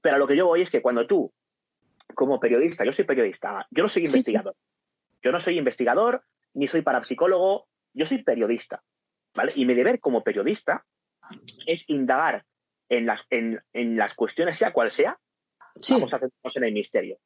Pero 0.00 0.16
a 0.16 0.18
lo 0.18 0.26
que 0.26 0.36
yo 0.36 0.46
voy 0.46 0.62
es 0.62 0.70
que 0.70 0.82
cuando 0.82 1.06
tú, 1.06 1.32
como 2.14 2.38
periodista, 2.38 2.84
yo 2.84 2.92
soy 2.92 3.04
periodista, 3.04 3.66
yo 3.70 3.82
no 3.82 3.88
soy 3.88 4.04
investigador, 4.04 4.54
yo 5.22 5.32
no 5.32 5.40
soy 5.40 5.58
investigador, 5.58 6.22
ni 6.54 6.66
soy 6.68 6.82
parapsicólogo, 6.82 7.68
yo 7.92 8.06
soy 8.06 8.22
periodista. 8.22 8.82
Y 9.54 9.66
mi 9.66 9.74
deber 9.74 10.00
como 10.00 10.22
periodista 10.22 10.84
es 11.66 11.88
indagar 11.88 12.44
en 12.88 13.06
las, 13.06 13.24
en, 13.30 13.60
las 13.96 14.14
cuestiones, 14.14 14.56
sea 14.56 14.72
cual 14.72 14.90
sea, 14.90 15.18
vamos 15.90 16.14
a 16.14 16.18
centrarnos 16.18 16.56
en 16.56 16.64
el 16.64 16.72
misterio. 16.72 17.18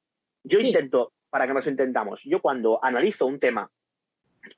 Yo 0.44 0.58
intento, 0.58 1.12
para 1.32 1.46
que 1.46 1.54
nos 1.54 1.66
intentamos, 1.66 2.22
yo 2.24 2.42
cuando 2.42 2.78
analizo 2.84 3.24
un 3.24 3.40
tema, 3.40 3.68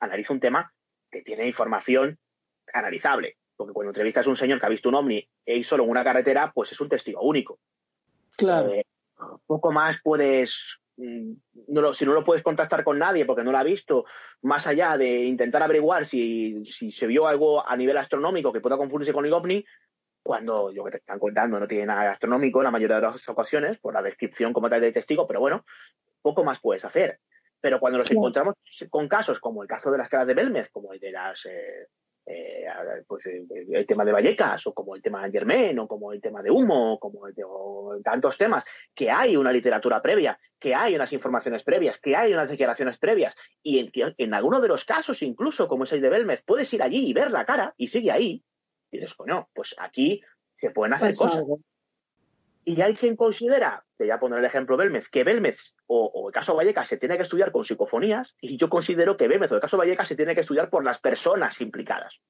analizo 0.01 0.33
un 0.33 0.41
tema 0.41 0.71
que 1.09 1.21
tiene 1.21 1.47
información 1.47 2.19
analizable, 2.73 3.37
porque 3.55 3.71
cuando 3.73 3.91
entrevistas 3.91 4.27
a 4.27 4.29
un 4.29 4.35
señor 4.35 4.59
que 4.59 4.65
ha 4.65 4.69
visto 4.69 4.89
un 4.89 4.95
ovni 4.95 5.25
y 5.45 5.63
solo 5.63 5.85
en 5.85 5.89
una 5.89 6.03
carretera, 6.03 6.51
pues 6.53 6.73
es 6.73 6.81
un 6.81 6.89
testigo 6.89 7.21
único. 7.21 7.59
Claro. 8.37 8.69
Eh, 8.69 8.85
poco 9.47 9.71
más 9.71 10.01
puedes 10.03 10.81
Mm, 10.97 11.33
si 11.93 12.05
no 12.05 12.13
lo 12.13 12.23
puedes 12.23 12.43
contactar 12.43 12.83
con 12.83 12.97
nadie 12.97 13.25
porque 13.25 13.43
no 13.43 13.51
lo 13.51 13.57
ha 13.57 13.63
visto, 13.63 14.05
más 14.41 14.65
allá 14.65 14.97
de 14.97 15.25
intentar 15.25 15.61
averiguar 15.61 16.05
si, 16.05 16.63
se 16.65 17.07
vio 17.07 17.27
algo 17.27 17.67
a 17.67 17.75
nivel 17.75 17.97
astronómico 17.97 18.53
que 18.53 18.61
pueda 18.61 18.77
confundirse 18.77 19.13
con 19.13 19.25
el 19.25 19.33
ovni, 19.33 19.65
cuando 20.23 20.71
lo 20.71 20.83
que 20.85 20.91
te 20.91 20.97
están 20.97 21.19
contando 21.19 21.59
no 21.59 21.67
tiene 21.67 21.85
nada 21.85 22.05
gastronómico 22.05 22.59
en 22.59 22.63
la 22.63 22.71
mayoría 22.71 22.95
de 22.95 23.01
las 23.03 23.29
ocasiones, 23.29 23.77
por 23.77 23.93
la 23.93 24.01
descripción 24.01 24.53
como 24.53 24.69
tal 24.69 24.81
del 24.81 24.93
testigo, 24.93 25.27
pero 25.27 25.39
bueno, 25.39 25.65
poco 26.25 26.43
más 26.43 26.59
puedes 26.59 26.83
hacer. 26.83 27.19
Pero 27.61 27.79
cuando 27.79 27.99
nos 27.99 28.09
encontramos 28.09 28.55
con 28.89 29.07
casos 29.07 29.39
como 29.39 29.61
el 29.61 29.69
caso 29.69 29.91
de 29.91 29.99
las 29.99 30.09
caras 30.09 30.25
de 30.25 30.33
Belmez, 30.33 30.69
como 30.71 30.91
el 30.91 30.99
de 30.99 31.11
las 31.11 31.45
eh, 31.45 31.87
eh, 32.25 32.65
pues 33.07 33.27
el, 33.27 33.85
tema 33.85 34.03
de 34.03 34.11
Vallecas, 34.11 34.65
o 34.65 34.73
como 34.73 34.95
el 34.95 35.03
tema 35.03 35.23
de 35.23 35.31
Germain, 35.31 35.77
o 35.77 35.87
como 35.87 36.11
el 36.11 36.19
tema 36.19 36.41
de 36.41 36.49
Humo, 36.49 36.97
como 36.99 37.27
el 37.27 37.35
de, 37.35 37.43
tantos 38.03 38.39
temas, 38.39 38.65
que 38.95 39.11
hay 39.11 39.37
una 39.37 39.51
literatura 39.51 40.01
previa, 40.01 40.39
que 40.59 40.73
hay 40.73 40.95
unas 40.95 41.13
informaciones 41.13 41.63
previas, 41.63 41.99
que 41.99 42.15
hay 42.15 42.33
unas 42.33 42.49
declaraciones 42.49 42.97
previas, 42.97 43.35
y 43.61 43.77
en, 43.77 43.91
en 44.17 44.33
alguno 44.33 44.59
de 44.59 44.67
los 44.67 44.83
casos, 44.83 45.21
incluso 45.21 45.67
como 45.67 45.83
es 45.83 45.93
el 45.93 46.01
de 46.01 46.09
Belmez, 46.09 46.43
puedes 46.43 46.73
ir 46.73 46.81
allí 46.81 47.07
y 47.07 47.13
ver 47.13 47.29
la 47.31 47.45
cara 47.45 47.75
y 47.77 47.89
sigue 47.89 48.11
ahí, 48.11 48.43
y 48.91 48.97
dices, 48.97 49.13
coño, 49.13 49.47
pues 49.53 49.75
aquí 49.77 50.21
se 50.55 50.71
pueden 50.71 50.93
hacer 50.95 51.13
pues 51.15 51.31
cosas. 51.31 51.45
Y 52.67 52.81
hay 52.81 52.95
quien 52.95 53.15
considera, 53.15 53.85
te 53.95 54.05
voy 54.05 54.11
a 54.11 54.19
poner 54.19 54.39
el 54.39 54.45
ejemplo 54.45 54.75
Belmez, 54.75 55.07
que 55.07 55.23
Belmez 55.23 55.75
o, 55.85 56.27
el 56.27 56.33
caso 56.33 56.55
Vallecas 56.55 56.87
se 56.87 56.97
tiene 56.97 57.15
que 57.15 57.21
estudiar 57.21 57.51
con 57.51 57.63
psicofonías, 57.63 58.35
y 58.41 58.57
yo 58.57 58.69
considero 58.69 59.15
que 59.15 59.27
Belmez 59.27 59.51
o 59.51 59.55
el 59.55 59.61
caso 59.61 59.77
Vallecas 59.77 60.07
se 60.07 60.15
tiene 60.15 60.33
que 60.33 60.41
estudiar 60.41 60.71
por 60.71 60.83
las 60.83 60.99
personas 60.99 61.61
implicadas. 61.61 62.21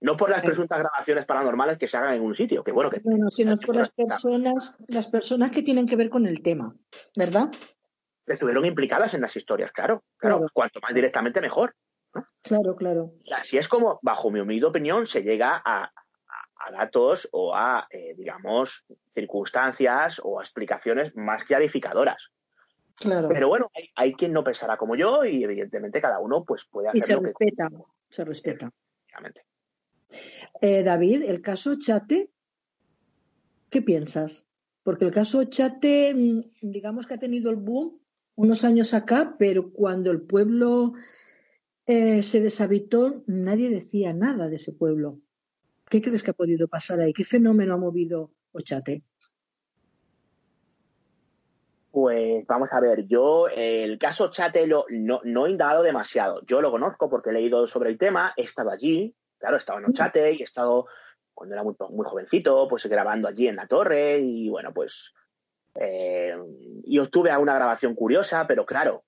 No 0.00 0.16
por 0.16 0.30
las 0.30 0.42
presuntas 0.42 0.78
grabaciones 0.78 1.24
paranormales 1.24 1.78
que 1.78 1.88
se 1.88 1.96
hagan 1.96 2.14
en 2.14 2.22
un 2.22 2.34
sitio, 2.34 2.62
que 2.62 2.72
bueno 2.72 2.90
que. 2.90 3.00
Bueno, 3.02 3.30
sino 3.30 3.54
por 3.56 3.76
las 3.76 3.90
personas, 3.90 4.76
las 4.88 5.08
personas 5.08 5.50
que 5.50 5.62
tienen 5.62 5.86
que 5.86 5.96
ver 5.96 6.08
con 6.08 6.26
el 6.26 6.42
tema, 6.42 6.76
¿verdad? 7.16 7.48
Estuvieron 8.26 8.64
implicadas 8.64 9.14
en 9.14 9.20
las 9.20 9.34
historias, 9.36 9.72
claro. 9.72 10.04
Claro, 10.16 10.46
cuanto 10.52 10.80
más 10.80 10.94
directamente 10.94 11.40
mejor. 11.40 11.74
Claro, 12.42 12.74
claro. 12.76 13.12
Y 13.24 13.32
así 13.32 13.58
es 13.58 13.68
como, 13.68 13.98
bajo 14.02 14.30
mi 14.30 14.40
humilde 14.40 14.66
opinión, 14.66 15.06
se 15.06 15.22
llega 15.22 15.60
a, 15.64 15.90
datos 16.70 17.28
o 17.32 17.54
a, 17.54 17.86
eh, 17.90 18.14
digamos, 18.16 18.84
circunstancias 19.14 20.20
o 20.22 20.38
a 20.38 20.42
explicaciones 20.42 21.14
más 21.16 21.44
clarificadoras. 21.44 22.30
Claro. 22.96 23.28
Pero 23.28 23.48
bueno, 23.48 23.70
hay, 23.94 24.12
quien 24.14 24.32
no 24.32 24.42
pensará 24.42 24.76
como 24.76 24.96
yo 24.96 25.24
y 25.24 25.44
evidentemente 25.44 26.00
cada 26.00 26.18
uno 26.18 26.44
pues 26.44 26.62
puede 26.70 26.88
hacer 26.88 26.98
y 26.98 27.00
se 27.00 27.16
respeta, 27.16 27.70
se 28.08 28.24
respeta. 28.24 28.72
Eh, 30.60 30.82
David, 30.82 31.22
el 31.22 31.40
caso 31.40 31.76
Chate, 31.78 32.30
¿qué 33.70 33.82
piensas? 33.82 34.46
Porque 34.82 35.04
el 35.04 35.12
caso 35.12 35.44
Chate, 35.44 36.12
mm, 36.14 36.40
digamos 36.62 37.06
que 37.06 37.14
ha 37.14 37.18
tenido 37.18 37.50
el 37.50 37.56
boom 37.56 38.00
unos 38.34 38.64
años 38.64 38.94
acá, 38.94 39.36
pero 39.38 39.72
cuando 39.72 40.10
el 40.10 40.22
pueblo 40.22 40.94
eh, 41.86 42.22
se 42.22 42.40
deshabitó, 42.40 43.22
nadie 43.26 43.70
decía 43.70 44.12
nada 44.12 44.48
de 44.48 44.56
ese 44.56 44.72
pueblo. 44.72 45.20
¿Qué 45.90 46.02
crees 46.02 46.22
que 46.22 46.30
ha 46.30 46.34
podido 46.34 46.68
pasar 46.68 47.00
ahí? 47.00 47.12
¿Qué 47.12 47.24
fenómeno 47.24 47.74
ha 47.74 47.78
movido 47.78 48.30
Ochate? 48.52 49.02
Pues 51.90 52.46
vamos 52.46 52.68
a 52.70 52.80
ver, 52.80 53.06
yo 53.06 53.48
el 53.48 53.98
caso 53.98 54.30
Chate 54.30 54.66
lo, 54.66 54.84
no, 54.90 55.20
no, 55.24 55.46
he 55.46 55.50
indagado 55.50 55.82
demasiado. 55.82 56.42
Yo 56.46 56.60
lo 56.60 56.70
conozco 56.70 57.08
porque 57.08 57.30
he 57.30 57.32
leído 57.32 57.66
sobre 57.66 57.90
el 57.90 57.98
tema, 57.98 58.34
he 58.36 58.42
estado 58.42 58.70
allí, 58.70 59.16
claro, 59.38 59.56
he 59.56 59.58
estado 59.58 59.78
en 59.78 59.86
Ochate 59.86 60.32
y 60.32 60.40
he 60.40 60.44
estado 60.44 60.86
cuando 61.32 61.54
era 61.54 61.62
muy, 61.62 61.74
muy 61.90 62.04
jovencito, 62.04 62.68
pues 62.68 62.86
grabando 62.86 63.28
allí 63.28 63.48
en 63.48 63.56
la 63.56 63.66
torre 63.66 64.18
y 64.18 64.48
bueno, 64.48 64.72
pues 64.74 65.14
eh, 65.74 66.36
y 66.84 66.98
obtuve 66.98 67.36
una 67.36 67.54
grabación 67.54 67.94
curiosa, 67.94 68.46
pero 68.46 68.66
claro, 68.66 69.04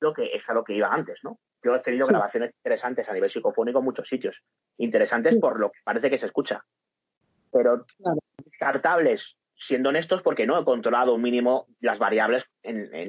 lo 0.00 0.12
que 0.12 0.32
es 0.34 0.48
a 0.50 0.54
lo 0.54 0.64
que 0.64 0.74
iba 0.74 0.92
antes, 0.92 1.20
¿no? 1.22 1.40
Yo 1.66 1.74
he 1.74 1.80
tenido 1.80 2.06
grabaciones 2.06 2.52
interesantes 2.54 3.08
a 3.08 3.12
nivel 3.12 3.28
psicofónico 3.28 3.80
en 3.80 3.84
muchos 3.84 4.08
sitios. 4.08 4.40
Interesantes 4.78 5.36
por 5.36 5.58
lo 5.58 5.72
que 5.72 5.80
parece 5.82 6.08
que 6.08 6.16
se 6.16 6.26
escucha. 6.26 6.64
Pero 7.50 7.84
descartables, 8.44 9.36
siendo 9.56 9.88
honestos, 9.88 10.22
porque 10.22 10.46
no 10.46 10.60
he 10.60 10.64
controlado 10.64 11.14
un 11.14 11.22
mínimo 11.22 11.66
las 11.80 11.98
variables 11.98 12.48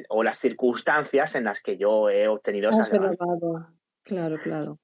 o 0.10 0.24
las 0.24 0.40
circunstancias 0.40 1.36
en 1.36 1.44
las 1.44 1.62
que 1.62 1.78
yo 1.78 2.10
he 2.10 2.28
obtenido 2.28 2.72
esas 2.72 2.90
grabaciones. 2.90 3.68
Claro, 4.02 4.40
claro. 4.42 4.80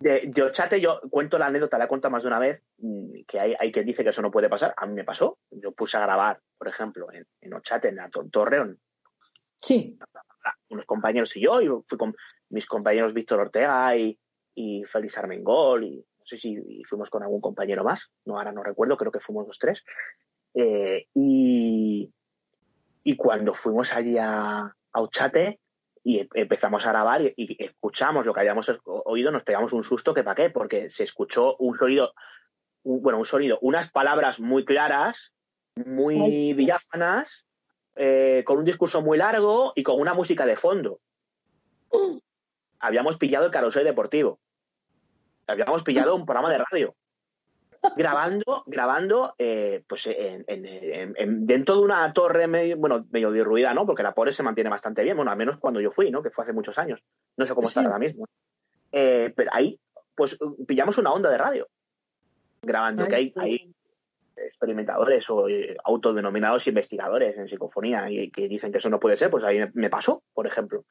De, 0.00 0.30
yo 0.34 0.50
chate, 0.50 0.78
yo 0.78 1.00
cuento 1.08 1.38
la 1.38 1.46
anécdota, 1.46 1.78
la 1.78 1.86
he 1.86 1.88
contado 1.88 2.12
más 2.12 2.24
de 2.24 2.28
una 2.28 2.38
vez, 2.38 2.62
mm, 2.76 3.22
que 3.26 3.40
hay, 3.40 3.54
hay 3.58 3.72
quien 3.72 3.86
dice 3.86 4.02
que 4.02 4.10
eso 4.10 4.20
no 4.20 4.30
puede 4.30 4.50
pasar. 4.50 4.74
A 4.76 4.84
mí 4.84 4.92
me 4.92 5.04
pasó. 5.04 5.38
Yo 5.50 5.72
puse 5.72 5.96
a 5.96 6.00
grabar, 6.00 6.42
por 6.58 6.68
ejemplo, 6.68 7.10
en, 7.10 7.26
en 7.40 7.54
Ochate, 7.54 7.88
en 7.88 7.96
la 7.96 8.10
Torreón. 8.10 8.78
Sí. 9.56 9.98
Unos 10.68 10.84
compañeros 10.84 11.34
y 11.36 11.40
yo, 11.40 11.62
y 11.62 11.68
fui 11.86 11.96
con, 11.96 12.14
mis 12.54 12.66
compañeros 12.66 13.12
Víctor 13.12 13.40
Ortega 13.40 13.96
y, 13.96 14.18
y 14.54 14.84
Félix 14.84 15.18
Armengol, 15.18 15.84
y 15.84 15.96
no 15.96 16.24
sé 16.24 16.38
si 16.38 16.82
fuimos 16.84 17.10
con 17.10 17.22
algún 17.22 17.40
compañero 17.40 17.84
más, 17.84 18.10
no 18.24 18.38
ahora 18.38 18.52
no 18.52 18.62
recuerdo, 18.62 18.96
creo 18.96 19.12
que 19.12 19.20
fuimos 19.20 19.46
los 19.46 19.58
tres. 19.58 19.84
Eh, 20.54 21.06
y, 21.14 22.08
y, 23.02 23.16
cuando 23.16 23.52
fuimos 23.52 23.92
allí 23.92 24.16
a, 24.18 24.72
a 24.92 25.02
Uchate 25.02 25.58
y 26.04 26.28
empezamos 26.34 26.86
a 26.86 26.90
grabar 26.90 27.22
y, 27.22 27.56
escuchamos 27.58 28.24
lo 28.24 28.32
que 28.32 28.40
habíamos 28.40 28.70
oído, 28.84 29.32
nos 29.32 29.42
pegamos 29.42 29.72
un 29.72 29.82
susto 29.82 30.14
que 30.14 30.22
para 30.22 30.36
qué, 30.36 30.50
porque 30.50 30.88
se 30.90 31.02
escuchó 31.02 31.56
un 31.56 31.76
sonido, 31.76 32.14
bueno, 32.84 33.18
un 33.18 33.24
sonido, 33.24 33.58
unas 33.62 33.90
palabras 33.90 34.38
muy 34.38 34.64
claras, 34.64 35.32
muy 35.74 36.52
diáfanas, 36.52 37.48
eh, 37.96 38.44
con 38.46 38.58
un 38.58 38.64
discurso 38.64 39.02
muy 39.02 39.18
largo 39.18 39.72
y 39.74 39.82
con 39.82 40.00
una 40.00 40.14
música 40.14 40.46
de 40.46 40.56
fondo 40.56 41.00
habíamos 42.84 43.16
pillado 43.16 43.46
el 43.46 43.50
carrusel 43.50 43.84
deportivo. 43.84 44.38
Habíamos 45.46 45.82
pillado 45.82 46.14
un 46.14 46.26
programa 46.26 46.50
de 46.50 46.58
radio. 46.58 46.94
grabando, 47.96 48.64
grabando, 48.66 49.34
eh, 49.38 49.82
pues 49.86 50.06
en, 50.06 51.46
dentro 51.46 51.76
de 51.76 51.80
una 51.82 52.12
torre 52.12 52.46
medio, 52.46 52.76
bueno, 52.78 53.06
medio 53.10 53.30
derruida, 53.30 53.74
¿no? 53.74 53.84
Porque 53.86 54.02
la 54.02 54.14
pobre 54.14 54.32
se 54.32 54.42
mantiene 54.42 54.70
bastante 54.70 55.02
bien, 55.02 55.16
bueno, 55.16 55.30
al 55.30 55.36
menos 55.36 55.58
cuando 55.58 55.80
yo 55.80 55.90
fui, 55.90 56.10
¿no? 56.10 56.22
Que 56.22 56.30
fue 56.30 56.44
hace 56.44 56.52
muchos 56.52 56.78
años. 56.78 57.02
No 57.36 57.46
sé 57.46 57.54
cómo 57.54 57.68
está 57.68 57.82
ahora 57.82 57.98
mismo. 57.98 58.26
Eh, 58.92 59.32
pero 59.34 59.50
ahí, 59.52 59.78
pues 60.14 60.38
pillamos 60.66 60.96
una 60.98 61.12
onda 61.12 61.30
de 61.30 61.38
radio. 61.38 61.68
Grabando, 62.62 63.06
que 63.06 63.16
hay, 63.16 63.32
hay 63.36 63.74
experimentadores 64.36 65.28
o 65.30 65.48
eh, 65.48 65.76
autodenominados 65.84 66.66
investigadores 66.66 67.36
en 67.36 67.48
psicofonía 67.48 68.10
y 68.10 68.30
que 68.30 68.48
dicen 68.48 68.72
que 68.72 68.78
eso 68.78 68.88
no 68.88 69.00
puede 69.00 69.16
ser, 69.16 69.30
pues 69.30 69.44
ahí 69.44 69.58
me 69.74 69.90
pasó, 69.90 70.22
por 70.32 70.46
ejemplo. 70.46 70.84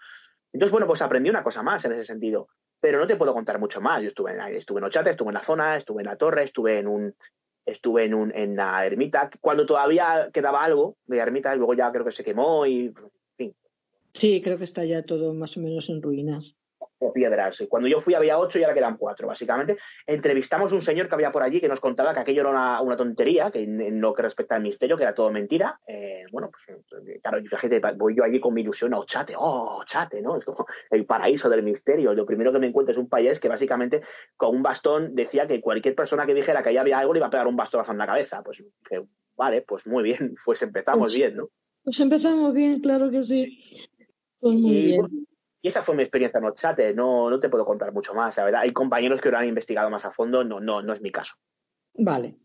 Entonces, 0.53 0.71
bueno, 0.71 0.87
pues 0.87 1.01
aprendí 1.01 1.29
una 1.29 1.43
cosa 1.43 1.63
más 1.63 1.83
en 1.85 1.93
ese 1.93 2.05
sentido. 2.05 2.47
Pero 2.79 2.99
no 2.99 3.07
te 3.07 3.15
puedo 3.15 3.33
contar 3.33 3.59
mucho 3.59 3.81
más. 3.81 4.01
Yo 4.01 4.07
estuve 4.07 4.33
en, 4.33 4.39
estuve 4.55 4.79
en 4.79 4.85
Ochate, 4.85 5.09
estuve 5.09 5.29
en 5.29 5.35
la 5.35 5.39
zona, 5.39 5.75
estuve 5.75 6.01
en 6.01 6.07
la 6.07 6.15
torre, 6.15 6.43
estuve 6.43 6.79
en 6.79 6.87
un 6.87 7.15
estuve 7.65 8.03
en, 8.03 8.13
un, 8.13 8.35
en 8.35 8.57
la 8.57 8.85
ermita, 8.85 9.29
cuando 9.39 9.65
todavía 9.65 10.29
quedaba 10.33 10.65
algo 10.65 10.97
de 11.05 11.17
ermita, 11.17 11.55
y 11.55 11.57
luego 11.57 11.73
ya 11.73 11.91
creo 11.93 12.03
que 12.03 12.11
se 12.11 12.23
quemó 12.23 12.65
y, 12.65 12.93
fin. 13.37 13.55
Sí, 14.13 14.41
creo 14.41 14.57
que 14.57 14.65
está 14.65 14.83
ya 14.83 15.03
todo 15.03 15.33
más 15.33 15.55
o 15.55 15.61
menos 15.61 15.89
en 15.89 16.01
ruinas 16.01 16.57
piedras. 17.11 17.63
Cuando 17.67 17.89
yo 17.89 17.99
fui 17.99 18.13
había 18.13 18.37
ocho 18.37 18.59
y 18.59 18.63
ahora 18.63 18.75
quedan 18.75 18.97
cuatro, 18.97 19.27
básicamente. 19.27 19.77
Entrevistamos 20.05 20.71
a 20.71 20.75
un 20.75 20.81
señor 20.81 21.07
que 21.07 21.15
había 21.15 21.31
por 21.31 21.43
allí 21.43 21.59
que 21.59 21.67
nos 21.67 21.79
contaba 21.79 22.13
que 22.13 22.19
aquello 22.19 22.41
era 22.41 22.79
una, 22.81 22.95
tontería, 22.95 23.51
que 23.51 23.63
en, 23.63 23.99
lo 23.99 24.13
que 24.13 24.21
respecta 24.21 24.55
al 24.55 24.61
misterio, 24.61 24.95
que 24.95 25.03
era 25.03 25.13
todo 25.13 25.31
mentira. 25.31 25.79
Eh, 25.87 26.23
bueno, 26.31 26.49
pues 26.51 27.19
claro, 27.21 27.41
fíjate, 27.43 27.81
voy 27.95 28.15
yo 28.15 28.23
allí 28.23 28.39
con 28.39 28.53
mi 28.53 28.61
ilusión, 28.61 28.93
oh, 28.93 29.05
chate, 29.05 29.33
oh, 29.37 29.83
chate, 29.85 30.21
¿no? 30.21 30.37
Es 30.37 30.45
como 30.45 30.65
el 30.91 31.05
paraíso 31.05 31.49
del 31.49 31.63
misterio. 31.63 32.13
Lo 32.13 32.25
primero 32.25 32.51
que 32.51 32.59
me 32.59 32.67
encuentro 32.67 32.91
es 32.91 32.97
un 32.97 33.09
país 33.09 33.39
que 33.39 33.49
básicamente 33.49 34.01
con 34.37 34.55
un 34.55 34.63
bastón 34.63 35.15
decía 35.15 35.47
que 35.47 35.61
cualquier 35.61 35.95
persona 35.95 36.25
que 36.25 36.33
dijera 36.33 36.61
que 36.61 36.69
allá 36.69 36.81
había 36.81 36.99
algo 36.99 37.13
le 37.13 37.19
iba 37.19 37.27
a 37.27 37.31
pegar 37.31 37.47
un 37.47 37.55
bastonazo 37.55 37.91
en 37.91 37.97
la 37.97 38.07
cabeza. 38.07 38.43
Pues 38.43 38.63
vale, 39.35 39.61
pues 39.61 39.87
muy 39.87 40.03
bien, 40.03 40.35
pues 40.45 40.61
empezamos 40.61 41.11
pues 41.11 41.15
bien, 41.15 41.37
¿no? 41.37 41.49
Pues 41.83 41.99
empezamos 41.99 42.53
bien, 42.53 42.79
claro 42.79 43.11
que 43.11 43.23
sí. 43.23 43.59
Pues 44.39 44.55
muy 44.55 44.81
bien. 44.81 45.27
Y 45.63 45.69
esa 45.69 45.81
fue 45.81 45.95
mi 45.95 46.03
experiencia 46.03 46.39
en 46.39 46.43
Ochate, 46.43 46.93
no, 46.93 47.29
no 47.29 47.39
te 47.39 47.47
puedo 47.47 47.63
contar 47.63 47.93
mucho 47.93 48.13
más, 48.13 48.35
la 48.35 48.43
verdad. 48.43 48.61
Hay 48.63 48.73
compañeros 48.73 49.21
que 49.21 49.31
lo 49.31 49.37
han 49.37 49.47
investigado 49.47 49.89
más 49.89 50.03
a 50.03 50.11
fondo, 50.11 50.43
no, 50.43 50.59
no, 50.59 50.81
no 50.81 50.93
es 50.93 50.99
mi 50.99 51.09
caso. 51.09 51.35
Vale. 51.93 52.35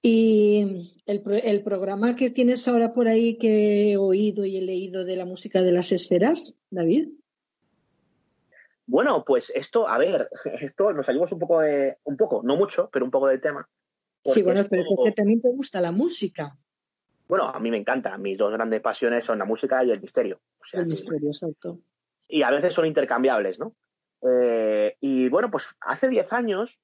¿Y 0.00 0.86
el, 1.04 1.24
el, 1.42 1.62
programa 1.64 2.14
que 2.14 2.30
tienes 2.30 2.68
ahora 2.68 2.92
por 2.92 3.08
ahí 3.08 3.36
que 3.36 3.90
he 3.90 3.96
oído 3.96 4.44
y 4.44 4.58
he 4.58 4.62
leído 4.62 5.04
de 5.04 5.16
la 5.16 5.24
música 5.24 5.60
de 5.62 5.72
las 5.72 5.90
esferas, 5.90 6.56
David? 6.70 7.08
Bueno, 8.86 9.24
pues 9.26 9.50
esto, 9.56 9.88
a 9.88 9.98
ver, 9.98 10.28
esto 10.60 10.92
nos 10.92 11.04
salimos 11.04 11.32
un 11.32 11.40
poco 11.40 11.60
de, 11.60 11.96
un 12.04 12.16
poco, 12.16 12.42
no 12.44 12.54
mucho, 12.54 12.88
pero 12.92 13.04
un 13.04 13.10
poco 13.10 13.26
del 13.26 13.40
tema. 13.40 13.68
Sí, 14.24 14.40
bueno, 14.42 14.64
pero 14.70 14.82
es 14.82 14.88
que 15.04 15.12
también 15.12 15.42
te 15.42 15.48
gusta 15.48 15.80
la 15.80 15.90
música. 15.90 16.56
Bueno, 17.26 17.48
a 17.48 17.58
mí 17.58 17.72
me 17.72 17.78
encanta. 17.78 18.16
Mis 18.18 18.38
dos 18.38 18.52
grandes 18.52 18.80
pasiones 18.80 19.24
son 19.24 19.40
la 19.40 19.44
música 19.44 19.82
y 19.84 19.90
el 19.90 20.00
misterio. 20.00 20.40
el 20.74 20.86
misterio, 20.86 21.28
exacto 21.28 21.80
y 22.28 22.42
a 22.42 22.50
veces 22.50 22.74
son 22.74 22.86
intercambiables, 22.86 23.58
¿no? 23.58 23.74
Eh, 24.22 24.96
y 25.00 25.28
bueno, 25.28 25.50
pues 25.50 25.76
hace 25.80 26.08
10 26.08 26.32
años, 26.32 26.80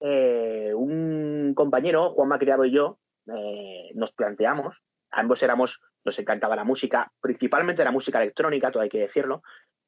eh, 0.00 0.72
un 0.74 1.52
compañero, 1.54 2.10
Juan 2.10 2.28
Macriado 2.28 2.64
y 2.64 2.72
yo, 2.72 2.98
eh, 3.32 3.90
nos 3.94 4.12
planteamos, 4.12 4.82
ambos 5.10 5.42
éramos, 5.42 5.80
nos 6.04 6.18
encantaba 6.18 6.56
la 6.56 6.64
música, 6.64 7.12
principalmente 7.20 7.84
la 7.84 7.92
música 7.92 8.20
electrónica, 8.22 8.70
todo 8.70 8.82
hay 8.82 8.88
que 8.88 9.00
decirlo, 9.00 9.42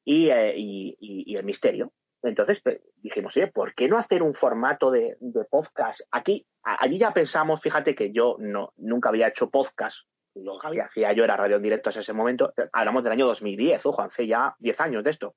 y, 0.04 0.30
el 0.30 1.44
misterio. 1.44 1.92
entonces 2.22 2.62
dijimos, 2.96 3.36
oye, 3.36 3.46
¿por 3.48 3.74
qué 3.74 3.88
no 3.88 3.96
hacer 3.96 4.22
un 4.22 4.34
formato 4.34 4.90
de, 4.90 5.16
podcast? 5.50 6.00
Aquí, 6.10 6.46
allí 6.62 6.98
ya 6.98 7.12
pensamos, 7.12 7.60
fíjate 7.60 7.94
que 7.94 8.12
yo 8.12 8.36
no, 8.38 8.72
nunca 8.76 9.08
había 9.08 9.28
hecho 9.28 9.50
podcast. 9.50 10.06
Lo 10.42 10.58
que 10.58 10.66
había, 10.66 10.84
hacía 10.84 11.12
yo 11.12 11.24
era 11.24 11.36
radio 11.36 11.56
en 11.56 11.62
directo 11.62 11.90
en 11.90 11.98
ese 11.98 12.12
momento. 12.12 12.52
Hablamos 12.72 13.02
del 13.04 13.12
año 13.12 13.26
2010, 13.26 13.86
ojo, 13.86 14.02
hace 14.02 14.26
ya 14.26 14.54
10 14.58 14.80
años 14.80 15.04
de 15.04 15.10
esto. 15.10 15.34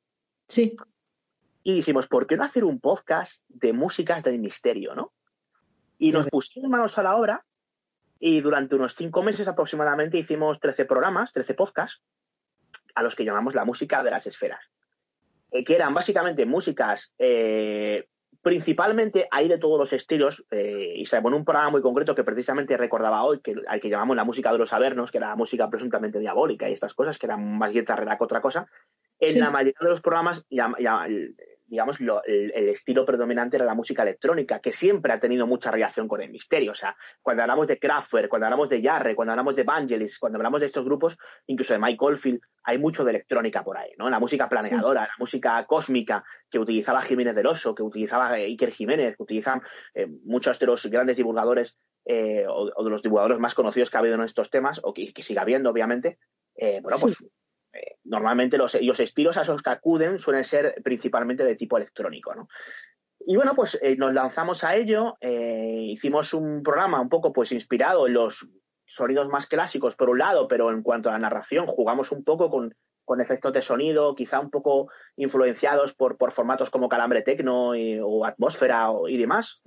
Sí. 0.47 0.75
Y 1.63 1.75
dijimos, 1.75 2.07
¿por 2.07 2.27
qué 2.27 2.37
no 2.37 2.43
hacer 2.43 2.63
un 2.63 2.79
podcast 2.79 3.43
de 3.47 3.73
músicas 3.73 4.23
del 4.23 4.39
misterio, 4.39 4.95
no? 4.95 5.13
Y 5.97 6.11
nos 6.11 6.27
pusimos 6.27 6.69
manos 6.69 6.97
a 6.97 7.03
la 7.03 7.15
obra 7.15 7.45
y 8.19 8.41
durante 8.41 8.75
unos 8.75 8.95
cinco 8.95 9.23
meses 9.23 9.47
aproximadamente 9.47 10.17
hicimos 10.17 10.59
13 10.59 10.85
programas, 10.85 11.31
13 11.33 11.53
podcasts, 11.53 12.01
a 12.95 13.03
los 13.03 13.15
que 13.15 13.25
llamamos 13.25 13.55
la 13.55 13.65
música 13.65 14.03
de 14.03 14.11
las 14.11 14.27
esferas. 14.27 14.65
Eh, 15.51 15.63
que 15.63 15.75
eran 15.75 15.93
básicamente 15.93 16.45
músicas 16.45 17.13
eh, 17.19 18.07
principalmente 18.43 19.27
hay 19.31 19.47
de 19.47 19.57
todos 19.57 19.79
los 19.79 19.93
estilos, 19.93 20.45
eh, 20.51 20.93
y 20.97 21.05
se 21.05 21.21
pone 21.21 21.37
un 21.37 21.45
programa 21.45 21.71
muy 21.71 21.81
concreto 21.81 22.13
que 22.13 22.25
precisamente 22.25 22.75
recordaba 22.75 23.23
hoy, 23.23 23.39
que, 23.39 23.55
al 23.67 23.79
que 23.79 23.89
llamamos 23.89 24.17
la 24.17 24.25
música 24.25 24.51
de 24.51 24.57
los 24.57 24.73
avernos, 24.73 25.11
que 25.11 25.17
era 25.17 25.29
la 25.29 25.35
música 25.37 25.69
presuntamente 25.69 26.19
diabólica 26.19 26.69
y 26.69 26.73
estas 26.73 26.93
cosas, 26.93 27.17
que 27.17 27.25
eran 27.25 27.57
más 27.57 27.71
guitarrera 27.71 28.17
que 28.17 28.23
otra 28.23 28.41
cosa. 28.41 28.67
En 29.17 29.39
la 29.39 29.49
mayoría 29.49 29.79
de 29.79 29.89
los 29.89 30.01
programas 30.01 30.45
ya, 30.49 30.73
digamos, 31.74 31.97
el, 31.99 32.51
estilo 32.69 33.03
predominante 33.03 33.57
era 33.57 33.65
la 33.65 33.74
música 33.74 34.03
electrónica, 34.03 34.59
que 34.59 34.71
siempre 34.71 35.11
ha 35.11 35.19
tenido 35.19 35.47
mucha 35.47 35.71
relación 35.71 36.07
con 36.07 36.21
el 36.21 36.30
misterio. 36.30 36.71
O 36.71 36.76
sea, 36.76 36.95
cuando 37.19 37.41
hablamos 37.41 37.65
de 37.65 37.80
Kraftwerk, 37.80 38.30
cuando 38.30 38.45
hablamos 38.45 38.69
de 38.69 38.80
Jarre, 38.80 39.15
cuando 39.15 39.32
hablamos 39.32 39.55
de 39.55 39.63
Vangelis, 39.63 40.19
cuando 40.19 40.38
hablamos 40.38 40.59
de 40.59 40.67
estos 40.67 40.86
grupos, 40.86 41.17
incluso 41.47 41.74
de 41.74 41.80
Mike 41.80 41.97
Oldfield, 41.99 42.41
hay 42.63 42.78
mucho 42.78 43.03
de 43.03 43.09
electrónica 43.09 43.63
por 43.63 43.76
ahí, 43.76 43.89
¿no? 43.97 44.07
La 44.07 44.19
música 44.19 44.47
planeadora, 44.47 45.01
la 45.01 45.15
música 45.17 45.65
cósmica 45.65 46.24
que 46.47 46.59
utilizaba 46.59 47.01
Jiménez 47.01 47.34
del 47.34 47.47
Oso, 47.47 47.74
que 47.74 47.82
utilizaba 47.82 48.38
eh, 48.38 48.45
Iker 48.45 48.69
Jiménez, 48.69 49.17
que 49.17 49.24
utilizan 49.24 49.63
eh, 49.95 50.05
muchos 50.26 50.59
de 50.59 50.67
los 50.67 50.86
grandes 50.86 51.17
divulgadores 51.17 51.76
eh, 52.05 52.45
o, 52.47 52.84
de 52.84 52.89
los 52.91 53.01
divulgadores 53.01 53.39
más 53.39 53.55
conocidos 53.55 53.89
que 53.89 53.97
ha 53.97 54.01
habido 54.01 54.13
en 54.13 54.21
estos 54.21 54.51
temas, 54.51 54.80
o 54.84 54.93
que, 54.93 55.11
sigue 55.24 55.39
habiendo, 55.39 55.71
obviamente. 55.71 56.19
bueno, 56.55 56.97
pues 57.01 57.26
normalmente 58.03 58.57
los, 58.57 58.76
estilos 58.76 59.38
a 59.38 59.41
esos 59.41 59.61
que 59.61 59.69
acuden 59.69 60.19
suelen 60.19 60.43
ser 60.43 60.76
principalmente 60.84 61.43
de 61.43 61.55
tipo 61.55 61.78
electrónico, 61.78 62.34
¿no? 62.36 62.47
Y 63.26 63.36
bueno, 63.36 63.53
pues 63.55 63.80
eh, 63.82 63.95
nos 63.95 64.13
lanzamos 64.13 64.63
a 64.63 64.76
ello, 64.76 65.15
eh, 65.21 65.88
hicimos 65.89 66.34
un 66.34 66.61
programa 66.61 66.99
un 66.99 67.07
poco 67.07 67.32
pues 67.32 67.53
inspirado 67.53 68.05
en 68.05 68.13
los 68.13 68.49
sonidos 68.86 69.30
más 69.30 69.47
clásicos 69.47 69.95
por 69.95 70.09
un 70.09 70.19
lado, 70.19 70.47
pero 70.47 70.71
en 70.71 70.84
cuanto 70.84 71.09
a 71.09 71.13
la 71.13 71.19
narración 71.19 71.65
jugamos 71.65 72.11
un 72.11 72.24
poco 72.26 72.49
con, 72.49 72.76
efectos 73.19 73.53
de 73.53 73.61
sonido, 73.61 74.15
quizá 74.15 74.39
un 74.39 74.49
poco 74.49 74.89
influenciados 75.15 75.93
por, 75.93 76.17
por 76.17 76.31
formatos 76.31 76.69
como 76.69 76.89
Calambre 76.89 77.21
Tecno 77.21 77.71
o 78.01 78.25
Atmósfera 78.25 78.89
y 79.07 79.17
demás 79.17 79.61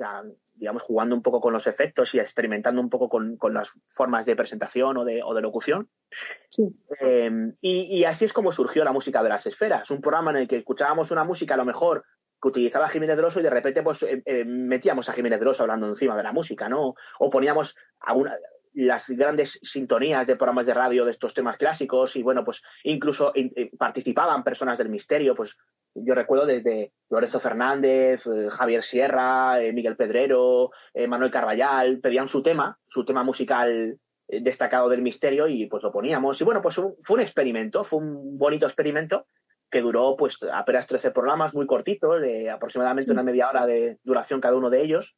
digamos, 0.56 0.82
jugando 0.82 1.14
un 1.14 1.22
poco 1.22 1.40
con 1.40 1.52
los 1.52 1.66
efectos 1.66 2.14
y 2.14 2.18
experimentando 2.18 2.80
un 2.80 2.90
poco 2.90 3.08
con, 3.08 3.38
las 3.52 3.72
formas 3.88 4.26
de 4.26 4.36
presentación 4.36 4.96
o 4.96 5.04
de, 5.04 5.22
o 5.22 5.34
de 5.34 5.42
locución. 5.42 5.88
Eh, 7.00 7.30
y, 7.60 8.04
así 8.04 8.24
es 8.24 8.32
como 8.32 8.50
surgió 8.50 8.84
la 8.84 8.92
música 8.92 9.22
de 9.22 9.28
las 9.28 9.46
esferas, 9.46 9.90
un 9.90 10.00
programa 10.00 10.30
en 10.30 10.38
el 10.38 10.48
que 10.48 10.56
escuchábamos 10.56 11.10
una 11.10 11.24
música 11.24 11.54
a 11.54 11.58
lo 11.58 11.64
mejor 11.64 12.04
que 12.40 12.48
utilizaba 12.48 12.88
Jiménez 12.88 13.16
Droso 13.16 13.40
y 13.40 13.42
de 13.42 13.50
repente 13.50 13.82
pues 13.82 14.02
eh, 14.02 14.22
eh, 14.24 14.44
metíamos 14.44 15.08
a 15.08 15.12
Jiménez 15.12 15.40
Droso 15.40 15.62
hablando 15.62 15.88
encima 15.88 16.16
de 16.16 16.22
la 16.22 16.32
música, 16.32 16.68
¿no? 16.68 16.94
O 17.18 17.30
poníamos 17.30 17.74
las 18.76 19.08
grandes 19.08 19.58
sintonías 19.62 20.26
de 20.26 20.36
programas 20.36 20.66
de 20.66 20.74
radio 20.74 21.04
de 21.04 21.10
estos 21.10 21.34
temas 21.34 21.56
clásicos 21.56 22.14
y 22.16 22.22
bueno, 22.22 22.44
pues 22.44 22.62
incluso 22.84 23.32
participaban 23.78 24.44
personas 24.44 24.78
del 24.78 24.90
misterio, 24.90 25.34
pues 25.34 25.56
yo 26.04 26.14
recuerdo 26.14 26.46
desde 26.46 26.92
Lorenzo 27.08 27.40
Fernández, 27.40 28.26
eh, 28.26 28.48
Javier 28.50 28.82
Sierra, 28.82 29.62
eh, 29.62 29.72
Miguel 29.72 29.96
Pedrero, 29.96 30.70
eh, 30.92 31.06
Manuel 31.06 31.30
Carvallal, 31.30 32.00
pedían 32.00 32.28
su 32.28 32.42
tema, 32.42 32.78
su 32.86 33.04
tema 33.04 33.22
musical 33.24 33.98
destacado 34.28 34.88
del 34.88 35.02
misterio 35.02 35.46
y 35.46 35.66
pues 35.66 35.84
lo 35.84 35.92
poníamos. 35.92 36.40
Y 36.40 36.44
bueno, 36.44 36.60
pues 36.60 36.74
fue 36.74 36.92
un 37.08 37.20
experimento, 37.20 37.84
fue 37.84 38.00
un 38.00 38.36
bonito 38.36 38.66
experimento 38.66 39.26
que 39.70 39.80
duró 39.80 40.16
pues 40.16 40.38
apenas 40.52 40.86
13 40.88 41.12
programas 41.12 41.54
muy 41.54 41.66
cortitos, 41.66 42.20
de 42.20 42.50
aproximadamente 42.50 43.12
una 43.12 43.22
media 43.22 43.48
hora 43.48 43.66
de 43.66 43.98
duración 44.02 44.40
cada 44.40 44.56
uno 44.56 44.68
de 44.68 44.82
ellos. 44.82 45.16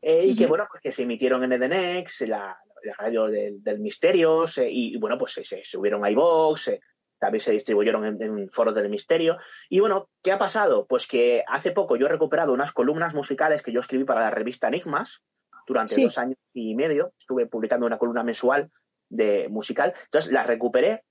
Y 0.00 0.36
que 0.36 0.46
bueno, 0.46 0.66
pues 0.70 0.80
que 0.80 0.92
se 0.92 1.02
emitieron 1.02 1.44
en 1.44 1.52
Edenex, 1.52 2.22
la, 2.22 2.56
la 2.86 2.94
radio 2.94 3.26
del, 3.26 3.78
misterio, 3.78 4.44
y, 4.68 4.96
bueno, 4.98 5.18
pues 5.18 5.32
se, 5.32 5.64
subieron 5.64 6.04
a 6.04 6.10
iVox, 6.10 6.70
también 7.18 7.40
se 7.40 7.52
distribuyeron 7.52 8.20
en, 8.22 8.50
foros 8.50 8.74
del 8.74 8.88
misterio. 8.88 9.38
Y 9.68 9.80
bueno, 9.80 10.08
¿qué 10.22 10.32
ha 10.32 10.38
pasado? 10.38 10.86
Pues 10.86 11.06
que 11.06 11.44
hace 11.46 11.72
poco 11.72 11.96
yo 11.96 12.06
he 12.06 12.10
recuperado 12.10 12.52
unas 12.52 12.72
columnas 12.72 13.14
musicales 13.14 13.62
que 13.62 13.72
yo 13.72 13.80
escribí 13.80 14.04
para 14.04 14.20
la 14.20 14.30
revista 14.30 14.68
Enigmas 14.68 15.22
durante 15.66 16.02
dos 16.02 16.18
años 16.18 16.38
y 16.52 16.74
medio. 16.74 17.12
Estuve 17.18 17.46
publicando 17.46 17.86
una 17.86 17.98
columna 17.98 18.22
mensual 18.22 18.70
de 19.08 19.48
musical. 19.48 19.94
Entonces 20.04 20.32
las 20.32 20.46
recuperé 20.46 21.02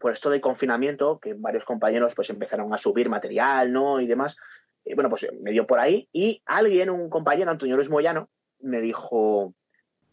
por 0.00 0.12
esto 0.12 0.30
de 0.30 0.40
confinamiento, 0.40 1.18
que 1.18 1.34
varios 1.34 1.64
compañeros 1.64 2.14
pues 2.14 2.30
empezaron 2.30 2.72
a 2.72 2.78
subir 2.78 3.10
material, 3.10 3.72
¿no? 3.72 4.00
Y 4.00 4.06
demás. 4.06 4.36
Y 4.84 4.94
bueno, 4.94 5.10
pues 5.10 5.26
me 5.40 5.50
dio 5.50 5.66
por 5.66 5.80
ahí. 5.80 6.08
Y 6.12 6.42
alguien, 6.46 6.90
un 6.90 7.10
compañero, 7.10 7.50
Antonio 7.50 7.76
Luis 7.76 7.90
Moyano, 7.90 8.30
me 8.60 8.80
dijo, 8.80 9.54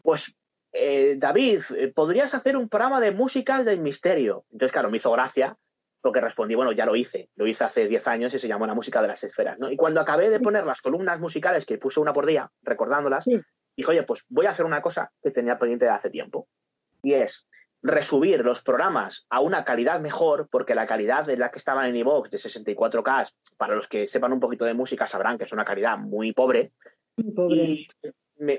pues 0.02 0.36
eh, 0.72 1.16
David, 1.16 1.62
eh, 1.76 1.92
¿podrías 1.94 2.34
hacer 2.34 2.56
un 2.56 2.68
programa 2.68 3.00
de 3.00 3.12
músicas 3.12 3.64
del 3.64 3.80
misterio? 3.80 4.44
Entonces, 4.50 4.72
claro, 4.72 4.90
me 4.90 4.98
hizo 4.98 5.12
gracia 5.12 5.56
porque 6.06 6.20
respondí, 6.20 6.54
bueno, 6.54 6.70
ya 6.70 6.86
lo 6.86 6.94
hice, 6.94 7.30
lo 7.34 7.48
hice 7.48 7.64
hace 7.64 7.88
10 7.88 8.06
años 8.06 8.32
y 8.32 8.38
se 8.38 8.46
llamó 8.46 8.64
La 8.64 8.74
música 8.74 9.02
de 9.02 9.08
las 9.08 9.24
esferas, 9.24 9.58
¿no? 9.58 9.72
Y 9.72 9.76
cuando 9.76 10.00
acabé 10.00 10.30
de 10.30 10.38
poner 10.38 10.64
las 10.64 10.80
columnas 10.80 11.18
musicales, 11.18 11.66
que 11.66 11.78
puse 11.78 11.98
una 11.98 12.12
por 12.12 12.26
día, 12.26 12.48
recordándolas, 12.62 13.24
dije, 13.24 13.90
oye, 13.90 14.04
pues 14.04 14.24
voy 14.28 14.46
a 14.46 14.50
hacer 14.50 14.64
una 14.64 14.80
cosa 14.80 15.10
que 15.20 15.32
tenía 15.32 15.58
pendiente 15.58 15.86
de 15.86 15.90
hace 15.90 16.08
tiempo, 16.08 16.46
y 17.02 17.14
es 17.14 17.48
resubir 17.82 18.44
los 18.44 18.62
programas 18.62 19.26
a 19.30 19.40
una 19.40 19.64
calidad 19.64 20.00
mejor, 20.00 20.48
porque 20.48 20.76
la 20.76 20.86
calidad 20.86 21.26
de 21.26 21.36
la 21.36 21.50
que 21.50 21.58
estaban 21.58 21.86
en 21.86 21.96
iVoox 21.96 22.30
de 22.30 22.38
64K, 22.38 23.32
para 23.56 23.74
los 23.74 23.88
que 23.88 24.06
sepan 24.06 24.32
un 24.32 24.40
poquito 24.40 24.64
de 24.64 24.74
música 24.74 25.08
sabrán 25.08 25.38
que 25.38 25.44
es 25.44 25.52
una 25.52 25.64
calidad 25.64 25.98
muy 25.98 26.32
pobre, 26.32 26.72
muy 27.16 27.32
pobre. 27.32 27.56
Y 27.56 27.88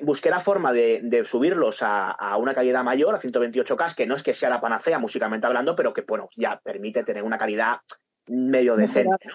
busqué 0.02 0.30
la 0.30 0.40
forma 0.40 0.74
de, 0.74 1.24
subirlos 1.26 1.80
a, 1.82 2.36
una 2.38 2.54
calidad 2.54 2.84
mayor, 2.84 3.16
a 3.16 3.20
128K, 3.20 3.96
que 3.96 4.06
no 4.06 4.16
es 4.16 4.24
que 4.24 4.34
sea 4.34 4.50
la 4.50 4.62
panacea 4.62 5.00
musicalmente 5.00 5.48
hablando, 5.48 5.76
pero 5.76 5.94
que, 5.94 6.02
bueno, 6.02 6.30
ya 6.36 6.60
permite 6.64 7.04
tener 7.04 7.24
una 7.24 7.38
calidad 7.38 7.78
medio 8.28 8.76
decente. 8.76 9.28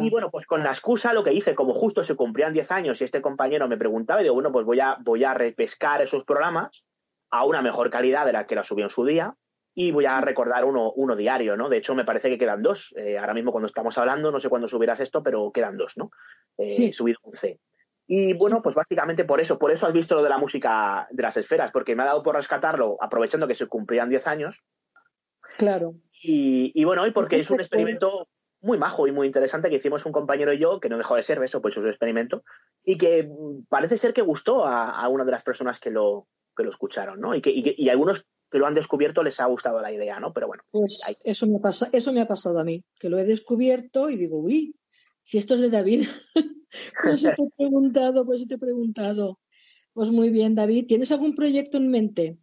Y 0.00 0.08
bueno, 0.08 0.30
pues 0.30 0.46
con 0.46 0.62
la 0.62 0.70
excusa 0.70 1.12
lo 1.12 1.22
que 1.22 1.32
hice, 1.32 1.54
como 1.54 1.74
justo 1.74 2.02
se 2.02 2.16
cumplían 2.16 2.54
10 2.54 2.70
años 2.72 3.00
y 3.00 3.04
este 3.04 3.20
compañero 3.20 3.68
me 3.68 3.76
preguntaba, 3.76 4.20
y 4.20 4.24
digo, 4.24 4.34
bueno, 4.34 4.50
pues 4.50 4.64
voy 4.64 4.80
a, 4.80 4.96
voy 5.00 5.24
a 5.24 5.34
repescar 5.34 6.00
esos 6.00 6.24
programas 6.24 6.84
a 7.30 7.44
una 7.44 7.60
mejor 7.60 7.90
calidad 7.90 8.24
de 8.24 8.32
la 8.32 8.46
que 8.46 8.54
la 8.54 8.62
subí 8.62 8.82
en 8.82 8.90
su 8.90 9.04
día 9.04 9.34
y 9.74 9.90
voy 9.90 10.06
a 10.06 10.20
recordar 10.20 10.64
uno, 10.64 10.92
uno 10.92 11.16
diario, 11.16 11.56
¿no? 11.56 11.68
De 11.68 11.78
hecho, 11.78 11.94
me 11.94 12.04
parece 12.04 12.28
que 12.28 12.38
quedan 12.38 12.62
dos. 12.62 12.94
Eh, 12.96 13.18
ahora 13.18 13.34
mismo 13.34 13.52
cuando 13.52 13.66
estamos 13.66 13.96
hablando, 13.96 14.30
no 14.30 14.38
sé 14.38 14.48
cuándo 14.48 14.68
subirás 14.68 15.00
esto, 15.00 15.22
pero 15.22 15.50
quedan 15.50 15.76
dos, 15.76 15.96
¿no? 15.96 16.10
Eh, 16.58 16.70
sí. 16.70 16.92
Subido 16.92 17.18
un 17.22 17.32
C. 17.32 17.58
Y 18.06 18.34
bueno, 18.34 18.62
pues 18.62 18.74
básicamente 18.74 19.24
por 19.24 19.40
eso, 19.40 19.58
por 19.58 19.70
eso 19.70 19.86
has 19.86 19.92
visto 19.92 20.14
lo 20.14 20.22
de 20.22 20.28
la 20.28 20.38
música 20.38 21.06
de 21.10 21.22
las 21.22 21.36
esferas, 21.36 21.70
porque 21.72 21.94
me 21.94 22.02
ha 22.02 22.06
dado 22.06 22.22
por 22.22 22.34
rescatarlo 22.34 22.96
aprovechando 23.00 23.46
que 23.46 23.54
se 23.54 23.66
cumplían 23.66 24.10
10 24.10 24.26
años. 24.26 24.62
Claro. 25.56 25.94
Y, 26.24 26.84
bueno, 26.84 27.06
y 27.06 27.10
porque 27.10 27.40
es 27.40 27.50
un 27.50 27.60
experimento 27.60 28.28
muy 28.60 28.78
majo 28.78 29.08
y 29.08 29.12
muy 29.12 29.26
interesante 29.26 29.68
que 29.68 29.76
hicimos 29.76 30.06
un 30.06 30.12
compañero 30.12 30.52
y 30.52 30.58
yo, 30.58 30.78
que 30.78 30.88
no 30.88 30.96
dejó 30.96 31.16
de 31.16 31.22
ser 31.22 31.42
eso, 31.42 31.60
pues 31.60 31.76
es 31.76 31.82
un 31.82 31.88
experimento, 31.88 32.44
y 32.84 32.96
que 32.96 33.28
parece 33.68 33.98
ser 33.98 34.12
que 34.12 34.22
gustó 34.22 34.64
a, 34.64 35.08
una 35.08 35.24
de 35.24 35.32
las 35.32 35.42
personas 35.42 35.80
que 35.80 35.90
lo, 35.90 36.28
que 36.56 36.62
lo 36.62 36.70
escucharon, 36.70 37.20
¿no? 37.20 37.34
Y 37.34 37.42
que, 37.42 37.50
y, 37.52 37.88
algunos 37.88 38.24
que 38.48 38.58
lo 38.58 38.66
han 38.66 38.74
descubierto 38.74 39.24
les 39.24 39.40
ha 39.40 39.46
gustado 39.46 39.80
la 39.80 39.90
idea, 39.90 40.20
¿no? 40.20 40.32
Pero 40.32 40.46
bueno. 40.46 40.62
Pues 40.70 41.02
eso, 41.24 41.48
me 41.48 41.58
pasa, 41.58 41.88
eso 41.92 42.12
me 42.12 42.22
ha 42.22 42.28
pasado 42.28 42.60
a 42.60 42.64
mí, 42.64 42.84
que 43.00 43.08
lo 43.08 43.18
he 43.18 43.24
descubierto 43.24 44.10
y 44.10 44.16
digo, 44.16 44.38
uy, 44.38 44.76
si 45.22 45.38
esto 45.38 45.54
es 45.54 45.60
de 45.60 45.70
David, 45.70 46.06
pues 47.04 47.22
te 47.22 47.30
he 47.30 47.50
preguntado, 47.56 48.24
pues 48.24 48.46
te 48.46 48.54
he 48.54 48.58
preguntado. 48.58 49.40
Pues 49.92 50.10
muy 50.10 50.30
bien, 50.30 50.54
David, 50.54 50.86
¿tienes 50.86 51.12
algún 51.12 51.34
proyecto 51.34 51.76
en 51.76 51.90
mente? 51.90 52.38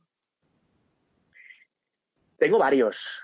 Tengo 2.38 2.60
varios. 2.60 3.22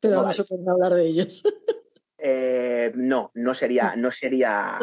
Pero 0.00 0.22
vamos 0.22 0.38
a 0.40 0.72
hablar 0.72 0.94
de 0.94 1.06
ellos. 1.06 1.42
Eh, 2.20 2.90
no, 2.96 3.30
no 3.34 3.54
sería, 3.54 3.94
no 3.94 4.10
sería, 4.10 4.76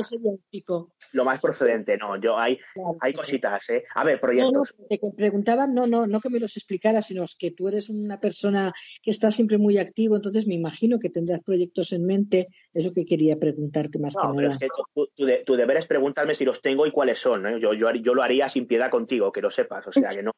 lo 1.12 1.26
más 1.26 1.42
procedente, 1.42 1.98
no. 1.98 2.16
Yo 2.20 2.38
hay, 2.38 2.58
hay 3.02 3.14
cositas, 3.14 3.70
¿eh? 3.70 3.84
A 3.94 4.06
ver, 4.06 4.22
proyectos. 4.22 4.74
No, 4.80 4.86
te 4.88 5.00
preguntaba, 5.16 5.68
no, 5.68 5.86
no, 5.86 6.08
no 6.08 6.22
que 6.22 6.30
me 6.30 6.40
los 6.40 6.56
explicaras, 6.56 7.08
sino 7.08 7.26
que 7.38 7.52
tú 7.52 7.68
eres 7.68 7.90
una 7.90 8.22
persona 8.22 8.72
que 9.04 9.12
está 9.12 9.32
siempre 9.32 9.58
muy 9.58 9.78
activo, 9.78 10.16
entonces 10.16 10.48
me 10.48 10.56
imagino 10.56 10.98
que 10.98 11.10
tendrás 11.10 11.42
proyectos 11.42 11.92
en 11.92 12.06
mente. 12.06 12.48
Es 12.74 12.86
lo 12.86 12.94
que 12.94 13.06
quería 13.06 13.38
preguntarte 13.38 14.00
más 14.00 14.16
que 14.16 14.28
nada. 14.28 14.54
Es 14.54 14.60
que 14.60 15.44
tu, 15.46 15.56
deber 15.56 15.78
es 15.78 15.88
preguntarme 15.88 16.36
si 16.36 16.46
los 16.46 16.62
tengo 16.62 16.86
y 16.86 16.92
cuáles 16.92 17.20
son. 17.20 17.60
Yo, 17.60 17.74
yo, 17.74 17.92
yo, 17.92 18.14
lo 18.14 18.24
haría 18.24 18.48
sin 18.48 18.66
piedad 18.66 18.90
contigo, 18.90 19.34
que 19.34 19.42
lo 19.42 19.50
sepas. 19.50 19.86
O 19.88 19.92
sea, 19.92 20.10
que 20.12 20.24
no, 20.24 20.32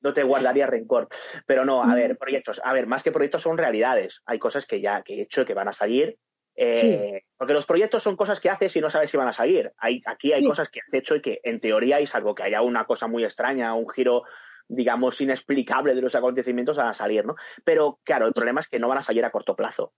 no, 0.00 0.12
te 0.12 0.22
guardaría 0.22 0.66
rencor. 0.66 1.08
Pero 1.46 1.64
no, 1.64 1.82
a 1.82 1.94
ver, 1.94 2.16
proyectos. 2.18 2.60
A 2.64 2.72
ver, 2.72 2.86
más 2.86 3.02
que 3.02 3.12
proyectos 3.12 3.42
son 3.42 3.58
realidades. 3.58 4.22
Hay 4.26 4.38
cosas 4.38 4.66
que 4.66 4.80
ya 4.80 5.02
que 5.02 5.14
he 5.14 5.22
hecho 5.22 5.44
que 5.44 5.54
van 5.54 5.68
a 5.68 5.72
salir 5.72 6.18
Eh, 6.56 7.22
porque 7.38 7.54
los 7.54 7.64
proyectos 7.64 8.02
son 8.02 8.16
cosas 8.16 8.38
que 8.38 8.50
haces 8.50 8.74
y 8.76 8.80
no 8.80 8.90
sabes 8.90 9.10
si 9.10 9.16
van 9.16 9.28
a 9.28 9.32
salir. 9.32 9.72
Hay, 9.78 10.02
aquí 10.04 10.32
hay 10.32 10.44
cosas 10.44 10.68
que 10.68 10.80
has 10.80 10.92
hecho 10.92 11.16
y 11.16 11.22
que 11.22 11.40
en 11.42 11.58
teoría, 11.58 12.00
y 12.00 12.06
salvo 12.06 12.34
que 12.34 12.42
haya 12.42 12.60
una 12.60 12.84
cosa 12.84 13.06
muy 13.06 13.24
extraña, 13.24 13.74
un 13.74 13.88
giro 13.88 14.24
digamos, 14.68 15.20
inexplicable 15.20 15.94
de 15.94 16.00
los 16.00 16.14
acontecimientos 16.14 16.76
van 16.76 16.88
a 16.88 16.94
salir, 16.94 17.24
¿no? 17.26 17.34
Pero 17.64 17.98
claro, 18.04 18.26
el 18.26 18.32
problema 18.32 18.60
es 18.60 18.68
que 18.68 18.78
no 18.78 18.88
van 18.88 18.98
a 18.98 19.02
salir 19.02 19.24
a 19.24 19.30
corto 19.30 19.56
plazo. 19.56 19.92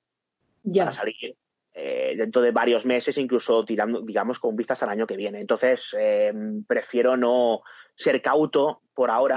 Ya. 0.62 0.84
Van 0.84 0.88
a 0.88 0.96
salir 0.96 1.36
eh, 1.75 2.14
dentro 2.16 2.43
de 2.43 2.51
varios 2.51 2.85
meses, 2.85 3.16
incluso 3.18 3.64
tirando, 3.64 4.03
digamos, 4.03 4.39
con 4.39 4.57
vistas 4.57 4.83
al 4.83 4.91
año 4.91 5.07
que 5.07 5.16
viene. 5.16 5.41
Entonces, 5.41 5.97
eh, 5.99 6.33
prefiero 6.66 7.16
no 7.16 7.62
ser 7.95 8.20
cauto 8.20 8.83
por 8.95 9.11
ahora 9.11 9.37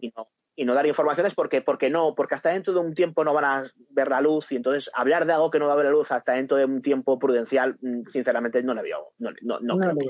y, 0.00 0.10
no, 0.10 0.28
y, 0.56 0.64
no, 0.64 0.74
dar 0.74 0.86
informaciones 0.86 1.34
porque, 1.34 1.62
porque 1.62 1.90
no, 1.90 2.14
porque 2.14 2.34
hasta 2.34 2.50
dentro 2.50 2.72
de 2.72 2.80
un 2.80 2.94
tiempo 2.94 3.24
no 3.24 3.34
van 3.34 3.44
a 3.44 3.70
ver 3.90 4.08
la 4.08 4.20
luz 4.20 4.50
y 4.52 4.56
entonces 4.56 4.90
hablar 4.94 5.26
de 5.26 5.34
algo 5.34 5.50
que 5.50 5.58
no 5.58 5.66
va 5.66 5.74
a 5.74 5.76
ver 5.76 5.86
la 5.86 5.90
luz 5.90 6.10
hasta 6.10 6.32
dentro 6.32 6.56
de 6.56 6.64
un 6.64 6.80
tiempo 6.80 7.18
prudencial, 7.18 7.76
mm, 7.80 8.06
sinceramente, 8.06 8.62
no 8.62 8.74
le 8.74 8.82
veo, 8.82 9.12
no, 9.18 9.30
no, 9.42 9.60
no, 9.60 9.76
creo, 9.76 9.96
que, 9.96 10.06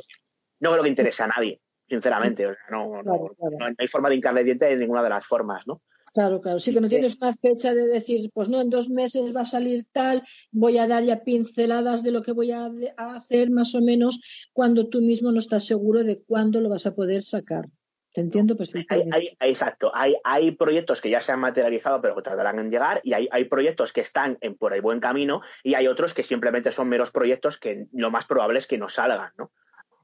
no 0.61 0.71
creo 0.71 0.83
que 0.83 0.89
interese 0.89 1.23
a 1.23 1.29
nadie 1.29 1.61
sinceramente. 1.89 2.47
no, 2.71 3.03
no, 3.03 3.31
hay 3.79 3.89
forma 3.89 4.09
de 4.09 4.17
hincarle 4.17 4.45
diente 4.45 4.67
de 4.67 4.77
ninguna 4.77 5.03
de 5.03 5.11
las 5.11 5.27
formas, 5.27 5.67
¿no? 5.67 5.83
Claro, 6.15 6.41
claro. 6.41 6.61
Sí 6.61 6.73
que 6.73 6.81
no 6.81 6.89
tienes 6.89 7.19
una 7.21 7.35
fecha 7.35 7.75
de 7.75 7.89
decir, 7.89 8.31
pues 8.33 8.49
no, 8.49 8.61
en 8.61 8.71
dos 8.71 8.89
meses 8.89 9.35
va 9.35 9.41
a 9.41 9.47
salir 9.47 9.85
tal, 9.93 10.23
voy 10.53 10.79
a 10.79 10.87
dar 10.87 11.03
ya 11.03 11.25
pinceladas 11.25 12.05
de 12.05 12.13
lo 12.13 12.23
que 12.23 12.31
voy 12.31 12.53
a, 12.53 12.71
hacer 12.97 13.51
más 13.51 13.75
o 13.75 13.83
menos 13.83 14.49
cuando 14.53 14.89
tú 14.89 15.01
mismo 15.01 15.33
no 15.33 15.41
estás 15.41 15.67
seguro 15.67 16.05
de 16.05 16.23
cuándo 16.23 16.61
lo 16.61 16.69
vas 16.69 16.87
a 16.87 16.95
poder 16.95 17.25
sacar. 17.25 17.65
Te 18.13 18.21
entiendo 18.21 18.57
perfectamente. 18.57 19.37
exacto. 19.41 19.91
Hay, 19.93 20.15
hay 20.23 20.53
proyectos 20.53 21.01
que 21.01 21.11
ya 21.11 21.21
se 21.21 21.33
han 21.33 21.41
materializado, 21.41 22.01
pero 22.01 22.15
que 22.15 22.23
tardarán 22.23 22.61
en 22.61 22.71
llegar, 22.71 23.01
y 23.03 23.13
hay, 23.13 23.27
hay 23.33 23.47
proyectos 23.47 23.93
que 23.93 24.03
están 24.03 24.39
en, 24.41 24.55
por 24.55 24.73
el 24.73 24.83
buen 24.83 25.01
camino, 25.01 25.41
y 25.65 25.75
hay 25.75 25.89
otros 25.89 26.15
que 26.15 26.23
simplemente 26.23 26.71
son 26.71 26.89
meros 26.89 27.11
proyectos 27.11 27.59
que 27.59 27.87
lo 27.93 28.13
más 28.13 28.25
probable 28.27 28.61
es 28.61 28.69
que 28.69 28.79
no 28.79 28.89
salgan, 28.89 29.33
¿no? 29.37 29.51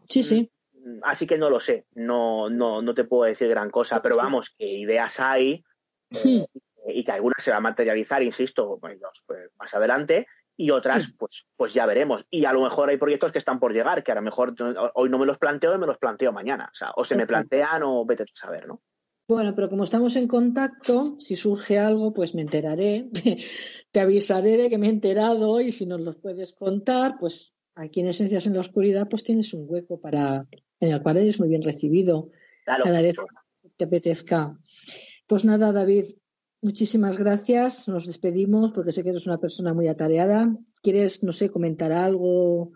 Sí, 0.09 0.25
sí. 0.25 0.51
Así 1.05 1.29
que 1.29 1.39
no 1.39 1.51
lo 1.51 1.61
sé, 1.61 1.87
no, 1.95 2.51
no, 2.51 2.83
no 2.83 2.95
te 2.95 3.05
puedo 3.05 3.29
decir 3.29 3.49
gran 3.49 3.71
cosa, 3.71 4.03
pero 4.03 4.17
vamos, 4.17 4.57
que 4.59 4.67
ideas 4.67 5.21
hay 5.21 5.63
eh, 6.13 6.47
y 6.87 7.05
que 7.05 7.13
algunas 7.13 7.43
se 7.43 7.51
van 7.51 7.59
a 7.59 7.69
materializar, 7.69 8.23
insisto, 8.23 8.79
pues, 8.81 8.99
pues, 9.27 9.51
más 9.59 9.75
adelante, 9.75 10.27
y 10.57 10.71
otras, 10.71 11.15
pues, 11.19 11.47
pues 11.57 11.73
ya 11.73 11.87
veremos. 11.87 12.27
Y 12.31 12.45
a 12.45 12.53
lo 12.53 12.63
mejor 12.63 12.91
hay 12.91 12.99
proyectos 12.99 13.33
que 13.33 13.39
están 13.39 13.59
por 13.59 13.73
llegar, 13.73 14.05
que 14.05 14.13
a 14.13 14.17
lo 14.17 14.23
mejor 14.23 14.55
hoy 14.95 15.09
no 15.09 15.19
me 15.19 15.25
los 15.25 15.39
planteo 15.39 15.75
y 15.75 15.79
me 15.79 15.87
los 15.87 15.97
planteo 15.97 16.33
mañana. 16.33 16.69
O 16.71 16.75
sea, 16.75 16.93
o 16.97 17.05
se 17.05 17.17
me 17.17 17.27
plantean 17.27 17.83
o 17.83 18.05
vete 18.05 18.25
a 18.25 18.27
saber, 18.35 18.67
¿no? 18.67 18.83
Bueno, 19.27 19.55
pero 19.55 19.71
como 19.71 19.85
estamos 19.85 20.17
en 20.17 20.27
contacto, 20.27 21.15
si 21.19 21.37
surge 21.37 21.79
algo, 21.79 22.13
pues 22.13 22.35
me 22.35 22.43
enteraré. 22.43 23.09
Te 23.93 24.01
avisaré 24.01 24.57
de 24.57 24.69
que 24.69 24.77
me 24.77 24.89
he 24.89 24.91
enterado 24.91 25.61
y 25.61 25.73
si 25.73 25.87
nos 25.87 26.01
los 26.01 26.17
puedes 26.17 26.53
contar, 26.53 27.15
pues 27.19 27.57
aquí 27.75 28.01
en 28.01 28.09
Esencias 28.09 28.47
en 28.47 28.55
la 28.55 28.61
Oscuridad, 28.61 29.09
pues 29.09 29.25
tienes 29.25 29.55
un 29.55 29.67
hueco 29.69 30.01
para 30.01 30.47
en 30.81 30.91
el 30.91 31.01
cual 31.01 31.19
eres 31.19 31.39
muy 31.39 31.49
bien 31.49 31.63
recibido 31.63 32.31
cada 32.67 33.01
vez 33.01 33.17
que 33.63 33.69
te 33.77 33.85
apetezca. 33.85 34.59
Pues 35.31 35.45
nada, 35.45 35.70
David, 35.70 36.07
muchísimas 36.61 37.16
gracias. 37.16 37.87
Nos 37.87 38.05
despedimos 38.09 38.72
porque 38.72 38.91
sé 38.91 39.05
que 39.05 39.11
eres 39.11 39.28
una 39.28 39.39
persona 39.39 39.72
muy 39.72 39.87
atareada. 39.87 40.53
¿Quieres, 40.83 41.22
no 41.22 41.31
sé, 41.31 41.53
comentar 41.53 41.93
algo? 41.93 42.72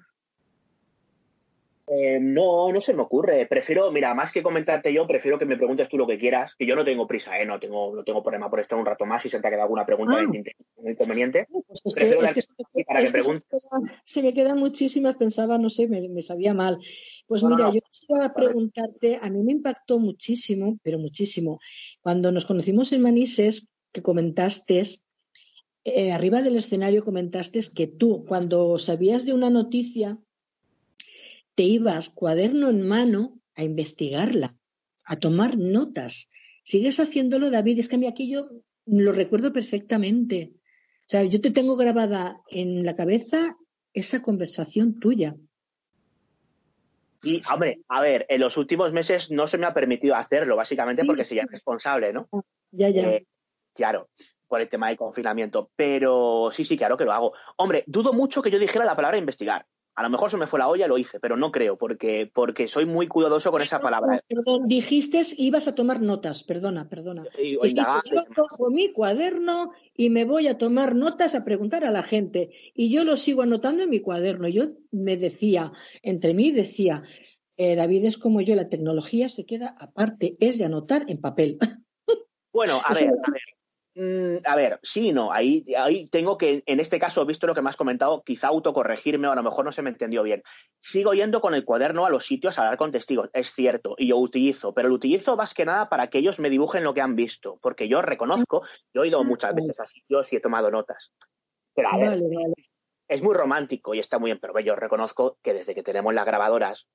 Eh, 1.87 2.18
no, 2.18 2.72
no 2.72 2.80
se 2.80 2.95
me 2.95 3.03
ocurre. 3.03 3.47
Prefiero, 3.47 3.93
mira, 3.93 4.14
más 4.14 4.32
que 4.32 4.43
comentarte 4.43 4.93
yo, 4.93 5.07
prefiero 5.07 5.39
que 5.39 5.45
me 5.45 5.57
preguntes 5.57 5.89
tú 5.89 5.99
lo 5.99 6.07
que 6.07 6.18
quieras, 6.18 6.55
que 6.59 6.66
yo 6.66 6.74
no 6.74 6.85
tengo 6.85 7.07
prisa, 7.07 7.39
¿eh? 7.39 7.45
no 7.45 7.61
tengo, 7.61 7.95
no 7.95 8.03
tengo 8.03 8.22
problema 8.22 8.49
por 8.49 8.61
estar 8.61 8.78
un 8.78 8.87
rato 8.87 9.05
más 9.05 9.22
si 9.22 9.28
se 9.28 9.39
te 9.39 9.47
ha 9.47 9.51
quedado 9.51 9.64
alguna 9.64 9.85
pregunta 9.85 10.16
ah. 10.18 10.22
inconveniente. 10.91 11.47
se, 14.05 14.22
me 14.22 14.32
quedan 14.32 14.59
muchísimas, 14.59 15.16
pensaba, 15.16 15.59
no 15.59 15.68
sé, 15.68 15.87
me, 15.87 16.22
sabía 16.22 16.55
mal. 16.55 16.78
Pues 17.26 17.45
mira, 17.45 17.70
yo 17.70 17.80
quisiera 17.82 18.32
preguntarte, 18.32 19.18
a 19.20 19.28
mí 19.28 19.43
me 19.43 19.53
impactó 19.53 19.99
muchísimo, 19.99 20.78
pero 20.82 20.99
muchísimo, 20.99 21.61
cuando 22.01 22.32
nos 22.32 22.47
conocimos 22.47 22.93
en 22.93 23.03
Manises, 23.03 23.70
que 23.93 24.03
comentaste, 24.03 24.82
eh, 25.85 26.12
arriba 26.12 26.41
del 26.41 26.57
escenario 26.57 27.05
comentaste 27.05 27.61
que 27.74 27.87
tú, 27.87 28.24
cuando 28.26 28.78
sabías 28.78 29.26
de 29.26 29.35
una 29.35 29.51
noticia, 29.51 30.18
te 31.55 31.62
ibas 31.62 32.11
cuaderno 32.11 32.68
en 32.68 32.82
mano 32.86 33.40
a 33.57 33.62
investigarla, 33.62 34.57
a 35.05 35.16
tomar 35.16 35.59
notas. 35.59 36.28
¿Sigues 36.62 37.00
haciéndolo, 37.00 37.50
David? 37.50 37.78
Es 37.78 37.88
que 37.88 37.96
a 37.96 37.98
mí 37.98 38.07
aquí 38.07 38.30
yo 38.30 38.48
lo 38.86 39.12
recuerdo 39.12 39.52
perfectamente. 39.52 40.52
O 41.07 41.09
sea, 41.09 41.22
yo 41.24 41.40
te 41.40 41.50
tengo 41.50 41.76
grabada 41.76 42.40
en 42.48 42.84
la 42.84 42.94
cabeza 42.94 43.57
esa 43.92 44.22
conversación 44.22 44.98
tuya. 44.98 45.36
Y, 47.22 47.40
hombre, 47.52 47.80
a 47.88 48.00
ver, 48.00 48.26
en 48.28 48.40
los 48.40 48.57
últimos 48.57 48.92
meses 48.92 49.30
no 49.30 49.46
se 49.46 49.57
me 49.57 49.66
ha 49.66 49.72
permitido 49.72 50.14
hacerlo, 50.14 50.57
básicamente 50.57 51.05
porque 51.05 51.24
soy 51.24 51.40
responsable, 51.40 52.12
¿no? 52.12 52.28
Ah, 52.32 52.40
ya, 52.70 52.90
ya. 52.90 53.09
Eh, 53.09 53.26
claro, 53.72 54.09
por 54.46 54.61
el 54.61 54.68
tema 54.68 54.88
del 54.88 54.96
confinamiento. 54.96 55.70
Pero 55.76 56.50
sí, 56.52 56.64
sí, 56.64 56.76
claro 56.76 56.96
que 56.96 57.05
lo 57.05 57.12
hago. 57.12 57.32
Hombre, 57.57 57.84
dudo 57.86 58.12
mucho 58.12 58.42
que 58.42 58.50
yo 58.50 58.59
dijera 58.59 58.84
la 58.84 58.96
palabra 58.96 59.16
investigar. 59.16 59.66
A 59.97 60.03
lo 60.03 60.11
mejor 60.11 60.30
se 60.30 60.36
me 60.36 60.47
fue 60.47 60.59
la 60.59 60.68
olla, 60.68 60.88
lo 60.88 60.99
hice, 60.99 61.20
pero 61.20 61.36
no 61.36 61.53
creo, 61.53 61.78
porque, 61.78 62.30
porque 62.32 62.66
soy 62.66 62.84
muy 62.84 63.07
cuidadoso 63.07 63.51
con 63.51 63.62
esa 63.62 63.78
palabra. 63.78 64.22
Perdón, 64.26 64.66
dijiste 64.66 65.22
ibas 65.36 65.68
a 65.68 65.74
tomar 65.74 66.01
notas, 66.01 66.42
perdona, 66.42 66.88
perdona. 66.88 67.24
dijiste, 67.36 68.16
yo 68.16 68.24
cojo 68.34 68.70
mi 68.70 68.92
cuaderno 68.92 69.70
y 69.95 70.11
me 70.11 70.24
voy 70.24 70.49
a 70.49 70.59
tomar 70.59 70.95
notas 70.95 71.34
a 71.34 71.45
preguntar 71.45 71.84
a 71.84 71.90
la 71.90 72.03
gente. 72.03 72.51
Y 72.74 72.90
yo 72.90 73.05
lo 73.05 73.16
sigo 73.16 73.42
anotando 73.42 73.84
en 73.84 73.90
mi 73.90 74.01
cuaderno. 74.01 74.49
Yo 74.49 74.64
me 74.90 75.16
decía, 75.16 75.72
entre 76.03 76.34
mí 76.34 76.51
decía, 76.51 77.03
eh, 77.57 77.76
David 77.76 78.05
es 78.07 78.18
como 78.18 78.40
yo, 78.40 78.57
la 78.57 78.68
tecnología 78.68 79.28
se 79.28 79.47
queda 79.47 79.76
aparte, 79.78 80.34
es 80.40 80.59
de 80.59 80.64
anotar 80.64 81.05
en 81.09 81.20
papel. 81.20 81.59
Bueno, 82.53 82.80
a 82.84 82.95
ver, 82.95 83.09
a 83.09 83.30
ver. 83.30 83.42
Mm, 83.97 84.38
a 84.45 84.57
ver, 84.57 84.80
sí 84.82 85.09
y 85.09 85.12
no. 85.12 85.32
Ahí, 85.32 85.64
ahí 85.76 86.09
tengo 86.09 86.36
que, 86.36 86.64
en 86.66 86.80
este 86.80 86.99
caso, 86.99 87.24
visto 87.24 87.47
lo 87.47 87.55
que 87.55 87.62
me 87.62 87.70
has 87.70 87.76
comentado, 87.76 88.22
quizá 88.24 88.49
autocorregirme 88.49 89.28
o 89.28 89.32
a 89.32 89.36
lo 89.36 89.42
mejor 89.42 89.64
no 89.64 89.72
se 89.72 89.82
me 89.82 89.90
entendió 89.90 90.22
bien. 90.22 90.42
Sigo 90.80 91.14
yendo 91.14 91.40
con 91.40 91.55
el 91.55 91.64
cuaderno 91.64 92.05
a 92.05 92.11
los 92.11 92.24
sitios 92.24 92.59
a 92.59 92.62
hablar 92.62 92.76
con 92.76 92.90
testigos, 92.90 93.30
es 93.32 93.53
cierto, 93.53 93.95
y 93.97 94.09
yo 94.09 94.16
utilizo, 94.16 94.74
pero 94.74 94.88
lo 94.88 94.95
utilizo 94.97 95.36
más 95.36 95.55
que 95.55 95.64
nada 95.64 95.88
para 95.88 96.09
que 96.09 96.18
ellos 96.18 96.40
me 96.40 96.51
dibujen 96.51 96.82
lo 96.82 96.92
que 96.92 97.03
han 97.03 97.14
visto, 97.14 97.59
porque 97.62 97.88
yo 97.88 98.03
reconozco, 98.03 98.62
yo 98.92 99.05
he 99.05 99.09
ido 99.09 99.22
muchas 99.22 99.55
veces 99.55 99.78
a 99.78 99.86
sitios 99.86 100.32
y 100.32 100.36
he 100.36 100.40
tomado 100.40 100.70
notas. 100.70 101.12
Pero 101.74 101.88
a 101.92 101.97
ver, 101.97 102.20
es 103.09 103.22
muy 103.22 103.34
romántico 103.34 103.95
y 103.95 104.01
está 104.01 104.18
muy 104.18 104.28
bien, 104.28 104.38
pero 104.40 104.59
yo 104.59 104.74
reconozco 104.74 105.38
que 105.42 105.55
desde 105.55 105.74
que 105.74 105.82
tenemos 105.82 106.12
las 106.14 106.26
grabadoras, 106.26 106.88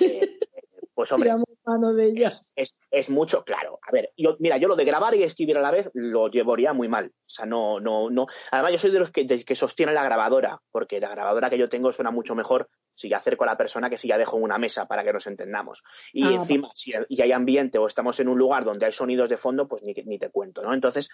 eh, 0.00 0.38
pues 0.94 1.10
hombre, 1.10 1.30
mano 1.64 1.94
de. 1.94 2.30
Es, 2.54 3.08
mucho, 3.08 3.44
claro. 3.44 3.78
A 3.82 3.92
ver, 3.92 4.12
yo, 4.16 4.36
mira, 4.40 4.58
yo 4.58 4.68
lo 4.68 4.76
de 4.76 4.84
grabar 4.84 5.14
y 5.14 5.22
escribir 5.22 5.56
a 5.56 5.62
la 5.62 5.70
vez 5.70 5.90
lo 5.94 6.28
llevaría 6.28 6.72
muy 6.72 6.88
mal. 6.88 7.06
O 7.06 7.30
sea, 7.30 7.46
no, 7.46 7.80
no, 7.80 8.10
no. 8.10 8.26
Además, 8.50 8.72
yo 8.72 8.78
soy 8.78 8.90
de 8.90 8.98
los 8.98 9.10
que, 9.10 9.26
que 9.26 9.54
sostienen 9.54 9.94
la 9.94 10.04
grabadora, 10.04 10.60
porque 10.70 11.00
la 11.00 11.08
grabadora 11.08 11.48
que 11.48 11.58
yo 11.58 11.68
tengo 11.68 11.92
suena 11.92 12.10
mucho 12.10 12.34
mejor 12.34 12.68
si 12.94 13.08
ya 13.08 13.18
acerco 13.18 13.44
a 13.44 13.46
la 13.46 13.56
persona 13.56 13.88
que 13.88 13.96
si 13.96 14.08
ya 14.08 14.18
dejo 14.18 14.36
en 14.36 14.44
una 14.44 14.58
mesa 14.58 14.86
para 14.86 15.02
que 15.02 15.12
nos 15.12 15.26
entendamos. 15.26 15.82
Y 16.12 16.24
ah, 16.24 16.34
encima, 16.34 16.68
si 16.74 16.92
hay 16.94 17.32
ambiente 17.32 17.78
o 17.78 17.86
estamos 17.86 18.20
en 18.20 18.28
un 18.28 18.38
lugar 18.38 18.64
donde 18.64 18.84
hay 18.84 18.92
sonidos 18.92 19.30
de 19.30 19.38
fondo, 19.38 19.66
pues 19.66 19.82
ni, 19.82 19.94
ni 20.04 20.18
te 20.18 20.30
cuento, 20.30 20.62
¿no? 20.62 20.74
Entonces, 20.74 21.08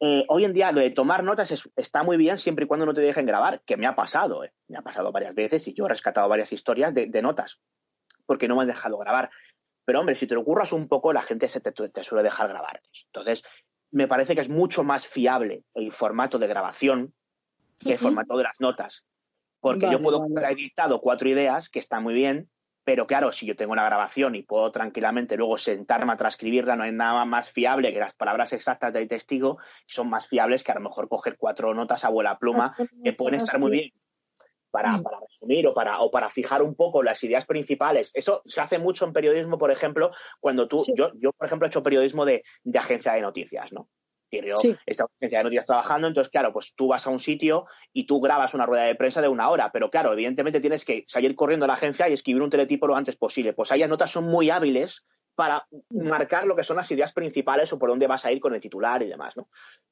eh, 0.00 0.24
hoy 0.28 0.46
en 0.46 0.54
día 0.54 0.72
lo 0.72 0.80
de 0.80 0.90
tomar 0.90 1.22
notas 1.22 1.62
está 1.76 2.02
muy 2.02 2.16
bien 2.16 2.38
siempre 2.38 2.64
y 2.64 2.68
cuando 2.68 2.86
no 2.86 2.94
te 2.94 3.02
dejen 3.02 3.26
grabar, 3.26 3.60
que 3.66 3.76
me 3.76 3.86
ha 3.86 3.94
pasado, 3.94 4.44
¿eh? 4.44 4.52
me 4.68 4.78
ha 4.78 4.82
pasado 4.82 5.12
varias 5.12 5.34
veces 5.34 5.68
y 5.68 5.74
yo 5.74 5.84
he 5.84 5.88
rescatado 5.90 6.26
varias 6.26 6.52
historias 6.54 6.94
de, 6.94 7.06
de 7.06 7.20
notas 7.20 7.60
porque 8.30 8.46
no 8.46 8.54
me 8.54 8.62
han 8.62 8.68
dejado 8.68 8.96
grabar. 8.96 9.28
Pero 9.84 9.98
hombre, 9.98 10.14
si 10.14 10.28
te 10.28 10.36
lo 10.36 10.44
curras 10.44 10.72
un 10.72 10.86
poco, 10.86 11.12
la 11.12 11.20
gente 11.20 11.48
se 11.48 11.60
te, 11.60 12.04
suele 12.04 12.22
dejar 12.22 12.46
grabar. 12.46 12.80
Entonces, 13.06 13.42
me 13.90 14.06
parece 14.06 14.36
que 14.36 14.40
es 14.40 14.48
mucho 14.48 14.84
más 14.84 15.04
fiable 15.04 15.64
el 15.74 15.92
formato 15.92 16.38
de 16.38 16.46
grabación 16.46 17.12
que 17.80 17.94
el 17.94 17.98
formato 17.98 18.36
de 18.36 18.44
las 18.44 18.60
notas. 18.60 19.04
Porque 19.58 19.90
yo 19.90 20.00
puedo 20.00 20.22
haber 20.22 20.52
editado 20.52 21.00
cuatro 21.00 21.28
ideas, 21.28 21.68
que 21.68 21.80
están 21.80 22.04
muy 22.04 22.14
bien, 22.14 22.48
pero 22.84 23.08
claro, 23.08 23.32
si 23.32 23.46
yo 23.46 23.56
tengo 23.56 23.72
una 23.72 23.84
grabación 23.84 24.36
y 24.36 24.44
puedo 24.44 24.70
tranquilamente 24.70 25.36
luego 25.36 25.58
sentarme 25.58 26.12
a 26.12 26.16
transcribirla, 26.16 26.76
no 26.76 26.84
hay 26.84 26.92
nada 26.92 27.24
más 27.24 27.50
fiable 27.50 27.92
que 27.92 27.98
las 27.98 28.14
palabras 28.14 28.52
exactas 28.52 28.92
del 28.92 29.08
testigo, 29.08 29.56
que 29.56 29.92
son 29.92 30.08
más 30.08 30.28
fiables 30.28 30.62
que 30.62 30.70
a 30.70 30.76
lo 30.76 30.82
mejor 30.82 31.08
coger 31.08 31.36
cuatro 31.36 31.74
notas 31.74 32.04
a 32.04 32.10
vuela 32.10 32.38
pluma, 32.38 32.76
que 33.02 33.12
pueden 33.12 33.40
estar 33.40 33.58
muy 33.58 33.72
bien 33.72 33.90
para, 34.70 34.96
mm. 34.96 35.02
para, 35.02 35.20
resumir 35.20 35.66
o 35.66 35.74
para, 35.74 36.00
o 36.00 36.10
para 36.10 36.28
fijar 36.28 36.62
un 36.62 36.74
poco 36.74 37.02
las 37.02 37.22
ideas 37.24 37.46
principales. 37.46 38.10
Eso 38.14 38.42
se 38.46 38.60
hace 38.60 38.78
mucho 38.78 39.04
en 39.04 39.12
periodismo, 39.12 39.58
por 39.58 39.70
ejemplo, 39.70 40.10
cuando 40.40 40.68
tú, 40.68 40.82
yo, 40.94 41.10
yo, 41.14 41.32
por 41.32 41.46
ejemplo, 41.46 41.66
he 41.66 41.68
hecho 41.68 41.82
periodismo 41.82 42.24
de, 42.24 42.42
de 42.62 42.78
agencia 42.78 43.12
de 43.12 43.20
noticias, 43.20 43.72
¿no? 43.72 43.88
Y 44.30 44.46
yo 44.46 44.56
sí. 44.56 44.76
en 44.86 44.96
agencia 45.18 45.38
de 45.38 45.44
noticias 45.44 45.66
trabajando, 45.66 46.06
entonces, 46.06 46.30
claro, 46.30 46.52
pues 46.52 46.74
tú 46.76 46.88
vas 46.88 47.06
a 47.06 47.10
un 47.10 47.18
sitio 47.18 47.66
y 47.92 48.04
tú 48.04 48.20
grabas 48.20 48.54
una 48.54 48.64
rueda 48.64 48.84
de 48.84 48.94
prensa 48.94 49.20
de 49.20 49.28
una 49.28 49.50
hora, 49.50 49.72
pero 49.72 49.90
claro, 49.90 50.12
evidentemente 50.12 50.60
tienes 50.60 50.84
que 50.84 51.04
salir 51.08 51.34
corriendo 51.34 51.64
a 51.64 51.68
la 51.68 51.74
agencia 51.74 52.08
y 52.08 52.12
escribir 52.12 52.42
un 52.42 52.50
teletipo 52.50 52.86
lo 52.86 52.94
antes 52.94 53.16
posible. 53.16 53.52
Pues 53.52 53.72
ahí 53.72 53.80
las 53.80 53.88
notas 53.88 54.10
son 54.10 54.24
muy 54.24 54.50
hábiles 54.50 55.04
para 55.34 55.66
marcar 55.90 56.46
lo 56.46 56.54
que 56.54 56.62
son 56.62 56.76
las 56.76 56.90
ideas 56.90 57.12
principales 57.12 57.72
o 57.72 57.78
por 57.78 57.88
dónde 57.88 58.06
vas 58.06 58.24
a 58.24 58.32
ir 58.32 58.40
con 58.40 58.54
el 58.54 58.60
titular 58.60 59.02
y 59.02 59.08
demás, 59.08 59.36
¿no? 59.36 59.48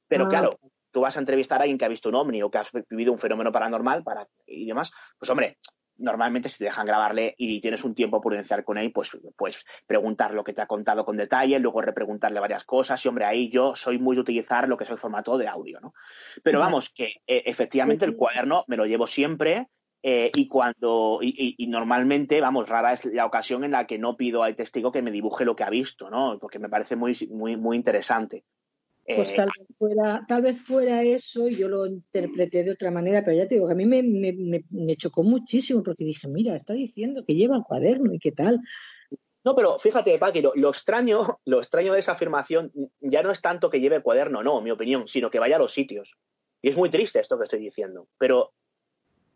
Pero 0.06 0.26
ah, 0.26 0.28
claro, 0.28 0.60
tú 0.90 1.00
vas 1.00 1.16
a 1.16 1.20
entrevistar 1.20 1.60
a 1.60 1.62
alguien 1.62 1.78
que 1.78 1.84
ha 1.84 1.88
visto 1.88 2.08
un 2.08 2.16
ovni 2.16 2.42
o 2.42 2.50
que 2.50 2.58
ha 2.58 2.64
vivido 2.90 3.12
un 3.12 3.18
fenómeno 3.18 3.52
paranormal 3.52 4.02
para, 4.02 4.26
y 4.46 4.66
demás, 4.66 4.92
pues 5.18 5.30
hombre, 5.30 5.58
normalmente 5.98 6.48
si 6.48 6.58
te 6.58 6.64
dejan 6.64 6.86
grabarle 6.86 7.34
y 7.36 7.60
tienes 7.60 7.84
un 7.84 7.94
tiempo 7.94 8.20
prudencial 8.20 8.64
con 8.64 8.78
él, 8.78 8.92
pues, 8.92 9.16
pues 9.36 9.64
preguntar 9.86 10.32
lo 10.32 10.44
que 10.44 10.52
te 10.52 10.62
ha 10.62 10.66
contado 10.66 11.04
con 11.04 11.16
detalle, 11.16 11.58
luego 11.58 11.82
repreguntarle 11.82 12.40
varias 12.40 12.64
cosas. 12.64 13.04
Y 13.04 13.08
hombre, 13.08 13.24
ahí 13.24 13.50
yo 13.50 13.74
soy 13.74 13.98
muy 13.98 14.16
de 14.16 14.22
utilizar 14.22 14.68
lo 14.68 14.76
que 14.76 14.84
es 14.84 14.90
el 14.90 14.98
formato 14.98 15.36
de 15.36 15.48
audio, 15.48 15.80
¿no? 15.80 15.92
Pero 16.42 16.60
vamos, 16.60 16.90
que 16.90 17.16
eh, 17.26 17.42
efectivamente 17.46 18.04
el 18.04 18.16
cuaderno 18.16 18.64
me 18.68 18.76
lo 18.76 18.86
llevo 18.86 19.06
siempre. 19.06 19.68
Eh, 20.00 20.30
y 20.32 20.46
cuando 20.46 21.18
y, 21.20 21.66
normalmente 21.66 22.40
vamos 22.40 22.68
rara 22.68 22.92
es 22.92 23.04
la 23.06 23.26
ocasión 23.26 23.64
en 23.64 23.72
la 23.72 23.84
que 23.84 23.98
no 23.98 24.16
pido 24.16 24.44
al 24.44 24.54
testigo 24.54 24.92
que 24.92 25.02
me 25.02 25.10
dibuje 25.10 25.44
lo 25.44 25.56
que 25.56 25.64
ha 25.64 25.70
visto 25.70 26.08
no 26.08 26.38
porque 26.40 26.60
me 26.60 26.68
parece 26.68 26.94
muy 26.94 27.16
muy 27.28 27.56
muy 27.56 27.76
interesante 27.76 28.44
pues 29.14 29.32
eh, 29.32 29.36
tal 29.36 29.48
vez, 29.56 29.66
fuera, 29.78 30.24
tal 30.28 30.42
vez 30.42 30.62
fuera 30.62 31.02
eso 31.02 31.48
y 31.48 31.56
yo 31.56 31.68
lo 31.68 31.86
interpreté 31.86 32.64
de 32.64 32.72
otra 32.72 32.90
manera, 32.90 33.22
pero 33.24 33.36
ya 33.36 33.48
te 33.48 33.54
digo 33.54 33.66
que 33.66 33.72
a 33.72 33.76
mí 33.76 33.86
me, 33.86 34.96
chocó 34.96 35.22
muchísimo 35.22 35.82
porque 35.82 36.04
dije, 36.04 36.28
mira, 36.28 36.54
está 36.54 36.74
diciendo 36.74 37.24
que 37.26 37.34
lleva 37.34 37.56
el 37.56 37.62
cuaderno 37.62 38.12
y 38.12 38.18
qué 38.18 38.32
tal. 38.32 38.60
No, 39.44 39.54
pero 39.54 39.78
fíjate, 39.78 40.18
Paqui, 40.18 40.42
lo, 40.42 40.68
extraño, 40.68 41.40
lo 41.44 41.58
extraño 41.58 41.94
de 41.94 42.00
esa 42.00 42.12
afirmación 42.12 42.70
ya 43.00 43.22
no 43.22 43.30
es 43.30 43.40
tanto 43.40 43.70
que 43.70 43.80
lleve 43.80 44.02
cuaderno, 44.02 44.42
no, 44.42 44.60
mi 44.60 44.70
opinión, 44.70 45.06
sino 45.08 45.30
que 45.30 45.38
vaya 45.38 45.56
a 45.56 45.60
los 45.60 45.72
sitios. 45.72 46.18
Y 46.60 46.68
es 46.68 46.76
muy 46.76 46.90
triste 46.90 47.20
esto 47.20 47.38
que 47.38 47.44
estoy 47.44 47.60
diciendo. 47.60 48.08
Pero 48.18 48.52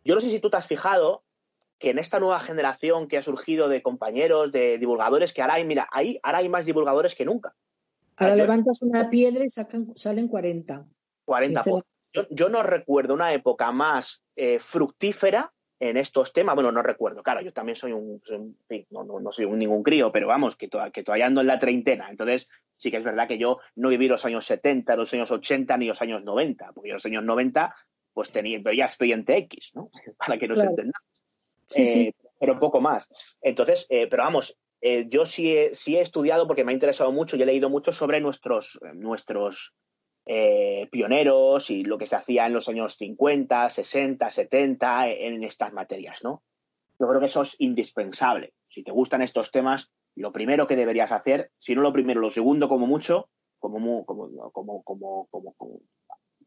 yo 0.03 0.13
no 0.13 0.21
sé 0.21 0.29
si 0.29 0.39
tú 0.39 0.49
te 0.49 0.57
has 0.57 0.67
fijado 0.67 1.23
que 1.79 1.89
en 1.89 1.99
esta 1.99 2.19
nueva 2.19 2.39
generación 2.39 3.07
que 3.07 3.17
ha 3.17 3.21
surgido 3.21 3.69
de 3.69 3.81
compañeros, 3.81 4.51
de 4.51 4.77
divulgadores, 4.77 5.33
que 5.33 5.41
ahora 5.41 5.55
hay, 5.55 5.65
mira, 5.65 5.87
ahí 5.91 6.19
ahora 6.21 6.39
hay 6.39 6.49
más 6.49 6.65
divulgadores 6.65 7.15
que 7.15 7.25
nunca. 7.25 7.55
Ahora 8.17 8.35
levantas 8.35 8.81
una 8.81 9.09
piedra 9.09 9.45
y 9.45 9.49
salen 9.49 10.27
40. 10.27 10.85
40. 11.25 11.63
yo, 12.29 12.49
no 12.49 12.63
recuerdo 12.63 13.13
una 13.13 13.33
época 13.33 13.71
más 13.71 14.23
eh, 14.35 14.59
fructífera 14.59 15.53
en 15.79 15.97
estos 15.97 16.31
temas. 16.31 16.55
Bueno, 16.55 16.71
no 16.71 16.81
recuerdo, 16.81 17.23
claro, 17.23 17.41
yo 17.41 17.51
también 17.53 17.75
soy 17.75 17.91
un, 17.91 18.21
no, 18.91 19.31
soy 19.31 19.47
ningún 19.47 19.83
crío, 19.83 20.11
pero 20.11 20.27
vamos, 20.27 20.55
que, 20.55 20.69
que 20.93 21.03
todavía 21.03 21.25
ando 21.25 21.41
en 21.41 21.47
la 21.47 21.59
treintena. 21.59 22.09
Entonces, 22.09 22.47
sí 22.75 22.91
que 22.91 22.97
es 22.97 23.03
verdad 23.03 23.27
que 23.27 23.37
yo 23.37 23.59
no 23.75 23.89
viví 23.89 24.07
los 24.07 24.25
años 24.25 24.45
70, 24.45 24.95
los 24.95 25.13
años 25.13 25.31
80 25.31 25.77
ni 25.77 25.87
los 25.87 26.01
años 26.01 26.23
90, 26.23 26.71
porque 26.73 26.89
en 26.89 26.93
los 26.93 27.05
años 27.05 27.23
90 27.23 27.75
pues 28.13 28.31
tenía 28.31 28.61
ya 28.75 28.85
expediente 28.85 29.35
X, 29.37 29.71
¿no? 29.73 29.89
Para 30.17 30.37
que 30.37 30.47
nos 30.47 30.59
entendamos. 30.59 31.01
Sí, 31.67 31.85
sí. 31.85 32.01
Eh, 32.01 32.15
pero 32.39 32.59
poco 32.59 32.81
más. 32.81 33.09
Entonces, 33.41 33.85
eh, 33.89 34.07
pero 34.07 34.23
vamos, 34.23 34.59
eh, 34.85 35.05
yo 35.07 35.25
sí 35.25 35.55
he, 35.55 35.73
sí 35.73 35.95
he, 35.95 36.01
estudiado 36.01 36.45
porque 36.45 36.65
me 36.65 36.73
ha 36.73 36.73
interesado 36.73 37.09
mucho 37.13 37.37
y 37.37 37.41
he 37.41 37.45
leído 37.45 37.69
mucho 37.69 37.93
sobre 37.93 38.19
nuestros, 38.19 38.77
nuestros 38.93 39.73
eh, 40.25 40.89
pioneros 40.91 41.69
y 41.69 41.85
lo 41.85 41.97
que 41.97 42.05
se 42.05 42.17
hacía 42.17 42.47
en 42.47 42.53
los 42.53 42.67
años 42.67 42.97
50, 42.97 43.69
60, 43.69 44.29
70 44.29 45.07
en 45.07 45.41
estas 45.45 45.71
materias, 45.71 46.21
¿no? 46.21 46.43
Yo 46.99 47.07
creo 47.07 47.21
que 47.21 47.27
eso 47.27 47.43
es 47.43 47.55
indispensable. 47.59 48.51
Si 48.67 48.83
te 48.83 48.91
gustan 48.91 49.21
estos 49.21 49.51
temas, 49.51 49.89
lo 50.15 50.33
primero 50.33 50.67
que 50.67 50.75
deberías 50.75 51.13
hacer, 51.13 51.49
si 51.57 51.75
no 51.75 51.81
lo 51.81 51.93
primero, 51.93 52.19
lo 52.19 52.31
segundo 52.31 52.67
como 52.67 52.85
mucho, 52.85 53.29
como, 53.59 54.05
como, 54.05 54.51
como, 54.51 54.83
como, 54.83 55.27
como 55.31 55.55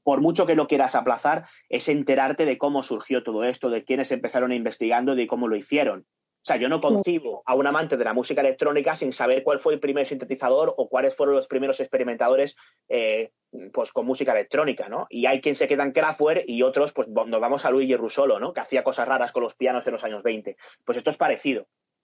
por 0.03 0.21
mucho 0.21 0.45
que 0.45 0.57
lo 0.57 0.69
quieras 0.69 0.95
aplazar, 0.95 1.47
es 1.71 1.89
enterarte 1.89 2.45
de 2.45 2.59
cómo 2.59 2.83
surgió 2.83 3.23
todo 3.23 3.45
esto, 3.45 3.71
de 3.71 3.83
quiénes 3.83 4.13
empezaron 4.13 4.53
investigando, 4.53 5.15
de 5.15 5.27
cómo 5.27 5.49
lo 5.49 5.57
hicieron. 5.57 6.07
O 6.47 6.49
sea, 6.49 6.59
yo 6.59 6.69
no 6.69 6.81
concibo 6.81 7.43
a 7.45 7.57
un 7.57 7.67
amante 7.67 7.97
de 7.97 8.05
la 8.05 8.15
música 8.15 8.41
electrónica 8.41 8.95
sin 8.95 9.13
saber 9.13 9.43
cuál 9.43 9.59
fue 9.59 9.75
el 9.75 9.81
primer 9.81 10.07
sintetizador 10.07 10.75
o 10.77 10.89
cuáles 10.89 11.17
fueron 11.17 11.35
los 11.35 11.49
primeros 11.49 11.81
experimentadores 11.81 12.55
eh, 12.89 13.33
pues 13.73 13.91
con 13.91 14.07
música 14.07 14.31
electrónica, 14.31 14.89
¿no? 14.89 15.09
Y 15.11 15.27
hay 15.27 15.41
quien 15.41 15.57
se 15.57 15.67
queda 15.67 15.83
en 15.83 15.91
Kraftwerk 15.91 16.45
y 16.47 16.63
otros, 16.63 16.93
pues 16.93 17.09
nos 17.09 17.41
vamos 17.41 17.65
a 17.65 17.71
Luigi 17.71 17.97
Russolo, 17.97 18.39
¿no? 18.39 18.53
Que 18.53 18.61
hacía 18.61 18.85
cosas 18.85 19.09
raras 19.09 19.33
con 19.33 19.43
los 19.43 19.57
pianos 19.57 19.89
en 19.89 19.95
los 19.95 20.05
años 20.05 20.23
20. 20.23 20.57
Pues 20.85 20.99
esto 20.99 21.11
es 21.11 21.17
parecido. 21.17 21.63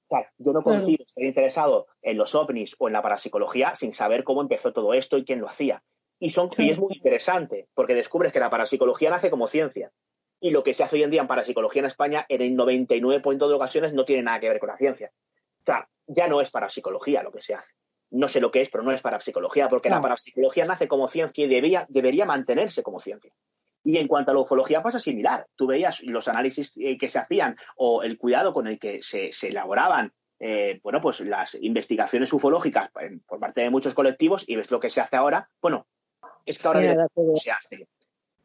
O 0.08 0.16
sea, 0.16 0.28
yo 0.38 0.52
no 0.52 0.62
concibo 0.62 1.04
estar 1.04 1.22
interesado 1.22 1.86
en 2.02 2.18
los 2.18 2.34
ovnis 2.34 2.74
o 2.80 2.88
en 2.88 2.94
la 2.94 3.02
parapsicología 3.02 3.76
sin 3.76 3.92
saber 3.92 4.24
cómo 4.24 4.42
empezó 4.42 4.72
todo 4.72 4.92
esto 4.92 5.18
y 5.18 5.24
quién 5.24 5.40
lo 5.40 5.48
hacía. 5.48 5.84
Y, 6.18 6.30
son, 6.30 6.50
y 6.58 6.68
es 6.68 6.80
muy 6.80 6.94
interesante, 6.96 7.68
porque 7.74 7.94
descubres 7.94 8.32
que 8.32 8.40
la 8.40 8.50
parapsicología 8.50 9.10
nace 9.10 9.30
como 9.30 9.46
ciencia 9.46 9.92
y 10.42 10.50
lo 10.50 10.64
que 10.64 10.74
se 10.74 10.82
hace 10.82 10.96
hoy 10.96 11.04
en 11.04 11.10
día 11.10 11.20
en 11.20 11.28
parapsicología 11.28 11.80
en 11.80 11.86
España 11.86 12.26
en 12.28 12.42
el 12.42 12.56
99% 12.56 13.48
de 13.48 13.54
ocasiones 13.54 13.94
no 13.94 14.04
tiene 14.04 14.24
nada 14.24 14.40
que 14.40 14.48
ver 14.48 14.58
con 14.58 14.68
la 14.68 14.76
ciencia. 14.76 15.12
O 15.60 15.64
sea, 15.64 15.88
ya 16.08 16.26
no 16.26 16.40
es 16.40 16.50
parapsicología 16.50 17.22
lo 17.22 17.30
que 17.30 17.40
se 17.40 17.54
hace. 17.54 17.72
No 18.10 18.26
sé 18.26 18.40
lo 18.40 18.50
que 18.50 18.60
es, 18.60 18.68
pero 18.68 18.82
no 18.82 18.90
es 18.90 19.00
parapsicología, 19.00 19.68
porque 19.68 19.88
la 19.88 20.00
parapsicología 20.00 20.64
nace 20.64 20.88
como 20.88 21.06
ciencia 21.06 21.44
y 21.44 21.48
debería, 21.48 21.86
debería 21.88 22.26
mantenerse 22.26 22.82
como 22.82 23.00
ciencia. 23.00 23.32
Y 23.84 23.96
en 23.98 24.08
cuanto 24.08 24.32
a 24.32 24.34
la 24.34 24.40
ufología 24.40 24.82
pasa 24.82 24.98
similar. 24.98 25.46
Tú 25.54 25.68
veías 25.68 26.02
los 26.02 26.26
análisis 26.26 26.76
eh, 26.76 26.98
que 26.98 27.08
se 27.08 27.20
hacían 27.20 27.56
o 27.76 28.02
el 28.02 28.18
cuidado 28.18 28.52
con 28.52 28.66
el 28.66 28.80
que 28.80 29.00
se, 29.00 29.30
elaboraban 29.42 30.12
eh, 30.40 30.80
bueno, 30.82 31.00
pues 31.00 31.20
las 31.20 31.54
investigaciones 31.54 32.32
ufológicas 32.32 32.90
por 33.26 33.38
parte 33.38 33.60
de 33.60 33.70
muchos 33.70 33.94
colectivos 33.94 34.44
y 34.48 34.56
ves 34.56 34.72
lo 34.72 34.80
que 34.80 34.90
se 34.90 35.00
hace 35.00 35.14
ahora. 35.14 35.48
Bueno, 35.60 35.86
es 36.44 36.58
que 36.58 36.66
ahora 36.66 37.06
se 37.36 37.50
hace 37.52 37.86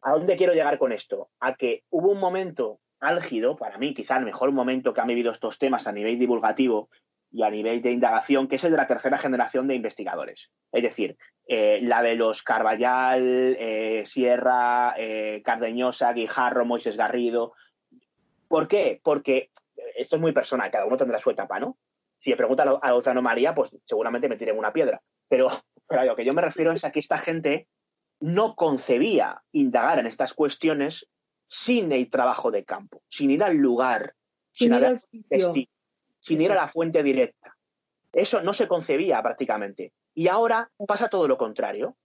¿A 0.07 0.11
dónde 0.11 0.37
quiero 0.37 0.53
llegar 0.53 0.77
con 0.77 0.93
esto? 0.93 1.31
A 1.41 1.55
que 1.55 1.83
hubo 1.89 2.09
un 2.09 2.19
momento 2.21 2.79
álgido, 3.01 3.57
para 3.57 3.77
mí 3.77 3.93
quizá 3.93 4.15
el 4.15 4.23
mejor 4.23 4.53
momento 4.53 4.93
que 4.93 5.01
han 5.01 5.07
vivido 5.07 5.31
estos 5.33 5.59
temas 5.59 5.85
a 5.85 5.91
nivel 5.91 6.17
divulgativo 6.17 6.89
y 7.29 7.43
a 7.43 7.49
nivel 7.49 7.81
de 7.81 7.91
indagación, 7.91 8.47
que 8.47 8.55
es 8.55 8.63
el 8.63 8.71
de 8.71 8.77
la 8.77 8.87
tercera 8.87 9.17
generación 9.17 9.67
de 9.67 9.75
investigadores. 9.75 10.49
Es 10.71 10.81
decir, 10.81 11.17
eh, 11.45 11.79
la 11.81 12.01
de 12.01 12.15
los 12.15 12.41
Carballal, 12.41 13.57
eh, 13.59 14.03
Sierra, 14.05 14.93
eh, 14.97 15.41
Cardeñosa, 15.43 16.13
Guijarro, 16.13 16.63
Moisés 16.63 16.95
Garrido. 16.95 17.51
¿Por 18.47 18.69
qué? 18.69 19.01
Porque 19.03 19.51
esto 19.97 20.15
es 20.15 20.21
muy 20.21 20.31
personal, 20.31 20.71
cada 20.71 20.85
uno 20.85 20.95
tendrá 20.95 21.19
su 21.19 21.31
etapa, 21.31 21.59
¿no? 21.59 21.77
Si 22.17 22.29
le 22.29 22.37
pregunta 22.37 22.63
a 22.63 22.91
Lozano 22.91 23.21
María, 23.21 23.53
pues 23.53 23.75
seguramente 23.83 24.29
me 24.29 24.37
tiren 24.37 24.57
una 24.57 24.71
piedra. 24.71 25.01
Pero, 25.27 25.47
pero 25.85 26.05
lo 26.05 26.15
que 26.15 26.23
yo 26.23 26.33
me 26.33 26.41
refiero 26.41 26.71
es 26.71 26.85
a 26.85 26.93
que 26.93 27.01
esta 27.01 27.17
gente 27.17 27.67
no 28.19 28.55
concebía 28.55 29.43
indagar 29.51 29.99
en 29.99 30.07
estas 30.07 30.33
cuestiones 30.33 31.07
sin 31.47 31.91
el 31.91 32.09
trabajo 32.09 32.51
de 32.51 32.65
campo, 32.65 33.01
sin 33.07 33.31
ir 33.31 33.43
al 33.43 33.55
lugar, 33.55 34.15
sin, 34.51 34.73
ir, 34.73 34.85
al 34.85 34.99
sin 36.19 36.41
ir 36.41 36.51
a 36.51 36.55
la 36.55 36.67
fuente 36.67 37.03
directa. 37.03 37.55
Eso 38.11 38.41
no 38.41 38.53
se 38.53 38.67
concebía 38.67 39.21
prácticamente. 39.21 39.93
Y 40.13 40.27
ahora 40.27 40.71
pasa 40.87 41.09
todo 41.09 41.27
lo 41.27 41.37
contrario. 41.37 41.95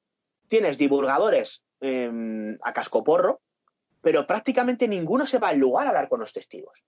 Tienes 0.49 0.77
divulgadores 0.77 1.63
em, 1.81 2.59
a 2.63 2.73
cascoporro, 2.73 3.41
pero 4.03 4.27
prácticamente 4.27 4.87
ninguno 4.87 5.25
se 5.27 5.39
va 5.39 5.49
al 5.49 5.59
lugar 5.59 5.87
a 5.87 5.91
hablar 5.91 6.09
con 6.09 6.21
los 6.21 6.33
testigos. 6.33 6.85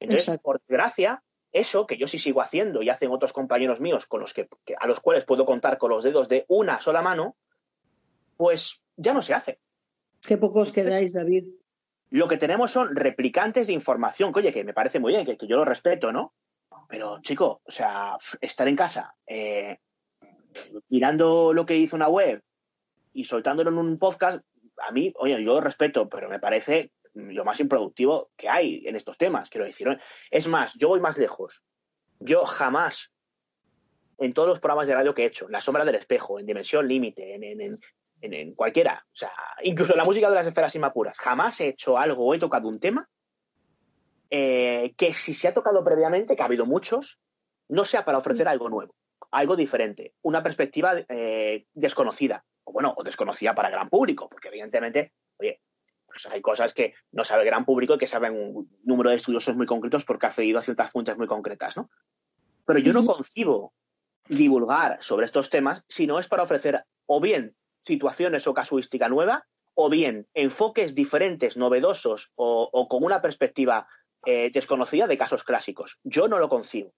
Entonces, 0.00 0.38
por 0.38 0.60
desgracia, 0.60 1.22
eso 1.52 1.86
que 1.86 1.96
yo 1.96 2.08
sí 2.08 2.18
sigo 2.18 2.40
haciendo 2.40 2.82
y 2.82 2.88
hacen 2.88 3.10
otros 3.10 3.32
compañeros 3.32 3.80
míos 3.80 4.06
con 4.06 4.20
los 4.20 4.32
que, 4.32 4.48
a 4.78 4.86
los 4.86 5.00
cuales 5.00 5.24
puedo 5.24 5.44
contar 5.44 5.78
con 5.78 5.90
los 5.90 6.04
dedos 6.04 6.28
de 6.28 6.44
una 6.48 6.80
sola 6.80 7.02
mano, 7.02 7.36
pues 8.38 8.82
ya 8.96 9.12
no 9.12 9.20
se 9.20 9.34
hace. 9.34 9.60
Qué 10.26 10.38
pocos 10.38 10.72
quedáis, 10.72 11.12
David. 11.12 11.44
Lo 12.10 12.28
que 12.28 12.38
tenemos 12.38 12.70
son 12.70 12.96
replicantes 12.96 13.66
de 13.66 13.74
información, 13.74 14.32
que 14.32 14.38
oye, 14.38 14.52
que 14.52 14.64
me 14.64 14.72
parece 14.72 14.98
muy 14.98 15.12
bien, 15.12 15.26
que, 15.26 15.46
yo 15.46 15.56
lo 15.56 15.64
respeto, 15.64 16.10
¿no? 16.10 16.34
Pero, 16.88 17.20
chico, 17.20 17.60
o 17.64 17.70
sea, 17.70 18.16
estar 18.40 18.66
en 18.66 18.76
casa, 18.76 19.14
eh, 19.26 19.78
mirando 20.88 21.52
lo 21.52 21.66
que 21.66 21.76
hizo 21.76 21.96
una 21.96 22.08
web 22.08 22.42
y 23.12 23.24
soltándolo 23.24 23.70
en 23.70 23.78
un 23.78 23.98
podcast, 23.98 24.40
a 24.78 24.92
mí, 24.92 25.12
oye, 25.16 25.42
yo 25.42 25.54
lo 25.54 25.60
respeto, 25.60 26.08
pero 26.08 26.28
me 26.28 26.38
parece 26.38 26.92
lo 27.14 27.44
más 27.44 27.58
improductivo 27.58 28.30
que 28.36 28.48
hay 28.48 28.86
en 28.86 28.94
estos 28.94 29.18
temas, 29.18 29.50
quiero 29.50 29.66
decir. 29.66 29.88
Es 30.30 30.46
más, 30.46 30.74
yo 30.74 30.88
voy 30.88 31.00
más 31.00 31.18
lejos. 31.18 31.62
Yo 32.20 32.44
jamás, 32.44 33.12
en 34.18 34.32
todos 34.32 34.48
los 34.48 34.60
programas 34.60 34.86
de 34.86 34.94
radio 34.94 35.14
que 35.14 35.24
he 35.24 35.26
hecho, 35.26 35.46
en 35.46 35.52
La 35.52 35.60
Sombra 35.60 35.84
del 35.84 35.96
Espejo, 35.96 36.38
en 36.38 36.46
Dimensión 36.46 36.86
Límite, 36.86 37.34
en, 37.34 37.60
en, 37.60 37.76
cualquiera, 38.54 39.06
o 39.06 39.16
sea, 39.16 39.32
incluso 39.62 39.94
la 39.96 40.04
música 40.04 40.28
de 40.28 40.34
las 40.34 40.46
esferas 40.46 40.74
inmapuras, 40.74 41.16
jamás 41.18 41.60
he 41.60 41.68
hecho 41.68 41.98
algo 41.98 42.26
o 42.26 42.34
he 42.34 42.38
tocado 42.38 42.68
un 42.68 42.80
tema 42.80 43.08
eh, 44.30 44.94
que 44.96 45.14
si 45.14 45.34
se 45.34 45.48
ha 45.48 45.54
tocado 45.54 45.82
previamente, 45.82 46.36
que 46.36 46.42
ha 46.42 46.46
habido 46.46 46.66
muchos, 46.66 47.18
no 47.68 47.84
sea 47.84 48.04
para 48.04 48.18
ofrecer 48.18 48.48
algo 48.48 48.68
nuevo, 48.68 48.94
algo 49.30 49.56
diferente, 49.56 50.14
una 50.22 50.42
perspectiva 50.42 50.94
eh, 51.08 51.66
desconocida, 51.72 52.44
o 52.64 52.72
bueno, 52.72 52.94
o 52.96 53.02
desconocida 53.02 53.54
para 53.54 53.68
el 53.68 53.74
gran 53.74 53.88
público, 53.88 54.28
porque 54.28 54.48
evidentemente, 54.48 55.12
oye, 55.38 55.60
pues 56.06 56.26
hay 56.26 56.40
cosas 56.40 56.74
que 56.74 56.94
no 57.12 57.24
sabe 57.24 57.42
el 57.42 57.48
gran 57.48 57.64
público 57.64 57.94
y 57.94 57.98
que 57.98 58.06
saben 58.06 58.34
un 58.34 58.70
número 58.82 59.10
de 59.10 59.16
estudiosos 59.16 59.56
muy 59.56 59.66
concretos 59.66 60.04
porque 60.04 60.26
ha 60.26 60.30
cedido 60.30 60.58
a 60.58 60.62
ciertas 60.62 60.90
fuentes 60.90 61.16
muy 61.16 61.26
concretas, 61.26 61.76
¿no? 61.76 61.90
Pero 62.66 62.80
yo 62.80 62.92
no 62.92 63.06
concibo 63.06 63.72
divulgar 64.28 65.02
sobre 65.02 65.24
estos 65.24 65.48
temas 65.48 65.84
si 65.88 66.06
no 66.06 66.18
es 66.18 66.28
para 66.28 66.42
ofrecer 66.42 66.84
o 67.06 67.20
bien 67.20 67.56
situaciones 67.88 68.46
o 68.46 68.54
casuística 68.54 69.08
nueva, 69.08 69.46
o 69.74 69.88
bien 69.88 70.26
enfoques 70.34 70.94
diferentes, 70.94 71.56
novedosos 71.56 72.32
o, 72.36 72.86
con 72.88 73.02
una 73.02 73.20
perspectiva 73.20 73.88
eh, 74.26 74.50
desconocida 74.52 75.06
de 75.06 75.16
casos 75.16 75.42
clásicos. 75.42 75.98
Yo 76.04 76.28
no 76.28 76.38
lo 76.38 76.48
concibo. 76.48 76.92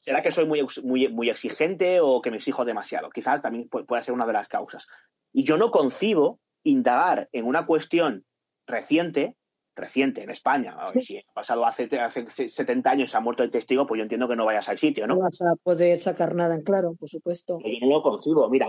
¿Será 0.00 0.22
que 0.22 0.32
soy 0.32 0.46
muy, 0.46 0.66
muy, 0.82 1.08
muy, 1.08 1.28
exigente 1.28 2.00
o 2.00 2.20
que 2.22 2.30
me 2.30 2.38
exijo 2.38 2.64
demasiado? 2.64 3.10
Quizás 3.10 3.42
también 3.42 3.68
pueda 3.68 4.02
ser 4.02 4.14
una 4.14 4.26
de 4.26 4.32
las 4.32 4.48
causas. 4.48 4.86
Y 5.32 5.44
yo 5.44 5.56
no 5.56 5.70
concibo 5.70 6.40
indagar 6.62 7.28
en 7.32 7.44
una 7.44 7.66
cuestión 7.66 8.24
reciente, 8.66 9.36
reciente 9.80 10.22
en 10.22 10.30
España. 10.30 10.76
Si 10.86 11.18
ha 11.18 11.32
pasado 11.32 11.66
hace, 11.66 11.88
hace 11.98 12.28
70 12.28 12.90
años 12.90 13.08
y 13.08 13.10
se 13.10 13.16
ha 13.16 13.20
muerto 13.20 13.42
el 13.42 13.50
testigo, 13.50 13.86
pues 13.86 13.98
yo 13.98 14.02
entiendo 14.02 14.28
que 14.28 14.36
no 14.36 14.44
vayas 14.44 14.68
al 14.68 14.78
sitio, 14.78 15.06
¿no? 15.06 15.14
No 15.14 15.22
vas 15.22 15.42
a 15.42 15.56
poder 15.56 15.98
sacar 15.98 16.34
nada 16.34 16.54
en 16.54 16.62
claro, 16.62 16.94
por 16.98 17.08
supuesto. 17.08 17.58
Yo 17.64 17.86
no 17.86 17.96
lo 17.96 18.02
concibo. 18.02 18.48
Mira, 18.48 18.66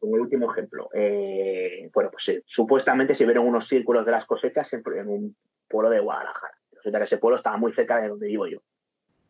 como 0.00 0.16
el 0.16 0.22
último 0.22 0.50
ejemplo. 0.50 0.88
Eh, 0.94 1.90
bueno, 1.94 2.10
pues 2.10 2.28
eh, 2.28 2.42
supuestamente 2.46 3.14
se 3.14 3.24
vieron 3.24 3.46
unos 3.46 3.68
círculos 3.68 4.04
de 4.04 4.12
las 4.12 4.26
cosechas 4.26 4.66
en, 4.72 5.08
un 5.08 5.36
pueblo 5.68 5.90
de 5.90 6.00
Guadalajara. 6.00 6.54
Resulta 6.72 6.98
que 6.98 7.04
ese 7.04 7.18
pueblo 7.18 7.36
estaba 7.36 7.56
muy 7.56 7.72
cerca 7.72 8.00
de 8.00 8.08
donde 8.08 8.26
vivo 8.26 8.46
yo. 8.46 8.60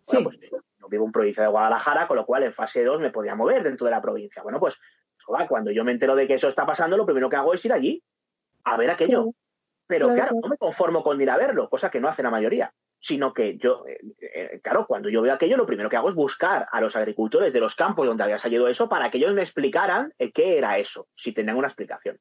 Bueno, 0.07 0.25
pues 0.25 0.39
yo 0.41 0.89
vivo 0.89 1.05
en 1.05 1.13
provincia 1.13 1.43
de 1.43 1.51
Guadalajara, 1.51 2.07
con 2.07 2.17
lo 2.17 2.25
cual 2.25 2.45
en 2.45 2.53
fase 2.53 2.83
2 2.83 3.01
me 3.01 3.11
podía 3.11 3.35
mover 3.35 3.63
dentro 3.63 3.85
de 3.85 3.91
la 3.91 4.01
provincia. 4.01 4.43
Bueno, 4.43 4.59
pues 4.59 4.81
cuando 5.49 5.71
yo 5.71 5.85
me 5.85 5.93
entero 5.93 6.15
de 6.15 6.27
que 6.27 6.35
eso 6.35 6.49
está 6.49 6.65
pasando, 6.65 6.97
lo 6.97 7.05
primero 7.05 7.29
que 7.29 7.37
hago 7.37 7.53
es 7.53 7.65
ir 7.65 7.73
allí 7.73 8.03
a 8.65 8.77
ver 8.77 8.91
aquello. 8.91 9.25
Pero 9.89 10.15
claro. 10.15 10.37
no 10.41 10.49
me 10.49 10.57
conformo 10.57 11.03
con 11.03 11.21
ir 11.21 11.31
a 11.31 11.37
verlo, 11.37 11.69
cosa 11.69 11.91
que 11.91 11.99
no 11.99 12.09
hace 12.09 12.23
la 12.23 12.31
mayoría, 12.31 12.73
sino 13.01 13.33
que 13.33 13.57
yo, 13.59 13.85
eh, 13.87 14.01
eh, 14.21 14.61
claro, 14.63 14.87
cuando 14.87 15.09
yo 15.09 15.23
veo 15.23 15.33
aquello, 15.33 15.57
lo 15.57 15.67
primero 15.67 15.89
que 15.89 15.97
hago 15.97 16.09
es 16.09 16.15
buscar 16.15 16.69
a 16.71 16.81
los 16.81 16.97
agricultores 16.97 17.53
de 17.53 17.61
los 17.61 17.75
campos 17.75 18.07
donde 18.07 18.25
había 18.25 18.39
salido 18.39 18.69
eso 18.69 18.89
para 18.89 19.11
que 19.11 19.19
ellos 19.19 19.35
me 19.35 19.43
explicaran 19.43 20.13
eh, 20.19 20.33
qué 20.33 20.59
era 20.59 20.79
eso, 20.79 21.09
si 21.15 21.33
tenían 21.33 21.57
una 21.57 21.69
explicación. 21.69 22.19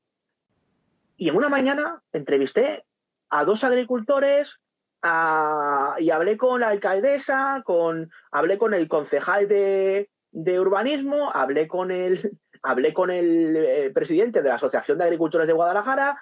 Y 1.15 1.30
en 1.30 1.36
una 1.36 1.49
mañana 1.49 2.01
entrevisté 2.11 2.86
a 3.30 3.43
dos 3.43 3.63
agricultores 3.63 4.55
y 5.03 6.09
hablé 6.09 6.38
con 6.38 6.59
la 6.59 6.70
alcaldesa, 6.70 7.61
con, 7.65 8.11
hablé 8.32 8.57
con 8.57 8.74
el 8.74 8.88
concejal 8.88 9.47
de, 9.47 10.09
de 10.32 10.59
urbanismo, 10.59 11.32
hablé 11.34 11.68
con 11.68 11.91
el, 11.91 12.38
hablé 12.61 12.93
con 12.93 13.09
el 13.09 13.91
presidente 13.93 14.41
de 14.41 14.49
la 14.49 14.55
Asociación 14.55 14.97
de 14.97 15.05
Agricultores 15.05 15.47
de 15.47 15.53
Guadalajara. 15.53 16.22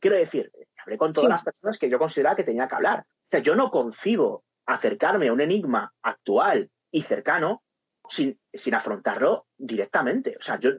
quiero 0.00 0.16
decir, 0.16 0.50
hablé 0.86 0.98
con 0.98 1.12
todas 1.12 1.30
las 1.30 1.42
personas 1.42 1.78
que 1.78 1.90
yo 1.90 1.98
consideraba 1.98 2.36
que 2.36 2.44
tenía 2.44 2.68
que 2.68 2.74
hablar. 2.74 3.00
O 3.00 3.28
sea, 3.30 3.40
yo 3.40 3.56
no 3.56 3.70
concibo 3.70 4.44
acercarme 4.66 5.28
a 5.28 5.32
un 5.32 5.40
enigma 5.40 5.92
actual 6.02 6.70
y 6.90 7.02
cercano 7.02 7.62
sin, 8.08 8.38
sin 8.52 8.74
afrontarlo 8.74 9.46
directamente. 9.56 10.36
O 10.38 10.42
sea, 10.42 10.58
yo, 10.60 10.70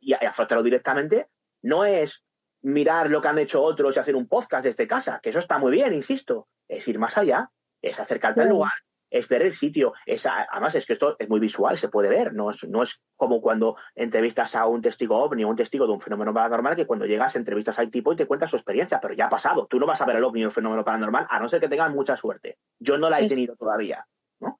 y 0.00 0.12
afrontarlo 0.12 0.62
directamente 0.62 1.28
no 1.62 1.84
es 1.84 2.24
mirar 2.62 3.10
lo 3.10 3.20
que 3.20 3.28
han 3.28 3.38
hecho 3.38 3.62
otros 3.62 3.96
y 3.96 4.00
hacer 4.00 4.16
un 4.16 4.28
podcast 4.28 4.64
desde 4.64 4.86
casa, 4.86 5.20
que 5.22 5.30
eso 5.30 5.38
está 5.38 5.58
muy 5.58 5.72
bien, 5.72 5.94
insisto, 5.94 6.48
es 6.68 6.86
ir 6.88 6.98
más 6.98 7.16
allá, 7.16 7.50
es 7.80 8.00
acercarte 8.00 8.42
al 8.42 8.48
lugar, 8.48 8.72
es 9.10 9.28
ver 9.28 9.42
el 9.42 9.52
sitio. 9.52 9.92
Es, 10.04 10.26
además, 10.26 10.74
es 10.74 10.86
que 10.86 10.94
esto 10.94 11.16
es 11.18 11.28
muy 11.28 11.40
visual, 11.40 11.78
se 11.78 11.88
puede 11.88 12.08
ver. 12.08 12.34
No 12.34 12.50
es, 12.50 12.68
no 12.68 12.82
es 12.82 13.00
como 13.16 13.40
cuando 13.40 13.76
entrevistas 13.94 14.54
a 14.56 14.66
un 14.66 14.82
testigo 14.82 15.16
ovni 15.18 15.44
o 15.44 15.48
un 15.48 15.56
testigo 15.56 15.86
de 15.86 15.92
un 15.92 16.00
fenómeno 16.00 16.32
paranormal 16.34 16.76
que 16.76 16.86
cuando 16.86 17.06
llegas 17.06 17.36
entrevistas 17.36 17.78
al 17.78 17.90
tipo 17.90 18.12
y 18.12 18.16
te 18.16 18.26
cuenta 18.26 18.48
su 18.48 18.56
experiencia, 18.56 19.00
pero 19.00 19.14
ya 19.14 19.26
ha 19.26 19.30
pasado. 19.30 19.66
Tú 19.66 19.78
no 19.78 19.86
vas 19.86 20.00
a 20.00 20.06
ver 20.06 20.16
el 20.16 20.24
ovni 20.24 20.44
o 20.44 20.46
el 20.46 20.52
fenómeno 20.52 20.84
paranormal 20.84 21.26
a 21.28 21.40
no 21.40 21.48
ser 21.48 21.60
que 21.60 21.68
tengas 21.68 21.92
mucha 21.92 22.16
suerte. 22.16 22.58
Yo 22.78 22.98
no 22.98 23.08
la 23.08 23.20
he 23.20 23.28
tenido 23.28 23.56
todavía. 23.56 24.06
¿no? 24.40 24.58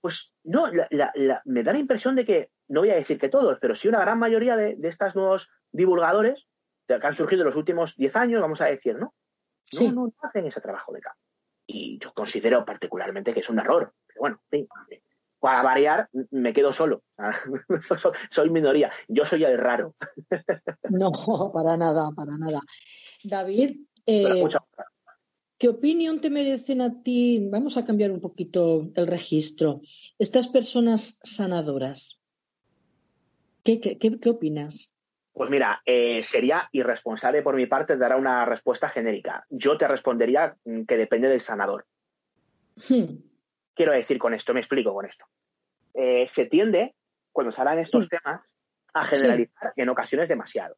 Pues 0.00 0.32
no, 0.44 0.66
me 1.44 1.62
da 1.62 1.72
la 1.72 1.78
impresión 1.78 2.14
de 2.14 2.24
que, 2.24 2.50
no 2.68 2.80
voy 2.80 2.90
a 2.90 2.94
decir 2.94 3.18
que 3.18 3.28
todos, 3.28 3.58
pero 3.60 3.74
sí 3.74 3.88
una 3.88 4.00
gran 4.00 4.18
mayoría 4.18 4.56
de, 4.56 4.76
de 4.76 4.88
estos 4.88 5.16
nuevos 5.16 5.50
divulgadores 5.72 6.46
que 6.86 7.06
han 7.06 7.14
surgido 7.14 7.42
en 7.42 7.46
los 7.46 7.56
últimos 7.56 7.96
10 7.96 8.16
años, 8.16 8.40
vamos 8.40 8.60
a 8.60 8.66
decir, 8.66 8.96
¿no? 8.96 9.14
No, 9.80 9.92
no 9.92 10.12
hacen 10.22 10.46
ese 10.46 10.60
trabajo 10.60 10.92
de 10.92 11.00
campo. 11.00 11.20
Y 11.70 11.98
yo 11.98 12.14
considero 12.14 12.64
particularmente 12.64 13.34
que 13.34 13.40
es 13.40 13.50
un 13.50 13.58
error. 13.58 13.92
Pero 14.06 14.20
bueno, 14.20 14.40
para 15.38 15.62
variar, 15.62 16.08
me 16.30 16.52
quedo 16.52 16.72
solo. 16.72 17.02
soy 18.30 18.50
minoría. 18.50 18.90
Yo 19.06 19.26
soy 19.26 19.44
el 19.44 19.58
raro. 19.58 19.94
no, 20.90 21.12
para 21.52 21.76
nada, 21.76 22.10
para 22.16 22.38
nada. 22.38 22.62
David, 23.22 23.82
eh, 24.06 24.44
¿qué 25.58 25.68
opinión 25.68 26.22
te 26.22 26.30
merecen 26.30 26.80
a 26.80 27.02
ti? 27.02 27.46
Vamos 27.50 27.76
a 27.76 27.84
cambiar 27.84 28.12
un 28.12 28.20
poquito 28.20 28.90
el 28.94 29.06
registro. 29.06 29.82
Estas 30.18 30.48
personas 30.48 31.20
sanadoras, 31.22 32.18
¿qué, 33.62 33.78
qué, 33.78 33.98
qué 33.98 34.30
opinas? 34.30 34.94
Pues 35.38 35.50
mira, 35.50 35.80
eh, 35.86 36.24
sería 36.24 36.68
irresponsable 36.72 37.42
por 37.42 37.54
mi 37.54 37.66
parte 37.66 37.96
dar 37.96 38.16
una 38.16 38.44
respuesta 38.44 38.88
genérica. 38.88 39.46
Yo 39.48 39.78
te 39.78 39.86
respondería 39.86 40.56
mm, 40.64 40.82
que 40.82 40.96
depende 40.96 41.28
del 41.28 41.40
sanador. 41.40 41.86
Hmm. 42.88 43.20
Quiero 43.72 43.92
decir 43.92 44.18
con 44.18 44.34
esto, 44.34 44.52
me 44.52 44.58
explico 44.58 44.92
con 44.92 45.04
esto. 45.06 45.26
Eh, 45.94 46.28
se 46.34 46.46
tiende, 46.46 46.96
cuando 47.30 47.52
se 47.52 47.60
hablan 47.60 47.78
estos 47.78 48.08
temas, 48.08 48.56
a 48.92 49.04
generalizar 49.04 49.72
en 49.76 49.88
ocasiones 49.88 50.28
demasiado. 50.28 50.76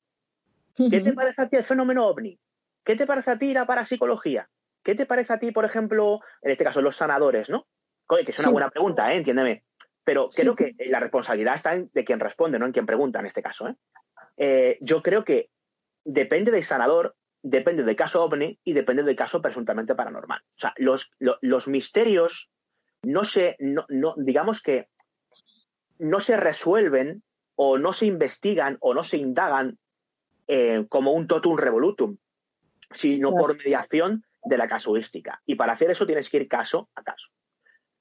¿Qué 0.76 1.00
te 1.00 1.14
parece 1.14 1.40
a 1.40 1.48
ti 1.48 1.56
el 1.56 1.64
fenómeno 1.64 2.06
ovni? 2.06 2.38
¿Qué 2.84 2.96
te 2.96 3.06
parece 3.06 3.30
a 3.30 3.38
ti 3.38 3.54
la 3.54 3.64
parapsicología? 3.64 4.50
¿Qué 4.84 4.94
te 4.94 5.06
parece 5.06 5.32
a 5.32 5.38
ti, 5.38 5.52
por 5.52 5.64
ejemplo, 5.64 6.20
en 6.42 6.50
este 6.50 6.64
caso, 6.64 6.82
los 6.82 6.96
sanadores, 6.96 7.48
¿no? 7.48 7.66
que 8.24 8.30
es 8.30 8.38
una 8.40 8.50
buena 8.50 8.70
pregunta, 8.70 9.10
¿eh? 9.10 9.16
entiéndeme. 9.16 9.64
Pero 10.04 10.28
creo 10.28 10.54
que 10.54 10.74
la 10.86 11.00
responsabilidad 11.00 11.54
está 11.54 11.74
en 11.74 11.90
de 11.92 12.04
quien 12.04 12.20
responde, 12.20 12.58
no 12.58 12.66
en 12.66 12.72
quien 12.72 12.86
pregunta 12.86 13.20
en 13.20 13.26
este 13.26 13.42
caso. 13.42 13.68
¿eh? 13.68 13.76
Eh, 14.42 14.78
yo 14.80 15.02
creo 15.02 15.22
que 15.22 15.50
depende 16.02 16.50
del 16.50 16.64
sanador, 16.64 17.14
depende 17.42 17.84
del 17.84 17.94
caso 17.94 18.24
ovni 18.24 18.58
y 18.64 18.72
depende 18.72 19.02
del 19.02 19.14
caso 19.14 19.42
presuntamente 19.42 19.94
paranormal. 19.94 20.40
O 20.40 20.58
sea, 20.58 20.72
los, 20.78 21.10
los, 21.18 21.68
misterios 21.68 22.50
no 23.02 23.24
se, 23.24 23.56
no, 23.58 23.84
digamos 24.16 24.62
que 24.62 24.88
no 25.98 26.20
se 26.20 26.38
resuelven 26.38 27.22
o 27.54 27.76
no 27.76 27.92
se 27.92 28.06
investigan 28.06 28.78
o 28.80 28.94
no 28.94 29.04
se 29.04 29.18
indagan 29.18 29.78
eh, 30.48 30.86
como 30.88 31.12
un 31.12 31.26
totum 31.26 31.58
revolutum, 31.58 32.16
sino 32.90 33.32
por 33.32 33.58
mediación 33.58 34.24
de 34.42 34.56
la 34.56 34.68
casuística. 34.68 35.42
Y 35.44 35.56
para 35.56 35.74
hacer 35.74 35.90
eso 35.90 36.06
tienes 36.06 36.30
que 36.30 36.38
ir 36.38 36.48
caso 36.48 36.88
a 36.94 37.02
caso. 37.02 37.28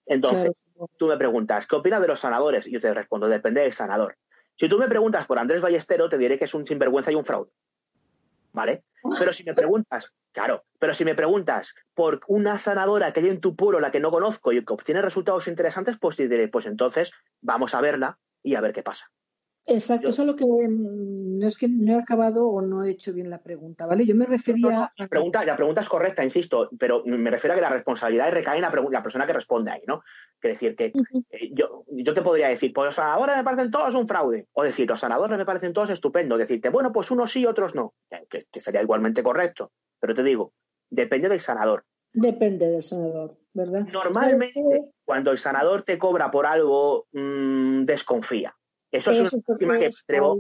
Entonces, 0.06 0.54
tú 0.96 1.08
me 1.08 1.18
preguntas, 1.18 1.68
¿qué 1.68 1.76
opinas 1.76 2.02
de 2.02 2.08
los 2.08 2.22
sanadores? 2.22 2.66
Y 2.66 2.72
yo 2.72 2.80
te 2.80 2.94
respondo, 2.94 3.28
depende 3.28 3.60
del 3.60 3.74
sanador. 3.74 4.18
Si 4.60 4.68
tú 4.68 4.78
me 4.78 4.90
preguntas 4.90 5.26
por 5.26 5.40
Andrés 5.40 5.62
Ballestero, 5.62 6.10
te 6.10 6.18
diré 6.18 6.38
que 6.38 6.44
es 6.44 6.54
un 6.54 6.66
sinvergüenza 6.66 7.14
y 7.14 7.16
un 7.16 7.24
fraude. 7.24 7.50
¿Vale? 8.52 8.84
Pero 9.18 9.32
si 9.32 9.46
me 9.46 9.54
preguntas, 9.54 10.14
claro, 10.34 10.66
pero 10.80 10.94
si 10.94 11.06
me 11.06 11.16
preguntas 11.16 11.76
por 11.94 12.20
una 12.28 12.60
sanadora 12.60 13.14
que 13.14 13.22
hay 13.22 13.30
en 13.30 13.40
tu 13.40 13.56
pueblo, 13.56 13.80
la 13.80 13.90
que 13.90 14.02
no 14.02 14.12
conozco 14.12 14.52
y 14.52 14.66
que 14.66 14.74
obtiene 14.74 15.02
resultados 15.02 15.48
interesantes, 15.48 15.98
pues 15.98 16.18
te 16.18 16.28
diré, 16.28 16.50
pues 16.50 16.66
entonces 16.66 17.12
vamos 17.40 17.74
a 17.74 17.80
verla 17.80 18.20
y 18.44 18.56
a 18.56 18.62
ver 18.62 18.74
qué 18.74 18.84
pasa. 18.84 19.10
Exacto, 19.70 20.10
eso 20.10 20.24
es 20.24 20.28
lo 20.28 20.36
que 20.36 20.46
mm, 20.46 21.40
no 21.40 21.48
es 21.48 21.58
que 21.58 21.68
no 21.68 21.94
he 21.94 22.02
acabado 22.02 22.48
o 22.48 22.62
no 22.62 22.84
he 22.84 22.92
hecho 22.92 23.14
bien 23.14 23.30
la 23.30 23.42
pregunta, 23.42 23.86
¿vale? 23.86 24.06
Yo 24.06 24.16
me 24.16 24.26
refería 24.26 24.92
la 24.98 25.08
pregunta, 25.08 25.46
la 25.46 25.56
pregunta 25.56 25.82
es 25.82 25.90
correcta, 25.90 26.24
insisto, 26.24 26.70
pero 26.78 27.04
me 27.06 27.30
refiero 27.30 27.54
a 27.54 27.56
que 27.56 27.62
la 27.62 27.70
responsabilidad 27.70 28.32
recae 28.32 28.58
en 28.58 28.64
la, 28.64 29.04
persona 29.04 29.28
que 29.28 29.34
responde 29.34 29.72
ahí, 29.72 29.82
¿no? 29.88 30.02
Quiere 30.40 30.56
decir 30.56 30.76
que 30.76 30.92
eh, 31.32 31.50
yo, 31.54 31.86
yo 31.88 32.14
te 32.14 32.22
podría 32.22 32.48
decir, 32.48 32.74
pues 32.74 32.88
los 32.88 32.96
sanadores 32.96 33.38
me 33.38 33.44
parecen 33.44 33.72
todos 33.72 33.94
un 33.96 34.08
fraude, 34.08 34.48
o 34.54 34.64
decir, 34.64 34.90
los 34.90 35.00
sanadores 35.00 35.38
me 35.38 35.46
parecen 35.46 35.74
todos 35.74 35.90
estupendos, 35.92 36.40
decirte, 36.40 36.70
bueno, 36.70 36.92
pues 36.92 37.12
unos 37.12 37.32
sí, 37.32 37.46
otros 37.46 37.76
no, 37.76 37.94
que, 38.30 38.60
sería 38.60 38.82
igualmente 38.82 39.22
correcto, 39.22 39.72
pero 40.00 40.14
te 40.14 40.24
digo, 40.24 40.54
depende 40.90 41.30
del 41.30 41.40
sanador. 41.40 41.86
Depende 42.12 42.66
del 42.66 42.82
sanador, 42.82 43.38
¿verdad? 43.54 43.86
Normalmente, 43.94 44.90
cuando 45.06 45.30
el 45.32 45.38
sanador 45.38 45.84
te 45.84 46.00
cobra 46.00 46.32
por 46.32 46.48
algo, 46.48 47.08
mmm, 47.12 47.86
desconfía. 47.86 48.56
Eso, 48.92 49.12
es 49.12 49.34
una 49.34 49.58
que 49.58 49.66
me, 49.68 49.86
atrevo, 49.86 50.40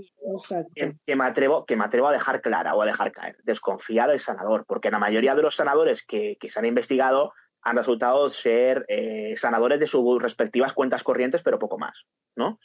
que, 1.06 1.16
me 1.16 1.24
atrevo, 1.26 1.66
que 1.66 1.76
me 1.76 1.86
atrevo 1.86 2.08
a 2.08 2.12
dejar 2.12 2.42
clara 2.42 2.74
o 2.74 2.82
a 2.82 2.86
dejar 2.86 3.12
caer. 3.12 3.38
Desconfiar 3.44 4.10
del 4.10 4.20
sanador, 4.20 4.66
porque 4.66 4.90
la 4.90 4.98
mayoría 4.98 5.36
de 5.36 5.44
los 5.44 5.56
sanadores 5.56 6.04
que, 6.04 6.38
se 6.42 6.60
han 6.60 6.66
investigado 6.66 7.34
han 7.62 7.76
resultado 7.76 8.28
ser 8.30 8.86
eh, 8.88 9.34
sanadores 9.36 9.80
de 9.80 9.86
sus 9.86 10.22
respectivas 10.22 10.74
cuentas 10.74 11.04
corrientes, 11.04 11.44
pero 11.44 11.60
poco 11.60 11.78
más, 11.78 12.06
¿no? 12.36 12.60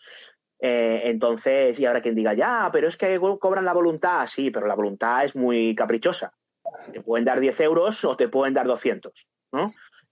Eh, 0.61 1.03
entonces, 1.11 1.79
y 1.79 1.85
ahora 1.85 2.01
quien 2.01 2.15
diga, 2.15 2.33
ya, 2.33 2.71
pero 2.73 2.89
es 2.89 2.97
que 2.97 3.19
cobran 3.19 3.65
la 3.65 3.75
voluntad, 3.75 4.27
sí, 4.27 4.51
pero 4.51 4.67
la 4.67 4.75
voluntad 4.75 5.25
es 5.25 5.37
muy 5.37 5.75
caprichosa. 5.75 6.33
Te 6.93 7.03
pueden 7.03 7.27
dar 7.27 7.41
10 7.41 7.61
euros 7.61 8.05
o 8.05 8.17
te 8.17 8.29
pueden 8.29 8.55
dar 8.55 8.67
200, 8.67 9.27
¿no? 9.53 9.67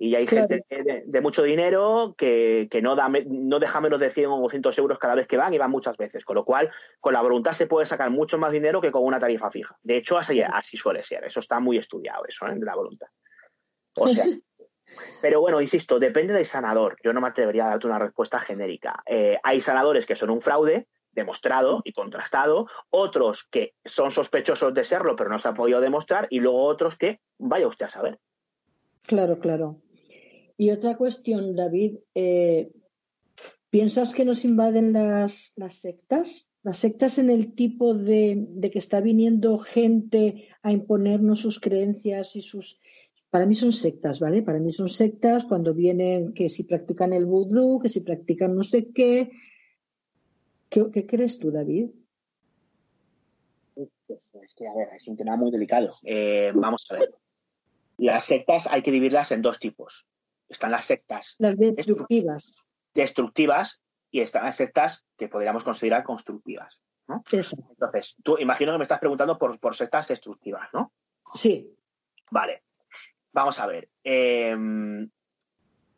Y 0.05 0.17
hay 0.17 0.27
gente 0.27 0.65
de, 0.69 1.21
mucho 1.21 1.45
dinero 1.45 2.17
que, 2.19 2.69
no, 2.83 2.97
da, 2.97 3.09
no 3.09 3.61
deja 3.61 3.81
menos 3.81 4.01
de 4.01 4.11
100 4.11 4.31
o 4.31 4.41
200 4.41 4.77
euros 4.79 4.99
cada 4.99 5.15
vez 5.15 5.29
que 5.29 5.37
van 5.37 5.55
y 5.55 5.59
van 5.59 5.71
muchas 5.71 5.97
veces. 5.97 6.25
Con 6.25 6.35
lo 6.35 6.45
cual, 6.45 6.73
con 6.99 7.13
la 7.13 7.23
voluntad 7.23 7.53
se 7.53 7.69
puede 7.69 7.87
sacar 7.87 8.11
mucho 8.11 8.37
más 8.37 8.51
dinero 8.51 8.81
que 8.81 8.91
con 8.91 9.05
una 9.05 9.21
tarifa 9.21 9.49
fija. 9.49 9.79
De 9.81 9.99
hecho, 9.99 10.19
así, 10.19 10.43
así 10.43 10.77
suele 10.77 11.05
ser. 11.05 11.23
Eso 11.23 11.39
está 11.39 11.61
muy 11.61 11.79
estudiado, 11.79 12.25
eso, 12.27 12.49
¿eh? 12.49 12.55
de 12.57 12.67
la 12.67 12.75
voluntad. 12.75 13.07
pero 15.23 15.41
bueno, 15.41 15.61
insisto, 15.61 16.01
depende 16.01 16.33
del 16.33 16.47
sanador. 16.47 16.97
Yo 17.05 17.13
no 17.13 17.21
me 17.21 17.29
atrevería 17.29 17.67
a 17.67 17.69
darte 17.69 17.87
una 17.87 18.01
respuesta 18.01 18.41
genérica. 18.41 19.05
Eh, 19.07 19.39
hay 19.41 19.61
sanadores 19.61 20.05
que 20.05 20.17
son 20.17 20.31
un 20.31 20.41
fraude, 20.41 20.89
demostrado 21.13 21.81
y 21.85 21.93
contrastado, 21.93 22.67
otros 22.91 23.45
que 23.45 23.77
son 23.85 24.11
sospechosos 24.11 24.75
de 24.75 24.83
serlo, 24.83 25.15
pero 25.15 25.31
no 25.31 25.39
se 25.39 25.47
ha 25.47 25.55
podido 25.55 25.81
demostrar, 25.81 26.27
y 26.29 26.41
luego 26.41 26.65
otros 26.65 26.97
que 26.97 27.21
vaya 27.39 27.69
usted 27.69 27.87
a 27.87 27.91
saber. 27.91 28.19
Claro, 29.07 29.39
claro. 29.39 29.81
Y 30.63 30.71
otra 30.71 30.97
cuestión, 30.97 31.57
David, 31.57 31.97
eh, 32.15 32.71
¿piensas 33.69 34.15
que 34.15 34.25
nos 34.25 34.45
invaden 34.45 34.93
las, 34.93 35.55
sectas? 35.71 36.49
Las 36.63 36.79
sectas 36.79 37.19
en 37.19 37.31
el 37.31 37.57
tipo 37.57 37.95
de, 37.95 38.47
que 38.71 38.79
está 38.79 39.01
viniendo 39.01 39.59
gente 39.59 40.47
a 40.63 40.71
imponernos 40.71 41.41
sus 41.41 41.59
creencias 41.59 42.37
y 42.37 42.43
sus... 42.43 42.79
Para 43.29 43.45
mí 43.45 43.57
son 43.57 43.73
sectas, 43.73 44.21
¿vale? 44.21 44.43
Para 44.43 44.61
mí 44.61 44.71
son 44.71 44.89
sectas 44.89 45.45
cuando 45.47 45.75
vienen 45.75 46.33
que 46.33 46.49
si 46.49 46.63
practican 46.63 47.13
el 47.13 47.27
vudú, 47.27 47.81
que 47.81 47.89
si 47.89 48.03
practican 48.03 48.55
no 48.55 48.63
sé 48.63 48.93
qué. 48.93 49.33
¿Qué, 50.69 51.07
crees 51.07 51.41
tú, 51.41 51.51
David? 51.51 51.89
Pues, 53.75 54.33
es 54.41 54.55
que, 54.55 54.69
a 54.69 54.75
ver, 54.77 54.91
es 54.95 55.09
un 55.09 55.17
tema 55.17 55.37
muy 55.37 55.51
delicado. 55.51 55.97
Eh, 56.05 56.53
vamos 56.55 56.87
a 56.89 57.01
ver. 57.01 57.13
Las 57.97 58.27
sectas 58.27 58.69
hay 58.69 58.83
que 58.83 58.93
dividirlas 58.93 59.33
en 59.33 59.43
dos 59.43 59.59
tipos. 59.59 60.07
Están 60.53 60.71
las 60.71 60.85
sectas. 60.85 61.35
Las 61.39 61.57
destructivas. 61.57 62.65
Destructivas 62.95 63.81
y 64.11 64.21
están 64.21 64.45
las 64.45 64.57
sectas 64.57 65.07
que 65.17 65.29
podríamos 65.29 65.65
considerar 65.65 66.05
constructivas. 66.05 66.85
¿no? 67.09 67.25
Entonces, 67.33 68.15
tú 68.23 68.37
imagino 68.39 68.73
que 68.73 68.79
me 68.79 68.85
estás 68.85 68.99
preguntando 68.99 69.39
por, 69.39 69.59
por 69.59 69.75
sectas 69.75 70.09
destructivas, 70.09 70.69
¿no? 70.75 70.93
Sí. 71.35 71.75
Vale. 72.31 72.65
Vamos 73.33 73.59
a 73.59 73.67
ver. 73.67 73.89
Em, 74.05 75.11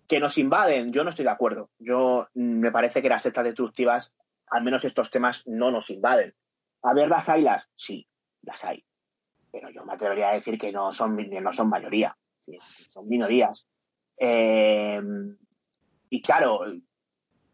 que 0.07 0.21
nos 0.21 0.39
invaden, 0.39 0.93
yo 0.93 1.03
no 1.03 1.11
estoy 1.11 1.25
de 1.25 1.33
acuerdo. 1.33 1.71
Yo 1.79 2.29
mm, 2.35 2.61
me 2.61 2.71
parece 2.71 3.03
que 3.03 3.09
las 3.09 3.23
sectas 3.23 3.45
destructivas, 3.45 4.15
al 4.47 4.63
menos 4.63 4.85
estos 4.85 5.11
temas, 5.11 5.43
no 5.47 5.73
nos 5.73 5.91
invaden. 5.91 6.33
A 6.83 6.95
ver, 6.95 7.09
las 7.09 7.29
haylas, 7.29 7.69
sí, 7.75 8.07
las 8.43 8.65
hay. 8.65 8.85
Pero 9.51 9.71
yo 9.71 9.85
me 9.85 9.95
atrevería 9.95 10.31
a 10.31 10.35
decir 10.35 10.59
que 10.59 10.71
no 10.71 10.93
son, 10.93 11.17
no 11.17 11.53
son 11.53 11.69
mayoría, 11.69 12.17
son 12.89 13.09
minorías. 13.09 13.67
Em, 14.17 15.37
y 16.11 16.23
claro, 16.23 16.61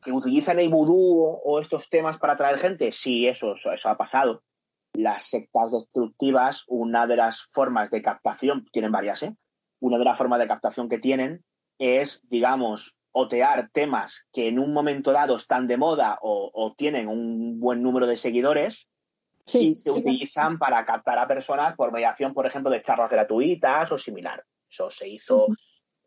que 0.03 0.13
utilizan 0.13 0.59
el 0.59 0.69
vudú 0.69 1.41
o 1.45 1.61
estos 1.61 1.89
temas 1.89 2.19
para 2.19 2.35
atraer 2.35 2.59
gente, 2.59 2.93
sí, 2.93 3.27
eso, 3.27 3.55
eso 3.55 3.89
ha 3.89 3.97
pasado. 3.97 4.43
Las 4.93 5.25
sectas 5.25 5.71
destructivas, 5.73 6.65
una 6.69 7.07
de 7.07 7.17
las 7.17 7.43
formas 7.43 7.91
de 7.91 8.03
captación, 8.03 8.67
tienen 8.73 8.93
varias, 8.93 9.23
¿eh? 9.23 9.37
Una 9.81 9.99
de 9.99 10.05
las 10.05 10.19
formas 10.19 10.41
de 10.41 10.49
captación 10.49 10.89
que 10.89 10.99
tienen 10.99 11.45
es, 11.79 12.27
digamos, 12.29 12.97
otear 13.13 13.71
temas 13.73 14.27
que 14.33 14.49
en 14.49 14.59
un 14.59 14.73
momento 14.73 15.13
dado 15.13 15.37
están 15.37 15.67
de 15.67 15.77
moda 15.77 16.19
o, 16.23 16.75
tienen 16.77 17.09
un 17.09 17.59
buen 17.59 17.83
número 17.83 18.07
de 18.07 18.17
seguidores 18.17 18.89
y 19.53 19.75
se 19.75 19.91
utilizan 19.91 20.59
para 20.59 20.85
captar 20.85 21.19
a 21.19 21.27
personas 21.27 21.75
por 21.77 21.93
mediación, 21.93 22.33
por 22.35 22.47
ejemplo, 22.47 22.71
de 22.71 22.83
charlas 22.83 23.11
gratuitas 23.11 23.91
o 23.91 23.99
similar. 23.99 24.45
Eso 24.69 24.91
se 24.91 25.09
hizo 25.09 25.47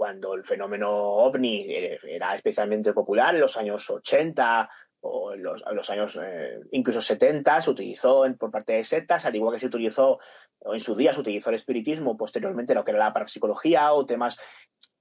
cuando 0.03 0.33
el 0.33 0.43
fenómeno 0.43 0.91
ovni 0.91 1.61
eh, 1.61 1.97
era 2.03 2.35
especialmente 2.35 2.91
popular 2.91 3.33
en 3.33 3.39
los 3.39 3.55
años 3.55 3.89
80 3.89 4.69
o 4.99 5.31
en 5.31 5.41
los, 5.41 5.89
años 5.89 6.19
eh, 6.21 6.59
incluso 6.71 7.01
70 7.01 7.61
se 7.61 7.69
utilizó 7.69 8.25
por 8.37 8.51
parte 8.51 8.73
de 8.73 8.83
sectas, 8.83 9.25
al 9.25 9.37
igual 9.37 9.53
que 9.53 9.61
se 9.61 9.67
utilizó 9.67 10.19
o 10.59 10.73
en 10.73 10.81
su 10.81 10.93
día 10.93 11.13
se 11.13 11.21
utilizó 11.21 11.51
el 11.51 11.55
espiritismo, 11.55 12.17
posteriormente 12.17 12.75
lo 12.75 12.83
que 12.83 12.91
era 12.91 12.99
la 12.99 13.13
parapsicología 13.13 13.93
o 13.93 14.05
temas 14.05 14.37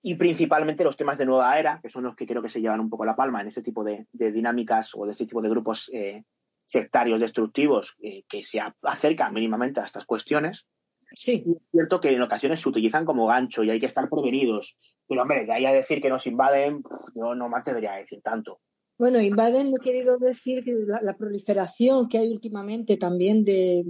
y 0.03 0.14
principalmente 0.14 0.84
los 0.84 0.96
temas 0.96 1.18
de 1.18 1.26
nueva 1.26 1.59
era, 1.59 1.80
que 1.82 1.90
son 1.90 2.05
los 2.05 2.14
que 2.14 2.24
creo 2.24 2.40
que 2.40 2.48
se 2.48 2.61
llevan 2.61 2.78
un 2.78 2.88
poco 2.88 3.05
la 3.05 3.16
palma 3.16 3.40
en 3.40 3.48
este 3.48 3.62
tipo 3.62 3.82
de, 3.82 4.07
dinámicas 4.12 4.92
o 4.94 5.05
de 5.05 5.11
este 5.11 5.26
tipo 5.26 5.42
de 5.42 5.48
grupos 5.48 5.90
eh, 5.92 6.22
sectarios 6.64 7.20
destructivos 7.20 7.96
que 8.28 8.44
se 8.44 8.61
acercan 8.82 9.34
mínimamente 9.34 9.80
a 9.80 9.84
estas 9.84 10.05
cuestiones. 10.05 10.68
Sí. 11.14 11.44
es 11.46 11.62
cierto 11.70 12.00
que 12.00 12.10
en 12.10 12.22
ocasiones 12.22 12.60
se 12.60 12.68
utilizan 12.68 13.04
como 13.04 13.26
gancho 13.26 13.62
y 13.62 13.70
hay 13.70 13.80
que 13.80 13.86
estar 13.86 14.08
prevenidos. 14.08 14.76
Pero, 15.08 15.22
hombre, 15.22 15.44
de 15.44 15.52
ahí 15.52 15.66
a 15.66 15.72
decir 15.72 16.00
que 16.00 16.08
nos 16.08 16.26
invaden, 16.26 16.82
yo 17.14 17.34
no 17.34 17.48
más 17.48 17.64
debería 17.64 17.92
decir 17.92 18.20
tanto. 18.22 18.60
Bueno, 18.98 19.20
invaden, 19.20 19.70
no 19.70 19.76
he 19.80 19.84
querido 19.84 20.18
decir 20.18 20.62
que 20.64 20.74
la, 20.86 21.16
proliferación 21.16 22.08
que 22.08 22.18
hay 22.18 22.30
últimamente 22.30 22.96
también 22.96 23.44
de, 23.44 23.84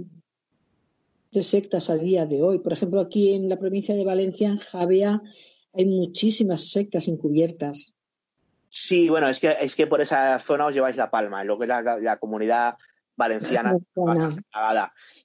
de 1.31 1.43
sectas 1.43 1.89
a 1.89 1.97
día 1.97 2.25
de 2.25 2.41
hoy. 2.41 2.59
Por 2.59 2.73
ejemplo, 2.73 3.01
aquí 3.01 3.33
en 3.33 3.49
la 3.49 3.59
provincia 3.59 3.95
de 3.95 4.05
Valencia, 4.05 4.49
en 4.49 4.57
Javea, 4.57 5.21
hay 5.73 5.85
muchísimas 5.85 6.71
sectas 6.71 7.07
encubiertas. 7.07 7.93
Sí, 8.69 9.07
bueno, 9.07 9.27
es 9.27 9.39
que, 9.39 9.55
es 9.61 9.75
que 9.75 9.85
por 9.85 10.01
esa 10.01 10.39
zona 10.39 10.65
os 10.65 10.73
lleváis 10.73 10.97
la 10.97 11.11
palma, 11.11 11.41
en 11.41 11.47
lo 11.47 11.59
que 11.59 11.65
es 11.65 11.69
la 11.69 12.17
comunidad 12.17 12.75
valenciana 13.15 13.77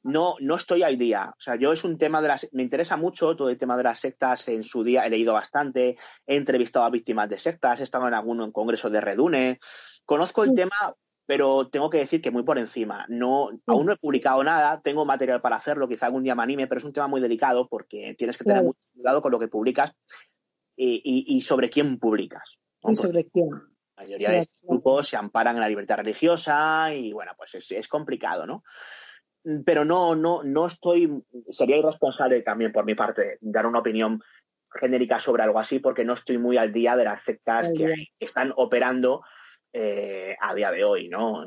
No, 0.03 0.35
no 0.41 0.55
estoy 0.55 0.83
al 0.83 0.99
día. 0.99 1.35
O 1.37 1.41
sea, 1.41 1.57
yo 1.57 1.73
es 1.73 1.85
un 1.85 1.99
tema 1.99 2.21
de 2.23 2.29
las. 2.29 2.49
Me 2.53 2.63
interesa 2.63 2.97
mucho 2.97 3.37
todo 3.37 3.51
el 3.51 3.59
tema 3.59 3.77
de 3.77 3.85
las 3.85 3.99
sectas. 3.99 4.49
En 4.49 4.65
su 4.65 4.85
día 4.85 5.07
he 5.07 5.11
leído 5.11 5.33
bastante, 5.33 5.97
he 6.27 6.37
entrevistado 6.37 6.85
a 6.85 6.91
víctimas 6.91 7.29
de 7.29 7.39
sectas, 7.39 7.81
he 7.81 7.85
estado 7.85 8.09
en 8.09 8.15
algún 8.15 8.53
congreso 8.53 8.91
de 8.91 9.01
Redune. 9.01 9.59
Conozco 10.05 10.45
el 10.45 10.55
tema, 10.55 10.95
pero 11.27 11.69
tengo 11.69 11.91
que 11.91 11.99
decir 11.99 12.21
que 12.23 12.31
muy 12.31 12.43
por 12.43 12.59
encima. 12.59 13.05
No, 13.09 13.51
aún 13.67 13.87
no 13.87 13.93
he 13.93 13.99
publicado 13.99 14.43
nada, 14.45 14.81
tengo 14.81 15.05
material 15.05 15.41
para 15.41 15.57
hacerlo, 15.57 15.89
quizá 15.89 16.07
algún 16.07 16.23
día 16.23 16.35
me 16.35 16.43
anime, 16.43 16.67
pero 16.67 16.79
es 16.79 16.85
un 16.85 16.93
tema 16.93 17.07
muy 17.07 17.21
delicado 17.21 17.69
porque 17.69 18.15
tienes 18.17 18.39
que 18.39 18.45
tener 18.45 18.63
mucho 18.63 18.89
cuidado 18.95 19.21
con 19.23 19.33
lo 19.33 19.39
que 19.39 19.49
publicas 19.49 19.95
y, 20.77 21.41
sobre 21.43 21.69
quién 21.69 21.99
publicas. 21.99 22.59
Y 22.83 22.95
sobre 22.95 23.25
quién. 23.25 23.51
La 23.99 24.05
mayoría 24.05 24.31
de 24.31 24.39
estos 24.39 24.63
grupos 24.63 25.09
se 25.09 25.17
amparan 25.17 25.57
en 25.57 25.61
la 25.61 25.69
libertad 25.69 25.97
religiosa 25.97 26.95
y 26.95 27.13
bueno, 27.13 27.33
pues 27.37 27.55
es, 27.55 27.89
complicado, 27.89 28.47
¿no? 28.47 28.63
Pero 29.65 29.85
no, 29.85 30.15
no, 30.15 30.43
no 30.45 30.67
estoy, 30.67 31.11
sería 31.51 31.79
irresponsable 31.79 32.43
también 32.43 32.71
por 32.71 32.85
mi 32.85 32.95
parte 32.95 33.39
dar 33.41 33.67
una 33.67 33.81
opinión 33.81 34.23
genérica 34.73 35.21
sobre 35.21 35.43
algo 35.43 35.59
así 35.59 35.81
porque 35.81 36.05
no 36.05 36.15
estoy 36.15 36.39
muy 36.39 36.59
al 36.59 36.73
día 36.73 36.95
de 36.97 37.05
las 37.05 37.25
sectas 37.25 37.71
que 37.77 37.93
están 38.21 38.53
operando 38.57 39.23
eh, 39.73 40.37
a 40.41 40.55
día 40.55 40.71
de 40.71 40.85
hoy, 40.85 41.09
¿no? 41.09 41.45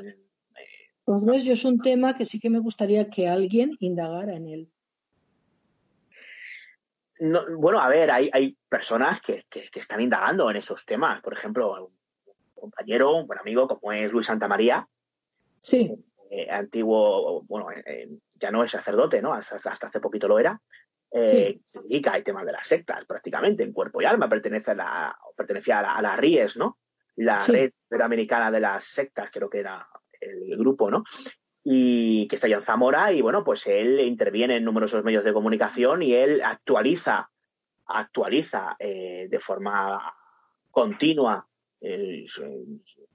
Pues 1.04 1.24
ves, 1.24 1.44
yo 1.44 1.54
es 1.54 1.64
un 1.64 1.80
tema 1.80 2.16
que 2.16 2.26
sí 2.26 2.38
que 2.38 2.50
me 2.50 2.60
gustaría 2.60 3.08
que 3.08 3.28
alguien 3.28 3.76
indagara 3.80 4.34
en 4.34 4.48
él. 4.48 4.72
bueno, 7.56 7.80
a 7.80 7.88
ver, 7.88 8.10
hay, 8.10 8.30
hay 8.32 8.58
personas 8.68 9.20
que, 9.22 9.44
que, 9.48 9.68
están 9.74 10.00
indagando 10.00 10.50
en 10.50 10.56
esos 10.56 10.84
temas. 10.84 11.20
Por 11.20 11.32
ejemplo, 11.32 11.92
compañero, 12.62 13.16
un 13.16 13.26
buen 13.26 13.40
amigo, 13.40 13.66
como 13.68 13.92
es 13.92 14.10
Luis 14.10 14.26
Santamaría. 14.26 14.88
Sí. 15.60 15.92
Eh, 16.30 16.48
antiguo, 16.50 17.42
bueno, 17.42 17.70
eh, 17.70 17.82
eh, 17.84 18.08
ya 18.34 18.50
no 18.50 18.64
es 18.64 18.70
sacerdote, 18.70 19.20
¿no? 19.20 19.34
Hasta, 19.34 19.56
hace 19.56 20.00
poquito 20.00 20.28
lo 20.28 20.38
era. 20.38 20.60
Se 21.12 21.60
dedica 21.84 22.12
al 22.12 22.24
tema 22.24 22.42
de 22.42 22.52
las 22.52 22.66
sectas 22.66 23.04
prácticamente, 23.04 23.62
en 23.62 23.72
cuerpo 23.74 24.00
y 24.00 24.06
alma, 24.06 24.30
pertenece 24.30 24.70
a 24.70 24.74
la, 24.74 25.18
pertenecía 25.36 25.80
a 25.80 26.00
la, 26.00 26.16
RIES, 26.16 26.56
¿no? 26.56 26.78
La 27.16 27.38
red 27.38 27.72
americana 28.00 28.50
de 28.50 28.60
las 28.60 28.84
sectas, 28.84 29.28
creo 29.30 29.50
que 29.50 29.58
era 29.58 29.86
el, 30.18 30.56
grupo, 30.56 30.90
¿no? 30.90 31.04
y 31.64 32.26
que 32.26 32.34
está 32.34 32.48
allá 32.48 32.56
en 32.56 32.62
Zamora 32.62 33.12
y 33.12 33.20
bueno, 33.20 33.44
pues 33.44 33.66
él 33.68 34.00
interviene 34.00 34.56
en 34.56 34.64
numerosos 34.64 35.04
medios 35.04 35.22
de 35.22 35.32
comunicación 35.32 36.02
y 36.02 36.12
él 36.14 36.42
actualiza, 36.42 37.30
actualiza 37.86 38.74
de 38.80 39.38
forma 39.40 40.12
continua 40.72 41.46
eh, 41.82 42.24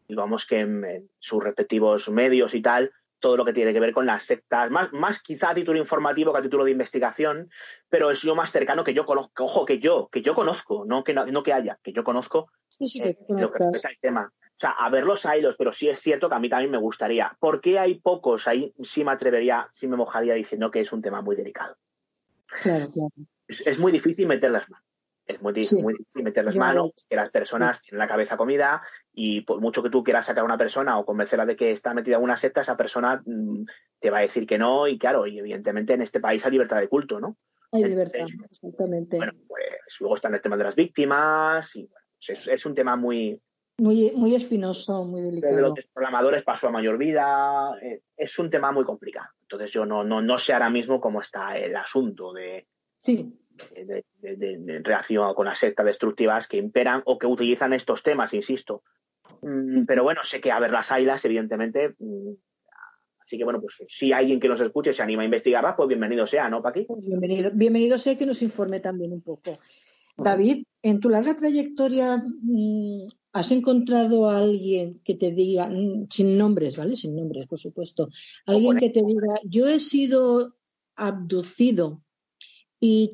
digamos 0.08 0.46
que 0.46 0.60
en, 0.60 1.10
sus 1.20 1.44
respectivos 1.44 2.10
medios 2.10 2.54
y 2.54 2.62
tal, 2.62 2.92
todo 3.20 3.38
lo 3.38 3.46
que 3.46 3.54
tiene 3.54 3.74
que 3.74 3.80
ver 3.80 3.94
con 3.94 4.06
las 4.06 4.24
sectas, 4.24 4.70
más, 4.70 4.92
más 4.94 5.22
quizá 5.22 5.50
a 5.50 5.54
título 5.54 5.80
informativo 5.80 6.32
que 6.32 6.40
a 6.40 6.42
título 6.42 6.66
de 6.66 6.72
investigación, 6.72 7.50
pero 7.90 8.12
es 8.12 8.24
lo 8.24 8.36
más 8.36 8.52
cercano 8.52 8.84
que 8.84 8.94
yo 8.94 9.06
conozco, 9.06 9.46
ojo, 9.46 9.66
que 9.66 9.80
yo, 9.80 10.10
que 10.12 10.22
yo 10.22 10.36
conozco, 10.36 10.86
no 10.86 11.04
que, 11.04 11.14
no, 11.14 11.44
que 11.44 11.54
haya, 11.54 11.80
que 11.82 11.94
yo 11.94 12.04
conozco 12.04 12.52
eh, 12.80 13.18
lo 13.30 13.52
que 13.52 13.64
es 13.74 13.86
el 13.86 13.98
tema. 14.00 14.32
O 14.32 14.60
sea, 14.60 14.72
a 14.72 14.90
ver 14.90 15.04
los 15.04 15.24
hilos, 15.26 15.56
pero 15.56 15.72
sí 15.72 15.88
es 15.88 16.00
cierto 16.00 16.30
que 16.30 16.36
a 16.36 16.40
mí 16.40 16.50
también 16.50 16.72
me 16.72 16.80
gustaría. 16.80 17.36
¿Por 17.40 17.62
qué 17.62 17.78
hay 17.78 18.00
pocos? 18.00 18.48
Ahí 18.48 18.74
sí 18.84 19.04
me 19.04 19.12
atrevería, 19.12 19.68
sí 19.72 19.88
me 19.88 19.98
mojaría 19.98 20.34
diciendo 20.34 20.72
que 20.72 20.80
es 20.80 20.92
un 20.92 21.02
tema 21.02 21.22
muy 21.22 21.36
delicado. 21.36 21.78
Claro, 22.62 22.88
claro. 22.92 23.12
Es, 23.48 23.62
es 23.66 23.80
muy 23.80 23.92
difícil 23.92 24.28
meter 24.28 24.52
las 24.52 24.68
manos 24.70 24.87
es 25.28 25.42
muy, 25.42 25.54
difícil 25.54 25.84
meterles 26.14 26.56
manos, 26.56 26.92
que 27.10 27.16
las 27.16 27.30
personas 27.30 27.82
tienen 27.82 28.00
la 28.00 28.08
cabeza 28.08 28.38
comida 28.38 28.82
y 29.14 29.42
por 29.42 29.60
mucho 29.60 29.84
que 29.84 29.90
tú 29.90 30.02
quieras 30.02 30.26
sacar 30.26 30.42
a 30.42 30.46
una 30.46 30.58
persona 30.58 30.98
o 30.98 31.06
convencerla 31.06 31.46
de 31.46 31.58
que 31.58 31.72
está 31.72 31.94
metida 31.94 32.16
en 32.16 32.24
una 32.24 32.38
secta, 32.38 32.62
esa 32.62 32.78
persona 32.78 33.22
mm, 33.26 33.66
te 34.00 34.10
va 34.10 34.20
a 34.20 34.22
decir 34.22 34.48
que 34.48 34.58
no 34.58 34.88
y 34.88 34.98
claro, 34.98 35.28
y 35.28 35.38
evidentemente 35.38 35.94
en 35.94 36.02
este 36.02 36.22
país 36.22 36.46
hay 36.46 36.54
libertad 36.54 36.80
de 36.80 36.88
culto, 36.88 37.20
¿no? 37.20 37.38
Hay 37.74 37.84
libertad, 37.84 38.26
exactamente. 38.50 39.18
Bueno, 39.18 39.34
pues 39.48 39.98
luego 40.00 40.16
está 40.16 40.30
el 40.30 40.40
tema 40.40 40.56
de 40.56 40.64
las 40.64 40.76
víctimas 40.76 41.76
y 41.76 41.86
bueno, 41.86 42.06
es, 42.26 42.66
un 42.66 42.74
tema 42.74 42.96
muy... 42.96 43.42
Muy, 43.80 44.12
muy 44.16 44.34
espinoso, 44.34 45.04
muy 45.04 45.22
delicado. 45.22 45.56
De 45.56 45.62
los 45.62 45.74
programadores 45.94 46.44
pasó 46.44 46.70
a 46.70 46.72
mayor 46.72 46.98
vida, 46.98 47.78
eh, 47.82 48.02
es 48.16 48.40
un 48.40 48.50
tema 48.50 48.72
muy 48.72 48.86
complicado. 48.86 49.28
Entonces 49.42 49.72
yo 49.72 49.86
no, 49.86 50.06
no, 50.06 50.22
no 50.22 50.38
sé 50.38 50.54
ahora 50.54 50.70
mismo 50.70 51.02
cómo 51.02 51.20
está 51.20 51.58
el 51.58 51.76
asunto 51.76 52.32
de... 52.32 52.66
Sí 52.98 53.38
de, 53.76 54.04
de, 54.22 54.82
relación 54.84 55.34
con 55.34 55.46
las 55.46 55.58
sectas 55.58 55.86
destructivas 55.86 56.48
que 56.48 56.58
imperan 56.58 57.02
o 57.06 57.18
que 57.18 57.28
utilizan 57.28 57.74
estos 57.74 58.04
temas, 58.04 58.34
insisto. 58.34 58.84
Mm, 59.42 59.86
pero 59.86 60.04
bueno, 60.04 60.22
sé 60.24 60.42
que 60.42 60.52
a 60.52 60.60
ver 60.60 60.72
las 60.72 60.92
ailas, 60.92 61.24
evidentemente. 61.26 61.96
Mm, 62.00 62.34
así 63.20 63.38
que 63.38 63.44
bueno, 63.44 63.62
pues 63.62 63.84
si 63.88 64.14
alguien 64.14 64.40
que 64.40 64.48
nos 64.48 64.62
escuche 64.62 64.94
se 64.94 65.04
anima 65.04 65.22
a 65.22 65.26
investigarlas, 65.26 65.76
pues 65.76 65.90
bienvenido 65.90 66.26
sea, 66.26 66.50
¿no, 66.50 66.62
Paqui? 66.62 66.86
Pues 66.86 67.08
bienvenido, 67.08 67.52
bienvenido 67.54 67.98
sea 67.98 68.18
que 68.18 68.26
nos 68.26 68.42
informe 68.42 68.80
también 68.80 69.14
un 69.14 69.22
poco. 69.22 69.60
David, 70.18 70.64
en 70.82 71.00
tu 71.00 71.10
larga 71.10 71.36
trayectoria, 71.36 72.18
mm, 72.18 73.08
¿has 73.34 73.52
encontrado 73.52 74.30
a 74.30 74.40
alguien 74.40 75.00
que 75.04 75.14
te 75.14 75.32
diga, 75.32 75.70
sin 76.10 76.38
nombres, 76.38 76.76
¿vale? 76.76 76.96
Sin 76.96 77.16
nombres, 77.16 77.48
por 77.48 77.60
supuesto, 77.60 78.10
alguien 78.46 78.78
que 78.78 78.90
te 78.90 79.04
diga, 79.04 79.40
yo 79.44 79.68
he 79.68 79.80
sido 79.80 80.56
abducido 80.96 82.02
y 82.80 83.10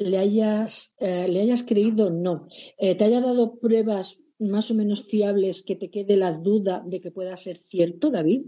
le 0.00 0.16
hayas, 0.16 0.94
eh, 0.98 1.28
le 1.28 1.42
hayas 1.42 1.62
creído, 1.62 2.10
no, 2.10 2.46
eh, 2.78 2.94
te 2.94 3.04
haya 3.04 3.20
dado 3.20 3.58
pruebas 3.58 4.18
más 4.38 4.70
o 4.70 4.74
menos 4.74 5.06
fiables 5.06 5.62
que 5.62 5.76
te 5.76 5.90
quede 5.90 6.16
la 6.16 6.32
duda 6.32 6.82
de 6.84 7.02
que 7.02 7.10
pueda 7.10 7.36
ser 7.36 7.58
cierto, 7.58 8.10
David? 8.10 8.46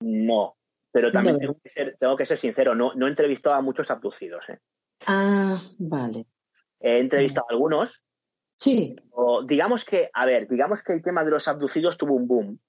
No, 0.00 0.56
pero 0.92 1.10
también 1.10 1.38
tengo 1.38 1.58
que, 1.60 1.68
ser, 1.68 1.96
tengo 1.98 2.16
que, 2.16 2.24
ser, 2.24 2.38
sincero, 2.38 2.76
no, 2.76 2.94
no 2.94 3.06
he 3.06 3.10
entrevistado 3.10 3.56
a 3.56 3.62
muchos 3.62 3.90
abducidos. 3.90 4.48
¿eh? 4.48 4.60
Ah, 5.08 5.60
vale. 5.78 6.26
He 6.78 7.00
entrevistado 7.00 7.46
a 7.50 7.52
algunos. 7.52 8.00
Sí. 8.58 8.94
Digamos 9.48 9.84
que, 9.84 10.08
a 10.12 10.24
ver, 10.24 10.46
digamos 10.48 10.84
que 10.84 10.92
el 10.92 11.02
tema 11.02 11.24
de 11.24 11.32
los 11.32 11.48
abducidos 11.48 11.98
tuvo 11.98 12.14
un 12.14 12.28
boom. 12.28 12.60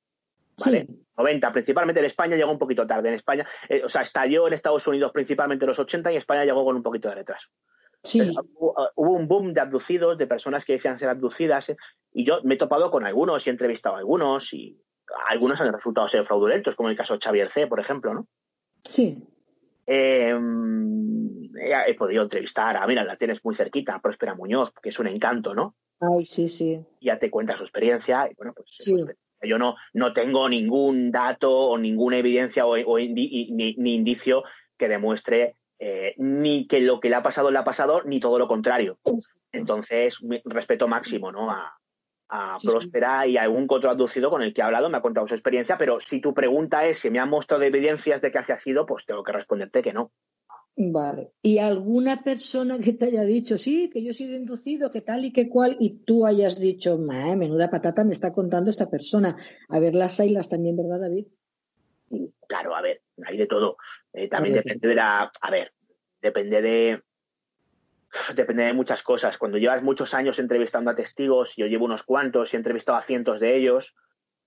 ¿Vale? 0.63 0.87
90, 1.17 1.51
principalmente 1.51 1.99
en 1.99 2.05
España 2.05 2.35
llegó 2.35 2.51
un 2.51 2.59
poquito 2.59 2.85
tarde. 2.85 3.09
En 3.09 3.15
España, 3.15 3.45
eh, 3.69 3.81
o 3.83 3.89
sea, 3.89 4.01
estalló 4.01 4.47
en 4.47 4.53
Estados 4.53 4.85
Unidos 4.87 5.11
principalmente 5.11 5.65
en 5.65 5.67
los 5.67 5.79
80 5.79 6.11
y 6.11 6.17
España 6.17 6.45
llegó 6.45 6.63
con 6.63 6.75
un 6.75 6.83
poquito 6.83 7.09
de 7.09 7.15
retraso. 7.15 7.49
Sí. 8.03 8.21
hubo, 8.57 8.91
un 8.95 9.27
boom 9.27 9.53
de 9.53 9.61
abducidos, 9.61 10.17
de 10.17 10.27
personas 10.27 10.63
que 10.63 10.73
decían 10.73 10.99
ser 10.99 11.09
abducidas, 11.09 11.69
¿eh? 11.69 11.77
y 12.13 12.23
yo 12.23 12.39
me 12.43 12.53
he 12.53 12.57
topado 12.57 12.91
con 12.91 13.03
algunos 13.03 13.45
y 13.45 13.49
he 13.49 13.51
entrevistado 13.51 13.95
a 13.95 13.99
algunos, 13.99 14.53
y 14.53 14.79
algunos 15.27 15.59
han 15.59 15.73
resultado 15.73 16.07
ser 16.07 16.25
fraudulentos, 16.25 16.75
como 16.75 16.89
el 16.89 16.97
caso 16.97 17.15
de 17.15 17.19
Xavier 17.19 17.51
C., 17.51 17.65
por 17.65 17.79
ejemplo, 17.79 18.13
¿no? 18.13 18.27
Sí. 18.83 19.17
Em, 19.87 21.49
he, 21.55 21.93
podido 21.95 22.23
entrevistar 22.23 22.77
a, 22.77 22.85
mira, 22.85 23.03
la 23.03 23.17
tienes 23.17 23.43
muy 23.43 23.55
cerquita, 23.55 23.99
Próspera 23.99 24.35
Muñoz, 24.35 24.71
que 24.81 24.89
es 24.89 24.99
un 24.99 25.07
encanto, 25.07 25.55
¿no? 25.55 25.75
Ay, 25.99 26.25
sí, 26.25 26.47
sí. 26.47 26.85
Ya 27.01 27.17
te 27.17 27.31
cuenta 27.31 27.57
su 27.57 27.63
experiencia, 27.63 28.27
y 28.29 28.35
bueno, 28.35 28.53
pues 28.53 28.67
sí. 28.71 28.93
Yo 29.41 29.57
no, 29.57 29.75
no 29.93 30.13
tengo 30.13 30.49
ningún 30.49 31.11
dato 31.11 31.51
o 31.51 31.77
ninguna 31.77 32.17
evidencia 32.17 32.65
o, 32.65 32.97
ni, 32.97 33.75
indicio 33.77 34.43
que 34.77 34.87
demuestre 34.87 35.55
eh, 35.79 36.13
ni 36.17 36.67
que 36.67 36.79
lo 36.79 36.99
que 36.99 37.09
le 37.09 37.15
ha 37.15 37.23
pasado 37.23 37.51
le 37.51 37.59
ha 37.59 37.63
pasado, 37.63 38.03
ni 38.03 38.19
todo 38.19 38.39
lo 38.39 38.47
contrario. 38.47 38.97
Entonces, 39.51 40.17
respeto 40.45 40.87
máximo, 40.87 41.31
¿no? 41.31 41.51
A, 41.51 41.77
a 42.29 42.57
Próspera 42.63 43.27
y 43.27 43.37
a 43.37 43.43
algún 43.43 43.67
otro 43.69 43.95
con 44.29 44.41
el 44.41 44.53
que 44.53 44.61
ha 44.61 44.65
hablado, 44.65 44.89
me 44.89 44.97
ha 44.97 45.01
contado 45.01 45.27
su 45.27 45.35
experiencia, 45.35 45.77
pero 45.77 45.99
si 45.99 46.19
tu 46.19 46.33
pregunta 46.33 46.85
es 46.85 46.99
si 46.99 47.09
me 47.09 47.19
ha 47.19 47.25
mostrado 47.25 47.63
evidencias 47.63 48.21
de 48.21 48.31
que 48.31 48.37
ha 48.37 48.57
sido, 48.57 48.85
pues 48.85 49.05
tengo 49.05 49.23
que 49.23 49.31
responderte 49.31 49.81
que 49.81 49.93
no. 49.93 50.11
Vale. 50.77 51.31
¿Y 51.41 51.59
alguna 51.59 52.23
persona 52.23 52.79
que 52.79 52.91
te 52.91 53.05
haya 53.05 53.23
dicho, 53.23 53.57
sí, 53.57 53.89
que 53.89 54.03
yo 54.03 54.11
he 54.11 54.13
sido 54.13 54.35
inducido, 54.35 54.91
que 54.91 55.01
tal 55.01 55.23
y 55.23 55.31
que 55.31 55.49
cual, 55.49 55.77
y 55.79 56.03
tú 56.03 56.25
hayas 56.25 56.59
dicho, 56.59 56.97
menuda 56.97 57.69
patata 57.69 58.03
me 58.03 58.11
está 58.11 58.33
contando 58.33 58.69
esta 58.69 58.89
persona? 58.89 59.37
A 59.69 59.79
ver, 59.79 59.95
las 59.95 60.19
las 60.19 60.49
también, 60.49 60.75
¿verdad, 60.75 60.99
David? 60.99 61.27
Claro, 62.47 62.75
a 62.75 62.81
ver, 62.81 63.01
hay 63.25 63.37
de 63.37 63.47
todo. 63.47 63.77
Eh, 64.11 64.27
también 64.27 64.55
depende 64.55 64.87
de 64.87 64.95
la. 64.95 65.31
A 65.41 65.51
ver, 65.51 65.71
depende 66.21 66.61
de 66.61 67.01
depende 68.35 68.63
de 68.63 68.73
muchas 68.73 69.01
cosas. 69.01 69.37
Cuando 69.37 69.57
llevas 69.57 69.81
muchos 69.81 70.13
años 70.13 70.39
entrevistando 70.39 70.91
a 70.91 70.95
testigos, 70.95 71.55
yo 71.55 71.67
llevo 71.67 71.85
unos 71.85 72.03
cuantos 72.03 72.53
y 72.53 72.57
he 72.57 72.59
entrevistado 72.59 72.97
a 72.97 73.01
cientos 73.01 73.39
de 73.39 73.57
ellos, 73.57 73.95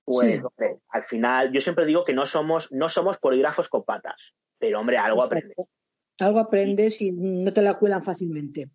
pues 0.04 0.40
al 0.88 1.04
final 1.04 1.52
yo 1.52 1.60
siempre 1.60 1.84
digo 1.84 2.04
que 2.04 2.14
no 2.14 2.24
somos, 2.24 2.72
no 2.72 2.88
somos 2.88 3.18
polígrafos 3.18 3.68
con 3.68 3.84
patas, 3.84 4.34
pero 4.58 4.80
hombre, 4.80 4.96
algo 4.96 5.22
aprendes. 5.22 5.56
Algo 6.20 6.40
aprendes 6.40 7.00
y 7.00 7.12
no 7.12 7.52
te 7.52 7.62
la 7.62 7.78
cuelan 7.78 8.02
fácilmente 8.02 8.68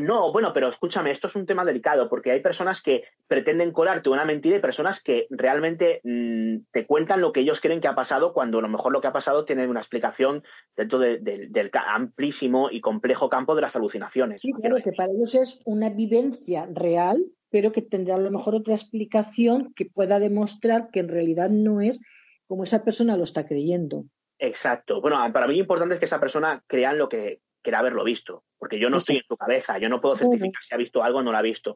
no, 0.00 0.32
bueno, 0.32 0.52
pero 0.54 0.68
escúchame, 0.68 1.10
esto 1.10 1.26
es 1.26 1.36
un 1.36 1.44
tema 1.44 1.64
delicado 1.64 2.08
porque 2.08 2.30
hay 2.30 2.40
personas 2.40 2.80
que 2.80 3.02
pretenden 3.26 3.72
colarte 3.72 4.08
una 4.08 4.24
mentira 4.24 4.56
y 4.56 4.60
personas 4.60 5.02
que 5.02 5.26
realmente 5.30 6.00
mm, 6.04 6.70
te 6.72 6.86
cuentan 6.86 7.20
lo 7.20 7.32
que 7.32 7.40
ellos 7.40 7.60
creen 7.60 7.80
que 7.80 7.88
ha 7.88 7.94
pasado 7.94 8.32
cuando 8.32 8.58
a 8.58 8.62
lo 8.62 8.68
mejor 8.68 8.92
lo 8.92 9.00
que 9.00 9.08
ha 9.08 9.12
pasado 9.12 9.44
tiene 9.44 9.68
una 9.68 9.80
explicación 9.80 10.42
dentro 10.74 10.98
del 10.98 11.70
amplísimo 11.86 12.70
y 12.70 12.80
complejo 12.80 13.28
campo 13.28 13.54
de 13.54 13.62
las 13.62 13.76
alucinaciones. 13.76 14.40
Sí, 14.40 14.52
claro, 14.52 14.76
que 14.76 14.92
para 14.92 15.12
ellos 15.12 15.34
es 15.34 15.60
una 15.66 15.90
vivencia 15.90 16.66
real, 16.72 17.18
pero 17.50 17.70
que 17.70 17.82
tendrá 17.82 18.14
a 18.14 18.20
lo 18.20 18.30
mejor 18.30 18.54
otra 18.54 18.74
explicación 18.74 19.72
que 19.74 19.84
pueda 19.84 20.18
demostrar 20.18 20.88
que 20.90 21.00
en 21.00 21.08
realidad 21.08 21.50
no 21.50 21.82
es 21.82 22.00
como 22.46 22.62
esa 22.62 22.84
persona 22.84 23.18
lo 23.18 23.24
está 23.24 23.44
creyendo. 23.44 24.06
Exacto. 24.38 25.00
Bueno, 25.00 25.18
para 25.32 25.46
mí 25.46 25.54
lo 25.54 25.60
importante 25.60 25.94
es 25.94 25.98
que 25.98 26.06
esa 26.06 26.20
persona 26.20 26.62
crea 26.66 26.92
lo 26.92 27.08
que, 27.08 27.40
quiera 27.62 27.80
haberlo 27.80 28.04
visto, 28.04 28.44
porque 28.58 28.78
yo 28.78 28.90
no 28.90 28.98
estoy 28.98 29.16
en 29.16 29.24
su 29.28 29.36
cabeza, 29.36 29.78
yo 29.78 29.88
no 29.88 30.00
puedo 30.00 30.16
certificar 30.16 30.62
si 30.62 30.74
ha 30.74 30.78
visto 30.78 31.02
algo 31.02 31.18
o 31.18 31.22
no 31.22 31.32
lo 31.32 31.38
ha 31.38 31.42
visto. 31.42 31.74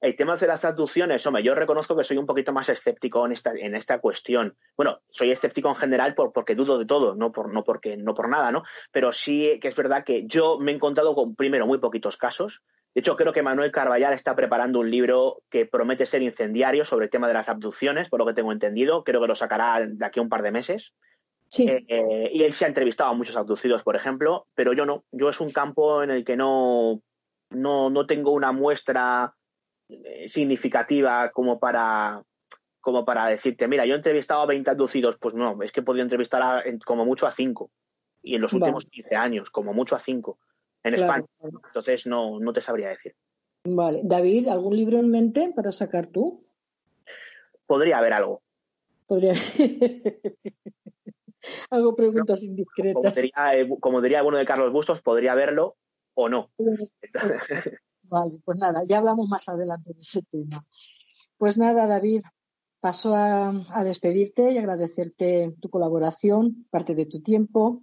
El 0.00 0.14
tema 0.14 0.36
de 0.36 0.46
las 0.46 0.64
abducciones, 0.64 1.26
hombre, 1.26 1.42
yo 1.42 1.56
reconozco 1.56 1.96
que 1.96 2.04
soy 2.04 2.18
un 2.18 2.26
poquito 2.26 2.52
más 2.52 2.68
escéptico 2.68 3.26
en 3.26 3.32
esta, 3.32 3.50
en 3.50 3.74
esta 3.74 3.98
cuestión. 3.98 4.56
Bueno, 4.76 5.00
soy 5.10 5.32
escéptico 5.32 5.68
en 5.68 5.74
general 5.74 6.14
por, 6.14 6.32
porque 6.32 6.54
dudo 6.54 6.78
de 6.78 6.86
todo, 6.86 7.16
no 7.16 7.32
por, 7.32 7.52
no, 7.52 7.64
porque, 7.64 7.96
no 7.96 8.14
por 8.14 8.28
nada, 8.28 8.52
¿no? 8.52 8.62
Pero 8.92 9.12
sí 9.12 9.58
que 9.60 9.66
es 9.66 9.74
verdad 9.74 10.04
que 10.04 10.24
yo 10.26 10.58
me 10.60 10.70
he 10.70 10.74
encontrado 10.76 11.16
con, 11.16 11.34
primero, 11.34 11.66
muy 11.66 11.78
poquitos 11.78 12.16
casos. 12.16 12.62
De 12.94 13.00
hecho, 13.00 13.16
creo 13.16 13.32
que 13.32 13.42
Manuel 13.42 13.72
Carballar 13.72 14.12
está 14.12 14.36
preparando 14.36 14.78
un 14.78 14.90
libro 14.90 15.42
que 15.50 15.66
promete 15.66 16.06
ser 16.06 16.22
incendiario 16.22 16.84
sobre 16.84 17.06
el 17.06 17.10
tema 17.10 17.26
de 17.26 17.34
las 17.34 17.48
abducciones, 17.48 18.08
por 18.08 18.20
lo 18.20 18.26
que 18.26 18.34
tengo 18.34 18.52
entendido. 18.52 19.02
Creo 19.02 19.20
que 19.20 19.26
lo 19.26 19.34
sacará 19.34 19.84
de 19.84 20.06
aquí 20.06 20.20
a 20.20 20.22
un 20.22 20.28
par 20.28 20.42
de 20.42 20.52
meses. 20.52 20.94
Eh, 21.56 22.30
y 22.32 22.42
él 22.42 22.52
se 22.52 22.64
ha 22.64 22.68
entrevistado 22.68 23.10
a 23.10 23.14
muchos 23.14 23.36
abducidos, 23.36 23.82
por 23.82 23.96
ejemplo, 23.96 24.46
pero 24.54 24.72
yo 24.72 24.84
no. 24.84 25.04
Yo 25.12 25.30
es 25.30 25.40
un 25.40 25.50
campo 25.50 26.02
en 26.02 26.10
el 26.10 26.24
que 26.24 26.36
no, 26.36 27.00
no, 27.50 28.06
tengo 28.06 28.32
una 28.32 28.52
muestra 28.52 29.34
eh, 29.88 30.28
significativa 30.28 31.30
como 31.30 31.58
para, 31.58 32.22
como 32.80 33.04
para 33.04 33.26
decirte, 33.26 33.66
mira, 33.66 33.86
yo 33.86 33.94
he 33.94 33.96
entrevistado 33.96 34.42
a 34.42 34.46
20 34.46 34.70
abducidos. 34.70 35.16
Pues 35.18 35.34
no, 35.34 35.62
es 35.62 35.72
que 35.72 35.80
he 35.80 35.84
podido 35.84 36.02
entrevistar 36.02 36.64
como 36.84 37.04
mucho 37.04 37.26
a 37.26 37.30
5. 37.30 37.70
Y 38.22 38.34
en 38.34 38.42
los 38.42 38.52
últimos 38.52 38.86
15 38.86 39.16
años, 39.16 39.50
como 39.50 39.72
mucho 39.72 39.96
a 39.96 40.00
5 40.00 40.38
en 40.84 40.94
España. 40.94 41.24
Entonces 41.40 42.06
no, 42.06 42.40
no 42.40 42.52
te 42.52 42.60
sabría 42.60 42.88
decir. 42.88 43.14
Vale. 43.64 44.00
David, 44.04 44.48
¿algún 44.48 44.76
libro 44.76 44.98
en 44.98 45.10
mente 45.10 45.52
para 45.54 45.72
sacar 45.72 46.06
tú? 46.06 46.44
Podría 47.66 47.98
haber 47.98 48.12
algo. 48.12 48.42
Podría. 49.06 49.32
Hago 51.70 51.94
preguntas 51.94 52.42
indiscretas. 52.42 53.16
Eh, 53.16 53.68
como 53.80 54.00
diría, 54.00 54.18
alguno 54.18 54.38
de 54.38 54.44
Carlos 54.44 54.72
Bustos, 54.72 55.02
podría 55.02 55.34
verlo 55.34 55.76
o 56.14 56.28
no. 56.28 56.50
vale, 58.02 58.40
pues 58.44 58.58
nada, 58.58 58.82
ya 58.86 58.98
hablamos 58.98 59.28
más 59.28 59.48
adelante 59.48 59.92
de 59.92 60.00
ese 60.00 60.22
tema. 60.22 60.64
Pues 61.36 61.58
nada, 61.58 61.86
David, 61.86 62.22
paso 62.80 63.14
a, 63.14 63.84
despedirte 63.84 64.52
y 64.52 64.58
agradecerte 64.58 65.54
tu 65.60 65.68
colaboración, 65.68 66.66
parte 66.70 66.94
de 66.94 67.06
tu 67.06 67.20
tiempo. 67.20 67.82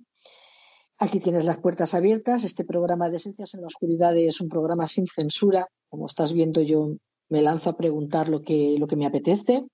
Aquí 0.98 1.20
tienes 1.20 1.46
las 1.46 1.60
puertas 1.60 1.94
abiertas. 1.94 2.44
Este 2.44 2.66
programa 2.66 3.10
de 3.10 3.18
Esencias 3.18 3.54
en 3.54 3.62
la 3.62 3.68
Oscuridad 3.68 4.16
es 4.18 4.40
un 4.42 4.50
programa 4.50 4.88
sin 4.88 5.08
censura. 5.08 5.68
Como 5.90 6.06
estás 6.06 6.34
viendo, 6.34 6.62
yo 6.62 6.98
me 7.30 7.42
lanzo 7.42 7.70
a 7.70 7.78
preguntar 7.78 8.30
lo 8.30 8.42
que, 8.42 8.76
lo 8.78 8.88
que 8.88 8.96
me 8.96 9.06
apetece. 9.06 9.66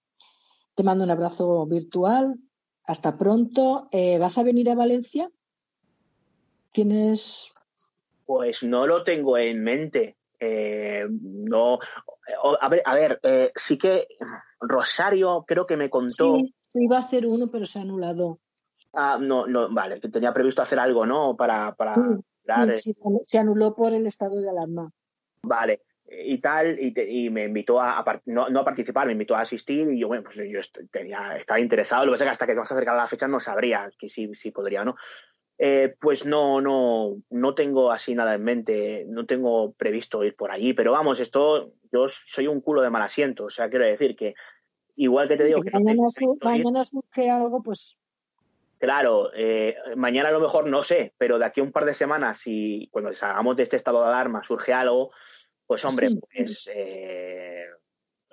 Te 0.75 0.83
mando 0.83 1.03
un 1.03 1.11
abrazo 1.11 1.65
virtual 1.67 2.39
hasta 2.91 3.17
pronto. 3.17 3.87
Eh, 3.91 4.19
¿Vas 4.19 4.37
a 4.37 4.43
venir 4.43 4.69
a 4.69 4.75
Valencia? 4.75 5.29
¿Tienes...? 6.71 7.53
Pues 8.25 8.63
no 8.63 8.85
lo 8.85 9.03
tengo 9.03 9.37
en 9.37 9.63
mente. 9.63 10.17
Eh, 10.39 11.05
no, 11.09 11.79
a 12.59 12.69
ver, 12.69 12.81
a 12.85 12.95
ver 12.95 13.19
eh, 13.23 13.51
sí 13.55 13.77
que 13.77 14.07
Rosario 14.59 15.43
creo 15.45 15.65
que 15.65 15.77
me 15.77 15.89
contó. 15.89 16.37
Sí, 16.37 16.53
iba 16.75 16.97
a 16.97 17.01
hacer 17.01 17.27
uno, 17.27 17.49
pero 17.51 17.65
se 17.65 17.79
ha 17.79 17.81
anulado. 17.81 18.39
Ah, 18.93 19.17
no, 19.19 19.45
no, 19.47 19.73
vale, 19.73 19.99
que 19.99 20.09
tenía 20.09 20.33
previsto 20.33 20.61
hacer 20.61 20.79
algo, 20.79 21.05
¿no? 21.05 21.35
Para, 21.35 21.75
para 21.75 21.93
sí, 22.73 22.95
se 23.23 23.37
anuló 23.37 23.75
por 23.75 23.93
el 23.93 24.07
estado 24.07 24.39
de 24.41 24.49
alarma. 24.49 24.91
Vale 25.43 25.81
y 26.11 26.37
tal, 26.39 26.77
y, 26.79 27.29
me 27.29 27.45
invitó 27.45 27.79
a, 27.79 28.03
no, 28.25 28.45
a 28.45 28.65
participar, 28.65 29.05
me 29.05 29.13
invitó 29.13 29.35
a 29.35 29.41
asistir 29.41 29.89
y 29.91 29.99
yo, 29.99 30.07
bueno, 30.07 30.23
pues 30.23 30.35
yo 30.35 30.59
tenía, 30.91 31.37
estaba 31.37 31.59
interesado, 31.59 32.05
lo 32.05 32.11
que 32.11 32.15
pasa 32.15 32.25
es 32.25 32.27
que 32.27 32.31
hasta 32.31 32.47
que 32.47 32.55
más 32.55 32.71
acercaba 32.71 32.97
la 32.97 33.07
fecha 33.07 33.27
no 33.27 33.39
sabría 33.39 33.89
que 33.97 34.09
si, 34.09 34.33
si 34.35 34.51
podría 34.51 34.81
o 34.81 34.85
no. 34.85 34.95
Eh, 35.57 35.95
pues 35.99 36.25
no, 36.25 36.59
no, 36.59 37.17
no 37.29 37.53
tengo 37.53 37.91
así 37.91 38.15
nada 38.15 38.33
en 38.33 38.43
mente, 38.43 39.05
no 39.07 39.25
tengo 39.25 39.73
previsto 39.73 40.23
ir 40.23 40.35
por 40.35 40.51
allí, 40.51 40.73
pero 40.73 40.91
vamos, 40.91 41.19
esto, 41.19 41.73
yo 41.91 42.07
soy 42.09 42.47
un 42.47 42.61
culo 42.61 42.81
de 42.81 42.89
mal 42.89 43.03
asiento, 43.03 43.45
o 43.45 43.49
sea, 43.49 43.69
quiero 43.69 43.85
decir 43.85 44.15
que 44.15 44.33
igual 44.95 45.27
que 45.27 45.37
te 45.37 45.45
digo 45.45 45.61
que... 45.61 45.69
Mañana, 45.71 46.83
surge 46.83 47.29
algo, 47.29 47.61
pues 47.61 47.97
Claro, 48.79 49.29
eh, 49.35 49.75
mañana 49.95 50.29
a 50.29 50.31
lo 50.31 50.39
mejor 50.39 50.65
no 50.65 50.81
sé, 50.81 51.13
pero 51.19 51.37
de 51.37 51.45
aquí 51.45 51.59
a 51.59 51.63
un 51.63 51.71
par 51.71 51.85
de 51.85 51.93
semanas, 51.93 52.39
si 52.39 52.89
cuando 52.91 53.13
salgamos 53.13 53.55
de 53.55 53.61
este 53.61 53.77
estado 53.77 54.01
de 54.01 54.07
alarma 54.07 54.41
surge 54.41 54.73
algo, 54.73 55.11
pues 55.71 55.85
hombre, 55.85 56.09
pues 56.35 56.69
eh, 56.75 57.63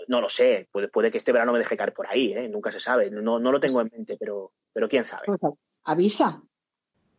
no 0.08 0.20
lo 0.20 0.28
sé, 0.28 0.68
puede, 0.72 0.88
puede, 0.88 1.12
que 1.12 1.18
este 1.18 1.30
verano 1.30 1.52
me 1.52 1.60
deje 1.60 1.76
caer 1.76 1.92
por 1.92 2.08
ahí, 2.08 2.32
¿eh? 2.32 2.48
nunca 2.48 2.72
se 2.72 2.80
sabe, 2.80 3.12
no, 3.12 3.38
no 3.38 3.52
lo 3.52 3.60
tengo 3.60 3.80
en 3.80 3.90
mente, 3.92 4.16
pero, 4.18 4.50
pero 4.72 4.88
quién 4.88 5.04
sabe. 5.04 5.26
Pues 5.26 5.38
avisa. 5.84 6.42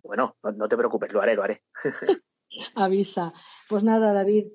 Bueno, 0.04 0.36
no, 0.44 0.68
te 0.68 0.76
preocupes, 0.76 1.14
lo 1.14 1.22
haré, 1.22 1.36
lo 1.36 1.44
haré. 1.44 1.64
avisa. 2.76 3.32
Pues 3.70 3.86
nada, 3.86 4.12
David, 4.12 4.48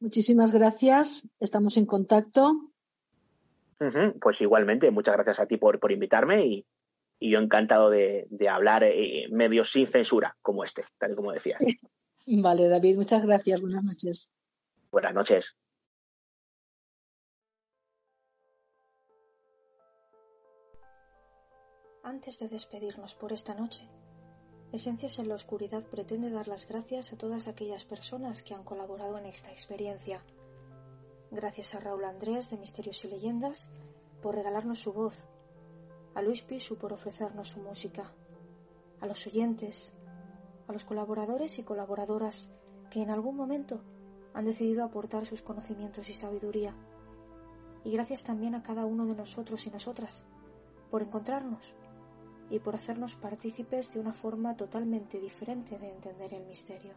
Muchísimas 0.00 0.52
gracias. 0.52 1.26
Estamos 1.40 1.78
en 1.78 1.86
contacto. 1.86 2.52
Pues 4.20 4.42
igualmente, 4.42 4.90
muchas 4.90 5.14
gracias 5.14 5.40
a 5.40 5.46
ti 5.46 5.56
por, 5.56 5.80
por 5.80 5.92
invitarme 5.92 6.44
y, 6.46 6.66
yo 7.18 7.38
encantado 7.38 7.88
de, 7.88 8.28
hablar 8.50 8.84
eh, 8.84 9.28
medio 9.30 9.64
sin 9.64 9.86
censura 9.86 10.36
como 10.42 10.62
este, 10.62 10.84
tal 10.98 11.12
y 11.12 11.14
como 11.14 11.32
decías. 11.32 11.58
Vale, 12.26 12.68
David, 12.68 12.96
muchas 12.96 13.22
gracias. 13.24 13.62
Buenas 13.62 13.82
noches. 13.82 14.35
Buenas 14.96 15.12
noches. 15.12 15.54
Antes 22.02 22.38
de 22.38 22.48
despedirnos 22.48 23.14
por 23.14 23.30
esta 23.34 23.52
noche, 23.54 23.86
Esencias 24.72 25.18
en 25.18 25.28
la 25.28 25.34
Oscuridad 25.34 25.82
pretende 25.82 26.30
dar 26.30 26.48
las 26.48 26.66
gracias 26.66 27.12
a 27.12 27.18
todas 27.18 27.46
aquellas 27.46 27.84
personas 27.84 28.42
que 28.42 28.54
han 28.54 28.64
colaborado 28.64 29.18
en 29.18 29.26
esta 29.26 29.52
experiencia. 29.52 30.24
Gracias 31.30 31.74
a 31.74 31.80
Raúl 31.80 32.06
Andrés 32.06 32.48
de 32.48 32.56
Misterios 32.56 33.04
y 33.04 33.08
Leyendas 33.08 33.68
por 34.22 34.34
regalarnos 34.34 34.78
su 34.78 34.94
voz, 34.94 35.26
a 36.14 36.22
Luis 36.22 36.40
Pisu 36.40 36.78
por 36.78 36.94
ofrecernos 36.94 37.48
su 37.48 37.60
música, 37.60 38.14
a 39.02 39.06
los 39.06 39.26
oyentes, 39.26 39.92
a 40.66 40.72
los 40.72 40.86
colaboradores 40.86 41.58
y 41.58 41.64
colaboradoras 41.64 42.50
que 42.90 43.02
en 43.02 43.10
algún 43.10 43.36
momento 43.36 43.82
han 44.36 44.44
decidido 44.44 44.84
aportar 44.84 45.24
sus 45.24 45.40
conocimientos 45.40 46.10
y 46.10 46.12
sabiduría. 46.12 46.74
Y 47.84 47.90
gracias 47.90 48.22
también 48.22 48.54
a 48.54 48.62
cada 48.62 48.84
uno 48.84 49.06
de 49.06 49.14
nosotros 49.14 49.66
y 49.66 49.70
nosotras 49.70 50.26
por 50.90 51.00
encontrarnos 51.00 51.74
y 52.50 52.58
por 52.58 52.74
hacernos 52.74 53.16
partícipes 53.16 53.94
de 53.94 54.00
una 54.00 54.12
forma 54.12 54.54
totalmente 54.54 55.20
diferente 55.20 55.78
de 55.78 55.90
entender 55.90 56.34
el 56.34 56.44
misterio. 56.44 56.92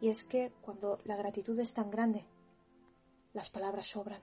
Y 0.00 0.08
es 0.08 0.22
que 0.22 0.52
cuando 0.62 1.00
la 1.02 1.16
gratitud 1.16 1.58
es 1.58 1.74
tan 1.74 1.90
grande, 1.90 2.24
las 3.32 3.50
palabras 3.50 3.88
sobran. 3.88 4.22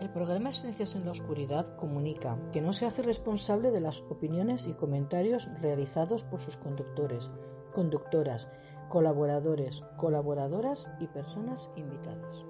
El 0.00 0.08
programa 0.08 0.48
Esencias 0.48 0.96
en 0.96 1.04
la 1.04 1.10
Oscuridad 1.10 1.76
comunica 1.76 2.38
que 2.52 2.62
no 2.62 2.72
se 2.72 2.86
hace 2.86 3.02
responsable 3.02 3.70
de 3.70 3.82
las 3.82 4.00
opiniones 4.08 4.66
y 4.66 4.72
comentarios 4.72 5.50
realizados 5.60 6.24
por 6.24 6.40
sus 6.40 6.56
conductores, 6.56 7.30
conductoras, 7.74 8.48
colaboradores, 8.88 9.84
colaboradoras 9.98 10.88
y 11.00 11.06
personas 11.06 11.68
invitadas. 11.76 12.49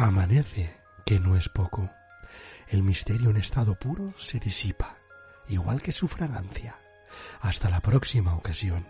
Amanece, 0.00 0.76
que 1.04 1.18
no 1.18 1.34
es 1.34 1.48
poco. 1.48 1.90
El 2.68 2.84
misterio 2.84 3.30
en 3.30 3.36
estado 3.36 3.74
puro 3.74 4.14
se 4.16 4.38
disipa, 4.38 4.96
igual 5.48 5.82
que 5.82 5.90
su 5.90 6.06
fragancia. 6.06 6.78
Hasta 7.40 7.68
la 7.68 7.80
próxima 7.80 8.36
ocasión. 8.36 8.86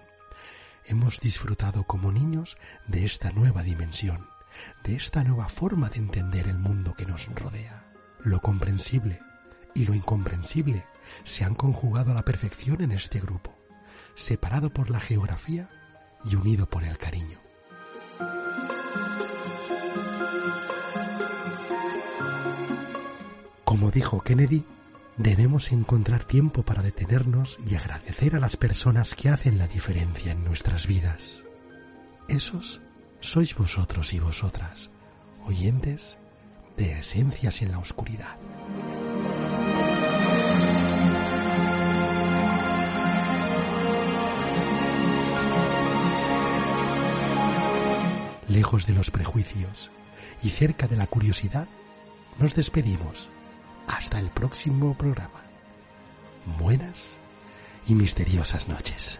Hemos 0.84 1.18
disfrutado 1.18 1.84
como 1.84 2.12
niños 2.12 2.58
de 2.86 3.06
esta 3.06 3.30
nueva 3.32 3.62
dimensión, 3.62 4.28
de 4.84 4.96
esta 4.96 5.24
nueva 5.24 5.48
forma 5.48 5.88
de 5.88 5.96
entender 5.96 6.46
el 6.46 6.58
mundo 6.58 6.92
que 6.92 7.06
nos 7.06 7.24
rodea. 7.34 7.90
Lo 8.20 8.42
comprensible 8.42 9.22
y 9.74 9.86
lo 9.86 9.94
incomprensible 9.94 10.84
se 11.24 11.42
han 11.42 11.54
conjugado 11.54 12.10
a 12.10 12.16
la 12.16 12.22
perfección 12.26 12.82
en 12.82 12.92
este 12.92 13.18
grupo, 13.18 13.56
separado 14.14 14.74
por 14.74 14.90
la 14.90 15.00
geografía 15.00 15.70
y 16.22 16.34
unido 16.34 16.68
por 16.68 16.84
el 16.84 16.98
cariño. 16.98 17.47
Como 23.78 23.92
dijo 23.92 24.20
Kennedy, 24.22 24.64
debemos 25.18 25.70
encontrar 25.70 26.24
tiempo 26.24 26.64
para 26.64 26.82
detenernos 26.82 27.56
y 27.64 27.76
agradecer 27.76 28.34
a 28.34 28.40
las 28.40 28.56
personas 28.56 29.14
que 29.14 29.28
hacen 29.28 29.56
la 29.56 29.68
diferencia 29.68 30.32
en 30.32 30.42
nuestras 30.42 30.88
vidas. 30.88 31.44
Esos 32.26 32.80
sois 33.20 33.54
vosotros 33.54 34.12
y 34.14 34.18
vosotras, 34.18 34.90
oyentes 35.46 36.18
de 36.76 36.98
Esencias 36.98 37.62
en 37.62 37.70
la 37.70 37.78
Oscuridad. 37.78 38.36
Lejos 48.48 48.88
de 48.88 48.92
los 48.92 49.12
prejuicios 49.12 49.92
y 50.42 50.50
cerca 50.50 50.88
de 50.88 50.96
la 50.96 51.06
curiosidad, 51.06 51.68
nos 52.40 52.56
despedimos 52.56 53.28
hasta 53.88 54.18
el 54.18 54.30
próximo 54.30 54.94
programa. 54.94 55.42
Buenas 56.58 57.16
y 57.86 57.94
misteriosas 57.94 58.68
noches. 58.68 59.18